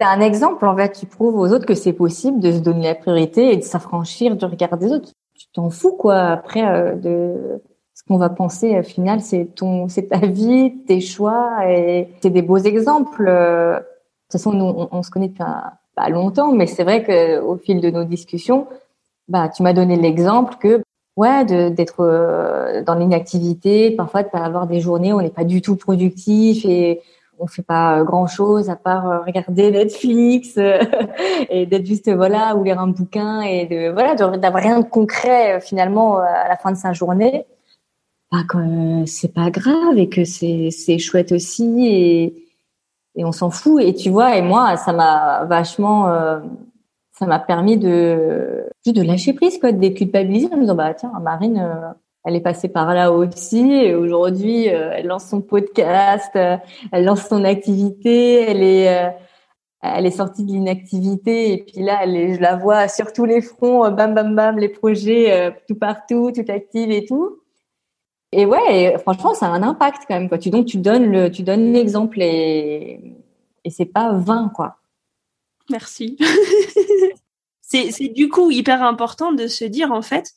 C'est 0.00 0.06
un 0.06 0.20
exemple, 0.20 0.66
en 0.66 0.74
fait, 0.74 0.92
tu 0.98 1.04
prouves 1.04 1.36
aux 1.36 1.52
autres 1.52 1.66
que 1.66 1.74
c'est 1.74 1.92
possible 1.92 2.40
de 2.40 2.52
se 2.52 2.60
donner 2.60 2.84
la 2.84 2.94
priorité 2.94 3.52
et 3.52 3.56
de 3.58 3.62
s'affranchir 3.62 4.34
du 4.34 4.44
regard 4.46 4.78
des 4.78 4.92
autres. 4.92 5.12
Tu 5.38 5.46
t'en 5.52 5.68
fous, 5.68 5.92
quoi, 5.92 6.16
après, 6.16 6.66
euh, 6.66 6.94
de 6.94 7.60
ce 7.92 8.02
qu'on 8.08 8.16
va 8.16 8.30
penser 8.30 8.78
au 8.78 8.82
final, 8.82 9.20
c'est 9.20 9.54
ton, 9.54 9.88
c'est 9.88 10.08
ta 10.08 10.18
vie, 10.26 10.72
tes 10.86 11.00
choix, 11.00 11.68
et 11.68 12.08
c'est 12.22 12.30
des 12.30 12.40
beaux 12.40 12.56
exemples. 12.56 13.26
De 13.26 13.76
toute 13.76 14.32
façon, 14.32 14.52
nous, 14.54 14.88
on, 14.90 15.02
se 15.02 15.10
connaît 15.10 15.28
depuis 15.28 15.44
pas 15.94 16.08
longtemps, 16.08 16.52
mais 16.52 16.66
c'est 16.66 16.84
vrai 16.84 17.02
que 17.02 17.38
au 17.40 17.58
fil 17.58 17.82
de 17.82 17.90
nos 17.90 18.04
discussions, 18.04 18.68
bah, 19.28 19.50
tu 19.50 19.62
m'as 19.62 19.74
donné 19.74 19.96
l'exemple 19.96 20.54
que 20.58 20.82
ouais, 21.18 21.44
d'être 21.44 22.00
euh, 22.00 22.82
dans 22.84 22.94
l'inactivité, 22.94 23.90
parfois 23.90 24.22
de 24.22 24.28
pas 24.28 24.38
avoir 24.38 24.66
des 24.66 24.80
journées 24.80 25.12
où 25.12 25.18
on 25.18 25.22
n'est 25.22 25.28
pas 25.28 25.44
du 25.44 25.60
tout 25.60 25.76
productif 25.76 26.64
et 26.64 27.02
on 27.40 27.46
fait 27.46 27.62
pas 27.62 28.02
grand 28.04 28.26
chose 28.26 28.70
à 28.70 28.76
part 28.76 29.08
euh, 29.08 29.18
regarder 29.20 29.70
Netflix 29.70 30.58
et 31.50 31.66
d'être 31.66 31.86
juste 31.86 32.10
voilà 32.10 32.56
ou 32.56 32.64
lire 32.64 32.78
un 32.78 32.88
bouquin 32.88 33.40
et 33.40 33.66
de 33.66 33.90
voilà 33.90 34.14
d'avoir 34.14 34.62
rien 34.62 34.80
de 34.80 34.84
concret 34.84 35.56
euh, 35.56 35.60
finalement 35.60 36.18
à 36.18 36.48
la 36.48 36.56
fin 36.56 36.70
de 36.70 36.76
sa 36.76 36.92
journée. 36.92 37.46
Bah, 38.30 38.44
que 38.48 39.06
c'est 39.06 39.34
pas 39.34 39.50
grave 39.50 39.98
et 39.98 40.08
que 40.08 40.24
c'est 40.24 40.98
chouette 40.98 41.32
aussi 41.32 41.86
et 41.86 42.46
et 43.16 43.24
on 43.24 43.32
s'en 43.32 43.50
fout. 43.50 43.82
Et 43.82 43.94
tu 43.94 44.10
vois 44.10 44.36
et 44.36 44.42
moi 44.42 44.76
ça 44.76 44.92
m'a 44.92 45.44
vachement 45.44 46.08
euh, 46.08 46.40
ça 47.12 47.26
m'a 47.26 47.38
permis 47.38 47.76
de 47.76 48.64
de 48.86 49.02
lâcher 49.02 49.32
prise 49.32 49.58
quoi 49.58 49.72
de 49.72 49.78
déculpabiliser 49.78 50.48
en 50.52 50.56
me 50.56 50.62
disant 50.62 50.74
bah 50.74 50.94
tiens 50.94 51.12
Marine 51.20 51.58
euh, 51.58 51.92
elle 52.24 52.36
est 52.36 52.40
passée 52.40 52.68
par 52.68 52.94
là 52.94 53.12
aussi 53.12 53.72
et 53.72 53.94
aujourd'hui 53.94 54.68
euh, 54.68 54.92
elle 54.94 55.06
lance 55.06 55.26
son 55.26 55.40
podcast 55.40 56.30
elle 56.34 57.04
lance 57.04 57.28
son 57.28 57.44
activité 57.44 58.42
elle 58.42 58.62
est 58.62 59.14
elle 59.82 60.04
est 60.04 60.10
sortie 60.10 60.44
de 60.44 60.52
l'inactivité 60.52 61.52
et 61.52 61.58
puis 61.58 61.82
là 61.82 62.00
elle 62.02 62.34
je 62.34 62.40
la 62.40 62.56
vois 62.56 62.88
sur 62.88 63.12
tous 63.12 63.24
les 63.24 63.40
fronts 63.40 63.90
bam 63.90 64.14
bam 64.14 64.34
bam 64.34 64.58
les 64.58 64.68
projets 64.68 65.54
tout 65.68 65.76
partout 65.76 66.32
tout 66.34 66.44
active 66.48 66.90
et 66.90 67.04
tout 67.04 67.40
et 68.32 68.46
ouais, 68.46 68.96
franchement, 68.98 69.34
ça 69.34 69.46
a 69.46 69.50
un 69.50 69.62
impact 69.62 70.02
quand 70.06 70.14
même. 70.14 70.28
Quoi. 70.28 70.38
Tu, 70.38 70.50
donc, 70.50 70.66
tu 70.66 70.78
donnes 70.78 71.10
le, 71.10 71.30
tu 71.30 71.42
donnes 71.42 71.72
l'exemple 71.72 72.22
et, 72.22 73.00
et 73.64 73.70
c'est 73.70 73.86
pas 73.86 74.12
vain, 74.12 74.50
quoi. 74.54 74.78
Merci. 75.68 76.16
c'est 77.60 78.08
du 78.08 78.28
coup 78.28 78.50
hyper 78.50 78.82
important 78.82 79.32
de 79.32 79.46
se 79.46 79.64
dire, 79.64 79.90
en 79.92 80.02
fait, 80.02 80.34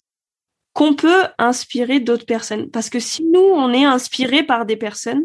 qu'on 0.73 0.95
peut 0.95 1.23
inspirer 1.37 1.99
d'autres 1.99 2.25
personnes. 2.25 2.69
Parce 2.69 2.89
que 2.89 2.99
si 2.99 3.23
nous, 3.25 3.39
on 3.39 3.71
est 3.71 3.85
inspiré 3.85 4.43
par 4.43 4.65
des 4.65 4.75
personnes, 4.75 5.23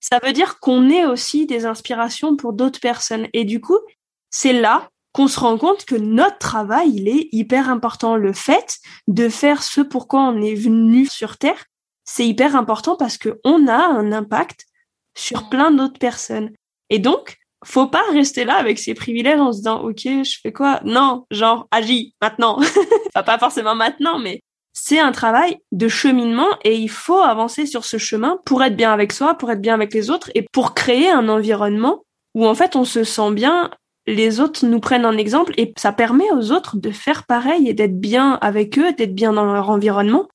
ça 0.00 0.20
veut 0.22 0.32
dire 0.32 0.60
qu'on 0.60 0.88
est 0.88 1.04
aussi 1.04 1.46
des 1.46 1.66
inspirations 1.66 2.36
pour 2.36 2.52
d'autres 2.52 2.80
personnes. 2.80 3.26
Et 3.32 3.44
du 3.44 3.60
coup, 3.60 3.78
c'est 4.30 4.52
là 4.52 4.90
qu'on 5.12 5.28
se 5.28 5.40
rend 5.40 5.58
compte 5.58 5.84
que 5.84 5.96
notre 5.96 6.38
travail, 6.38 6.90
il 6.94 7.08
est 7.08 7.28
hyper 7.32 7.68
important. 7.68 8.16
Le 8.16 8.32
fait 8.32 8.78
de 9.08 9.28
faire 9.28 9.62
ce 9.62 9.80
pourquoi 9.80 10.20
on 10.20 10.40
est 10.42 10.54
venu 10.54 11.06
sur 11.06 11.38
Terre, 11.38 11.64
c'est 12.04 12.26
hyper 12.26 12.54
important 12.54 12.96
parce 12.96 13.18
que 13.18 13.40
on 13.44 13.66
a 13.66 13.76
un 13.76 14.12
impact 14.12 14.66
sur 15.16 15.48
plein 15.48 15.70
d'autres 15.72 15.98
personnes. 15.98 16.52
Et 16.90 16.98
donc, 16.98 17.38
faut 17.64 17.88
pas 17.88 18.02
rester 18.12 18.44
là 18.44 18.56
avec 18.56 18.78
ses 18.78 18.94
privilèges 18.94 19.40
en 19.40 19.52
se 19.52 19.58
disant 19.58 19.80
OK, 19.80 20.02
je 20.04 20.38
fais 20.40 20.52
quoi? 20.52 20.80
Non, 20.84 21.26
genre 21.30 21.66
agis 21.70 22.14
maintenant. 22.20 22.60
enfin, 23.08 23.22
pas 23.24 23.38
forcément 23.38 23.74
maintenant, 23.74 24.18
mais 24.18 24.42
c'est 24.78 24.98
un 24.98 25.10
travail 25.10 25.58
de 25.72 25.88
cheminement 25.88 26.48
et 26.62 26.76
il 26.76 26.90
faut 26.90 27.22
avancer 27.22 27.64
sur 27.64 27.86
ce 27.86 27.96
chemin 27.96 28.38
pour 28.44 28.62
être 28.62 28.76
bien 28.76 28.92
avec 28.92 29.10
soi, 29.10 29.34
pour 29.34 29.50
être 29.50 29.62
bien 29.62 29.72
avec 29.72 29.94
les 29.94 30.10
autres 30.10 30.30
et 30.34 30.46
pour 30.52 30.74
créer 30.74 31.08
un 31.08 31.30
environnement 31.30 32.04
où 32.34 32.46
en 32.46 32.54
fait 32.54 32.76
on 32.76 32.84
se 32.84 33.02
sent 33.02 33.30
bien, 33.32 33.70
les 34.06 34.38
autres 34.38 34.66
nous 34.66 34.78
prennent 34.78 35.06
un 35.06 35.16
exemple 35.16 35.54
et 35.56 35.72
ça 35.78 35.92
permet 35.92 36.30
aux 36.30 36.52
autres 36.52 36.76
de 36.76 36.90
faire 36.90 37.24
pareil 37.24 37.70
et 37.70 37.72
d'être 37.72 37.98
bien 37.98 38.34
avec 38.42 38.78
eux, 38.78 38.92
d'être 38.92 39.14
bien 39.14 39.32
dans 39.32 39.50
leur 39.50 39.70
environnement. 39.70 40.28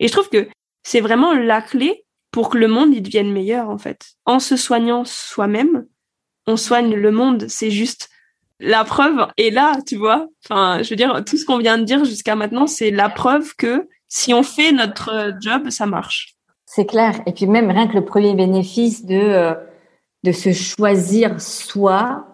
Et 0.00 0.08
je 0.08 0.12
trouve 0.12 0.30
que 0.30 0.48
c'est 0.82 1.02
vraiment 1.02 1.34
la 1.34 1.60
clé 1.60 2.06
pour 2.30 2.48
que 2.48 2.56
le 2.56 2.68
monde 2.68 2.94
y 2.94 3.02
devienne 3.02 3.30
meilleur 3.30 3.68
en 3.68 3.76
fait. 3.76 4.14
En 4.24 4.40
se 4.40 4.56
soignant 4.56 5.04
soi-même, 5.04 5.86
on 6.46 6.56
soigne 6.56 6.94
le 6.94 7.10
monde. 7.10 7.44
C'est 7.46 7.70
juste 7.70 8.08
la 8.60 8.84
preuve 8.84 9.26
est 9.36 9.50
là, 9.50 9.76
tu 9.86 9.96
vois. 9.96 10.26
Enfin, 10.44 10.82
je 10.82 10.90
veux 10.90 10.96
dire, 10.96 11.22
tout 11.24 11.36
ce 11.36 11.44
qu'on 11.44 11.58
vient 11.58 11.78
de 11.78 11.84
dire 11.84 12.04
jusqu'à 12.04 12.36
maintenant, 12.36 12.66
c'est 12.66 12.90
la 12.90 13.08
preuve 13.08 13.54
que 13.56 13.88
si 14.08 14.34
on 14.34 14.42
fait 14.42 14.72
notre 14.72 15.32
job, 15.40 15.70
ça 15.70 15.86
marche. 15.86 16.36
C'est 16.66 16.86
clair. 16.86 17.20
Et 17.26 17.32
puis 17.32 17.46
même 17.46 17.70
rien 17.70 17.86
que 17.86 17.94
le 17.94 18.04
premier 18.04 18.34
bénéfice 18.34 19.04
de 19.04 19.14
euh, 19.14 19.54
de 20.24 20.32
se 20.32 20.52
choisir 20.52 21.40
soi, 21.40 22.26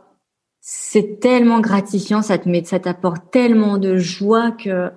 c'est 0.60 1.20
tellement 1.20 1.60
gratifiant, 1.60 2.20
ça 2.22 2.38
te 2.38 2.48
met, 2.48 2.62
ça 2.64 2.78
t'apporte 2.78 3.30
tellement 3.30 3.78
de 3.78 3.96
joie 3.96 4.50
que 4.52 4.90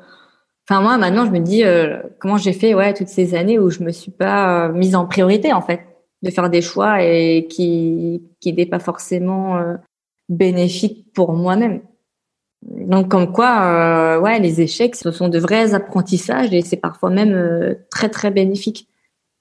Enfin 0.69 0.81
moi 0.81 0.97
maintenant 0.97 1.25
je 1.25 1.31
me 1.31 1.39
dis 1.39 1.63
euh, 1.63 2.01
comment 2.19 2.37
j'ai 2.37 2.53
fait 2.53 2.73
ouais 2.73 2.93
toutes 2.93 3.07
ces 3.07 3.35
années 3.35 3.59
où 3.59 3.69
je 3.69 3.83
me 3.83 3.91
suis 3.91 4.11
pas 4.11 4.67
euh, 4.67 4.71
mise 4.71 4.95
en 4.95 5.05
priorité 5.05 5.53
en 5.53 5.61
fait 5.61 5.81
de 6.21 6.29
faire 6.29 6.49
des 6.49 6.61
choix 6.61 7.03
et 7.03 7.47
qui 7.49 8.23
qui 8.39 8.49
n'étaient 8.53 8.69
pas 8.69 8.79
forcément 8.79 9.59
euh, 10.31 10.35
bénéfiques 10.35 11.11
pour 11.13 11.33
moi-même. 11.33 11.81
Donc 12.63 13.09
comme 13.09 13.31
quoi 13.31 14.19
ouais 14.21 14.39
les 14.39 14.61
échecs 14.61 14.95
ce 14.95 15.11
sont 15.11 15.29
de 15.29 15.39
vrais 15.39 15.73
apprentissages 15.73 16.53
et 16.53 16.61
c'est 16.61 16.77
parfois 16.77 17.09
même 17.09 17.75
très 17.89 18.09
très 18.09 18.29
bénéfique. 18.29 18.87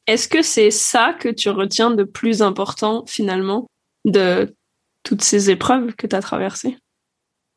Est-ce 0.07 0.27
que 0.27 0.43
c'est 0.43 0.71
ça 0.71 1.15
que 1.19 1.29
tu 1.29 1.51
retiens 1.51 1.91
de 1.91 2.05
plus 2.05 2.41
important 2.41 3.05
finalement 3.07 3.67
de 4.07 4.55
toutes 5.03 5.23
ces 5.23 5.51
épreuves 5.51 5.95
que 5.95 6.07
tu 6.07 6.17
as 6.17 6.23
traversées? 6.23 6.79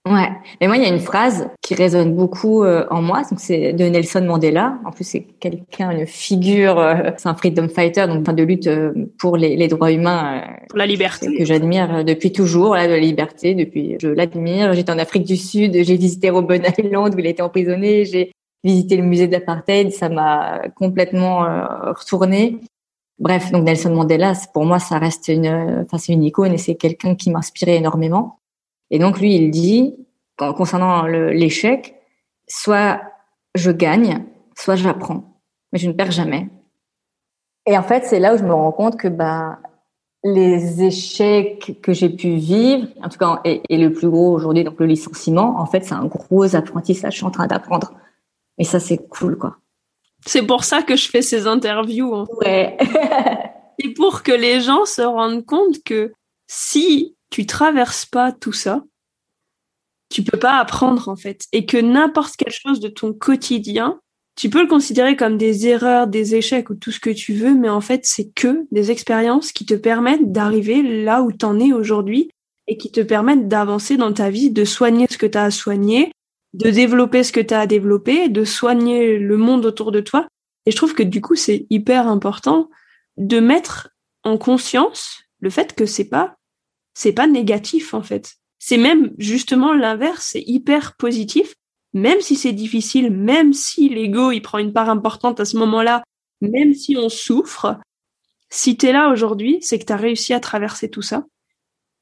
Ouais. 0.05 0.29
Mais 0.59 0.67
moi, 0.67 0.75
il 0.75 0.83
y 0.83 0.85
a 0.85 0.89
une 0.89 0.99
phrase 0.99 1.49
qui 1.61 1.75
résonne 1.75 2.13
beaucoup 2.13 2.63
euh, 2.63 2.85
en 2.89 3.01
moi. 3.01 3.21
Donc, 3.29 3.39
c'est 3.39 3.71
de 3.71 3.85
Nelson 3.85 4.25
Mandela. 4.25 4.77
En 4.83 4.91
plus, 4.91 5.05
c'est 5.05 5.21
quelqu'un, 5.39 5.91
une 5.91 6.05
figure, 6.05 6.77
euh, 6.77 7.11
c'est 7.15 7.29
un 7.29 7.35
freedom 7.35 7.69
fighter, 7.69 8.05
donc 8.07 8.23
de 8.23 8.43
lutte 8.43 8.67
euh, 8.67 8.91
pour 9.17 9.37
les, 9.37 9.55
les, 9.55 9.69
droits 9.69 9.93
humains. 9.93 10.43
pour 10.67 10.77
la 10.77 10.85
liberté. 10.85 11.33
Que 11.37 11.45
j'admire 11.45 12.03
depuis 12.03 12.33
toujours, 12.33 12.75
là, 12.75 12.85
de 12.87 12.91
la 12.91 12.99
liberté. 12.99 13.55
Depuis, 13.55 13.95
je 14.01 14.09
l'admire. 14.09 14.73
J'étais 14.73 14.91
en 14.91 14.99
Afrique 14.99 15.23
du 15.23 15.37
Sud. 15.37 15.71
J'ai 15.73 15.95
visité 15.95 16.29
Robben 16.29 16.61
Island 16.77 17.15
où 17.15 17.19
il 17.19 17.25
été 17.25 17.41
emprisonné. 17.41 18.03
J'ai 18.03 18.33
visité 18.61 18.97
le 18.97 19.03
musée 19.03 19.27
de 19.27 19.31
l'apartheid. 19.31 19.93
Ça 19.93 20.09
m'a 20.09 20.63
complètement 20.75 21.45
retourné. 21.95 22.57
Bref, 23.19 23.51
donc 23.51 23.63
Nelson 23.63 23.93
Mandela, 23.93 24.33
pour 24.53 24.65
moi, 24.65 24.79
ça 24.79 24.97
reste 24.97 25.29
une, 25.29 25.83
enfin, 25.85 25.97
c'est 25.97 26.11
une 26.11 26.23
icône 26.23 26.51
et 26.51 26.57
c'est 26.57 26.75
quelqu'un 26.75 27.15
qui 27.15 27.31
m'inspirait 27.31 27.75
énormément. 27.75 28.39
Et 28.93 28.99
donc 28.99 29.19
lui, 29.19 29.35
il 29.35 29.49
dit, 29.49 29.95
concernant 30.37 31.07
l'échec, 31.07 31.95
soit 32.47 33.01
je 33.55 33.71
gagne, 33.71 34.23
soit 34.55 34.75
j'apprends, 34.75 35.41
mais 35.71 35.79
je 35.79 35.87
ne 35.87 35.93
perds 35.93 36.11
jamais. 36.11 36.47
Et 37.65 37.75
en 37.75 37.81
fait, 37.81 38.05
c'est 38.05 38.19
là 38.19 38.35
où 38.35 38.37
je 38.37 38.43
me 38.43 38.53
rends 38.53 38.71
compte 38.71 38.97
que 38.97 39.07
bah 39.07 39.57
les 40.23 40.83
échecs 40.83 41.79
que 41.81 41.91
j'ai 41.91 42.09
pu 42.09 42.35
vivre, 42.35 42.87
en 43.01 43.09
tout 43.09 43.17
cas, 43.17 43.41
et, 43.43 43.61
le 43.69 43.91
plus 43.91 44.09
gros 44.09 44.31
aujourd'hui, 44.31 44.63
donc 44.63 44.79
le 44.79 44.85
licenciement, 44.85 45.59
en 45.59 45.65
fait, 45.65 45.83
c'est 45.83 45.95
un 45.95 46.05
gros 46.05 46.55
apprentissage. 46.55 47.13
Je 47.13 47.17
suis 47.17 47.25
en 47.25 47.31
train 47.31 47.47
d'apprendre, 47.47 47.93
et 48.59 48.63
ça, 48.63 48.79
c'est 48.79 48.97
cool, 49.09 49.39
quoi. 49.39 49.57
C'est 50.23 50.45
pour 50.45 50.63
ça 50.63 50.83
que 50.83 50.95
je 50.95 51.09
fais 51.09 51.23
ces 51.23 51.47
interviews. 51.47 52.13
Hein. 52.13 52.25
Ouais. 52.37 52.77
et 53.79 53.91
pour 53.95 54.21
que 54.21 54.31
les 54.31 54.61
gens 54.61 54.85
se 54.85 55.01
rendent 55.01 55.45
compte 55.45 55.83
que 55.83 56.13
si 56.47 57.17
tu 57.33 57.47
traverses 57.47 58.05
pas 58.05 58.31
tout 58.31 58.53
ça, 58.53 58.83
tu 60.11 60.21
peux 60.21 60.37
pas 60.37 60.59
apprendre 60.59 61.09
en 61.09 61.15
fait, 61.15 61.47
et 61.51 61.65
que 61.65 61.77
n'importe 61.77 62.35
quelle 62.35 62.53
chose 62.53 62.79
de 62.79 62.89
ton 62.89 63.11
quotidien, 63.11 63.99
tu 64.35 64.51
peux 64.51 64.61
le 64.61 64.67
considérer 64.67 65.15
comme 65.15 65.39
des 65.39 65.65
erreurs, 65.65 66.05
des 66.05 66.35
échecs 66.35 66.69
ou 66.69 66.75
tout 66.75 66.91
ce 66.91 66.99
que 66.99 67.09
tu 67.09 67.33
veux, 67.33 67.55
mais 67.55 67.69
en 67.69 67.81
fait 67.81 68.05
c'est 68.05 68.29
que 68.35 68.67
des 68.71 68.91
expériences 68.91 69.51
qui 69.51 69.65
te 69.65 69.73
permettent 69.73 70.31
d'arriver 70.31 70.83
là 70.83 71.23
où 71.23 71.31
tu 71.31 71.43
en 71.43 71.59
es 71.59 71.73
aujourd'hui 71.73 72.29
et 72.67 72.77
qui 72.77 72.91
te 72.91 73.01
permettent 73.01 73.47
d'avancer 73.47 73.97
dans 73.97 74.13
ta 74.13 74.29
vie, 74.29 74.51
de 74.51 74.63
soigner 74.63 75.07
ce 75.09 75.17
que 75.17 75.25
tu 75.25 75.37
as 75.39 75.45
à 75.45 75.51
soigner, 75.51 76.11
de 76.53 76.69
développer 76.69 77.23
ce 77.23 77.31
que 77.31 77.39
tu 77.39 77.55
as 77.55 77.61
à 77.61 77.65
développer, 77.65 78.29
de 78.29 78.45
soigner 78.45 79.17
le 79.17 79.37
monde 79.37 79.65
autour 79.65 79.91
de 79.91 80.01
toi. 80.01 80.27
Et 80.67 80.71
je 80.71 80.75
trouve 80.75 80.93
que 80.93 81.01
du 81.01 81.19
coup 81.19 81.33
c'est 81.33 81.65
hyper 81.71 82.07
important 82.07 82.69
de 83.17 83.39
mettre 83.39 83.89
en 84.21 84.37
conscience 84.37 85.23
le 85.39 85.49
fait 85.49 85.73
que 85.73 85.87
c'est 85.87 86.09
pas 86.09 86.35
c'est 86.93 87.13
pas 87.13 87.27
négatif 87.27 87.93
en 87.93 88.01
fait. 88.01 88.35
C'est 88.59 88.77
même 88.77 89.13
justement 89.17 89.73
l'inverse, 89.73 90.29
c'est 90.31 90.43
hyper 90.45 90.95
positif, 90.95 91.53
même 91.93 92.21
si 92.21 92.35
c'est 92.35 92.53
difficile, 92.53 93.11
même 93.11 93.53
si 93.53 93.89
l'ego 93.89 94.31
il 94.31 94.41
prend 94.41 94.57
une 94.57 94.73
part 94.73 94.89
importante 94.89 95.39
à 95.39 95.45
ce 95.45 95.57
moment-là, 95.57 96.03
même 96.41 96.73
si 96.73 96.97
on 96.97 97.09
souffre. 97.09 97.77
Si 98.49 98.77
t'es 98.77 98.91
là 98.91 99.09
aujourd'hui, 99.09 99.57
c'est 99.61 99.79
que 99.79 99.85
t'as 99.85 99.97
réussi 99.97 100.33
à 100.33 100.39
traverser 100.39 100.89
tout 100.89 101.01
ça. 101.01 101.25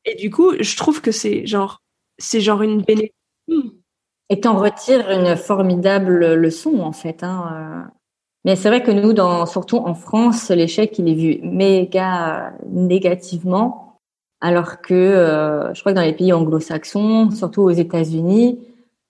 Et 0.06 0.16
du 0.16 0.30
coup, 0.30 0.54
je 0.60 0.78
trouve 0.78 1.02
que 1.02 1.12
c'est 1.12 1.46
genre, 1.46 1.82
c'est 2.18 2.42
genre 2.42 2.62
une 2.62 2.82
bénédiction. 2.82 3.14
Et 4.30 4.40
t'en 4.40 4.58
retires 4.58 5.10
une 5.10 5.36
formidable 5.36 6.36
leçon 6.36 6.80
en 6.80 6.92
fait. 6.92 7.24
Hein. 7.24 7.50
Euh. 7.54 7.92
Mais 8.46 8.56
c'est 8.56 8.70
vrai 8.70 8.82
que 8.82 8.92
nous, 8.92 9.14
dans, 9.14 9.46
surtout 9.46 9.78
en 9.78 9.94
France, 9.94 10.50
l'échec 10.50 10.98
il 11.00 11.10
est 11.10 11.14
vu 11.14 11.40
méga 11.44 12.54
négativement 12.70 13.91
alors 14.42 14.82
que 14.82 14.94
euh, 14.94 15.74
je 15.74 15.80
crois 15.80 15.94
que 15.94 15.98
dans 15.98 16.04
les 16.04 16.14
pays 16.14 16.34
anglo-saxons, 16.34 17.30
surtout 17.32 17.62
aux 17.62 17.70
États-Unis, 17.70 18.60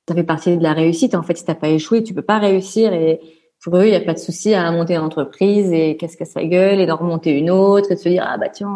ça 0.07 0.13
fait 0.13 0.23
partie 0.23 0.57
de 0.57 0.63
la 0.63 0.73
réussite. 0.73 1.15
En 1.15 1.23
fait, 1.23 1.37
si 1.37 1.45
t'as 1.45 1.55
pas 1.55 1.69
échoué, 1.69 2.03
tu 2.03 2.13
peux 2.13 2.21
pas 2.21 2.37
réussir. 2.37 2.91
Et 2.93 3.21
pour 3.63 3.77
eux, 3.77 3.85
il 3.85 3.91
n'y 3.91 3.95
a 3.95 4.01
pas 4.01 4.13
de 4.13 4.19
souci 4.19 4.53
à 4.53 4.69
monter 4.71 4.95
une 4.95 5.01
entreprise 5.01 5.71
et 5.71 5.95
qu'est-ce 5.95 6.17
que 6.17 6.25
ça 6.25 6.43
gueule 6.43 6.81
et 6.81 6.85
d'en 6.85 6.97
remonter 6.97 7.31
une 7.31 7.49
autre 7.49 7.91
et 7.91 7.95
de 7.95 7.99
se 7.99 8.09
dire 8.09 8.25
ah 8.27 8.37
bah 8.37 8.49
tiens 8.49 8.75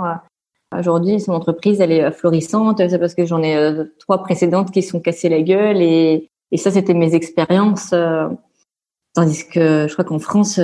euh, 0.74 0.80
aujourd'hui 0.80 1.20
son 1.20 1.34
entreprise 1.34 1.82
elle 1.82 1.92
est 1.92 2.04
euh, 2.04 2.12
florissante. 2.12 2.78
C'est 2.78 3.00
parce 3.00 3.16
que 3.16 3.26
j'en 3.26 3.44
ai 3.44 3.74
trois 4.00 4.24
précédentes 4.24 4.72
qui 4.72 4.82
sont 4.82 5.02
cassées 5.02 5.30
la 5.30 5.42
gueule 5.42 5.82
et 5.82 6.30
et 6.52 6.58
ça 6.58 6.72
c'était 6.72 6.94
mes 6.94 7.16
expériences. 7.16 7.94
tandis 9.14 9.48
que 9.50 9.88
je 9.90 9.94
crois 9.94 10.06
qu'en 10.06 10.20
France, 10.20 10.60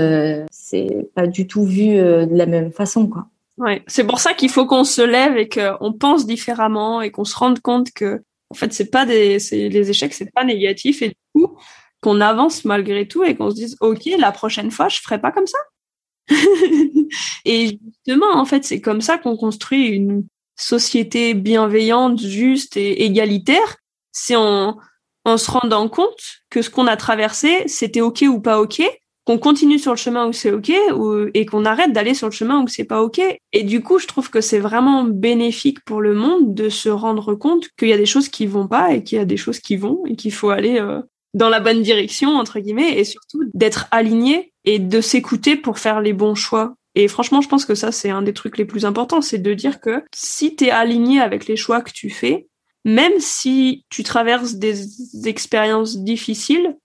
c'est 0.51 1.09
pas 1.15 1.27
du 1.27 1.47
tout 1.47 1.65
vu 1.65 1.95
de 1.95 2.37
la 2.37 2.45
même 2.45 2.71
façon 2.71 3.07
quoi. 3.07 3.25
Ouais, 3.61 3.83
c'est 3.85 4.05
pour 4.05 4.19
ça 4.19 4.33
qu'il 4.33 4.49
faut 4.49 4.65
qu'on 4.65 4.83
se 4.83 5.03
lève 5.03 5.37
et 5.37 5.47
qu'on 5.47 5.93
pense 5.93 6.25
différemment 6.25 6.99
et 7.01 7.11
qu'on 7.11 7.25
se 7.25 7.35
rende 7.35 7.59
compte 7.59 7.91
que 7.91 8.23
en 8.49 8.55
fait 8.55 8.73
c'est 8.73 8.89
pas 8.89 9.05
des 9.05 9.37
c'est 9.37 9.69
les 9.69 9.91
échecs 9.91 10.15
c'est 10.15 10.31
pas 10.33 10.43
négatif 10.43 11.03
et 11.03 11.09
du 11.09 11.15
coup 11.35 11.55
qu'on 12.01 12.21
avance 12.21 12.65
malgré 12.65 13.07
tout 13.07 13.23
et 13.23 13.35
qu'on 13.35 13.51
se 13.51 13.55
dise 13.55 13.77
OK, 13.79 14.05
la 14.17 14.31
prochaine 14.31 14.71
fois 14.71 14.89
je 14.89 14.99
ferai 14.99 15.21
pas 15.21 15.31
comme 15.31 15.45
ça. 15.45 15.59
et 17.45 17.79
justement 17.85 18.33
en 18.35 18.45
fait, 18.45 18.63
c'est 18.63 18.81
comme 18.81 19.01
ça 19.01 19.19
qu'on 19.19 19.37
construit 19.37 19.89
une 19.89 20.25
société 20.55 21.35
bienveillante, 21.35 22.19
juste 22.19 22.77
et 22.77 23.03
égalitaire, 23.05 23.77
c'est 24.11 24.35
en 24.35 24.79
en 25.23 25.37
se 25.37 25.51
rendant 25.51 25.87
compte 25.87 26.39
que 26.49 26.63
ce 26.63 26.71
qu'on 26.71 26.87
a 26.87 26.97
traversé, 26.97 27.67
c'était 27.67 28.01
OK 28.01 28.23
ou 28.27 28.41
pas 28.41 28.59
OK 28.59 28.81
qu'on 29.25 29.37
continue 29.37 29.79
sur 29.79 29.91
le 29.91 29.97
chemin 29.97 30.27
où 30.27 30.33
c'est 30.33 30.51
ok 30.51 30.71
ou, 30.95 31.27
et 31.33 31.45
qu'on 31.45 31.65
arrête 31.65 31.93
d'aller 31.93 32.13
sur 32.13 32.27
le 32.27 32.33
chemin 32.33 32.61
où 32.61 32.67
c'est 32.67 32.83
pas 32.83 33.01
ok. 33.01 33.21
Et 33.53 33.63
du 33.63 33.81
coup, 33.81 33.99
je 33.99 34.07
trouve 34.07 34.29
que 34.29 34.41
c'est 34.41 34.59
vraiment 34.59 35.03
bénéfique 35.03 35.83
pour 35.85 36.01
le 36.01 36.13
monde 36.13 36.55
de 36.55 36.69
se 36.69 36.89
rendre 36.89 37.35
compte 37.35 37.69
qu'il 37.77 37.89
y 37.89 37.93
a 37.93 37.97
des 37.97 38.05
choses 38.05 38.29
qui 38.29 38.47
vont 38.47 38.67
pas 38.67 38.93
et 38.93 39.03
qu'il 39.03 39.17
y 39.17 39.21
a 39.21 39.25
des 39.25 39.37
choses 39.37 39.59
qui 39.59 39.77
vont 39.77 40.03
et 40.07 40.15
qu'il 40.15 40.33
faut 40.33 40.49
aller 40.49 40.79
euh, 40.79 41.01
dans 41.33 41.49
la 41.49 41.59
bonne 41.59 41.81
direction 41.81 42.31
entre 42.31 42.59
guillemets 42.59 42.97
et 42.97 43.03
surtout 43.03 43.43
d'être 43.53 43.87
aligné 43.91 44.53
et 44.65 44.79
de 44.79 45.01
s'écouter 45.01 45.55
pour 45.55 45.79
faire 45.79 46.01
les 46.01 46.13
bons 46.13 46.35
choix. 46.35 46.73
Et 46.95 47.07
franchement, 47.07 47.41
je 47.41 47.47
pense 47.47 47.65
que 47.65 47.75
ça 47.75 47.91
c'est 47.91 48.09
un 48.09 48.21
des 48.21 48.33
trucs 48.33 48.57
les 48.57 48.65
plus 48.65 48.85
importants, 48.85 49.21
c'est 49.21 49.37
de 49.37 49.53
dire 49.53 49.79
que 49.79 50.03
si 50.13 50.55
tu 50.55 50.65
es 50.65 50.71
aligné 50.71 51.21
avec 51.21 51.47
les 51.47 51.55
choix 51.55 51.81
que 51.81 51.91
tu 51.91 52.09
fais, 52.09 52.47
même 52.83 53.13
si 53.19 53.85
tu 53.89 54.03
traverses 54.03 54.55
des 54.55 55.27
expériences 55.27 55.97
difficiles, 55.97 56.75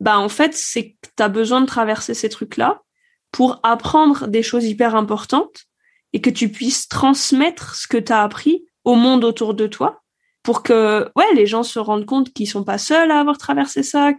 bah 0.00 0.18
en 0.18 0.28
fait, 0.28 0.54
c'est 0.54 0.90
que 0.90 1.08
tu 1.16 1.22
as 1.22 1.28
besoin 1.28 1.60
de 1.60 1.66
traverser 1.66 2.14
ces 2.14 2.28
trucs-là 2.28 2.82
pour 3.32 3.60
apprendre 3.62 4.28
des 4.28 4.42
choses 4.42 4.64
hyper 4.64 4.94
importantes 4.94 5.64
et 6.12 6.20
que 6.20 6.30
tu 6.30 6.48
puisses 6.50 6.88
transmettre 6.88 7.74
ce 7.74 7.86
que 7.86 7.96
tu 7.96 8.12
as 8.12 8.22
appris 8.22 8.64
au 8.84 8.94
monde 8.94 9.24
autour 9.24 9.54
de 9.54 9.66
toi 9.66 10.02
pour 10.42 10.62
que 10.62 11.10
ouais, 11.16 11.34
les 11.34 11.46
gens 11.46 11.62
se 11.62 11.78
rendent 11.78 12.06
compte 12.06 12.32
qu'ils 12.32 12.48
sont 12.48 12.62
pas 12.62 12.78
seuls 12.78 13.10
à 13.10 13.18
avoir 13.18 13.36
traversé 13.36 13.82
ça. 13.82 14.12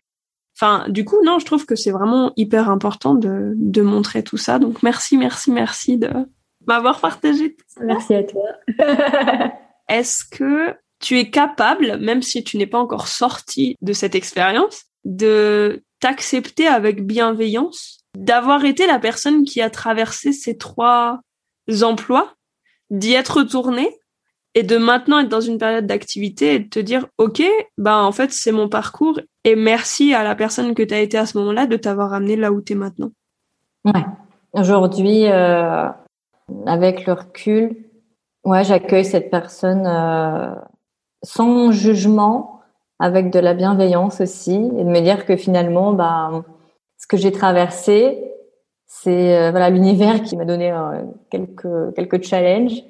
Enfin, 0.56 0.90
du 0.90 1.06
coup, 1.06 1.18
non, 1.24 1.40
je 1.40 1.46
trouve 1.46 1.66
que 1.66 1.76
c'est 1.76 1.92
vraiment 1.92 2.34
hyper 2.36 2.70
important 2.70 3.16
de, 3.16 3.54
de 3.56 3.82
montrer 3.82 4.24
tout 4.24 4.38
ça. 4.38 4.60
Donc 4.60 4.84
merci, 4.84 5.18
merci, 5.18 5.52
merci 5.52 5.98
de 5.98 6.10
m'avoir 6.66 7.00
partagé 7.00 7.56
tout 7.56 7.66
ça. 7.68 7.82
Merci 7.84 8.14
à 8.16 8.24
toi. 8.24 8.44
Est-ce 9.88 10.26
que 10.30 10.76
tu 11.00 11.18
es 11.18 11.30
capable, 11.30 11.98
même 11.98 12.22
si 12.22 12.44
tu 12.44 12.58
n'es 12.58 12.68
pas 12.68 12.80
encore 12.80 13.08
sorti 13.08 13.76
de 13.82 13.94
cette 13.94 14.16
expérience, 14.16 14.87
de 15.08 15.84
t'accepter 16.00 16.68
avec 16.68 17.08
bienveillance, 17.08 18.02
d'avoir 18.16 18.66
été 18.66 18.86
la 18.86 19.00
personne 19.00 19.46
qui 19.46 19.62
a 19.62 19.70
traversé 19.70 20.34
ces 20.34 20.58
trois 20.58 21.22
emplois, 21.82 22.34
d'y 22.92 23.14
être 23.14 23.38
retourné 23.38 23.90
et 24.54 24.64
de 24.64 24.78
maintenant 24.78 25.20
être 25.20 25.30
dans 25.30 25.42
une 25.42 25.58
période 25.58 25.88
d'activité 25.88 26.56
et 26.56 26.60
de 26.60 26.70
te 26.70 26.80
dire 26.80 27.08
ok 27.18 27.44
bah 27.78 27.98
en 27.98 28.12
fait 28.12 28.32
c'est 28.32 28.52
mon 28.52 28.70
parcours 28.70 29.20
et 29.44 29.56
merci 29.56 30.14
à 30.14 30.24
la 30.24 30.36
personne 30.36 30.74
que 30.74 30.84
tu 30.84 30.94
as 30.94 31.00
été 31.00 31.18
à 31.18 31.26
ce 31.26 31.38
moment-là 31.38 31.68
de 31.68 31.78
t'avoir 31.78 32.14
amené 32.14 32.36
là 32.36 32.52
où 32.52 32.62
tu 32.62 32.74
es 32.74 32.76
maintenant. 32.76 33.12
Ouais. 33.86 34.06
Aujourd'hui 34.54 35.26
euh, 35.26 35.88
avec 36.66 37.06
le 37.06 37.14
recul, 37.14 37.76
ouais, 38.46 38.64
j'accueille 38.64 39.06
cette 39.06 39.30
personne 39.30 39.86
euh, 39.86 40.56
sans 41.24 41.72
jugement 41.72 42.57
avec 43.00 43.32
de 43.32 43.40
la 43.40 43.54
bienveillance 43.54 44.22
aussi 44.22 44.56
et 44.56 44.84
de 44.84 44.90
me 44.90 45.02
dire 45.02 45.26
que 45.26 45.36
finalement, 45.36 45.94
bah, 45.94 46.44
ce 46.98 47.08
que 47.08 47.18
j'ai 47.18 47.32
traversé, 47.32 48.28
c'est 48.86 49.38
euh, 49.38 49.52
voilà 49.52 49.70
l'univers 49.70 50.24
qui 50.24 50.36
m'a 50.36 50.46
donné 50.46 50.72
euh, 50.72 51.04
quelques 51.30 51.96
quelques 51.96 52.24
challenges. 52.24 52.84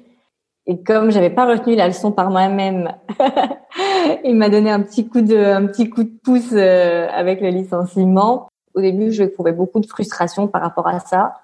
Et 0.66 0.82
comme 0.82 1.10
j'avais 1.10 1.30
pas 1.30 1.46
retenu 1.46 1.76
la 1.76 1.88
leçon 1.88 2.12
par 2.12 2.30
moi-même, 2.30 2.92
il 4.24 4.36
m'a 4.36 4.48
donné 4.50 4.70
un 4.70 4.80
petit 4.80 5.08
coup 5.08 5.22
de 5.22 5.36
un 5.36 5.66
petit 5.66 5.88
coup 5.90 6.04
de 6.04 6.12
pouce 6.22 6.52
euh, 6.52 7.08
avec 7.10 7.40
le 7.40 7.48
licenciement. 7.48 8.48
Au 8.74 8.80
début, 8.80 9.12
je 9.12 9.24
trouvais 9.24 9.52
beaucoup 9.52 9.80
de 9.80 9.86
frustration 9.86 10.46
par 10.46 10.62
rapport 10.62 10.86
à 10.86 11.00
ça, 11.00 11.34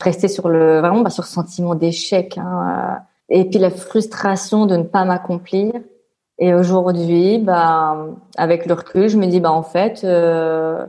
rester 0.00 0.28
sur 0.28 0.48
le 0.48 0.80
vraiment 0.80 1.00
bah, 1.00 1.10
sur 1.10 1.24
ce 1.24 1.32
sentiment 1.32 1.74
d'échec, 1.74 2.38
hein, 2.38 3.00
et 3.28 3.46
puis 3.46 3.58
la 3.58 3.70
frustration 3.70 4.66
de 4.66 4.76
ne 4.76 4.82
pas 4.82 5.04
m'accomplir 5.04 5.72
et 6.38 6.54
aujourd'hui, 6.54 7.38
bah, 7.38 8.06
avec 8.36 8.66
le 8.66 8.74
recul, 8.74 9.08
je 9.08 9.16
me 9.16 9.26
dis, 9.26 9.40
bah, 9.40 9.52
en 9.52 9.62
fait, 9.62 10.02
euh, 10.04 10.84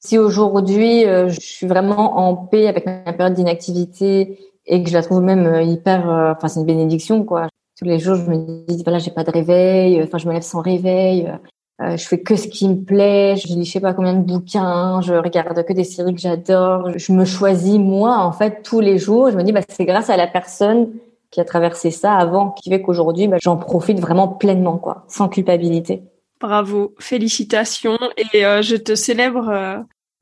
si 0.00 0.18
aujourd'hui 0.18 1.04
euh, 1.06 1.28
je 1.28 1.40
suis 1.40 1.66
vraiment 1.66 2.18
en 2.18 2.36
paix 2.36 2.68
avec 2.68 2.86
ma 2.86 3.12
période 3.12 3.34
d'inactivité 3.34 4.38
et 4.66 4.82
que 4.82 4.88
je 4.88 4.94
la 4.94 5.02
trouve 5.02 5.22
même 5.22 5.46
euh, 5.46 5.62
hyper, 5.62 6.06
enfin, 6.36 6.48
c'est 6.48 6.60
une 6.60 6.66
bénédiction, 6.66 7.24
quoi. 7.24 7.48
Tous 7.78 7.84
les 7.84 7.98
jours, 7.98 8.16
je 8.16 8.30
me 8.30 8.66
dis, 8.66 8.82
voilà, 8.84 8.98
j'ai 8.98 9.10
pas 9.10 9.24
de 9.24 9.30
réveil. 9.30 10.02
Enfin, 10.02 10.18
je 10.18 10.26
me 10.26 10.32
lève 10.32 10.42
sans 10.42 10.60
réveil. 10.60 11.32
Euh, 11.80 11.96
je 11.96 12.08
fais 12.08 12.20
que 12.20 12.34
ce 12.34 12.48
qui 12.48 12.68
me 12.68 12.82
plaît. 12.84 13.36
Je 13.36 13.46
lis 13.48 13.64
je 13.64 13.72
sais 13.72 13.80
pas 13.80 13.94
combien 13.94 14.14
de 14.14 14.24
bouquins. 14.24 15.00
Je 15.00 15.14
regarde 15.14 15.64
que 15.64 15.72
des 15.72 15.84
séries 15.84 16.14
que 16.14 16.20
j'adore. 16.20 16.90
Je 16.96 17.12
me 17.12 17.24
choisis 17.24 17.78
moi, 17.78 18.18
en 18.18 18.32
fait, 18.32 18.62
tous 18.62 18.80
les 18.80 18.98
jours. 18.98 19.30
Je 19.30 19.36
me 19.36 19.42
dis, 19.42 19.52
bah, 19.52 19.60
c'est 19.68 19.84
grâce 19.84 20.10
à 20.10 20.16
la 20.16 20.26
personne 20.26 20.88
qui 21.30 21.40
a 21.40 21.44
traversé 21.44 21.90
ça 21.90 22.14
avant 22.14 22.50
qui 22.50 22.70
fait 22.70 22.80
qu'aujourd'hui, 22.80 23.28
bah, 23.28 23.36
j'en 23.40 23.56
profite 23.56 24.00
vraiment 24.00 24.28
pleinement, 24.28 24.78
quoi, 24.78 25.04
sans 25.08 25.28
culpabilité. 25.28 26.02
Bravo, 26.40 26.94
félicitations 26.98 27.98
et 28.32 28.46
euh, 28.46 28.62
je 28.62 28.76
te 28.76 28.94
célèbre 28.94 29.48
euh, 29.48 29.78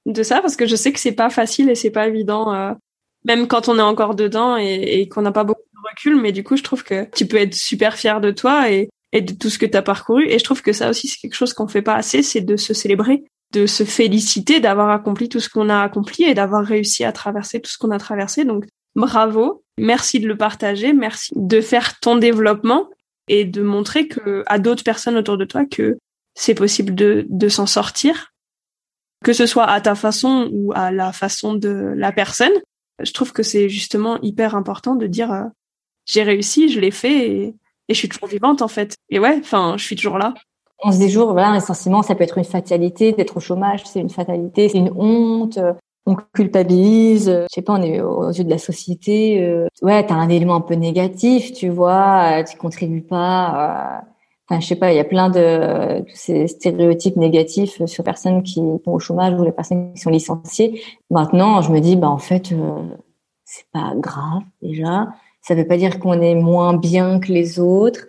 de 0.06 0.22
ça 0.22 0.40
parce 0.40 0.56
que 0.56 0.66
je 0.66 0.74
sais 0.76 0.92
que 0.92 0.98
c'est 0.98 1.12
pas 1.12 1.30
facile 1.30 1.68
et 1.68 1.74
c'est 1.74 1.90
pas 1.90 2.08
évident, 2.08 2.52
euh, 2.54 2.72
même 3.24 3.46
quand 3.46 3.68
on 3.68 3.78
est 3.78 3.82
encore 3.82 4.14
dedans 4.14 4.56
et, 4.56 4.74
et 4.74 5.08
qu'on 5.08 5.22
n'a 5.22 5.32
pas 5.32 5.44
beaucoup 5.44 5.60
de 5.60 5.90
recul. 5.90 6.20
Mais 6.20 6.32
du 6.32 6.42
coup, 6.42 6.56
je 6.56 6.62
trouve 6.62 6.84
que 6.84 7.04
tu 7.14 7.26
peux 7.26 7.36
être 7.36 7.54
super 7.54 7.96
fier 7.96 8.20
de 8.20 8.30
toi 8.30 8.70
et, 8.70 8.88
et 9.12 9.20
de 9.20 9.34
tout 9.34 9.50
ce 9.50 9.58
que 9.58 9.66
tu 9.66 9.76
as 9.76 9.82
parcouru. 9.82 10.26
Et 10.28 10.38
je 10.38 10.44
trouve 10.44 10.62
que 10.62 10.72
ça 10.72 10.88
aussi, 10.88 11.08
c'est 11.08 11.18
quelque 11.18 11.34
chose 11.34 11.52
qu'on 11.52 11.68
fait 11.68 11.82
pas 11.82 11.94
assez, 11.94 12.22
c'est 12.22 12.40
de 12.40 12.56
se 12.56 12.72
célébrer, 12.72 13.24
de 13.52 13.66
se 13.66 13.84
féliciter 13.84 14.60
d'avoir 14.60 14.90
accompli 14.90 15.28
tout 15.28 15.40
ce 15.40 15.48
qu'on 15.48 15.68
a 15.68 15.82
accompli 15.82 16.24
et 16.24 16.34
d'avoir 16.34 16.64
réussi 16.64 17.04
à 17.04 17.12
traverser 17.12 17.60
tout 17.60 17.70
ce 17.70 17.78
qu'on 17.78 17.90
a 17.90 17.98
traversé. 17.98 18.44
Donc, 18.44 18.64
bravo, 18.96 19.62
merci 19.78 20.18
de 20.18 20.26
le 20.26 20.36
partager, 20.36 20.92
merci 20.92 21.32
de 21.36 21.60
faire 21.60 22.00
ton 22.00 22.16
développement 22.16 22.88
et 23.28 23.44
de 23.44 23.62
montrer 23.62 24.08
que 24.08 24.42
à 24.46 24.58
d'autres 24.58 24.84
personnes 24.84 25.16
autour 25.16 25.38
de 25.38 25.44
toi 25.44 25.64
que 25.64 25.98
c'est 26.34 26.54
possible 26.54 26.94
de, 26.94 27.24
de 27.28 27.48
s'en 27.48 27.66
sortir 27.66 28.32
que 29.24 29.32
ce 29.32 29.46
soit 29.46 29.64
à 29.64 29.80
ta 29.80 29.94
façon 29.94 30.48
ou 30.52 30.72
à 30.74 30.90
la 30.90 31.12
façon 31.12 31.54
de 31.54 31.92
la 31.96 32.12
personne. 32.12 32.52
Je 33.02 33.12
trouve 33.12 33.32
que 33.32 33.42
c'est 33.42 33.68
justement 33.68 34.20
hyper 34.22 34.54
important 34.54 34.94
de 34.94 35.06
dire 35.06 35.32
euh, 35.32 35.44
j'ai 36.04 36.22
réussi, 36.22 36.68
je 36.68 36.80
l'ai 36.80 36.90
fait 36.90 37.28
et, 37.28 37.54
je 37.88 37.94
suis 37.94 38.08
toujours 38.08 38.28
vivante 38.28 38.62
en 38.62 38.68
fait. 38.68 38.94
Et 39.10 39.18
ouais, 39.18 39.36
enfin, 39.40 39.74
je 39.78 39.84
suis 39.84 39.96
toujours 39.96 40.18
là. 40.18 40.34
On 40.84 40.92
se 40.92 40.98
dit 40.98 41.06
toujours, 41.06 41.32
voilà, 41.32 41.56
essentiellement, 41.56 42.02
ça 42.02 42.14
peut 42.14 42.24
être 42.24 42.36
une 42.36 42.44
fatalité 42.44 43.12
d'être 43.12 43.38
au 43.38 43.40
chômage, 43.40 43.82
c'est 43.86 44.00
une 44.00 44.10
fatalité, 44.10 44.68
c'est 44.68 44.78
une 44.78 44.92
honte, 44.94 45.58
on 46.06 46.16
culpabilise, 46.32 47.26
je 47.26 47.54
sais 47.54 47.62
pas, 47.62 47.74
on 47.74 47.82
est 47.82 48.00
aux 48.00 48.30
yeux 48.30 48.44
de 48.44 48.50
la 48.50 48.58
société. 48.58 49.42
Euh, 49.42 49.66
ouais, 49.82 50.06
t'as 50.06 50.14
un 50.14 50.28
élément 50.28 50.54
un 50.54 50.60
peu 50.60 50.74
négatif, 50.74 51.52
tu 51.52 51.68
vois, 51.68 52.44
tu 52.44 52.56
contribues 52.56 53.02
pas. 53.02 54.00
Euh, 54.02 54.06
Enfin, 54.48 54.60
je 54.60 54.66
sais 54.66 54.76
pas, 54.76 54.92
il 54.92 54.96
y 54.96 55.00
a 55.00 55.04
plein 55.04 55.28
de 55.28 56.02
tous 56.02 56.14
ces 56.14 56.46
stéréotypes 56.46 57.16
négatifs 57.16 57.84
sur 57.84 58.04
personnes 58.04 58.44
qui 58.44 58.54
sont 58.54 58.80
au 58.86 59.00
chômage 59.00 59.34
ou 59.34 59.42
les 59.42 59.50
personnes 59.50 59.92
qui 59.92 60.00
sont 60.00 60.10
licenciées. 60.10 60.80
Maintenant, 61.10 61.62
je 61.62 61.72
me 61.72 61.80
dis, 61.80 61.96
bah 61.96 62.08
en 62.08 62.18
fait, 62.18 62.52
euh, 62.52 62.82
c'est 63.44 63.66
pas 63.72 63.94
grave 63.96 64.42
déjà. 64.62 65.08
Ça 65.42 65.56
veut 65.56 65.66
pas 65.66 65.76
dire 65.76 65.98
qu'on 65.98 66.20
est 66.20 66.36
moins 66.36 66.76
bien 66.76 67.18
que 67.18 67.32
les 67.32 67.58
autres 67.58 68.06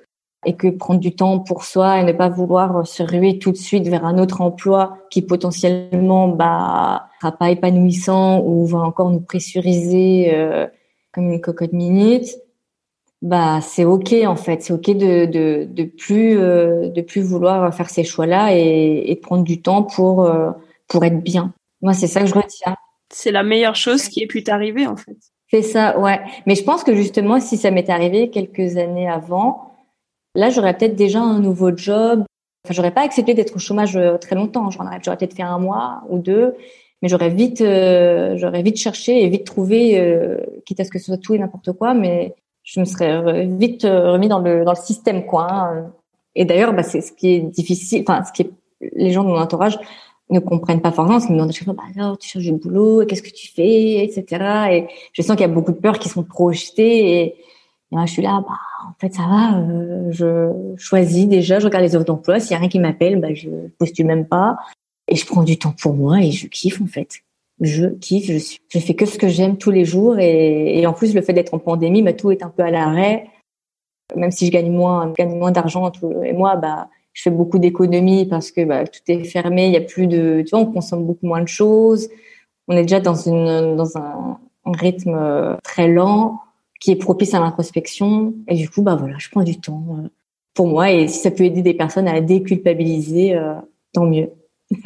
et 0.47 0.55
que 0.55 0.69
prendre 0.69 1.01
du 1.01 1.13
temps 1.13 1.39
pour 1.39 1.65
soi 1.65 1.99
et 1.99 2.03
ne 2.03 2.13
pas 2.13 2.29
vouloir 2.29 2.87
se 2.87 3.03
ruer 3.03 3.37
tout 3.37 3.51
de 3.51 3.57
suite 3.57 3.87
vers 3.87 4.05
un 4.05 4.17
autre 4.17 4.39
emploi 4.39 4.97
qui 5.11 5.21
potentiellement 5.21 6.29
bah 6.29 7.09
sera 7.21 7.33
pas 7.33 7.51
épanouissant 7.51 8.41
ou 8.45 8.65
va 8.65 8.79
encore 8.79 9.11
nous 9.11 9.19
pressuriser 9.19 10.33
euh, 10.33 10.65
comme 11.11 11.29
une 11.29 11.41
cocotte 11.41 11.73
minute 11.73 12.29
bah 13.21 13.59
c'est 13.61 13.83
ok 13.83 14.13
en 14.25 14.35
fait. 14.35 14.61
C'est 14.61 14.73
ok 14.73 14.91
de 14.91 15.25
de 15.25 15.67
de 15.69 15.83
plus 15.83 16.37
euh, 16.37 16.89
de 16.89 17.01
plus 17.01 17.21
vouloir 17.21 17.73
faire 17.73 17.89
ces 17.89 18.03
choix 18.03 18.25
là 18.25 18.55
et, 18.55 19.11
et 19.11 19.15
prendre 19.17 19.43
du 19.43 19.61
temps 19.61 19.83
pour 19.83 20.23
euh, 20.23 20.51
pour 20.87 21.03
être 21.03 21.21
bien. 21.21 21.53
Moi 21.81 21.93
c'est 21.93 22.07
ça 22.07 22.21
que 22.21 22.27
je 22.27 22.35
retiens. 22.35 22.77
C'est 23.11 23.31
la 23.31 23.43
meilleure 23.43 23.75
chose 23.75 24.07
qui 24.07 24.23
ait 24.23 24.27
pu 24.27 24.43
t'arriver 24.43 24.87
en 24.87 24.95
fait. 24.95 25.17
C'est 25.49 25.61
ça 25.61 25.99
ouais. 25.99 26.21
Mais 26.45 26.55
je 26.55 26.63
pense 26.63 26.83
que 26.83 26.95
justement 26.95 27.39
si 27.39 27.57
ça 27.57 27.71
m'était 27.71 27.91
arrivé 27.91 28.29
quelques 28.29 28.77
années 28.77 29.09
avant 29.09 29.66
là 30.37 30.49
j'aurais 30.49 30.77
peut-être 30.77 30.95
déjà 30.95 31.19
un 31.19 31.39
nouveau 31.39 31.75
job 31.75 32.23
enfin 32.65 32.73
j'aurais 32.73 32.91
pas 32.91 33.01
accepté 33.01 33.33
d'être 33.33 33.55
au 33.55 33.59
chômage 33.59 33.97
euh, 33.97 34.17
très 34.17 34.35
longtemps 34.35 34.69
j'aurais 34.71 35.17
peut-être 35.17 35.35
fait 35.35 35.43
un 35.43 35.59
mois 35.59 36.03
ou 36.09 36.19
deux 36.19 36.55
mais 37.01 37.09
j'aurais 37.09 37.29
vite 37.29 37.59
j'aurais 37.59 38.61
vite 38.63 38.77
cherché 38.77 39.21
et 39.23 39.27
vite 39.27 39.45
trouvé 39.45 39.79
quitte 40.65 40.79
à 40.79 40.85
ce 40.85 40.89
que 40.89 40.99
ce 40.99 41.07
soit 41.07 41.17
tout 41.17 41.33
et 41.35 41.39
n'importe 41.39 41.73
quoi 41.73 41.93
mais 41.93 42.33
je 42.67 42.81
me 42.81 42.85
serais 42.85 43.45
vite 43.45 43.85
euh, 43.85 44.11
remis 44.11 44.27
dans 44.27 44.39
le 44.39 44.65
dans 44.65 44.73
le 44.73 44.77
système 44.77 45.25
quoi. 45.25 45.47
Hein. 45.49 45.91
Et 46.35 46.43
d'ailleurs, 46.43 46.73
bah, 46.73 46.83
c'est 46.83 47.01
ce 47.01 47.13
qui 47.13 47.29
est 47.29 47.39
difficile. 47.39 48.03
Enfin, 48.05 48.23
ce 48.25 48.33
qui 48.33 48.41
est 48.43 48.51
les 48.93 49.11
gens 49.11 49.23
de 49.23 49.29
mon 49.29 49.39
entourage 49.39 49.79
ne 50.29 50.39
comprennent 50.39 50.81
pas 50.81 50.91
forcément. 50.91 51.15
Parce 51.15 51.25
qu'ils 51.25 51.35
me 51.35 51.39
demandent 51.39 51.53
chaque 51.53 51.63
fois, 51.63 51.73
bah 51.73 51.83
alors 51.95 52.17
tu 52.17 52.29
changes 52.29 52.45
de 52.45 52.51
boulot, 52.51 53.05
qu'est-ce 53.05 53.23
que 53.23 53.31
tu 53.31 53.47
fais, 53.47 54.03
etc. 54.03 54.25
Et 54.71 54.87
je 55.13 55.21
sens 55.21 55.37
qu'il 55.37 55.47
y 55.47 55.49
a 55.49 55.53
beaucoup 55.53 55.71
de 55.71 55.77
peurs 55.77 55.97
qui 55.97 56.09
sont 56.09 56.23
projetées. 56.23 57.21
Et, 57.21 57.35
moi, 57.91 58.05
je 58.05 58.11
suis 58.11 58.21
là, 58.21 58.43
bah 58.45 58.59
en 58.87 58.93
fait 58.99 59.13
ça 59.13 59.23
va. 59.23 59.59
Euh, 59.59 60.11
je 60.11 60.75
choisis 60.77 61.27
déjà, 61.27 61.59
je 61.59 61.65
regarde 61.65 61.83
les 61.83 61.95
offres 61.95 62.05
d'emploi. 62.05 62.39
S'il 62.39 62.51
y 62.51 62.55
a 62.55 62.59
rien 62.59 62.69
qui 62.69 62.79
m'appelle, 62.79 63.19
bah 63.19 63.33
je 63.33 63.49
postule 63.79 64.07
même 64.07 64.27
pas. 64.27 64.57
Et 65.07 65.15
je 65.15 65.25
prends 65.25 65.43
du 65.43 65.57
temps 65.57 65.73
pour 65.81 65.93
moi 65.93 66.19
et 66.19 66.31
je 66.31 66.47
kiffe 66.47 66.81
en 66.81 66.87
fait 66.87 67.21
je 67.59 67.87
kiffe, 67.87 68.27
je 68.27 68.37
suis, 68.37 68.61
je 68.69 68.79
fais 68.79 68.93
que 68.93 69.05
ce 69.05 69.17
que 69.17 69.27
j'aime 69.27 69.57
tous 69.57 69.71
les 69.71 69.85
jours 69.85 70.19
et, 70.19 70.79
et 70.79 70.87
en 70.87 70.93
plus 70.93 71.13
le 71.15 71.21
fait 71.21 71.33
d'être 71.33 71.53
en 71.53 71.59
pandémie, 71.59 72.03
bah, 72.03 72.13
tout 72.13 72.31
est 72.31 72.43
un 72.43 72.49
peu 72.49 72.63
à 72.63 72.71
l'arrêt. 72.71 73.27
Même 74.15 74.31
si 74.31 74.45
je 74.45 74.51
gagne 74.51 74.71
moins, 74.71 75.11
gagne 75.11 75.35
moins 75.37 75.51
d'argent 75.51 75.91
les 76.21 76.33
mois, 76.33 76.55
bah 76.55 76.89
je 77.13 77.23
fais 77.23 77.31
beaucoup 77.31 77.59
d'économies 77.59 78.25
parce 78.25 78.51
que 78.51 78.63
bah, 78.63 78.85
tout 78.85 79.01
est 79.07 79.23
fermé, 79.23 79.67
il 79.67 79.73
y 79.73 79.77
a 79.77 79.81
plus 79.81 80.07
de, 80.07 80.43
tu 80.43 80.51
vois, 80.51 80.59
on 80.59 80.71
consomme 80.71 81.05
beaucoup 81.05 81.25
moins 81.25 81.41
de 81.41 81.47
choses. 81.47 82.07
On 82.67 82.77
est 82.77 82.83
déjà 82.83 82.99
dans 82.99 83.15
une 83.15 83.75
dans 83.75 83.97
un, 83.97 84.39
un 84.65 84.71
rythme 84.71 85.15
euh, 85.15 85.55
très 85.63 85.87
lent 85.87 86.39
qui 86.79 86.91
est 86.91 86.95
propice 86.95 87.33
à 87.33 87.39
l'introspection 87.39 88.33
et 88.47 88.55
du 88.55 88.69
coup 88.69 88.81
bah 88.81 88.95
voilà, 88.95 89.17
je 89.17 89.29
prends 89.29 89.43
du 89.43 89.59
temps 89.59 89.85
euh, 89.99 90.09
pour 90.53 90.67
moi 90.67 90.91
et 90.91 91.07
si 91.07 91.19
ça 91.19 91.31
peut 91.31 91.43
aider 91.43 91.61
des 91.61 91.73
personnes 91.73 92.07
à 92.07 92.19
déculpabiliser, 92.21 93.35
euh, 93.35 93.55
tant 93.93 94.05
mieux. 94.05 94.31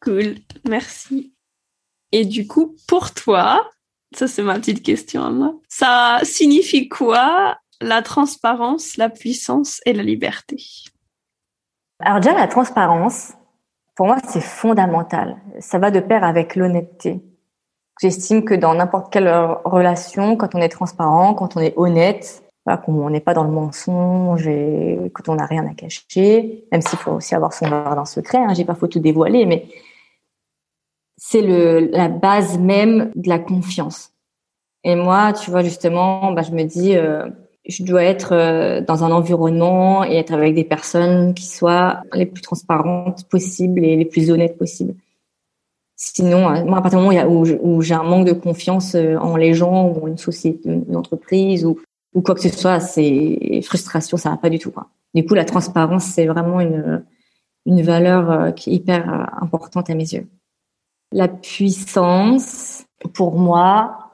cool, 0.00 0.36
merci. 0.68 1.32
Et 2.12 2.24
du 2.24 2.46
coup, 2.46 2.76
pour 2.86 3.12
toi, 3.12 3.68
ça 4.14 4.28
c'est 4.28 4.42
ma 4.42 4.54
petite 4.54 4.82
question 4.82 5.22
à 5.22 5.30
moi, 5.30 5.54
ça 5.68 6.20
signifie 6.22 6.88
quoi 6.88 7.56
la 7.80 8.02
transparence, 8.02 8.96
la 8.96 9.10
puissance 9.10 9.80
et 9.84 9.92
la 9.92 10.02
liberté? 10.02 10.56
Alors 12.00 12.20
déjà, 12.20 12.34
la 12.34 12.48
transparence, 12.48 13.32
pour 13.94 14.06
moi, 14.06 14.18
c'est 14.28 14.42
fondamental. 14.42 15.36
Ça 15.60 15.78
va 15.78 15.90
de 15.90 16.00
pair 16.00 16.24
avec 16.24 16.56
l'honnêteté. 16.56 17.20
J'estime 18.00 18.44
que 18.44 18.54
dans 18.54 18.74
n'importe 18.74 19.12
quelle 19.12 19.28
relation, 19.64 20.36
quand 20.36 20.54
on 20.54 20.58
est 20.58 20.68
transparent, 20.68 21.34
quand 21.34 21.56
on 21.56 21.60
est 21.60 21.74
honnête, 21.76 22.42
voilà, 22.64 22.78
qu'on 22.78 23.10
n'est 23.10 23.20
pas 23.20 23.34
dans 23.34 23.44
le 23.44 23.50
mensonge 23.50 24.46
et 24.48 24.98
quand 25.12 25.28
on 25.28 25.36
n'a 25.36 25.46
rien 25.46 25.66
à 25.66 25.74
cacher, 25.74 26.64
même 26.72 26.80
s'il 26.80 26.98
faut 26.98 27.12
aussi 27.12 27.34
avoir 27.34 27.52
son 27.52 27.66
jardin 27.66 28.04
secret, 28.04 28.38
hein, 28.38 28.54
j'ai 28.54 28.64
pas 28.64 28.74
faut 28.74 28.86
tout 28.86 29.00
dévoiler, 29.00 29.46
mais 29.46 29.66
c'est 31.16 31.42
le 31.42 31.90
la 31.92 32.08
base 32.08 32.58
même 32.58 33.12
de 33.14 33.28
la 33.28 33.38
confiance. 33.38 34.12
Et 34.82 34.96
moi, 34.96 35.32
tu 35.32 35.50
vois 35.50 35.62
justement, 35.62 36.32
bah, 36.32 36.42
je 36.42 36.52
me 36.52 36.64
dis, 36.64 36.96
euh, 36.96 37.26
je 37.66 37.82
dois 37.82 38.02
être 38.02 38.32
euh, 38.32 38.80
dans 38.82 39.04
un 39.04 39.10
environnement 39.10 40.04
et 40.04 40.16
être 40.16 40.32
avec 40.32 40.54
des 40.54 40.64
personnes 40.64 41.34
qui 41.34 41.46
soient 41.46 42.02
les 42.12 42.26
plus 42.26 42.42
transparentes 42.42 43.26
possibles 43.28 43.84
et 43.84 43.96
les 43.96 44.04
plus 44.04 44.30
honnêtes 44.30 44.58
possibles. 44.58 44.94
Sinon, 45.96 46.48
euh, 46.48 46.64
moi, 46.64 46.78
à 46.78 46.82
partir 46.82 46.98
du 46.98 47.06
moment 47.06 47.58
où, 47.62 47.82
j'ai 47.82 47.94
un 47.94 48.02
manque 48.02 48.26
de 48.26 48.32
confiance 48.32 48.94
en 48.94 49.36
les 49.36 49.54
gens 49.54 49.88
ou 49.88 50.04
en 50.04 50.06
une 50.08 50.18
société, 50.18 50.68
une 50.68 50.96
entreprise 50.96 51.64
ou, 51.64 51.78
quoi 52.22 52.34
que 52.34 52.40
ce 52.40 52.48
soit, 52.48 52.80
c'est 52.80 53.60
frustration, 53.62 54.16
ça 54.16 54.30
va 54.30 54.36
pas 54.36 54.50
du 54.50 54.58
tout. 54.58 54.70
Quoi. 54.70 54.88
Du 55.14 55.24
coup, 55.24 55.34
la 55.34 55.44
transparence, 55.44 56.04
c'est 56.04 56.26
vraiment 56.26 56.60
une, 56.60 57.04
une 57.66 57.82
valeur 57.82 58.54
qui 58.54 58.70
est 58.70 58.74
hyper 58.74 59.28
importante 59.40 59.90
à 59.90 59.94
mes 59.94 60.12
yeux. 60.12 60.28
La 61.12 61.28
puissance, 61.28 62.84
pour 63.12 63.36
moi, 63.36 64.04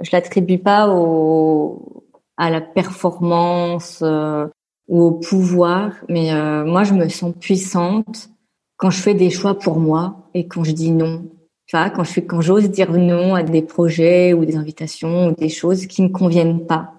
je 0.00 0.10
l'attribue 0.12 0.58
pas 0.58 0.88
au, 0.88 2.06
à 2.36 2.50
la 2.50 2.60
performance 2.60 4.00
euh, 4.02 4.46
ou 4.88 5.02
au 5.02 5.12
pouvoir, 5.12 5.92
mais 6.08 6.32
euh, 6.32 6.64
moi, 6.64 6.84
je 6.84 6.94
me 6.94 7.08
sens 7.08 7.32
puissante 7.40 8.30
quand 8.76 8.90
je 8.90 9.00
fais 9.00 9.14
des 9.14 9.30
choix 9.30 9.58
pour 9.58 9.78
moi 9.78 10.28
et 10.34 10.46
quand 10.46 10.64
je 10.64 10.72
dis 10.72 10.90
non. 10.90 11.24
Vois, 11.72 11.90
quand 11.90 12.04
je 12.04 12.20
quand 12.20 12.40
j'ose 12.40 12.70
dire 12.70 12.92
non 12.92 13.34
à 13.34 13.42
des 13.42 13.62
projets 13.62 14.32
ou 14.32 14.44
des 14.44 14.56
invitations 14.56 15.28
ou 15.28 15.32
des 15.32 15.48
choses 15.48 15.86
qui 15.86 16.02
me 16.02 16.08
conviennent 16.08 16.66
pas. 16.66 16.92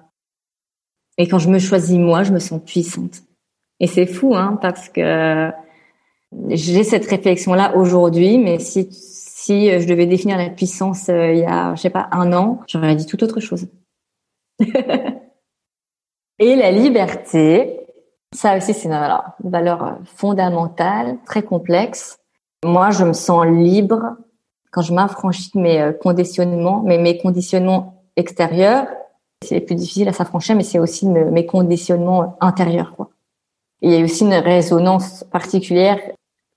Et 1.17 1.27
quand 1.27 1.39
je 1.39 1.49
me 1.49 1.59
choisis 1.59 1.97
moi, 1.97 2.23
je 2.23 2.33
me 2.33 2.39
sens 2.39 2.61
puissante. 2.63 3.23
Et 3.79 3.87
c'est 3.87 4.05
fou, 4.05 4.35
hein, 4.35 4.57
parce 4.61 4.89
que 4.89 5.51
j'ai 6.49 6.83
cette 6.83 7.05
réflexion-là 7.05 7.75
aujourd'hui, 7.77 8.37
mais 8.37 8.59
si 8.59 8.89
si 8.91 9.69
je 9.79 9.87
devais 9.87 10.05
définir 10.07 10.37
la 10.37 10.49
puissance 10.49 11.07
euh, 11.07 11.31
il 11.31 11.39
y 11.39 11.45
a, 11.45 11.73
je 11.75 11.81
sais 11.81 11.89
pas, 11.89 12.09
un 12.11 12.33
an, 12.33 12.59
j'aurais 12.67 12.95
dit 12.95 13.05
tout 13.05 13.23
autre 13.23 13.39
chose. 13.39 13.67
Et 16.39 16.55
la 16.55 16.71
liberté, 16.71 17.76
ça 18.35 18.57
aussi 18.57 18.73
c'est 18.73 18.89
une, 18.89 19.19
valeur 19.43 19.83
euh, 19.83 19.91
fondamentale, 20.05 21.17
très 21.25 21.43
complexe. 21.43 22.17
Moi, 22.65 22.89
je 22.89 23.03
me 23.03 23.13
sens 23.13 23.45
libre 23.45 24.17
quand 24.71 24.81
je 24.81 24.93
m'affranchis 24.93 25.51
de 25.55 25.59
mes 25.61 25.91
conditionnements, 26.01 26.81
mais 26.85 26.97
mes 26.97 27.17
conditionnements 27.17 28.03
extérieurs 28.15 28.87
c'est 29.43 29.59
plus 29.59 29.75
difficile 29.75 30.07
à 30.07 30.13
s'affranchir, 30.13 30.55
mais 30.55 30.63
c'est 30.63 30.79
aussi 30.79 31.07
mes 31.07 31.45
conditionnements 31.45 32.37
intérieurs. 32.41 32.93
Quoi. 32.95 33.09
il 33.81 33.91
y 33.91 34.01
a 34.01 34.03
aussi 34.03 34.23
une 34.23 34.33
résonance 34.33 35.23
particulière. 35.31 35.99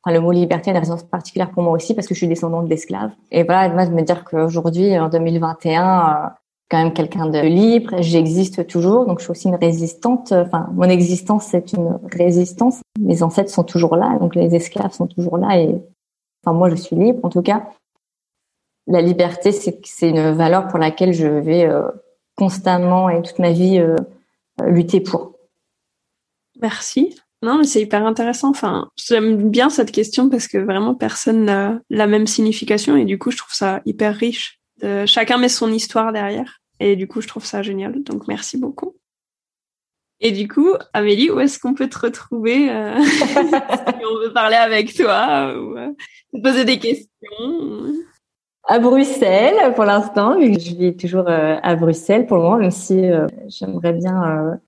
Enfin, 0.02 0.14
le 0.14 0.20
mot 0.20 0.32
liberté 0.32 0.70
a 0.70 0.72
une 0.72 0.80
résonance 0.80 1.02
particulière 1.02 1.50
pour 1.50 1.62
moi 1.62 1.72
aussi 1.72 1.94
parce 1.94 2.06
que 2.06 2.14
je 2.14 2.20
suis 2.20 2.28
descendante 2.28 2.68
d'esclaves. 2.68 3.10
Et 3.30 3.42
voilà, 3.42 3.68
moi, 3.68 3.84
de 3.84 3.92
me 3.92 4.02
dire 4.02 4.24
qu'aujourd'hui, 4.24 4.98
en 4.98 5.10
2021, 5.10 6.32
quand 6.70 6.78
même 6.78 6.94
quelqu'un 6.94 7.26
de 7.26 7.40
libre, 7.40 7.96
j'existe 8.00 8.66
toujours, 8.68 9.04
donc 9.04 9.18
je 9.18 9.24
suis 9.24 9.32
aussi 9.32 9.48
une 9.48 9.56
résistante. 9.56 10.32
Enfin, 10.32 10.68
mon 10.72 10.84
existence 10.84 11.46
c'est 11.46 11.72
une 11.72 11.98
résistance. 12.12 12.80
Mes 12.98 13.22
ancêtres 13.22 13.50
sont 13.50 13.64
toujours 13.64 13.96
là, 13.96 14.16
donc 14.20 14.36
les 14.36 14.54
esclaves 14.54 14.92
sont 14.92 15.08
toujours 15.08 15.36
là 15.36 15.58
et 15.58 15.74
enfin 16.44 16.56
moi 16.56 16.70
je 16.70 16.76
suis 16.76 16.94
libre 16.96 17.24
en 17.24 17.28
tout 17.28 17.42
cas. 17.42 17.68
La 18.86 19.02
liberté 19.02 19.50
c'est 19.50 20.08
une 20.08 20.30
valeur 20.30 20.68
pour 20.68 20.78
laquelle 20.78 21.12
je 21.12 21.26
vais 21.26 21.64
euh, 21.64 21.88
constamment 22.36 23.10
et 23.10 23.20
toute 23.20 23.40
ma 23.40 23.50
vie 23.50 23.78
euh, 23.78 23.96
lutter 24.64 25.00
pour. 25.00 25.32
Merci. 26.62 27.16
Non, 27.42 27.56
mais 27.56 27.64
c'est 27.64 27.80
hyper 27.80 28.04
intéressant. 28.06 28.50
Enfin, 28.50 28.90
j'aime 28.96 29.50
bien 29.50 29.70
cette 29.70 29.92
question 29.92 30.28
parce 30.28 30.46
que 30.46 30.58
vraiment 30.58 30.94
personne 30.94 31.46
n'a 31.46 31.80
la 31.88 32.06
même 32.06 32.26
signification 32.26 32.96
et 32.96 33.06
du 33.06 33.18
coup, 33.18 33.30
je 33.30 33.38
trouve 33.38 33.54
ça 33.54 33.80
hyper 33.86 34.14
riche. 34.14 34.60
Euh, 34.84 35.06
chacun 35.06 35.38
met 35.38 35.48
son 35.48 35.72
histoire 35.72 36.12
derrière. 36.12 36.59
Et 36.80 36.96
du 36.96 37.06
coup, 37.06 37.20
je 37.20 37.28
trouve 37.28 37.44
ça 37.44 37.62
génial. 37.62 38.02
Donc, 38.02 38.26
merci 38.26 38.58
beaucoup. 38.58 38.96
Et 40.20 40.32
du 40.32 40.48
coup, 40.48 40.70
Amélie, 40.92 41.30
où 41.30 41.40
est-ce 41.40 41.58
qu'on 41.58 41.74
peut 41.74 41.88
te 41.88 41.98
retrouver 41.98 42.70
euh, 42.70 43.00
si 43.02 44.04
on 44.04 44.22
veut 44.22 44.32
parler 44.34 44.56
avec 44.56 44.94
toi 44.94 45.54
ou 45.56 45.78
euh, 45.78 45.92
poser 46.42 46.64
des 46.64 46.78
questions? 46.78 47.08
À 48.68 48.78
Bruxelles, 48.78 49.74
pour 49.74 49.84
l'instant, 49.84 50.38
vu 50.38 50.52
que 50.52 50.60
je 50.60 50.74
vis 50.74 50.96
toujours 50.96 51.28
euh, 51.28 51.56
à 51.62 51.74
Bruxelles 51.74 52.26
pour 52.26 52.36
le 52.36 52.42
moment, 52.42 52.58
même 52.58 52.70
si 52.70 53.02
j'aimerais 53.48 53.94
bien, 53.94 54.60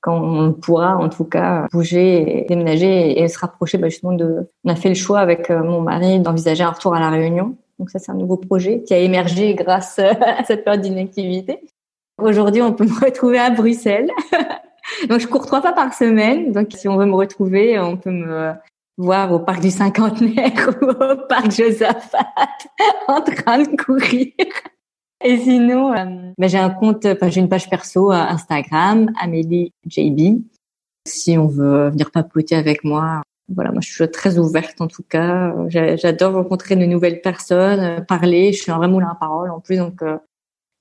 quand 0.00 0.16
on 0.16 0.52
pourra, 0.52 0.96
en 0.96 1.08
tout 1.08 1.24
cas, 1.24 1.66
bouger, 1.72 2.46
déménager 2.48 3.20
et, 3.20 3.28
se 3.28 3.38
rapprocher 3.38 3.78
bah, 3.78 3.88
justement 3.88 4.12
de... 4.12 4.48
On 4.64 4.70
a 4.70 4.76
fait 4.76 4.88
le 4.88 4.94
choix 4.94 5.18
avec 5.18 5.50
mon 5.50 5.80
mari 5.80 6.20
d'envisager 6.20 6.62
un 6.62 6.70
retour 6.70 6.94
à 6.94 7.00
la 7.00 7.10
Réunion 7.10 7.56
donc 7.80 7.88
ça, 7.88 7.98
c'est 7.98 8.12
un 8.12 8.16
nouveau 8.16 8.36
projet 8.36 8.82
qui 8.82 8.92
a 8.92 8.98
émergé 8.98 9.54
grâce 9.54 9.98
à 9.98 10.44
cette 10.46 10.64
période 10.64 10.82
d'inactivité. 10.82 11.60
Aujourd'hui, 12.18 12.60
on 12.60 12.74
peut 12.74 12.84
me 12.84 13.04
retrouver 13.04 13.38
à 13.38 13.48
Bruxelles. 13.48 14.10
donc 15.08 15.20
je 15.20 15.26
cours 15.26 15.46
trois 15.46 15.62
fois 15.62 15.72
par 15.72 15.94
semaine. 15.94 16.52
Donc 16.52 16.68
si 16.74 16.88
on 16.88 16.98
veut 16.98 17.06
me 17.06 17.14
retrouver, 17.14 17.80
on 17.80 17.96
peut 17.96 18.10
me 18.10 18.52
voir 18.98 19.32
au 19.32 19.38
parc 19.38 19.62
du 19.62 19.70
cinquantenaire 19.70 20.70
ou 20.82 20.88
au 20.88 21.26
parc 21.26 21.50
Josaphat 21.50 22.26
en 23.08 23.22
train 23.22 23.62
de 23.62 23.82
courir. 23.82 24.28
Et 25.24 25.38
sinon, 25.38 25.94
euh, 25.94 26.32
ben, 26.36 26.48
j'ai 26.50 26.58
un 26.58 26.70
compte, 26.70 27.06
j'ai 27.28 27.40
une 27.40 27.48
page 27.48 27.70
perso 27.70 28.10
Instagram, 28.10 29.10
Amélie 29.18 29.72
JB. 29.86 30.42
Si 31.08 31.38
on 31.38 31.46
veut 31.46 31.88
venir 31.88 32.10
papoter 32.10 32.56
avec 32.56 32.84
moi, 32.84 33.22
voilà, 33.54 33.72
moi 33.72 33.80
je 33.80 33.92
suis 33.92 34.10
très 34.10 34.38
ouverte 34.38 34.80
en 34.80 34.86
tout 34.86 35.02
cas. 35.02 35.54
J'adore 35.68 36.34
rencontrer 36.34 36.76
de 36.76 36.86
nouvelles 36.86 37.20
personnes, 37.20 37.80
euh, 37.80 38.00
parler. 38.00 38.52
Je 38.52 38.62
suis 38.62 38.70
un 38.70 38.78
vrai 38.78 38.88
moulin 38.88 39.08
à 39.10 39.14
parole 39.14 39.50
en 39.50 39.60
plus, 39.60 39.76
donc 39.76 40.02
euh, 40.02 40.18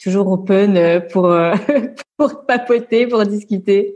toujours 0.02 0.28
open 0.32 0.78
euh, 0.78 1.00
pour 1.00 1.36
pour 2.18 2.46
papoter, 2.46 3.08
pour 3.08 3.24
discuter. 3.26 3.96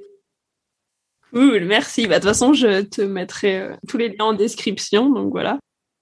Cool, 1.32 1.66
merci. 1.66 2.08
Bah, 2.08 2.16
de 2.16 2.22
toute 2.22 2.30
façon, 2.30 2.54
je 2.54 2.82
te 2.82 3.02
mettrai 3.02 3.70
tous 3.88 3.98
les 3.98 4.10
liens 4.10 4.26
en 4.26 4.34
description, 4.34 5.10
donc 5.10 5.32
voilà. 5.32 5.60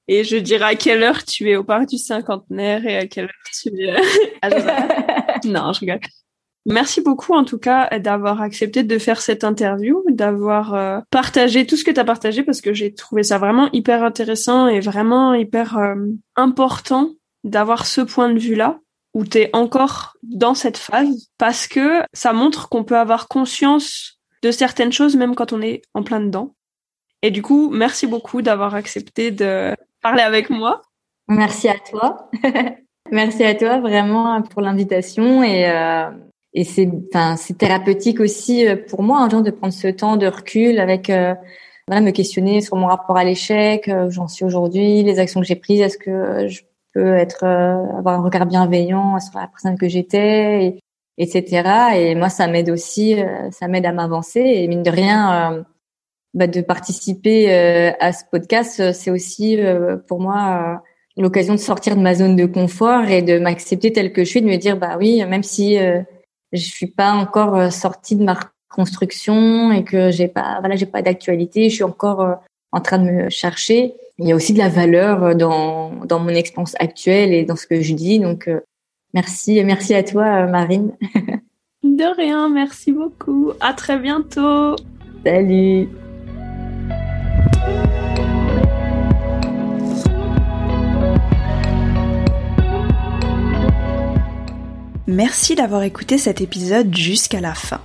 Et 0.07 0.23
je 0.23 0.35
dirai 0.35 0.63
à 0.65 0.75
quelle 0.75 1.03
heure 1.03 1.23
tu 1.23 1.49
es 1.49 1.55
au 1.55 1.63
parc 1.63 1.87
du 1.87 1.97
cinquantenaire 1.97 2.85
et 2.85 2.97
à 2.97 3.07
quelle 3.07 3.25
heure 3.25 3.31
tu 3.53 3.69
es. 3.81 3.95
non, 5.45 5.71
je 5.71 5.79
rigole. 5.79 5.99
Merci 6.65 7.01
beaucoup 7.01 7.33
en 7.33 7.43
tout 7.43 7.57
cas 7.57 7.97
d'avoir 7.99 8.41
accepté 8.41 8.83
de 8.83 8.97
faire 8.99 9.19
cette 9.19 9.43
interview, 9.43 10.03
d'avoir 10.09 10.75
euh, 10.75 10.99
partagé 11.09 11.65
tout 11.65 11.75
ce 11.75 11.83
que 11.83 11.91
tu 11.91 11.99
as 11.99 12.05
partagé 12.05 12.43
parce 12.43 12.61
que 12.61 12.73
j'ai 12.73 12.93
trouvé 12.93 13.23
ça 13.23 13.39
vraiment 13.39 13.69
hyper 13.73 14.03
intéressant 14.03 14.67
et 14.67 14.79
vraiment 14.79 15.33
hyper 15.33 15.77
euh, 15.77 15.95
important 16.35 17.09
d'avoir 17.43 17.87
ce 17.87 18.01
point 18.01 18.29
de 18.29 18.37
vue-là 18.37 18.79
où 19.13 19.25
tu 19.25 19.39
es 19.39 19.49
encore 19.53 20.15
dans 20.21 20.53
cette 20.53 20.77
phase 20.77 21.29
parce 21.39 21.67
que 21.67 22.03
ça 22.13 22.31
montre 22.31 22.69
qu'on 22.69 22.83
peut 22.83 22.97
avoir 22.97 23.27
conscience 23.27 24.19
de 24.43 24.51
certaines 24.51 24.91
choses 24.91 25.15
même 25.15 25.33
quand 25.33 25.53
on 25.53 25.61
est 25.61 25.81
en 25.95 26.03
plein 26.03 26.19
dedans. 26.19 26.53
Et 27.23 27.31
du 27.31 27.41
coup, 27.41 27.69
merci 27.71 28.07
beaucoup 28.07 28.41
d'avoir 28.41 28.75
accepté 28.75 29.31
de 29.31 29.75
parler 30.01 30.23
avec 30.23 30.49
moi. 30.49 30.81
Merci 31.27 31.69
à 31.69 31.75
toi. 31.79 32.29
merci 33.11 33.43
à 33.43 33.55
toi 33.55 33.79
vraiment 33.79 34.41
pour 34.43 34.61
l'invitation 34.61 35.43
et 35.43 35.69
euh, 35.69 36.09
et 36.53 36.63
c'est 36.63 36.89
enfin 37.13 37.35
c'est 37.37 37.57
thérapeutique 37.57 38.19
aussi 38.19 38.67
euh, 38.67 38.75
pour 38.75 39.03
moi 39.03 39.19
un 39.19 39.29
genre 39.29 39.43
de 39.43 39.51
prendre 39.51 39.73
ce 39.73 39.87
temps 39.87 40.17
de 40.17 40.27
recul 40.27 40.79
avec 40.79 41.09
euh, 41.09 41.33
voilà 41.87 42.01
me 42.01 42.11
questionner 42.11 42.61
sur 42.61 42.75
mon 42.75 42.87
rapport 42.87 43.17
à 43.17 43.23
l'échec 43.23 43.87
euh, 43.87 44.09
j'en 44.09 44.27
suis 44.27 44.43
aujourd'hui 44.45 45.03
les 45.03 45.19
actions 45.19 45.39
que 45.39 45.47
j'ai 45.47 45.55
prises 45.55 45.81
est-ce 45.81 45.97
que 45.97 46.47
je 46.47 46.61
peux 46.93 47.15
être 47.15 47.45
avoir 47.45 48.19
un 48.19 48.23
regard 48.23 48.45
bienveillant 48.45 49.17
sur 49.19 49.39
la 49.39 49.47
personne 49.47 49.77
que 49.77 49.87
j'étais 49.87 50.65
et, 50.65 50.79
etc 51.17 51.63
et 51.95 52.15
moi 52.15 52.27
ça 52.27 52.47
m'aide 52.47 52.69
aussi 52.69 53.15
ça 53.51 53.69
m'aide 53.69 53.85
à 53.85 53.93
m'avancer. 53.93 54.41
Et 54.41 54.67
mine 54.67 54.83
de 54.83 54.89
rien 54.89 55.63
bah, 56.33 56.47
de 56.47 56.59
participer 56.59 57.49
à 57.97 58.11
ce 58.11 58.25
podcast 58.29 58.91
c'est 58.91 59.09
aussi 59.09 59.57
pour 60.07 60.19
moi 60.19 60.83
l'occasion 61.15 61.53
de 61.53 61.59
sortir 61.59 61.95
de 61.95 62.01
ma 62.01 62.13
zone 62.13 62.35
de 62.35 62.45
confort 62.45 63.05
et 63.05 63.21
de 63.21 63.39
m'accepter 63.39 63.93
tel 63.93 64.11
que 64.11 64.25
je 64.25 64.29
suis 64.29 64.41
de 64.41 64.47
me 64.47 64.57
dire 64.57 64.75
bah 64.75 64.97
oui 64.99 65.23
même 65.25 65.43
si 65.43 65.77
je 66.51 66.63
suis 66.63 66.87
pas 66.87 67.11
encore 67.11 67.55
euh, 67.55 67.69
sortie 67.69 68.15
de 68.15 68.23
ma 68.23 68.37
construction 68.69 69.71
et 69.71 69.83
que 69.83 70.11
j'ai 70.11 70.27
pas 70.27 70.59
voilà 70.59 70.75
j'ai 70.75 70.85
pas 70.85 71.01
d'actualité. 71.01 71.69
Je 71.69 71.75
suis 71.75 71.83
encore 71.83 72.21
euh, 72.21 72.33
en 72.71 72.81
train 72.81 72.99
de 72.99 73.09
me 73.09 73.29
chercher. 73.29 73.93
Il 74.17 74.27
y 74.27 74.31
a 74.31 74.35
aussi 74.35 74.53
de 74.53 74.59
la 74.59 74.69
valeur 74.69 75.23
euh, 75.23 75.33
dans 75.33 75.91
dans 76.05 76.19
mon 76.19 76.29
expérience 76.29 76.75
actuelle 76.79 77.33
et 77.33 77.43
dans 77.43 77.55
ce 77.55 77.67
que 77.67 77.81
je 77.81 77.93
dis. 77.93 78.19
Donc 78.19 78.49
merci 79.13 79.63
merci 79.63 79.93
à 79.93 80.03
toi 80.03 80.45
Marine. 80.47 80.93
De 81.83 82.15
rien 82.15 82.47
merci 82.49 82.91
beaucoup. 82.91 83.51
À 83.59 83.73
très 83.73 83.97
bientôt. 83.97 84.75
Salut 85.25 85.89
Merci 95.11 95.55
d'avoir 95.55 95.83
écouté 95.83 96.17
cet 96.17 96.39
épisode 96.39 96.95
jusqu'à 96.95 97.41
la 97.41 97.53
fin. 97.53 97.81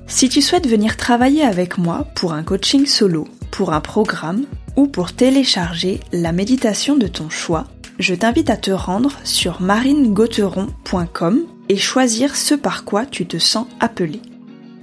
Si 0.08 0.30
tu 0.30 0.42
souhaites 0.42 0.68
venir 0.68 0.98
travailler 0.98 1.44
avec 1.44 1.78
moi 1.78 2.08
pour 2.16 2.34
un 2.34 2.44
coaching 2.44 2.86
solo, 2.86 3.28
pour 3.52 3.74
un 3.74 3.82
programme 3.82 4.46
ou 4.76 4.88
pour 4.88 5.14
télécharger 5.14 6.00
la 6.12 6.32
méditation 6.32 6.96
de 6.96 7.08
ton 7.08 7.30
choix, 7.30 7.66
je 7.98 8.14
t'invite 8.14 8.50
à 8.50 8.58
te 8.58 8.72
rendre 8.72 9.12
sur 9.24 9.62
marinegauteron.com 9.62 11.46
et 11.70 11.78
choisir 11.78 12.36
ce 12.36 12.54
par 12.54 12.86
quoi 12.86 13.06
tu 13.06 13.26
te 13.26 13.38
sens 13.38 13.68
appelé. 13.80 14.22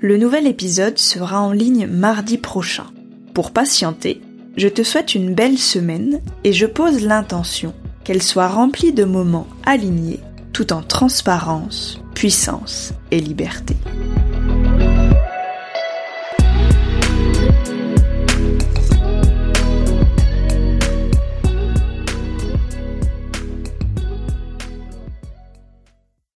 Le 0.04 0.16
nouvel 0.16 0.48
épisode 0.48 0.98
sera 0.98 1.40
en 1.40 1.52
ligne 1.52 1.86
mardi 1.86 2.36
prochain. 2.36 2.86
Pour 3.34 3.52
patienter, 3.52 4.20
je 4.56 4.66
te 4.66 4.82
souhaite 4.82 5.14
une 5.14 5.32
belle 5.32 5.58
semaine 5.58 6.20
et 6.42 6.52
je 6.52 6.66
pose 6.66 7.04
l'intention 7.04 7.72
qu'elle 8.02 8.20
soit 8.20 8.48
remplie 8.48 8.92
de 8.92 9.04
moments 9.04 9.46
alignés 9.64 10.18
tout 10.52 10.72
en 10.72 10.82
transparence, 10.82 12.00
puissance 12.16 12.94
et 13.12 13.20
liberté. 13.20 13.76